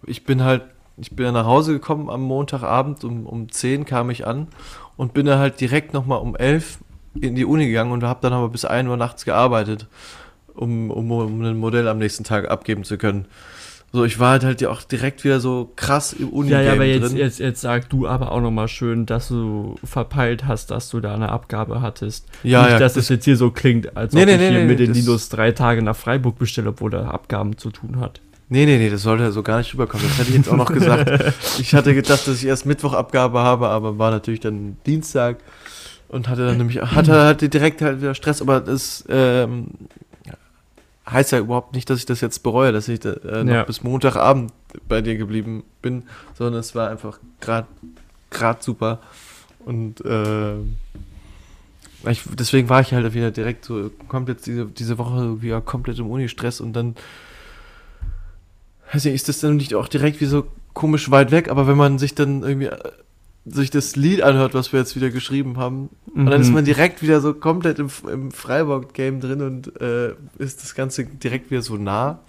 ich 0.07 0.25
bin 0.25 0.43
halt, 0.45 0.63
ich 0.97 1.15
bin 1.17 1.27
ja 1.27 1.33
nach 1.33 1.47
Hause 1.47 1.73
gekommen 1.73 2.11
am 2.11 2.23
Montagabend, 2.23 3.05
um, 3.05 3.27
um 3.27 3.51
10 3.51 3.87
kam 3.87 4.11
ich 4.11 4.27
an 4.27 4.49
und 4.97 5.15
bin 5.15 5.27
dann 5.27 5.39
halt 5.39 5.61
direkt 5.61 5.95
nochmal 5.95 6.21
um 6.21 6.37
11 6.37 6.79
in 7.21 7.35
die 7.35 7.45
Uni 7.45 7.67
gegangen 7.67 7.93
und 7.93 8.05
habe 8.05 8.21
dann 8.23 8.33
aber 8.33 8.49
bis 8.51 8.65
1 8.65 8.89
Uhr 8.89 8.97
nachts 8.97 9.25
gearbeitet, 9.25 9.89
um, 10.55 10.91
um, 10.91 11.11
um 11.11 11.43
ein 11.43 11.59
Modell 11.59 11.89
am 11.89 11.99
nächsten 11.99 12.25
Tag 12.25 12.51
abgeben 12.51 12.85
zu 12.85 12.99
können. 12.99 13.27
So, 13.93 14.05
ich 14.05 14.21
war 14.21 14.31
halt 14.31 14.45
halt 14.45 14.61
ja 14.61 14.71
auch 14.71 14.83
direkt 14.83 15.25
wieder 15.25 15.41
so 15.41 15.73
krass 15.75 16.13
im 16.13 16.29
uni 16.29 16.51
Ja, 16.51 16.61
ja, 16.61 16.73
aber 16.75 16.85
drin. 16.85 17.03
jetzt, 17.03 17.13
jetzt, 17.15 17.39
jetzt 17.41 17.61
sag 17.61 17.91
du 17.91 18.07
aber 18.07 18.31
auch 18.31 18.41
nochmal 18.41 18.69
schön, 18.69 19.05
dass 19.05 19.27
du 19.29 19.75
verpeilt 19.83 20.47
hast, 20.47 20.71
dass 20.71 20.91
du 20.91 21.01
da 21.01 21.13
eine 21.15 21.31
Abgabe 21.31 21.81
hattest. 21.83 22.27
Ja, 22.45 22.63
Nicht, 22.63 22.71
ja, 22.73 22.79
dass 22.79 22.95
das- 22.95 23.05
es 23.05 23.09
jetzt 23.09 23.25
hier 23.25 23.37
so 23.37 23.51
klingt, 23.51 23.97
als 23.97 24.13
Nee, 24.13 24.21
ob 24.23 24.27
nee, 24.27 24.35
ich 24.35 24.41
nee, 24.41 24.51
hier 24.51 24.65
mit 24.65 24.79
den 24.79 24.89
das- 24.93 24.97
Linus 24.97 25.29
drei 25.29 25.51
Tage 25.51 25.83
nach 25.83 25.97
Freiburg 25.97 26.39
bestelle, 26.39 26.69
obwohl 26.69 26.95
er 26.95 27.13
Abgaben 27.13 27.59
zu 27.59 27.71
tun 27.71 27.99
hat. 27.99 28.21
Nee, 28.49 28.65
nee, 28.67 28.79
nee, 28.79 28.91
das 28.91 29.03
sollte 29.03 29.31
so 29.33 29.43
gar 29.43 29.59
nicht 29.59 29.73
rüberkommen. 29.75 30.07
Das 30.09 30.19
hätte 30.19 30.31
ich 30.31 30.37
jetzt 30.37 30.49
auch 30.49 30.57
noch 30.57 30.73
gesagt. 30.73 31.35
Ich 31.61 31.75
hatte 31.75 31.93
gedacht, 31.95 32.27
dass 32.29 32.37
ich 32.37 32.47
erst 32.47 32.67
Mittwochabgabe 32.67 33.41
habe, 33.41 33.69
aber 33.69 33.99
war 33.99 34.11
natürlich 34.13 34.41
dann 34.41 34.77
Dienstag 34.87 35.39
und 36.09 36.29
hatte 36.29 36.47
dann 36.47 36.59
nämlich, 36.59 36.81
hatte, 36.81 37.25
hatte 37.27 37.49
direkt 37.49 37.83
halt 37.83 38.01
wieder 38.01 38.15
Stress, 38.15 38.41
aber 38.41 38.61
das 38.61 39.05
ähm, 39.09 39.67
heißt 41.11 41.33
ja 41.33 41.39
überhaupt 41.39 41.75
nicht, 41.75 41.89
dass 41.91 41.99
ich 41.99 42.07
das 42.07 42.21
jetzt 42.21 42.43
bereue, 42.43 42.73
dass 42.73 42.89
ich 42.89 43.05
äh, 43.05 43.45
noch 43.45 43.53
Ja. 43.53 43.63
bis 43.65 43.83
Montagabend 43.83 44.53
bei 44.89 45.01
dir 45.03 45.17
geblieben 45.17 45.65
bin, 45.83 46.05
sondern 46.35 46.61
es 46.61 46.75
war 46.75 46.89
einfach 46.91 47.19
gerade 47.41 47.67
grad 48.31 48.63
super 48.63 49.01
und 49.65 50.05
äh, 50.05 50.55
ich, 52.09 52.23
deswegen 52.39 52.69
war 52.69 52.81
ich 52.81 52.93
halt 52.95 53.13
wieder 53.13 53.31
direkt 53.31 53.65
so 53.65 53.91
komplett 54.09 54.47
diese, 54.47 54.67
diese 54.67 54.97
Woche 54.99 55.43
wieder 55.43 55.61
komplett 55.61 55.99
im 55.99 56.09
Uni-Stress 56.11 56.61
und 56.61 56.73
dann 56.73 56.95
nicht, 58.93 59.07
ist 59.07 59.29
das 59.29 59.41
dann 59.41 59.57
nicht 59.57 59.75
auch 59.75 59.89
direkt 59.89 60.21
wie 60.21 60.27
so 60.27 60.47
komisch 60.73 61.11
weit 61.11 61.31
weg, 61.31 61.49
aber 61.51 61.67
wenn 61.67 61.77
man 61.77 61.99
sich 61.99 62.15
dann 62.15 62.43
irgendwie 62.43 62.67
äh, 62.67 62.79
sich 63.53 63.71
das 63.71 63.97
Lied 63.97 64.23
anhört, 64.23 64.55
was 64.55 64.73
wir 64.73 64.81
jetzt 64.81 64.97
wieder 64.97 65.11
geschrieben 65.11 65.57
haben, 65.57 65.89
und 66.15 66.27
dann 66.27 66.37
Mhm. 66.41 66.41
ist 66.43 66.53
man 66.53 66.65
direkt 66.65 67.03
wieder 67.03 67.21
so 67.21 67.35
komplett 67.35 67.79
im, 67.79 67.89
im 68.11 68.31
Freiburg-Game 68.33 69.21
drin 69.21 69.43
und 69.43 69.81
äh, 69.81 70.15
ist 70.39 70.63
das 70.63 70.75
Ganze 70.75 71.05
direkt 71.05 71.51
wieder 71.51 71.63
so 71.63 71.77
nah. 71.77 72.21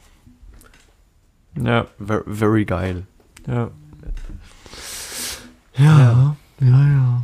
Ja, 1.61 1.85
Ver 2.03 2.23
very 2.27 2.65
geil. 2.65 3.03
ja. 3.47 3.71
Ja, 5.77 6.35
ja, 6.59 7.23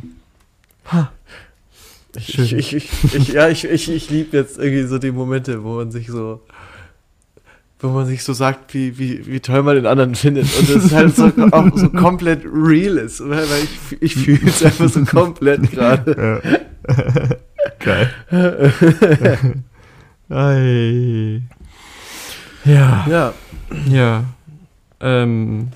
ja. 0.92 1.10
Schön. 2.18 2.44
ich, 2.44 2.52
ich, 2.54 2.74
ich, 2.74 3.14
ich, 3.14 3.28
ja, 3.28 3.48
ich, 3.48 3.64
ich, 3.64 3.88
ich 3.90 4.10
liebe 4.10 4.36
jetzt 4.36 4.58
irgendwie 4.58 4.84
so 4.84 4.98
die 4.98 5.12
Momente, 5.12 5.62
wo 5.62 5.76
man 5.76 5.92
sich 5.92 6.08
so, 6.08 6.40
wo 7.80 7.88
man 7.88 8.06
sich 8.06 8.24
so 8.24 8.32
sagt, 8.32 8.74
wie, 8.74 8.98
wie, 8.98 9.26
wie 9.26 9.40
toll 9.40 9.62
man 9.62 9.76
den 9.76 9.86
anderen 9.86 10.14
findet. 10.14 10.46
Und 10.58 10.68
das 10.68 10.92
halt 10.92 11.14
so, 11.14 11.30
auch 11.52 11.70
so 11.76 11.88
komplett 11.90 12.44
real 12.44 12.96
ist. 12.96 13.20
Weil 13.20 13.44
ich, 13.62 14.02
ich 14.02 14.14
fühle 14.14 14.48
es 14.48 14.64
einfach 14.64 14.88
so 14.88 15.04
komplett 15.04 15.70
gerade. 15.70 16.42
Geil. 17.78 18.10
Ei. 20.28 21.42
Ja, 22.64 23.06
Ja, 23.08 23.34
ja. 23.88 24.24
Ähm, 25.00 25.68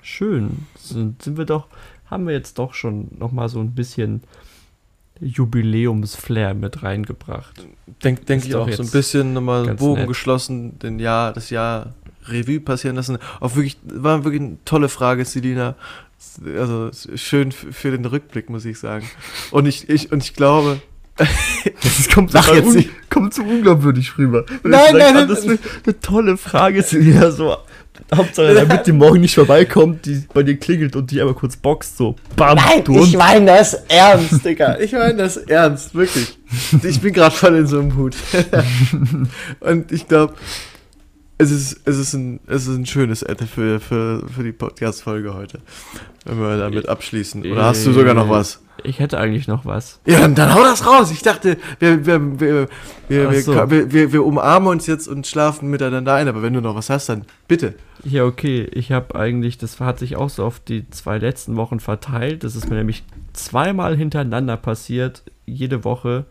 schön. 0.00 0.66
Sind, 0.78 1.22
sind 1.22 1.36
wir 1.36 1.44
doch, 1.44 1.66
haben 2.06 2.26
wir 2.26 2.34
jetzt 2.34 2.58
doch 2.58 2.74
schon 2.74 3.08
nochmal 3.18 3.48
so 3.48 3.58
ein 3.58 3.74
bisschen 3.74 4.22
Jubiläumsflair 5.22 6.54
mit 6.54 6.82
reingebracht. 6.82 7.64
denke 8.02 8.24
denk 8.24 8.44
ich 8.44 8.54
auch 8.54 8.70
so 8.70 8.82
ein 8.82 8.90
bisschen 8.90 9.32
nochmal 9.32 9.74
Bogen 9.74 10.00
nett. 10.00 10.08
geschlossen, 10.08 10.78
den 10.78 10.98
Jahr, 10.98 11.32
das 11.32 11.50
Jahr 11.50 11.94
Revue 12.26 12.60
passieren 12.60 12.96
lassen. 12.96 13.18
Auch 13.40 13.54
wirklich, 13.56 13.78
war 13.84 14.24
wirklich 14.24 14.42
eine 14.42 14.56
tolle 14.64 14.88
Frage, 14.88 15.24
Selina. 15.24 15.74
Also 16.56 16.90
schön 17.16 17.50
für 17.52 17.90
den 17.90 18.04
Rückblick, 18.04 18.48
muss 18.48 18.64
ich 18.64 18.78
sagen. 18.78 19.08
Und 19.50 19.66
ich, 19.66 19.88
ich, 19.88 20.12
und 20.12 20.22
ich 20.22 20.34
glaube. 20.34 20.80
Das 21.82 22.08
kommt, 22.08 22.32
Lach 22.32 22.52
jetzt 22.54 22.74
un- 22.74 22.84
kommt 23.10 23.34
so 23.34 23.42
unglaubwürdig 23.42 24.16
rüber. 24.18 24.44
Nein, 24.64 24.96
nein, 24.96 25.14
nein, 25.14 25.28
Das 25.28 25.44
ist 25.44 25.60
eine 25.84 26.00
tolle 26.00 26.36
Frage. 26.36 26.84
Ja 27.00 27.30
so. 27.30 27.56
Hauptsache, 28.14 28.54
damit 28.54 28.86
die 28.86 28.92
morgen 28.92 29.20
nicht 29.20 29.34
vorbeikommt, 29.34 30.06
die 30.06 30.24
bei 30.32 30.42
dir 30.42 30.56
klingelt 30.56 30.96
und 30.96 31.10
die 31.10 31.20
aber 31.20 31.34
kurz 31.34 31.56
boxt, 31.56 31.96
so. 31.96 32.16
Bam, 32.36 32.58
du 32.84 32.94
Hund. 32.94 33.14
meine 33.16 33.46
das 33.46 33.74
ernst, 33.88 34.44
Digga. 34.44 34.76
Ich 34.80 34.92
meine 34.92 35.14
das 35.14 35.36
ernst, 35.36 35.94
wirklich. 35.94 36.38
Ich 36.82 37.00
bin 37.00 37.12
gerade 37.12 37.34
voll 37.34 37.56
in 37.56 37.66
so 37.66 37.78
einem 37.80 37.96
Hut. 37.96 38.16
Und 39.60 39.92
ich 39.92 40.08
glaube, 40.08 40.34
es 41.38 41.50
ist, 41.50 41.80
es, 41.84 41.98
ist 41.98 42.14
ein, 42.14 42.40
es 42.46 42.66
ist 42.66 42.76
ein 42.76 42.86
schönes 42.86 43.22
Ende 43.22 43.46
für, 43.46 43.80
für, 43.80 44.24
für 44.28 44.42
die 44.42 44.52
Podcast-Folge 44.52 45.34
heute. 45.34 45.58
Wenn 46.24 46.40
wir 46.40 46.56
damit 46.58 46.88
abschließen. 46.88 47.44
Oder 47.50 47.64
hast 47.64 47.86
du 47.86 47.92
sogar 47.92 48.14
noch 48.14 48.28
was? 48.28 48.60
Ich 48.84 48.98
hätte 48.98 49.18
eigentlich 49.18 49.48
noch 49.48 49.64
was. 49.64 50.00
Ja, 50.06 50.26
dann, 50.28 50.54
hau 50.54 50.62
das 50.62 50.86
raus. 50.86 51.10
Ich 51.10 51.22
dachte, 51.22 51.56
wir, 51.78 52.04
wir, 52.06 52.40
wir, 52.40 52.68
wir, 53.08 53.42
so. 53.42 53.54
wir, 53.70 53.92
wir, 53.92 54.12
wir 54.12 54.24
umarmen 54.24 54.68
uns 54.68 54.86
jetzt 54.86 55.08
und 55.08 55.26
schlafen 55.26 55.70
miteinander 55.70 56.14
ein. 56.14 56.28
Aber 56.28 56.42
wenn 56.42 56.52
du 56.52 56.60
noch 56.60 56.74
was 56.74 56.90
hast, 56.90 57.08
dann 57.08 57.24
bitte. 57.48 57.74
Ja, 58.04 58.24
okay. 58.24 58.68
Ich 58.72 58.92
habe 58.92 59.14
eigentlich, 59.14 59.58
das 59.58 59.80
hat 59.80 59.98
sich 59.98 60.16
auch 60.16 60.30
so 60.30 60.44
auf 60.44 60.60
die 60.60 60.88
zwei 60.90 61.18
letzten 61.18 61.56
Wochen 61.56 61.80
verteilt. 61.80 62.44
Das 62.44 62.56
ist 62.56 62.68
mir 62.68 62.76
nämlich 62.76 63.04
zweimal 63.32 63.96
hintereinander 63.96 64.56
passiert, 64.56 65.22
jede 65.46 65.84
Woche. 65.84 66.24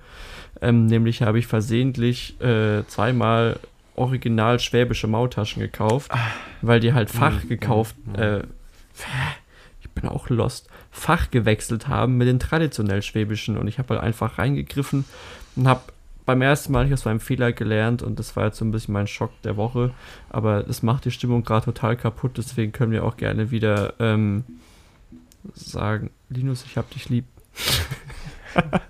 Ähm, 0.62 0.86
nämlich 0.86 1.22
habe 1.22 1.40
ich 1.40 1.48
versehentlich 1.48 2.40
äh, 2.42 2.84
zweimal 2.88 3.60
original 3.96 4.60
schwäbische 4.60 5.08
Maultaschen 5.08 5.62
gekauft, 5.62 6.12
weil 6.62 6.80
die 6.80 6.94
halt 6.94 7.10
Fach 7.10 7.44
Mm, 7.44 7.48
gekauft, 7.48 7.96
äh, 8.18 8.42
ich 9.82 9.90
bin 9.92 10.08
auch 10.08 10.30
lost, 10.30 10.70
Fach 10.92 11.32
gewechselt 11.32 11.88
haben 11.88 12.18
mit 12.18 12.28
den 12.28 12.40
traditionell 12.40 13.02
schwäbischen 13.02 13.58
und 13.58 13.68
ich 13.68 13.80
habe 13.80 13.96
halt 13.96 14.04
einfach 14.04 14.38
reingegriffen 14.38 15.06
und 15.56 15.68
habe 15.68 15.82
beim 16.26 16.42
ersten 16.42 16.72
Mal 16.72 16.84
nicht 16.84 16.94
aus 16.94 17.06
meinem 17.06 17.20
Fehler 17.20 17.52
gelernt 17.52 18.04
und 18.04 18.20
das 18.20 18.36
war 18.36 18.46
jetzt 18.46 18.58
so 18.58 18.66
ein 18.66 18.72
bisschen 18.72 18.94
mein 18.94 19.08
Schock 19.08 19.32
der 19.44 19.58
Woche, 19.58 19.92
aber 20.30 20.68
es 20.68 20.84
macht 20.84 21.06
die 21.06 21.12
Stimmung 21.12 21.44
gerade 21.44 21.66
total 21.66 21.96
kaputt, 21.96 22.38
deswegen 22.38 22.72
können 22.72 22.92
wir 22.92 23.06
auch 23.06 23.18
gerne 23.18 23.52
wieder 23.52 23.94
ähm, 24.00 24.44
sagen, 25.54 26.12
Linus, 26.30 26.64
ich 26.66 26.78
hab 26.78 26.90
dich 26.92 27.10
lieb. 27.10 27.26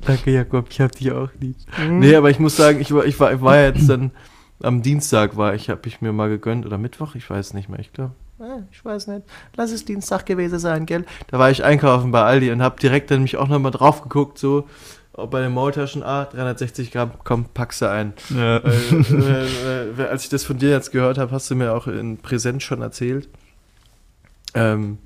Danke, 0.00 0.30
Jakob. 0.30 0.68
Ich 0.70 0.80
hab 0.80 0.92
dich 0.92 1.12
auch 1.12 1.28
lieb. 1.38 1.56
Nee, 1.90 2.14
aber 2.14 2.30
ich 2.30 2.38
muss 2.38 2.56
sagen, 2.56 2.80
ich 2.80 2.92
war, 2.92 3.04
ich 3.04 3.20
war, 3.20 3.34
ich 3.34 3.40
war 3.42 3.60
jetzt 3.60 3.88
dann 3.88 4.12
am 4.62 4.82
Dienstag 4.82 5.36
war 5.36 5.54
ich, 5.54 5.70
habe 5.70 5.86
ich 5.86 6.00
mir 6.00 6.12
mal 6.12 6.28
gegönnt 6.28 6.66
oder 6.66 6.78
Mittwoch, 6.78 7.14
ich 7.14 7.28
weiß 7.28 7.54
nicht 7.54 7.68
mehr, 7.68 7.78
ich 7.78 7.92
glaube. 7.92 8.12
Ich 8.70 8.84
weiß 8.84 9.08
nicht. 9.08 9.22
Lass 9.56 9.70
es 9.70 9.84
Dienstag 9.84 10.26
gewesen 10.26 10.58
sein, 10.58 10.86
gell? 10.86 11.04
Da 11.28 11.38
war 11.38 11.50
ich 11.50 11.64
einkaufen 11.64 12.10
bei 12.10 12.22
Aldi 12.22 12.50
und 12.52 12.62
habe 12.62 12.80
direkt 12.80 13.10
dann 13.10 13.22
mich 13.22 13.36
auch 13.36 13.48
nochmal 13.48 13.72
drauf 13.72 14.02
geguckt, 14.02 14.38
so 14.38 14.66
ob 15.12 15.30
bei 15.32 15.42
den 15.42 15.52
Maultaschen, 15.52 16.02
ah, 16.02 16.24
360 16.24 16.92
Gramm, 16.92 17.12
komm, 17.24 17.44
packst 17.52 17.82
du 17.82 17.90
ein. 17.90 18.12
Ja. 18.30 18.58
äh, 18.58 19.46
äh, 19.46 19.90
äh, 19.98 20.02
als 20.08 20.24
ich 20.24 20.30
das 20.30 20.44
von 20.44 20.58
dir 20.58 20.70
jetzt 20.70 20.92
gehört 20.92 21.18
habe, 21.18 21.32
hast 21.32 21.50
du 21.50 21.56
mir 21.56 21.74
auch 21.74 21.86
in 21.86 22.18
Präsenz 22.18 22.62
schon 22.62 22.80
erzählt. 22.80 23.28
Ähm, 24.54 24.98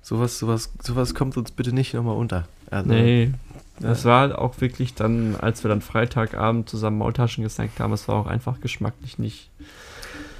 sowas, 0.00 0.38
sowas, 0.38 0.72
sowas 0.82 1.14
kommt 1.14 1.36
uns 1.36 1.50
bitte 1.50 1.74
nicht 1.74 1.92
nochmal 1.92 2.16
unter. 2.16 2.48
Also, 2.70 2.88
Nee, 2.88 3.32
das 3.80 4.04
war 4.04 4.38
auch 4.38 4.60
wirklich 4.60 4.94
dann, 4.94 5.36
als 5.36 5.64
wir 5.64 5.68
dann 5.68 5.80
Freitagabend 5.80 6.68
zusammen 6.68 6.98
Maultaschen 6.98 7.42
gesnackt 7.44 7.80
haben, 7.80 7.92
es 7.92 8.08
war 8.08 8.14
auch 8.14 8.26
einfach 8.26 8.60
geschmacklich 8.60 9.18
nicht 9.18 9.50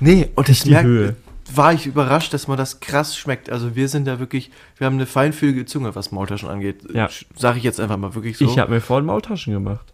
Nee, 0.01 0.29
und 0.35 0.49
ich 0.49 0.67
merke. 0.67 1.17
War 1.55 1.73
ich 1.75 1.87
überrascht, 1.87 2.33
dass 2.33 2.49
man 2.49 2.57
das 2.57 2.81
krass 2.81 3.17
schmeckt. 3.17 3.51
Also 3.51 3.75
wir 3.77 3.89
sind 3.89 4.07
da 4.07 4.19
wirklich, 4.19 4.51
wir 4.79 4.87
haben 4.87 4.95
eine 4.95 5.07
feinfühlige 5.07 5.67
Zunge, 5.67 5.95
was 5.95 6.11
Maultaschen 6.13 6.49
angeht. 6.49 6.83
Ja. 6.93 7.09
Sag 7.37 7.57
ich 7.57 7.63
jetzt 7.63 7.81
einfach 7.81 7.97
mal 7.97 8.15
wirklich 8.15 8.39
so. 8.39 8.45
Ich 8.47 8.59
habe 8.59 8.73
mir 8.73 8.81
vorhin 8.81 9.05
Maultaschen 9.07 9.53
gemacht. 9.53 9.93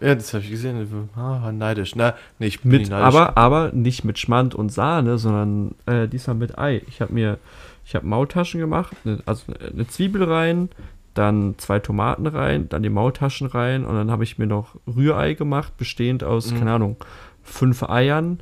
ja, 0.00 0.14
das 0.14 0.32
habe 0.34 0.44
ich 0.44 0.50
gesehen. 0.50 1.08
Ah, 1.16 1.50
neidisch. 1.52 1.94
Na, 1.96 2.14
nee, 2.38 2.46
ich 2.48 2.60
bin 2.60 2.70
Mit, 2.72 2.80
nicht 2.80 2.90
neidisch. 2.90 3.06
aber, 3.06 3.36
aber 3.38 3.72
nicht 3.72 4.04
mit 4.04 4.18
Schmand 4.18 4.54
und 4.54 4.70
Sahne, 4.72 5.16
sondern 5.18 5.74
äh, 5.86 6.06
diesmal 6.08 6.36
mit 6.36 6.58
Ei. 6.58 6.82
Ich 6.88 7.00
habe 7.00 7.12
mir, 7.14 7.38
ich 7.84 7.94
habe 7.94 8.06
Maultaschen 8.06 8.60
gemacht, 8.60 8.94
ne, 9.04 9.20
also 9.26 9.44
eine 9.72 9.86
Zwiebel 9.86 10.24
rein, 10.24 10.68
dann 11.14 11.54
zwei 11.58 11.78
Tomaten 11.80 12.26
rein, 12.26 12.68
dann 12.68 12.82
die 12.82 12.88
Maultaschen 12.90 13.46
rein 13.48 13.84
und 13.84 13.94
dann 13.96 14.10
habe 14.10 14.22
ich 14.24 14.38
mir 14.38 14.46
noch 14.46 14.76
Rührei 14.86 15.34
gemacht, 15.34 15.76
bestehend 15.76 16.22
aus, 16.24 16.52
Mhm. 16.52 16.58
keine 16.58 16.72
Ahnung, 16.72 16.96
fünf 17.42 17.82
Eiern, 17.82 18.40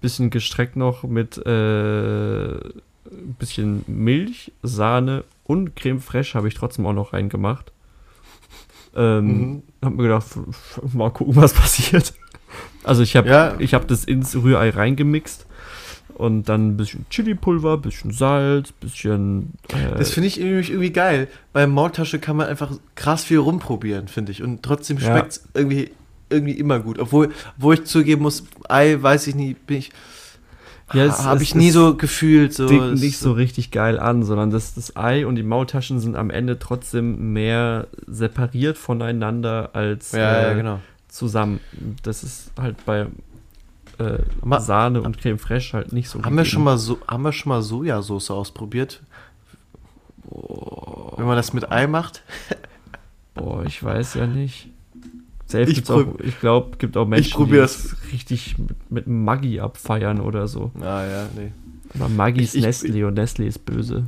bisschen 0.00 0.30
gestreckt 0.30 0.76
noch 0.76 1.02
mit 1.04 1.38
äh, 1.46 2.54
bisschen 3.38 3.84
Milch, 3.86 4.52
Sahne 4.62 5.24
und 5.44 5.74
Creme 5.76 6.00
fraiche 6.00 6.34
habe 6.34 6.48
ich 6.48 6.54
trotzdem 6.54 6.86
auch 6.86 6.92
noch 6.92 7.12
reingemacht. 7.12 7.72
Ähm, 8.94 9.26
Mhm. 9.26 9.62
Hab 9.82 9.92
mir 9.94 10.02
gedacht, 10.04 10.26
mal 10.92 11.10
gucken, 11.10 11.36
was 11.36 11.52
passiert. 11.54 12.14
Also 12.84 13.02
ich 13.02 13.16
habe 13.16 13.28
Ja. 13.28 13.54
ich 13.58 13.74
hab 13.74 13.86
das 13.88 14.04
ins 14.04 14.34
Rührei 14.34 14.70
reingemixt 14.70 15.46
und 16.14 16.48
dann 16.48 16.68
ein 16.70 16.76
bisschen 16.76 17.06
Chili-Pulver, 17.10 17.76
bisschen 17.78 18.10
Salz, 18.12 18.72
bisschen 18.72 19.52
äh, 19.72 19.98
Das 19.98 20.10
finde 20.10 20.26
ich 20.26 20.40
irgendwie, 20.40 20.70
irgendwie 20.72 20.90
geil. 20.92 21.28
Bei 21.52 21.66
Maultasche 21.66 22.18
kann 22.18 22.36
man 22.36 22.46
einfach 22.48 22.72
krass 22.94 23.24
viel 23.24 23.38
rumprobieren, 23.38 24.08
finde 24.08 24.32
ich. 24.32 24.42
Und 24.42 24.62
trotzdem 24.62 24.98
Ja. 24.98 25.04
schmeckt 25.12 25.32
es 25.32 25.48
irgendwie, 25.54 25.90
irgendwie 26.30 26.52
immer 26.52 26.78
gut. 26.80 26.98
Obwohl, 26.98 27.30
wo 27.56 27.72
ich 27.72 27.84
zugeben 27.84 28.22
muss, 28.22 28.44
Ei, 28.68 28.96
weiß 29.00 29.26
ich 29.28 29.34
nie, 29.34 29.54
bin 29.54 29.78
ich. 29.78 29.90
Ja, 30.94 31.18
habe 31.24 31.42
ich 31.42 31.54
nie 31.54 31.70
so 31.70 31.96
gefühlt. 31.96 32.54
So, 32.54 32.66
es- 32.66 33.00
nicht 33.00 33.18
so 33.18 33.32
richtig 33.32 33.70
geil 33.70 33.98
an, 33.98 34.22
sondern 34.22 34.50
das, 34.50 34.72
das 34.74 34.96
Ei 34.96 35.26
und 35.26 35.34
die 35.34 35.42
Maultaschen 35.42 36.00
sind 36.00 36.16
am 36.16 36.30
Ende 36.30 36.58
trotzdem 36.58 37.32
mehr 37.34 37.88
separiert 38.06 38.78
voneinander 38.78 39.70
als 39.74 40.12
Ja, 40.12 40.40
ja, 40.42 40.50
äh, 40.52 40.54
genau. 40.56 40.80
zusammen. 41.08 41.60
Das 42.02 42.22
ist 42.24 42.52
halt 42.58 42.82
bei 42.86 43.06
äh, 43.98 44.18
Ma- 44.42 44.60
Sahne 44.60 45.02
und 45.02 45.18
Creme 45.18 45.38
fraiche 45.38 45.76
halt 45.76 45.92
nicht 45.92 46.08
so 46.08 46.20
Haben 46.20 46.36
wir, 46.36 46.44
gegeben. 46.44 46.54
schon 46.54 46.64
mal 46.64 46.78
so, 46.78 46.98
haben 47.06 47.22
wir 47.22 47.32
schon 47.32 47.50
mal 47.50 47.60
Sojasauce 47.62 48.30
ausprobiert? 48.30 49.02
Wenn 50.30 51.26
man 51.26 51.36
das 51.36 51.52
mit 51.52 51.70
Ei 51.70 51.86
macht? 51.86 52.22
Boah, 53.34 53.64
ich 53.66 53.82
weiß 53.82 54.14
ja 54.14 54.26
nicht. 54.26 54.68
Selbst 55.48 55.70
Ich 55.70 55.74
gibt's 55.76 55.90
auch, 55.90 56.04
ich 56.22 56.38
glaube, 56.40 56.76
gibt 56.76 56.96
auch 56.96 57.06
Menschen, 57.06 57.32
probier 57.32 57.54
die 57.54 57.60
das. 57.62 57.96
richtig 58.12 58.56
mit, 58.58 58.90
mit 58.90 59.06
Maggi 59.06 59.60
abfeiern 59.60 60.20
oder 60.20 60.46
so. 60.46 60.70
Ah 60.80 61.04
ja, 61.04 61.26
nee. 61.36 61.50
Aber 61.94 62.08
Maggi 62.10 62.42
ist 62.42 62.54
Ich- 62.54 62.60
ich- 62.60 62.66
Nestle 62.66 63.06
und 63.06 63.14
Nestle 63.14 63.46
ist 63.46 63.64
böse. 63.64 64.04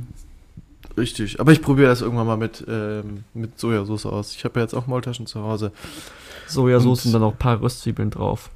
Richtig. 0.97 1.39
Aber 1.39 1.51
ich 1.51 1.61
probiere 1.61 1.87
das 1.89 2.01
irgendwann 2.01 2.27
mal 2.27 2.37
mit, 2.37 2.63
ähm, 2.67 3.23
mit 3.33 3.57
Sojasauce 3.59 4.05
aus. 4.05 4.35
Ich 4.35 4.43
habe 4.45 4.59
ja 4.59 4.65
jetzt 4.65 4.73
auch 4.75 4.85
Maultaschen 4.87 5.25
zu 5.25 5.41
Hause. 5.41 5.71
Sojasauce 6.47 7.05
Und- 7.05 7.09
und 7.09 7.13
dann 7.13 7.21
noch 7.21 7.31
ein 7.31 7.37
paar 7.37 7.61
Röstzwiebeln 7.61 8.11
drauf. 8.11 8.49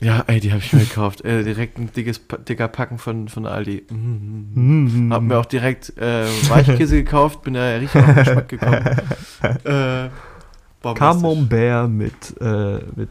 Ja, 0.00 0.22
ey, 0.28 0.38
die 0.38 0.52
habe 0.52 0.62
ich 0.62 0.72
mir 0.72 0.78
gekauft. 0.84 1.24
Äh, 1.24 1.42
direkt 1.42 1.76
ein 1.76 1.90
dickes, 1.92 2.20
dicker 2.48 2.68
Packen 2.68 2.98
von, 2.98 3.28
von 3.28 3.46
Aldi. 3.46 3.82
Mm. 3.90 5.12
Hab 5.12 5.22
mir 5.22 5.38
auch 5.38 5.46
direkt 5.46 5.92
äh, 5.98 6.24
Weichkäse 6.48 6.96
gekauft, 7.02 7.42
bin 7.42 7.54
da 7.54 7.66
richtig 7.78 8.02
auf 8.02 8.06
den 8.06 8.14
Geschmack 8.14 8.48
gekommen. 8.48 8.84
äh. 9.64 10.08
Camembert 10.82 11.90
mit, 11.90 12.12
äh, 12.40 12.80
mit 12.96 13.10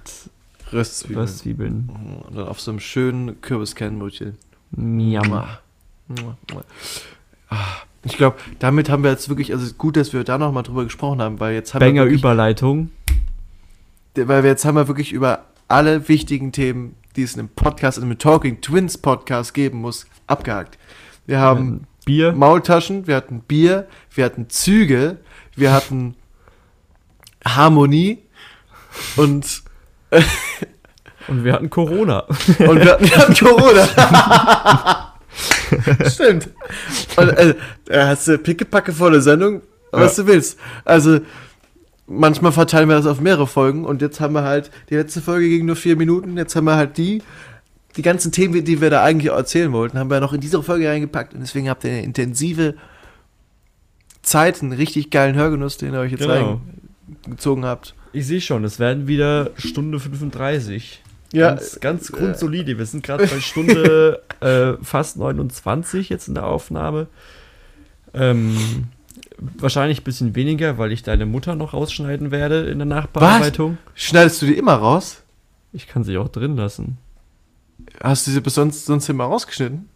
Röstzwiebeln. 0.71 1.19
Röstzwiebeln. 1.19 1.89
Und 2.27 2.37
dann 2.37 2.47
auf 2.47 2.59
so 2.59 2.71
einem 2.71 2.79
schönen 2.79 3.41
Kürbiskernbrötchen. 3.41 4.37
Miam. 4.71 5.27
Mua. 5.27 5.59
Mua, 6.07 6.37
mua. 6.51 6.63
Ah, 7.49 7.57
Ich 8.03 8.17
glaube, 8.17 8.37
damit 8.59 8.89
haben 8.89 9.03
wir 9.03 9.11
jetzt 9.11 9.29
wirklich, 9.29 9.53
also 9.53 9.73
gut, 9.73 9.97
dass 9.97 10.13
wir 10.13 10.23
da 10.23 10.37
nochmal 10.37 10.63
drüber 10.63 10.83
gesprochen 10.83 11.21
haben, 11.21 11.39
weil 11.39 11.53
jetzt 11.53 11.73
haben 11.73 11.79
Banger 11.81 12.01
wir 12.01 12.05
wirklich, 12.05 12.21
Überleitung. 12.21 12.89
weil 14.15 14.43
wir 14.43 14.49
jetzt 14.49 14.65
haben 14.65 14.75
wir 14.75 14.87
wirklich 14.87 15.11
über 15.13 15.45
alle 15.67 16.07
wichtigen 16.07 16.51
Themen, 16.51 16.95
die 17.15 17.23
es 17.23 17.33
in 17.33 17.41
einem 17.41 17.49
Podcast, 17.49 17.97
in 17.97 18.05
einem 18.05 18.17
Talking 18.17 18.61
Twins 18.61 18.97
Podcast 18.97 19.53
geben 19.53 19.79
muss, 19.81 20.07
abgehakt. 20.27 20.77
Wir 21.25 21.39
haben 21.39 21.87
Bier. 22.05 22.31
Maultaschen, 22.31 23.07
wir 23.07 23.15
hatten 23.17 23.41
Bier, 23.41 23.87
wir 24.13 24.23
hatten 24.25 24.49
Züge, 24.49 25.17
wir 25.55 25.73
hatten 25.73 26.15
Harmonie 27.55 28.19
und, 29.15 29.63
Und 31.27 31.43
wir 31.43 31.53
hatten 31.53 31.69
Corona. 31.69 32.19
und 32.59 32.79
wir, 32.83 32.93
hatten, 32.93 33.09
wir 33.09 33.17
hatten 33.17 33.33
Corona. 33.35 35.13
Stimmt. 36.09 36.49
Und, 37.17 37.29
äh, 37.29 37.55
da 37.85 38.07
hast 38.07 38.27
du 38.27 38.37
pickepacke 38.37 38.93
volle 38.93 39.21
Sendung, 39.21 39.61
was 39.91 40.15
du 40.15 40.25
willst. 40.27 40.57
Also, 40.85 41.19
manchmal 42.07 42.53
verteilen 42.53 42.87
wir 42.87 42.95
das 42.95 43.05
auf 43.05 43.19
mehrere 43.19 43.47
Folgen 43.47 43.85
und 43.85 44.01
jetzt 44.01 44.19
haben 44.19 44.33
wir 44.33 44.43
halt, 44.43 44.71
die 44.89 44.95
letzte 44.95 45.21
Folge 45.21 45.47
ging 45.49 45.65
nur 45.65 45.75
vier 45.75 45.95
Minuten, 45.95 46.37
jetzt 46.37 46.55
haben 46.55 46.65
wir 46.65 46.75
halt 46.75 46.97
die, 46.97 47.21
die 47.97 48.01
ganzen 48.01 48.31
Themen, 48.31 48.63
die 48.63 48.81
wir 48.81 48.89
da 48.89 49.03
eigentlich 49.03 49.31
erzählen 49.31 49.71
wollten, 49.73 49.99
haben 49.99 50.09
wir 50.09 50.19
noch 50.21 50.33
in 50.33 50.39
diese 50.39 50.63
Folge 50.63 50.87
reingepackt 50.87 51.33
und 51.33 51.41
deswegen 51.41 51.69
habt 51.69 51.83
ihr 51.83 51.91
eine 51.91 52.03
intensive 52.03 52.75
Zeit, 54.21 54.61
einen 54.61 54.73
richtig 54.73 55.09
geilen 55.09 55.35
Hörgenuss, 55.35 55.77
den 55.77 55.93
ihr 55.93 55.99
euch 55.99 56.11
jetzt 56.11 56.21
Genau. 56.21 56.61
Reingezogen 57.25 57.65
habt. 57.65 57.93
Ich 58.13 58.25
sehe 58.27 58.41
schon, 58.41 58.63
es 58.63 58.79
werden 58.79 59.07
wieder 59.07 59.51
Stunde 59.57 59.99
35. 59.99 61.03
Ja, 61.33 61.49
ganz, 61.49 61.79
ganz 61.81 62.11
grundsolide. 62.11 62.77
Wir 62.77 62.85
sind 62.85 63.03
gerade 63.03 63.27
bei 63.27 63.39
Stunde 63.41 64.21
äh, 64.39 64.73
fast 64.83 65.17
29 65.17 66.09
jetzt 66.09 66.27
in 66.27 66.35
der 66.35 66.45
Aufnahme. 66.47 67.07
Ähm, 68.13 68.87
wahrscheinlich 69.37 70.01
ein 70.01 70.03
bisschen 70.05 70.35
weniger, 70.35 70.77
weil 70.77 70.91
ich 70.91 71.03
deine 71.03 71.25
Mutter 71.25 71.55
noch 71.55 71.73
rausschneiden 71.73 72.31
werde 72.31 72.65
in 72.69 72.79
der 72.79 72.85
Nachbearbeitung. 72.87 73.77
Schneidest 73.93 74.41
du 74.41 74.45
die 74.45 74.57
immer 74.57 74.75
raus? 74.75 75.21
Ich 75.73 75.87
kann 75.87 76.03
sie 76.03 76.17
auch 76.17 76.29
drin 76.29 76.55
lassen. 76.55 76.97
Hast 78.01 78.25
du 78.25 78.31
sie 78.31 78.41
bis 78.41 78.55
sonst, 78.55 78.85
sonst 78.85 79.09
immer 79.09 79.25
rausgeschnitten? 79.25 79.89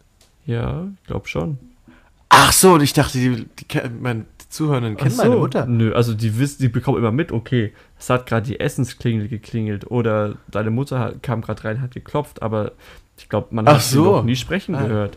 Ja, 0.44 0.86
ich 1.00 1.06
glaube 1.06 1.28
schon. 1.28 1.58
Ach 2.28 2.52
so, 2.52 2.74
und 2.74 2.82
ich 2.82 2.92
dachte, 2.92 3.18
die, 3.18 3.46
die, 3.58 3.64
kennen- 3.64 4.00
mein, 4.02 4.26
Zuhörenden 4.52 4.96
kennen 4.96 5.10
Ach 5.12 5.16
so, 5.16 5.22
meine 5.24 5.36
Mutter. 5.36 5.66
Nö, 5.66 5.94
also 5.94 6.14
die 6.14 6.38
wissen, 6.38 6.62
die 6.62 6.68
bekommen 6.68 6.98
immer 6.98 7.10
mit, 7.12 7.32
okay, 7.32 7.72
es 7.98 8.10
hat 8.10 8.26
gerade 8.26 8.46
die 8.46 8.60
Essensklingel 8.60 9.28
geklingelt 9.28 9.90
oder 9.90 10.34
deine 10.50 10.70
Mutter 10.70 11.14
kam 11.22 11.40
gerade 11.40 11.64
rein, 11.64 11.80
hat 11.80 11.92
geklopft, 11.92 12.42
aber 12.42 12.72
ich 13.18 13.28
glaube, 13.28 13.48
man 13.54 13.66
Ach 13.66 13.74
hat 13.74 13.82
sie 13.82 13.94
so. 13.94 14.04
noch 14.16 14.24
nie 14.24 14.36
sprechen 14.36 14.74
Ah. 14.74 14.82
gehört. 14.82 15.16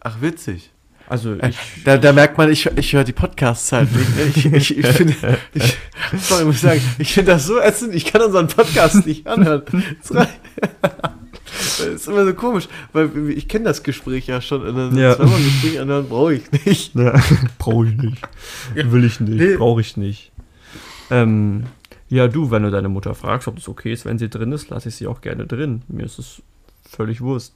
Ach, 0.00 0.20
witzig. 0.20 0.70
Also 1.08 1.34
Äh, 1.34 1.50
ich, 1.50 1.58
Da, 1.84 1.98
da 1.98 2.12
merkt 2.12 2.38
man, 2.38 2.50
ich, 2.50 2.64
ich 2.76 2.92
höre 2.92 3.04
die 3.04 3.12
Podcasts 3.12 3.72
halt 3.72 3.90
nicht. 3.94 4.16
ne? 4.16 4.22
Ich, 4.34 4.46
ich, 4.46 4.78
ich 4.78 4.86
finde, 4.96 5.14
ich, 5.52 5.76
sorry, 6.18 6.42
ich 6.42 6.46
muss 6.46 6.60
sagen, 6.60 6.80
ich 6.98 7.12
finde 7.12 7.32
das 7.32 7.46
so 7.46 7.58
ätzend, 7.60 7.94
ich 7.94 8.04
kann 8.04 8.22
unseren 8.22 8.46
Podcast 8.48 9.04
nicht 9.06 9.26
anhören. 9.26 9.62
Das 11.52 11.80
ist 11.80 12.08
immer 12.08 12.24
so 12.24 12.34
komisch, 12.34 12.68
weil 12.92 13.30
ich 13.30 13.48
kenne 13.48 13.64
das 13.66 13.82
Gespräch 13.82 14.26
ja 14.26 14.40
schon. 14.40 14.62
Und 14.62 14.74
dann 14.76 14.96
Ja. 14.96 15.16
zweimal 15.16 15.38
Gespräch 15.42 15.80
anhören 15.80 16.08
brauche 16.08 16.34
ich 16.34 16.50
nicht. 16.64 16.94
ja, 16.94 17.20
brauche 17.58 17.88
ich 17.88 17.96
nicht, 17.96 18.22
will 18.74 19.04
ich 19.04 19.20
nicht, 19.20 19.38
Nee. 19.40 19.56
brauche 19.56 19.80
ich 19.80 19.96
nicht. 19.96 20.32
Ähm, 21.10 21.64
ja, 22.08 22.28
du, 22.28 22.50
wenn 22.50 22.62
du 22.62 22.70
deine 22.70 22.88
Mutter 22.88 23.14
fragst, 23.14 23.48
ob 23.48 23.58
es 23.58 23.68
okay 23.68 23.92
ist, 23.92 24.04
wenn 24.04 24.18
sie 24.18 24.28
drin 24.28 24.52
ist, 24.52 24.70
lasse 24.70 24.88
ich 24.88 24.96
sie 24.96 25.06
auch 25.06 25.20
gerne 25.20 25.46
drin. 25.46 25.82
Mir 25.88 26.04
ist 26.04 26.18
es 26.18 26.42
völlig 26.88 27.20
Wurst. 27.20 27.54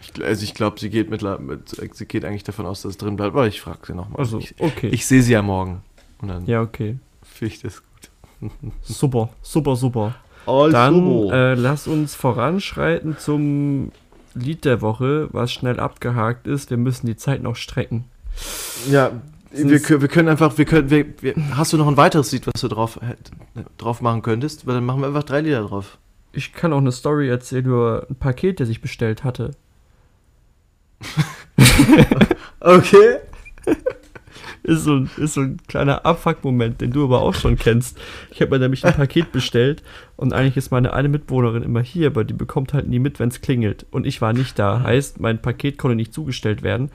Ich, 0.00 0.24
also 0.24 0.44
ich 0.44 0.54
glaube, 0.54 0.78
sie 0.78 0.90
geht 0.90 1.10
mit, 1.10 1.22
mit, 1.40 1.94
sie 1.94 2.06
geht 2.06 2.24
eigentlich 2.24 2.44
davon 2.44 2.66
aus, 2.66 2.82
dass 2.82 2.90
es 2.90 2.98
drin 2.98 3.16
bleibt, 3.16 3.32
aber 3.34 3.46
ich 3.46 3.60
frage 3.60 3.80
sie 3.86 3.94
nochmal. 3.94 4.20
Also, 4.20 4.38
ich 4.38 4.54
okay. 4.58 4.88
ich 4.88 5.06
sehe 5.06 5.22
sie 5.22 5.32
ja 5.32 5.42
morgen. 5.42 5.82
Und 6.20 6.28
dann 6.28 6.46
ja, 6.46 6.62
okay. 6.62 6.98
finde 7.22 7.54
ich 7.54 7.60
das 7.60 7.82
gut. 8.40 8.50
Super, 8.82 9.30
super, 9.42 9.74
super. 9.76 10.14
Also. 10.48 10.72
Dann 10.72 11.28
äh, 11.30 11.54
lass 11.54 11.86
uns 11.86 12.14
voranschreiten 12.14 13.16
zum 13.18 13.92
Lied 14.34 14.64
der 14.64 14.80
Woche, 14.80 15.28
was 15.32 15.52
schnell 15.52 15.78
abgehakt 15.80 16.46
ist. 16.46 16.70
Wir 16.70 16.76
müssen 16.76 17.06
die 17.06 17.16
Zeit 17.16 17.42
noch 17.42 17.56
strecken. 17.56 18.04
Ja, 18.90 19.10
wir, 19.50 19.80
wir 20.00 20.08
können 20.08 20.28
einfach, 20.28 20.56
wir 20.58 20.64
können, 20.64 20.90
wir, 20.90 21.06
wir, 21.20 21.34
hast 21.56 21.72
du 21.72 21.76
noch 21.76 21.88
ein 21.88 21.96
weiteres 21.96 22.30
Lied, 22.32 22.46
was 22.46 22.60
du 22.60 22.68
drauf, 22.68 23.00
hätt- 23.00 23.32
drauf 23.78 24.00
machen 24.00 24.22
könntest? 24.22 24.66
Weil 24.66 24.74
dann 24.74 24.84
machen 24.86 25.00
wir 25.00 25.06
einfach 25.08 25.24
drei 25.24 25.40
Lieder 25.40 25.62
drauf. 25.62 25.98
Ich 26.32 26.52
kann 26.52 26.72
auch 26.72 26.78
eine 26.78 26.92
Story 26.92 27.28
erzählen 27.28 27.64
über 27.64 28.06
ein 28.08 28.16
Paket, 28.16 28.60
das 28.60 28.68
ich 28.68 28.80
bestellt 28.80 29.24
hatte. 29.24 29.52
Okay. 32.60 33.18
Ist 34.68 34.84
so, 34.84 34.96
ein- 34.96 35.10
ist 35.16 35.34
so 35.34 35.40
ein 35.40 35.56
kleiner 35.66 36.04
Abfuck-Moment, 36.04 36.80
den 36.80 36.90
du 36.92 37.04
aber 37.04 37.22
auch 37.22 37.34
schon 37.34 37.56
kennst. 37.56 37.98
Ich 38.30 38.40
habe 38.42 38.50
mir 38.52 38.58
nämlich 38.58 38.84
ein 38.84 38.94
Paket 38.94 39.32
bestellt 39.32 39.82
und 40.16 40.32
eigentlich 40.32 40.56
ist 40.56 40.70
meine 40.70 40.92
eine 40.92 41.08
Mitbewohnerin 41.08 41.62
immer 41.62 41.80
hier, 41.80 42.08
aber 42.08 42.24
die 42.24 42.34
bekommt 42.34 42.74
halt 42.74 42.86
nie 42.88 42.98
mit, 42.98 43.18
wenn 43.18 43.30
es 43.30 43.40
klingelt. 43.40 43.86
Und 43.90 44.06
ich 44.06 44.20
war 44.20 44.32
nicht 44.32 44.58
da. 44.58 44.82
Heißt, 44.82 45.20
mein 45.20 45.40
Paket 45.40 45.78
konnte 45.78 45.94
nicht 45.96 46.12
zugestellt 46.12 46.62
werden. 46.62 46.90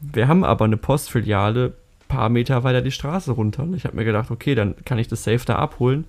Wir 0.00 0.26
haben 0.28 0.42
aber 0.44 0.64
eine 0.64 0.76
Postfiliale 0.76 1.74
paar 2.08 2.30
Meter 2.30 2.64
weiter 2.64 2.80
die 2.80 2.90
Straße 2.92 3.32
runter. 3.32 3.64
Und 3.64 3.74
ich 3.74 3.84
habe 3.84 3.96
mir 3.96 4.04
gedacht, 4.06 4.30
okay, 4.30 4.54
dann 4.54 4.74
kann 4.86 4.98
ich 4.98 5.08
das 5.08 5.24
safe 5.24 5.44
da 5.44 5.56
abholen. 5.56 6.04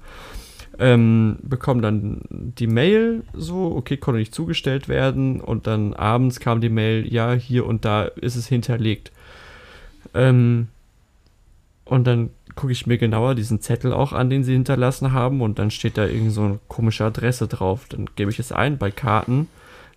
Ähm, 0.81 1.35
bekomme 1.41 1.81
dann 1.81 2.21
die 2.29 2.67
Mail 2.67 3.23
so, 3.33 3.75
okay, 3.75 3.97
konnte 3.97 4.19
nicht 4.19 4.33
zugestellt 4.33 4.87
werden. 4.87 5.41
Und 5.41 5.67
dann 5.67 5.93
abends 5.93 6.39
kam 6.39 6.61
die 6.61 6.69
Mail, 6.69 7.05
ja, 7.11 7.33
hier 7.33 7.65
und 7.65 7.83
da 7.83 8.03
ist 8.03 8.37
es 8.37 8.47
hinterlegt. 8.47 9.11
Ähm, 10.13 10.69
und 11.89 12.05
dann 12.05 12.29
gucke 12.55 12.71
ich 12.71 12.85
mir 12.85 12.97
genauer 12.97 13.35
diesen 13.35 13.61
Zettel 13.61 13.93
auch 13.93 14.13
an, 14.13 14.29
den 14.29 14.43
sie 14.43 14.53
hinterlassen 14.53 15.11
haben. 15.11 15.41
Und 15.41 15.59
dann 15.59 15.71
steht 15.71 15.97
da 15.97 16.05
irgend 16.05 16.31
so 16.31 16.43
eine 16.43 16.59
komische 16.67 17.05
Adresse 17.05 17.47
drauf. 17.47 17.85
Dann 17.89 18.09
gebe 18.15 18.29
ich 18.29 18.37
es 18.37 18.51
ein 18.51 18.77
bei 18.77 18.91
Karten. 18.91 19.47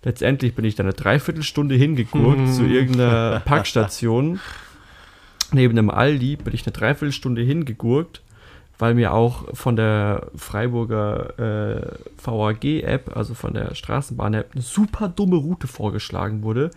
Letztendlich 0.03 0.55
bin 0.55 0.65
ich 0.65 0.75
dann 0.75 0.87
eine 0.87 0.95
Dreiviertelstunde 0.95 1.75
hingegurkt 1.75 2.53
zu 2.53 2.63
irgendeiner 2.63 3.41
Packstation. 3.45 4.39
Neben 5.51 5.77
einem 5.77 5.89
Aldi 5.91 6.37
bin 6.37 6.53
ich 6.53 6.65
eine 6.65 6.73
Dreiviertelstunde 6.73 7.43
hingegurkt, 7.43 8.21
weil 8.79 8.95
mir 8.95 9.13
auch 9.13 9.55
von 9.55 9.75
der 9.75 10.27
Freiburger 10.35 11.37
äh, 11.37 12.25
VAG-App, 12.25 13.15
also 13.15 13.35
von 13.35 13.53
der 13.53 13.75
Straßenbahn-App, 13.75 14.49
eine 14.53 14.61
super 14.61 15.09
dumme 15.09 15.35
Route 15.35 15.67
vorgeschlagen 15.67 16.41
wurde. 16.41 16.71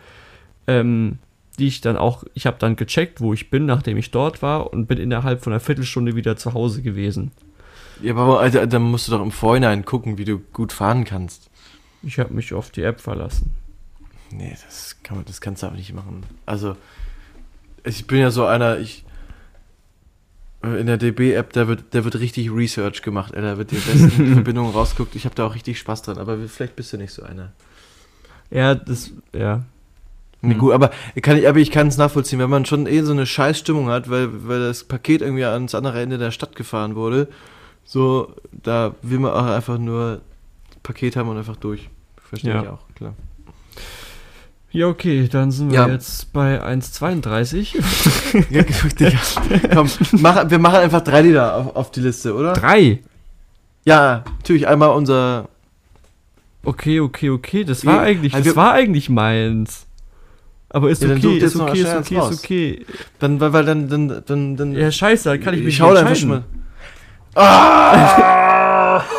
Ähm, 0.67 1.19
die 1.57 1.69
ich 1.69 1.81
dann 1.81 1.97
auch, 1.97 2.25
ich 2.35 2.47
habe 2.47 2.59
dann 2.59 2.77
gecheckt, 2.77 3.21
wo 3.21 3.33
ich 3.33 3.51
bin, 3.51 3.67
nachdem 3.67 3.97
ich 3.97 4.11
dort 4.11 4.43
war 4.43 4.73
und 4.73 4.87
bin 4.87 4.99
innerhalb 4.99 5.43
von 5.43 5.53
einer 5.53 5.61
Viertelstunde 5.61 6.17
wieder 6.17 6.37
zu 6.37 6.55
Hause 6.55 6.83
gewesen. 6.83 7.33
Ja, 8.03 8.15
aber 8.15 8.41
Alter, 8.41 8.67
dann 8.67 8.83
musst 8.83 9.09
du 9.09 9.13
doch 9.13 9.23
im 9.23 9.31
Vorhinein 9.31 9.85
gucken, 9.85 10.19
wie 10.19 10.25
du 10.25 10.39
gut 10.39 10.73
fahren 10.73 11.05
kannst. 11.05 11.51
Ich 12.03 12.19
habe 12.19 12.35
mich 12.35 12.53
auf 12.53 12.71
die 12.71 12.83
App 12.83 13.01
verlassen. 13.01 13.55
Nee, 14.31 14.57
das, 14.65 14.97
kann 15.03 15.17
man, 15.17 15.25
das 15.25 15.41
kannst 15.41 15.63
du 15.63 15.69
aber 15.69 15.77
nicht 15.77 15.95
machen. 15.95 16.25
Also, 16.45 16.77
ich 17.85 18.07
bin 18.07 18.19
ja 18.19 18.31
so 18.31 18.45
einer, 18.45 18.79
ich. 18.79 19.05
In 20.63 20.87
der 20.87 20.97
DB-App, 20.97 21.53
da 21.53 21.69
wird, 21.69 21.85
da 21.91 22.05
wird 22.05 22.19
richtig 22.19 22.51
Research 22.51 23.03
gemacht, 23.03 23.35
ey, 23.35 23.43
da 23.43 23.57
wird 23.57 23.71
die 23.71 23.77
besten 23.93 24.33
Verbindungen 24.33 24.73
rausguckt. 24.73 25.15
Ich 25.15 25.25
habe 25.25 25.35
da 25.35 25.47
auch 25.47 25.55
richtig 25.55 25.79
Spaß 25.79 26.03
dran, 26.03 26.19
aber 26.19 26.39
vielleicht 26.49 26.75
bist 26.75 26.93
du 26.93 26.97
nicht 26.97 27.13
so 27.13 27.23
einer. 27.23 27.53
Ja, 28.51 28.75
das, 28.75 29.13
ja. 29.33 29.65
Nee, 30.47 30.55
Hm. 30.55 30.61
gut, 30.61 30.73
aber 30.73 30.91
kann 31.23 31.37
ich, 31.37 31.49
aber 31.49 31.59
ich 31.59 31.71
kann 31.71 31.89
es 31.89 31.97
nachvollziehen, 31.97 32.39
wenn 32.39 32.51
man 32.51 32.65
schon 32.67 32.87
eh 32.87 33.03
so 33.03 33.13
eine 33.13 33.27
Scheißstimmung 33.27 33.89
hat, 33.89 34.09
weil, 34.11 34.29
weil 34.49 34.61
das 34.61 34.85
Paket 34.85 35.23
irgendwie 35.23 35.45
ans 35.45 35.75
andere 35.75 36.01
Ende 36.01 36.19
der 36.19 36.31
Stadt 36.31 36.55
gefahren 36.57 36.95
wurde, 36.95 37.29
so, 37.85 38.33
da 38.53 38.95
will 39.03 39.19
man 39.19 39.33
auch 39.33 39.47
einfach 39.47 39.79
nur 39.79 40.21
Paket 40.83 41.17
haben 41.17 41.29
und 41.29 41.39
einfach 41.39 41.57
durch. 41.57 41.89
Verstehe 42.29 42.55
Ja. 42.55 42.63
ich 42.63 42.69
auch, 42.69 42.81
klar. 42.97 43.15
Ja, 44.73 44.89
okay, 44.89 45.29
dann 45.31 45.53
sind 45.53 45.71
wir 45.71 45.79
Ja. 45.79 45.89
jetzt 45.89 46.33
bei 46.33 46.63
1,32. 46.63 47.75
Ja, 48.51 48.63
Digga, 48.99 49.19
komm, 49.73 49.89
mach, 50.21 50.51
wir 50.51 50.59
machen 50.59 50.77
einfach 50.77 51.01
drei 51.01 51.23
Lieder 51.23 51.55
auf, 51.57 51.77
auf 51.77 51.91
die 51.93 52.01
Liste, 52.01 52.35
oder? 52.35 52.53
Drei. 52.53 53.01
Ja, 53.85 54.25
natürlich 54.39 54.67
einmal 54.67 54.91
unser. 54.91 55.49
Okay, 56.65 56.99
okay, 57.01 57.31
okay. 57.31 57.63
Das 57.65 57.87
war 57.87 58.01
eigentlich, 58.01 58.35
also 58.35 58.51
das 58.51 58.57
war 58.57 58.73
eigentlich 58.73 59.09
meins. 59.09 59.86
Aber 60.77 60.91
ist 60.91 61.03
Ja, 61.03 61.09
okay, 61.17 61.39
ist 61.39 61.57
okay, 61.57 61.79
ist 61.81 61.95
okay, 61.97 62.19
ist 62.19 62.45
okay. 62.45 62.87
Dann, 63.19 63.41
weil, 63.41 63.51
weil 63.55 63.65
dann, 63.65 63.89
dann, 63.89 64.23
dann, 64.27 64.57
dann. 64.59 64.73
Ja, 64.75 64.91
scheiße, 64.91 65.31
dann 65.31 65.41
kann 65.41 65.55
ich 65.55 65.63
mich 65.63 65.77
ich 65.77 65.83
einfach 65.83 66.01
entscheiden. 66.07 66.29
mal. 66.29 66.45
Ah! 67.35 69.03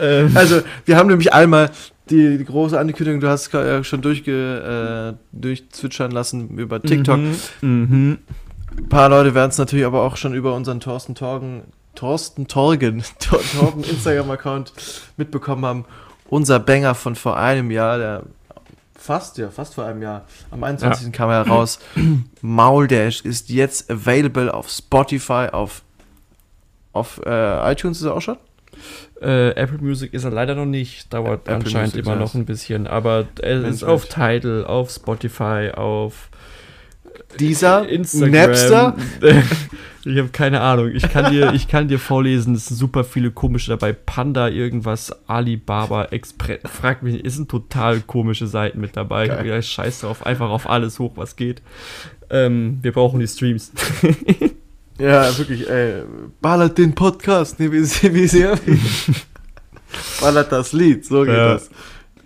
Ähm, 0.00 0.32
Also, 0.36 0.60
wir 0.84 0.96
haben 0.96 1.06
nämlich 1.08 1.32
einmal 1.32 1.70
die, 2.10 2.36
die 2.36 2.44
große 2.44 2.78
Ankündigung, 2.78 3.20
du 3.20 3.28
hast 3.28 3.54
äh, 3.54 3.82
schon 3.84 4.02
durchge, 4.02 5.14
äh, 5.14 5.16
durchzwitschern 5.32 6.10
lassen 6.10 6.50
über 6.58 6.82
TikTok. 6.82 7.18
Mhm, 7.18 7.38
mhm. 7.62 8.18
Ein 8.76 8.88
paar 8.88 9.08
Leute 9.08 9.34
werden 9.34 9.50
es 9.50 9.56
natürlich 9.58 9.86
aber 9.86 10.02
auch 10.02 10.16
schon 10.16 10.34
über 10.34 10.54
unseren 10.54 10.80
Thorsten 10.80 11.14
Torgen, 11.14 11.62
Thorsten 11.94 12.48
Torgen, 12.48 13.04
Tor- 13.20 13.40
Torgen 13.58 13.84
Instagram-Account 13.84 14.72
mitbekommen 15.16 15.64
haben. 15.64 15.84
Unser 16.28 16.58
Banger 16.58 16.94
von 16.96 17.14
vor 17.14 17.36
einem 17.38 17.70
Jahr, 17.70 17.96
der 17.98 18.22
fast, 18.96 19.38
ja, 19.38 19.50
fast 19.50 19.74
vor 19.74 19.84
einem 19.84 20.02
Jahr, 20.02 20.24
am 20.50 20.62
21. 20.62 21.12
kam 21.12 21.30
er 21.30 21.46
raus. 21.46 21.78
Mauldash 22.40 23.22
ist 23.22 23.48
jetzt 23.50 23.90
available 23.90 24.52
auf 24.52 24.68
Spotify, 24.70 25.48
auf, 25.52 25.82
auf 26.92 27.20
äh, 27.24 27.72
iTunes 27.72 27.98
ist 27.98 28.04
er 28.04 28.14
auch 28.14 28.22
schon? 28.22 28.38
Äh, 29.20 29.50
Apple 29.50 29.78
Music 29.78 30.12
ist 30.12 30.24
er 30.24 30.30
leider 30.30 30.54
noch 30.54 30.66
nicht, 30.66 31.12
dauert 31.12 31.42
Apple 31.42 31.54
anscheinend 31.54 31.94
Music, 31.94 32.04
immer 32.04 32.14
ja. 32.14 32.20
noch 32.20 32.34
ein 32.34 32.44
bisschen, 32.44 32.86
aber 32.86 33.26
es 33.40 33.62
Mensch, 33.62 33.74
ist 33.76 33.84
auf. 33.84 34.06
Tidal, 34.06 34.64
auf 34.66 34.90
Spotify, 34.90 35.70
auf 35.74 36.30
Dieser, 37.38 37.88
Instagram. 37.88 38.30
Napster. 38.32 38.96
ich 40.04 40.18
habe 40.18 40.28
keine 40.28 40.60
Ahnung. 40.60 40.90
Ich 40.94 41.08
kann 41.08 41.32
dir, 41.32 41.52
ich 41.52 41.68
kann 41.68 41.88
dir 41.88 41.98
vorlesen, 41.98 42.54
es 42.54 42.66
sind 42.66 42.76
super 42.76 43.04
viele 43.04 43.30
komische 43.30 43.70
dabei. 43.70 43.92
Panda, 43.92 44.48
irgendwas, 44.48 45.12
Alibaba, 45.26 46.06
Express. 46.06 46.60
Frag 46.64 47.02
mich 47.02 47.24
es 47.24 47.34
sind 47.36 47.50
total 47.50 48.00
komische 48.00 48.46
Seiten 48.46 48.80
mit 48.80 48.96
dabei. 48.96 49.28
Geil. 49.28 49.46
Ja, 49.46 49.60
scheiß 49.62 50.00
drauf, 50.00 50.24
einfach 50.26 50.50
auf 50.50 50.68
alles 50.68 50.98
hoch, 50.98 51.12
was 51.16 51.36
geht. 51.36 51.62
Ähm, 52.30 52.78
wir 52.82 52.92
brauchen 52.92 53.20
die 53.20 53.28
Streams. 53.28 53.72
Ja, 54.98 55.36
wirklich, 55.36 55.68
ey. 55.68 56.02
Ballert 56.40 56.78
den 56.78 56.94
Podcast, 56.94 57.58
ne, 57.58 57.72
wie 57.72 57.80
sie, 57.82 58.14
wie 58.14 58.28
sie 58.28 58.46
Ballert 60.20 60.52
das 60.52 60.72
Lied, 60.72 61.04
so 61.04 61.22
geht 61.22 61.34
Ja. 61.34 61.54
das. 61.54 61.68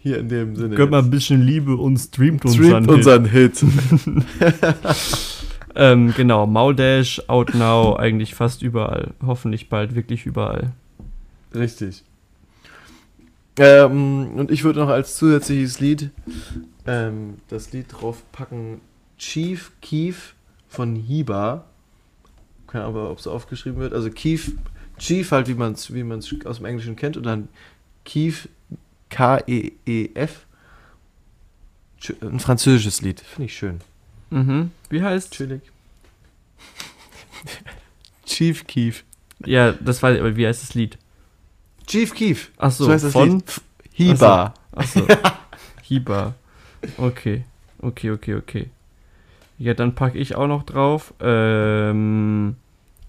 Hier 0.01 0.19
in 0.19 0.29
dem 0.29 0.57
Sinne. 0.57 0.77
Gönnt 0.77 0.91
mal 0.91 1.03
ein 1.03 1.11
bisschen 1.11 1.43
Liebe 1.43 1.77
und 1.77 1.99
streamt 1.99 2.45
unseren 2.45 2.85
Streamt 2.85 2.87
Hit. 2.87 2.95
unseren 2.95 3.25
Hit. 3.27 3.65
Ähm, 5.75 6.13
genau, 6.17 6.45
Maudash, 6.45 7.23
Out 7.29 7.55
Now, 7.55 7.95
eigentlich 7.95 8.35
fast 8.35 8.63
überall. 8.63 9.15
Hoffentlich 9.25 9.69
bald 9.69 9.95
wirklich 9.95 10.27
überall. 10.27 10.73
Richtig. 11.55 12.03
Ähm, 13.57 14.33
und 14.35 14.51
ich 14.51 14.65
würde 14.65 14.81
noch 14.81 14.89
als 14.89 15.17
zusätzliches 15.17 15.79
Lied 15.79 16.11
ähm, 16.87 17.35
das 17.47 17.73
Lied 17.73 17.87
draufpacken 17.91 18.81
Chief 19.19 19.71
Keef 19.81 20.35
von 20.69 20.97
Hiba. 20.97 21.65
Keine 22.67 22.85
Ahnung, 22.85 23.07
ob 23.07 23.19
es 23.19 23.29
aufgeschrieben 23.29 23.79
wird. 23.79 23.93
Also 23.93 24.11
Keef, 24.11 24.53
Chief 24.99 25.31
halt, 25.31 25.47
wie 25.47 25.55
man 25.55 25.75
es 25.75 25.95
wie 25.95 26.03
man's 26.03 26.35
aus 26.45 26.57
dem 26.57 26.67
Englischen 26.67 26.97
kennt. 26.97 27.17
Und 27.17 27.25
dann 27.25 27.49
Keef, 28.05 28.49
K-E-E-F. 29.11 30.47
Ein 32.23 32.41
französisches 32.41 33.01
Lied. 33.03 33.21
Finde 33.21 33.47
ich 33.47 33.57
schön. 33.57 33.81
Mhm. 34.31 34.71
Wie 34.89 35.03
heißt? 35.03 35.33
Chillig. 35.33 35.63
Chief 38.27 38.67
Keef. 38.67 39.05
Ja, 39.45 39.73
das 39.73 40.03
war, 40.03 40.11
aber 40.11 40.37
wie 40.37 40.47
heißt 40.47 40.63
das 40.63 40.75
Lied? 40.75 40.99
Chief 41.87 42.15
Keef. 42.15 42.51
Ach 42.59 42.71
so, 42.71 42.85
so 42.85 42.93
heißt 42.93 43.05
das 43.05 43.13
von? 43.13 43.31
Lied. 43.31 43.61
Hiba. 43.93 44.55
Achso. 44.73 45.07
Hiba. 45.83 46.35
Okay. 46.97 47.45
Okay, 47.81 48.11
okay, 48.11 48.35
okay. 48.35 48.71
Ja, 49.59 49.75
dann 49.75 49.95
packe 49.95 50.19
ich 50.19 50.37
auch 50.37 50.47
noch 50.47 50.63
drauf. 50.63 51.15
Ähm, 51.21 52.57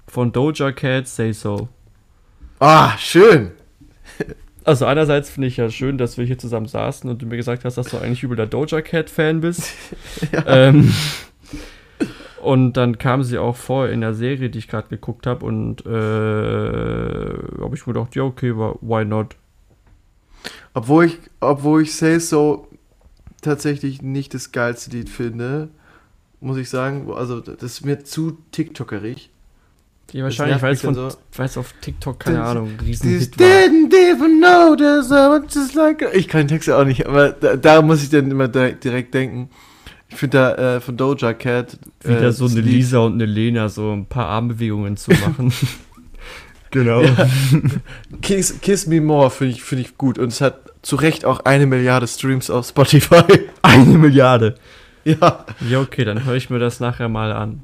von 0.07 0.31
Doja 0.31 0.71
Cat 0.71 1.07
Say 1.07 1.33
So. 1.33 1.69
Ah, 2.59 2.97
schön. 2.97 3.51
Also 4.63 4.85
einerseits 4.85 5.29
finde 5.29 5.47
ich 5.47 5.57
ja 5.57 5.69
schön, 5.69 5.97
dass 5.97 6.17
wir 6.17 6.25
hier 6.25 6.37
zusammen 6.37 6.67
saßen 6.67 7.09
und 7.09 7.21
du 7.21 7.25
mir 7.25 7.37
gesagt 7.37 7.65
hast, 7.65 7.77
dass 7.77 7.87
du 7.87 7.97
eigentlich 7.97 8.23
übel 8.23 8.35
der 8.35 8.45
Doja 8.45 8.81
Cat 8.81 9.09
Fan 9.09 9.41
bist. 9.41 9.71
ähm, 10.45 10.93
und 12.41 12.73
dann 12.73 12.97
kam 12.97 13.23
sie 13.23 13.37
auch 13.37 13.55
vor 13.55 13.89
in 13.89 14.01
der 14.01 14.13
Serie, 14.13 14.49
die 14.49 14.59
ich 14.59 14.67
gerade 14.67 14.89
geguckt 14.89 15.27
habe 15.27 15.45
und 15.45 15.85
äh, 15.85 15.89
habe 15.89 17.75
ich 17.75 17.85
mir 17.87 17.93
gedacht, 17.93 18.15
ja 18.15 18.23
okay, 18.23 18.53
why 18.55 19.05
not? 19.05 19.35
Obwohl 20.73 21.05
ich, 21.05 21.17
obwohl 21.39 21.81
ich 21.81 21.95
Say 21.95 22.19
So 22.19 22.67
tatsächlich 23.41 24.01
nicht 24.01 24.33
das 24.33 24.51
geilste 24.51 24.91
Lied 24.91 25.09
finde, 25.09 25.69
muss 26.41 26.57
ich 26.57 26.69
sagen, 26.69 27.11
also 27.11 27.39
das 27.41 27.63
ist 27.63 27.85
mir 27.85 28.03
zu 28.03 28.37
TikTokerig. 28.51 29.29
Ja, 30.11 30.23
wahrscheinlich, 30.23 30.61
weil 30.61 30.73
es 30.73 30.81
so. 30.81 31.09
weil 31.35 31.45
es 31.45 31.57
auf 31.57 31.73
TikTok, 31.81 32.19
keine 32.19 32.37
Das- 32.39 32.49
Ahnung, 32.49 32.71
ein 32.79 32.85
This 32.85 33.01
war. 33.03 33.45
didn't 33.45 33.93
even 33.93 34.39
know 34.39 34.75
there's 34.75 35.07
so 35.09 35.15
much 35.29 35.53
just 35.53 35.75
like 35.75 36.03
Ich 36.13 36.27
kann 36.27 36.41
den 36.41 36.47
Text 36.47 36.67
ja 36.67 36.79
auch 36.79 36.85
nicht, 36.85 37.05
aber 37.07 37.29
da, 37.29 37.55
da 37.55 37.81
muss 37.81 38.01
ich 38.03 38.09
dann 38.09 38.29
immer 38.31 38.47
direkt 38.47 39.13
denken. 39.13 39.49
Ich 40.11 40.15
finde 40.17 40.37
da 40.37 40.75
äh, 40.77 40.81
von 40.81 40.97
Doja 40.97 41.33
Cat 41.33 41.77
Wieder 42.03 42.23
äh, 42.23 42.31
so 42.31 42.45
das 42.45 42.53
eine 42.55 42.61
Lisa 42.65 42.97
und 42.99 43.13
eine 43.13 43.25
Lena 43.27 43.69
so 43.69 43.91
ein 43.93 44.07
paar 44.07 44.25
Armbewegungen 44.27 44.97
zu 44.97 45.11
machen. 45.25 45.53
genau. 46.71 47.03
Kiss, 48.21 48.59
Kiss 48.61 48.87
Me 48.87 49.01
More 49.01 49.29
finde 49.29 49.53
ich, 49.53 49.63
find 49.63 49.81
ich 49.81 49.97
gut 49.97 50.17
und 50.17 50.29
es 50.29 50.41
hat 50.41 50.61
zu 50.81 50.95
Recht 50.95 51.25
auch 51.25 51.41
eine 51.41 51.65
Milliarde 51.67 52.07
Streams 52.07 52.49
auf 52.49 52.67
Spotify. 52.67 53.21
Eine 53.61 53.97
Milliarde. 53.97 54.55
ja, 55.03 55.45
Ja, 55.69 55.81
okay, 55.81 56.05
dann 56.05 56.23
höre 56.25 56.35
ich 56.35 56.49
mir 56.49 56.57
das 56.59 56.79
nachher 56.79 57.09
mal 57.09 57.31
an. 57.33 57.61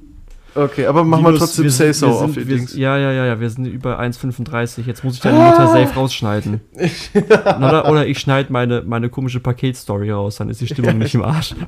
Okay, 0.55 0.85
aber 0.87 1.03
mach 1.03 1.19
mal 1.19 1.33
Linus, 1.33 1.39
trotzdem 1.39 1.65
wir 1.65 1.71
Say 1.71 1.93
So 1.93 2.07
wir 2.07 2.13
auf 2.13 2.33
sind, 2.33 2.35
die 2.35 2.47
wir. 2.47 2.79
Ja, 2.79 2.97
ja, 2.97 3.11
ja, 3.11 3.25
ja, 3.25 3.39
wir 3.39 3.49
sind 3.49 3.65
über 3.65 3.99
1,35. 3.99 4.83
Jetzt 4.85 5.03
muss 5.03 5.15
ich 5.15 5.21
deine 5.21 5.37
Mutter 5.37 5.67
safe 5.67 5.93
rausschneiden. 5.93 6.61
oder, 7.57 7.89
oder 7.89 8.07
ich 8.07 8.19
schneide 8.19 8.51
meine, 8.51 8.81
meine 8.85 9.09
komische 9.09 9.39
Paketstory 9.39 10.11
raus, 10.11 10.37
dann 10.37 10.49
ist 10.49 10.61
die 10.61 10.67
Stimmung 10.67 10.97
nicht 10.97 11.15
im 11.15 11.23
Arsch. 11.23 11.55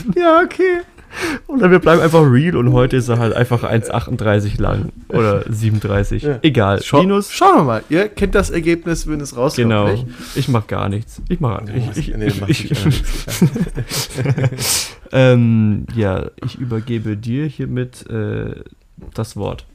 Ja, 0.16 0.40
okay. 0.42 0.80
Oder 1.46 1.70
wir 1.70 1.78
bleiben 1.80 2.00
einfach 2.00 2.22
real 2.22 2.56
und 2.56 2.72
heute 2.72 2.96
ist 2.96 3.08
er 3.08 3.18
halt 3.18 3.34
einfach 3.34 3.64
1,38 3.64 4.60
lang. 4.60 4.92
Oder 5.08 5.44
37. 5.48 6.22
Ja. 6.22 6.38
Egal. 6.42 6.80
Schau, 6.82 7.00
Linus, 7.00 7.32
schauen 7.32 7.56
wir 7.56 7.64
mal. 7.64 7.82
Ihr 7.88 8.08
kennt 8.08 8.34
das 8.34 8.50
Ergebnis, 8.50 9.06
wenn 9.06 9.20
es 9.20 9.36
rauskommt. 9.36 9.68
genau. 9.68 9.90
nicht? 9.90 10.06
Ich 10.34 10.48
mach 10.48 10.66
gar 10.66 10.88
nichts. 10.88 11.20
Ich 11.28 11.40
mach 11.40 11.62
ich, 11.68 12.08
ich, 12.08 12.16
nee, 12.16 12.26
ich, 12.26 12.40
mach 12.40 12.48
ich, 12.48 12.70
ich, 12.70 12.86
ich, 12.86 13.02
ähm, 15.12 15.86
ja, 15.94 16.30
ich 16.44 16.56
übergebe 16.56 17.16
dir 17.16 17.46
hiermit 17.46 18.08
äh, 18.08 18.62
das 19.14 19.36
Wort. 19.36 19.66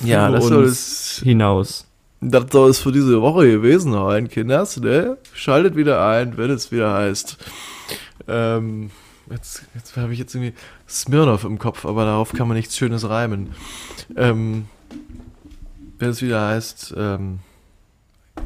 Ja, 0.00 0.26
Führe 0.26 0.38
das 0.38 0.46
soll 0.46 0.64
es, 0.64 1.20
hinaus. 1.24 1.86
das 2.20 2.44
soll 2.50 2.70
es 2.70 2.78
für 2.78 2.92
diese 2.92 3.22
Woche 3.22 3.50
gewesen 3.50 3.92
sein, 3.92 4.28
Kinders. 4.28 4.78
Ne? 4.78 5.16
Schaltet 5.32 5.76
wieder 5.76 6.06
ein, 6.06 6.36
wenn 6.36 6.50
es 6.50 6.72
wieder 6.72 6.92
heißt. 6.92 7.38
Ähm, 8.28 8.90
jetzt 9.32 9.62
jetzt 9.74 9.96
habe 9.96 10.12
ich 10.12 10.18
jetzt 10.18 10.34
irgendwie 10.34 10.54
Smirnoff 10.88 11.44
im 11.44 11.58
Kopf, 11.58 11.84
aber 11.84 12.04
darauf 12.04 12.32
kann 12.32 12.48
man 12.48 12.56
nichts 12.56 12.76
Schönes 12.76 13.08
reimen. 13.08 13.50
Ähm, 14.16 14.66
wenn 15.98 16.10
es 16.10 16.20
wieder 16.22 16.48
heißt, 16.48 16.94
ähm, 16.96 17.38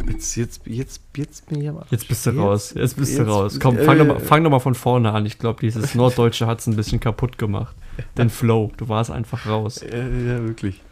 jetzt, 0.09 0.37
jetzt, 0.37 0.63
jetzt, 0.67 1.01
jetzt 1.17 1.47
bin 1.49 1.63
ich 1.63 1.69
am 1.69 1.79
Arsch. 1.79 1.91
Jetzt 1.91 2.09
bist 2.09 2.27
du 2.27 2.31
Jetzt- 2.31 2.39
raus. 2.41 2.75
Jetzt 2.77 2.97
bist 2.97 3.15
du 3.15 3.19
jetzt- 3.23 3.29
raus. 3.31 3.59
Komm, 3.61 3.79
äh, 3.79 3.85
fang 3.85 3.99
doch 3.99 4.07
mal, 4.07 4.21
fang 4.21 4.45
doch 4.45 4.51
mal 4.51 4.59
von 4.61 4.75
vorne 4.75 5.13
an. 5.13 5.25
Ich 5.27 5.39
glaube, 5.39 5.61
dieses 5.61 5.95
Norddeutsche 5.95 6.47
hat 6.47 6.61
es 6.61 6.67
ein 6.67 6.77
bisschen 6.77 7.01
kaputt 7.01 7.39
gemacht. 7.39 7.75
Den 8.19 8.29
Flow. 8.31 8.73
Du 8.77 8.89
warst 8.89 9.11
einfach 9.11 9.47
raus. 9.47 9.81
Ja, 9.83 9.97
ja, 9.99 10.45
wirklich. 10.45 10.83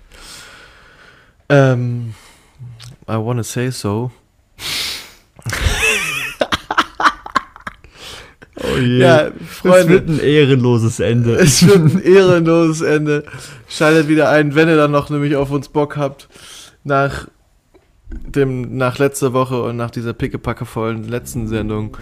Ähm, 1.48 2.14
I 3.08 3.12
wanna 3.16 3.42
say 3.42 3.70
so. 3.70 4.10
Oh 8.72 8.78
je. 8.78 8.98
Ja, 8.98 9.26
es 9.28 9.32
Freunde. 9.58 9.88
wird 9.88 10.08
ein 10.08 10.20
ehrenloses 10.20 11.00
Ende. 11.00 11.34
Es 11.38 11.66
wird 11.66 11.78
ein 11.78 12.02
ehrenloses 12.02 12.80
Ende. 12.80 13.24
Schaltet 13.68 14.08
wieder 14.08 14.30
ein, 14.30 14.54
wenn 14.54 14.68
ihr 14.68 14.76
dann 14.76 14.90
noch 14.90 15.10
nämlich 15.10 15.36
auf 15.36 15.50
uns 15.50 15.68
Bock 15.68 15.96
habt. 15.96 16.28
Nach 16.84 17.28
dem, 18.10 18.76
nach 18.76 18.98
letzter 18.98 19.32
Woche 19.32 19.62
und 19.62 19.76
nach 19.76 19.90
dieser 19.90 20.12
pickepackevollen 20.12 21.08
letzten 21.08 21.48
Sendung. 21.48 21.96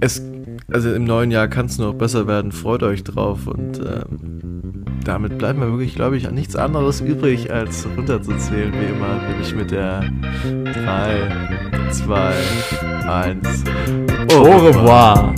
Es, 0.00 0.22
also 0.70 0.92
im 0.92 1.04
neuen 1.04 1.30
Jahr 1.30 1.48
kann 1.48 1.66
es 1.66 1.78
noch 1.78 1.94
besser 1.94 2.26
werden. 2.26 2.52
Freut 2.52 2.82
euch 2.82 3.02
drauf. 3.02 3.46
Und 3.46 3.78
ähm, 3.78 4.73
damit 5.04 5.38
bleibt 5.38 5.58
mir 5.58 5.70
wirklich, 5.70 5.94
glaube 5.94 6.16
ich, 6.16 6.30
nichts 6.30 6.56
anderes 6.56 7.00
übrig, 7.00 7.52
als 7.52 7.86
runterzuzählen, 7.96 8.72
wie 8.72 8.92
immer. 8.92 9.20
Nämlich 9.28 9.54
mit 9.54 9.70
der 9.70 10.04
3, 10.42 11.90
2, 11.90 12.32
1. 13.06 13.64
Au 14.34 14.42
revoir. 14.42 15.34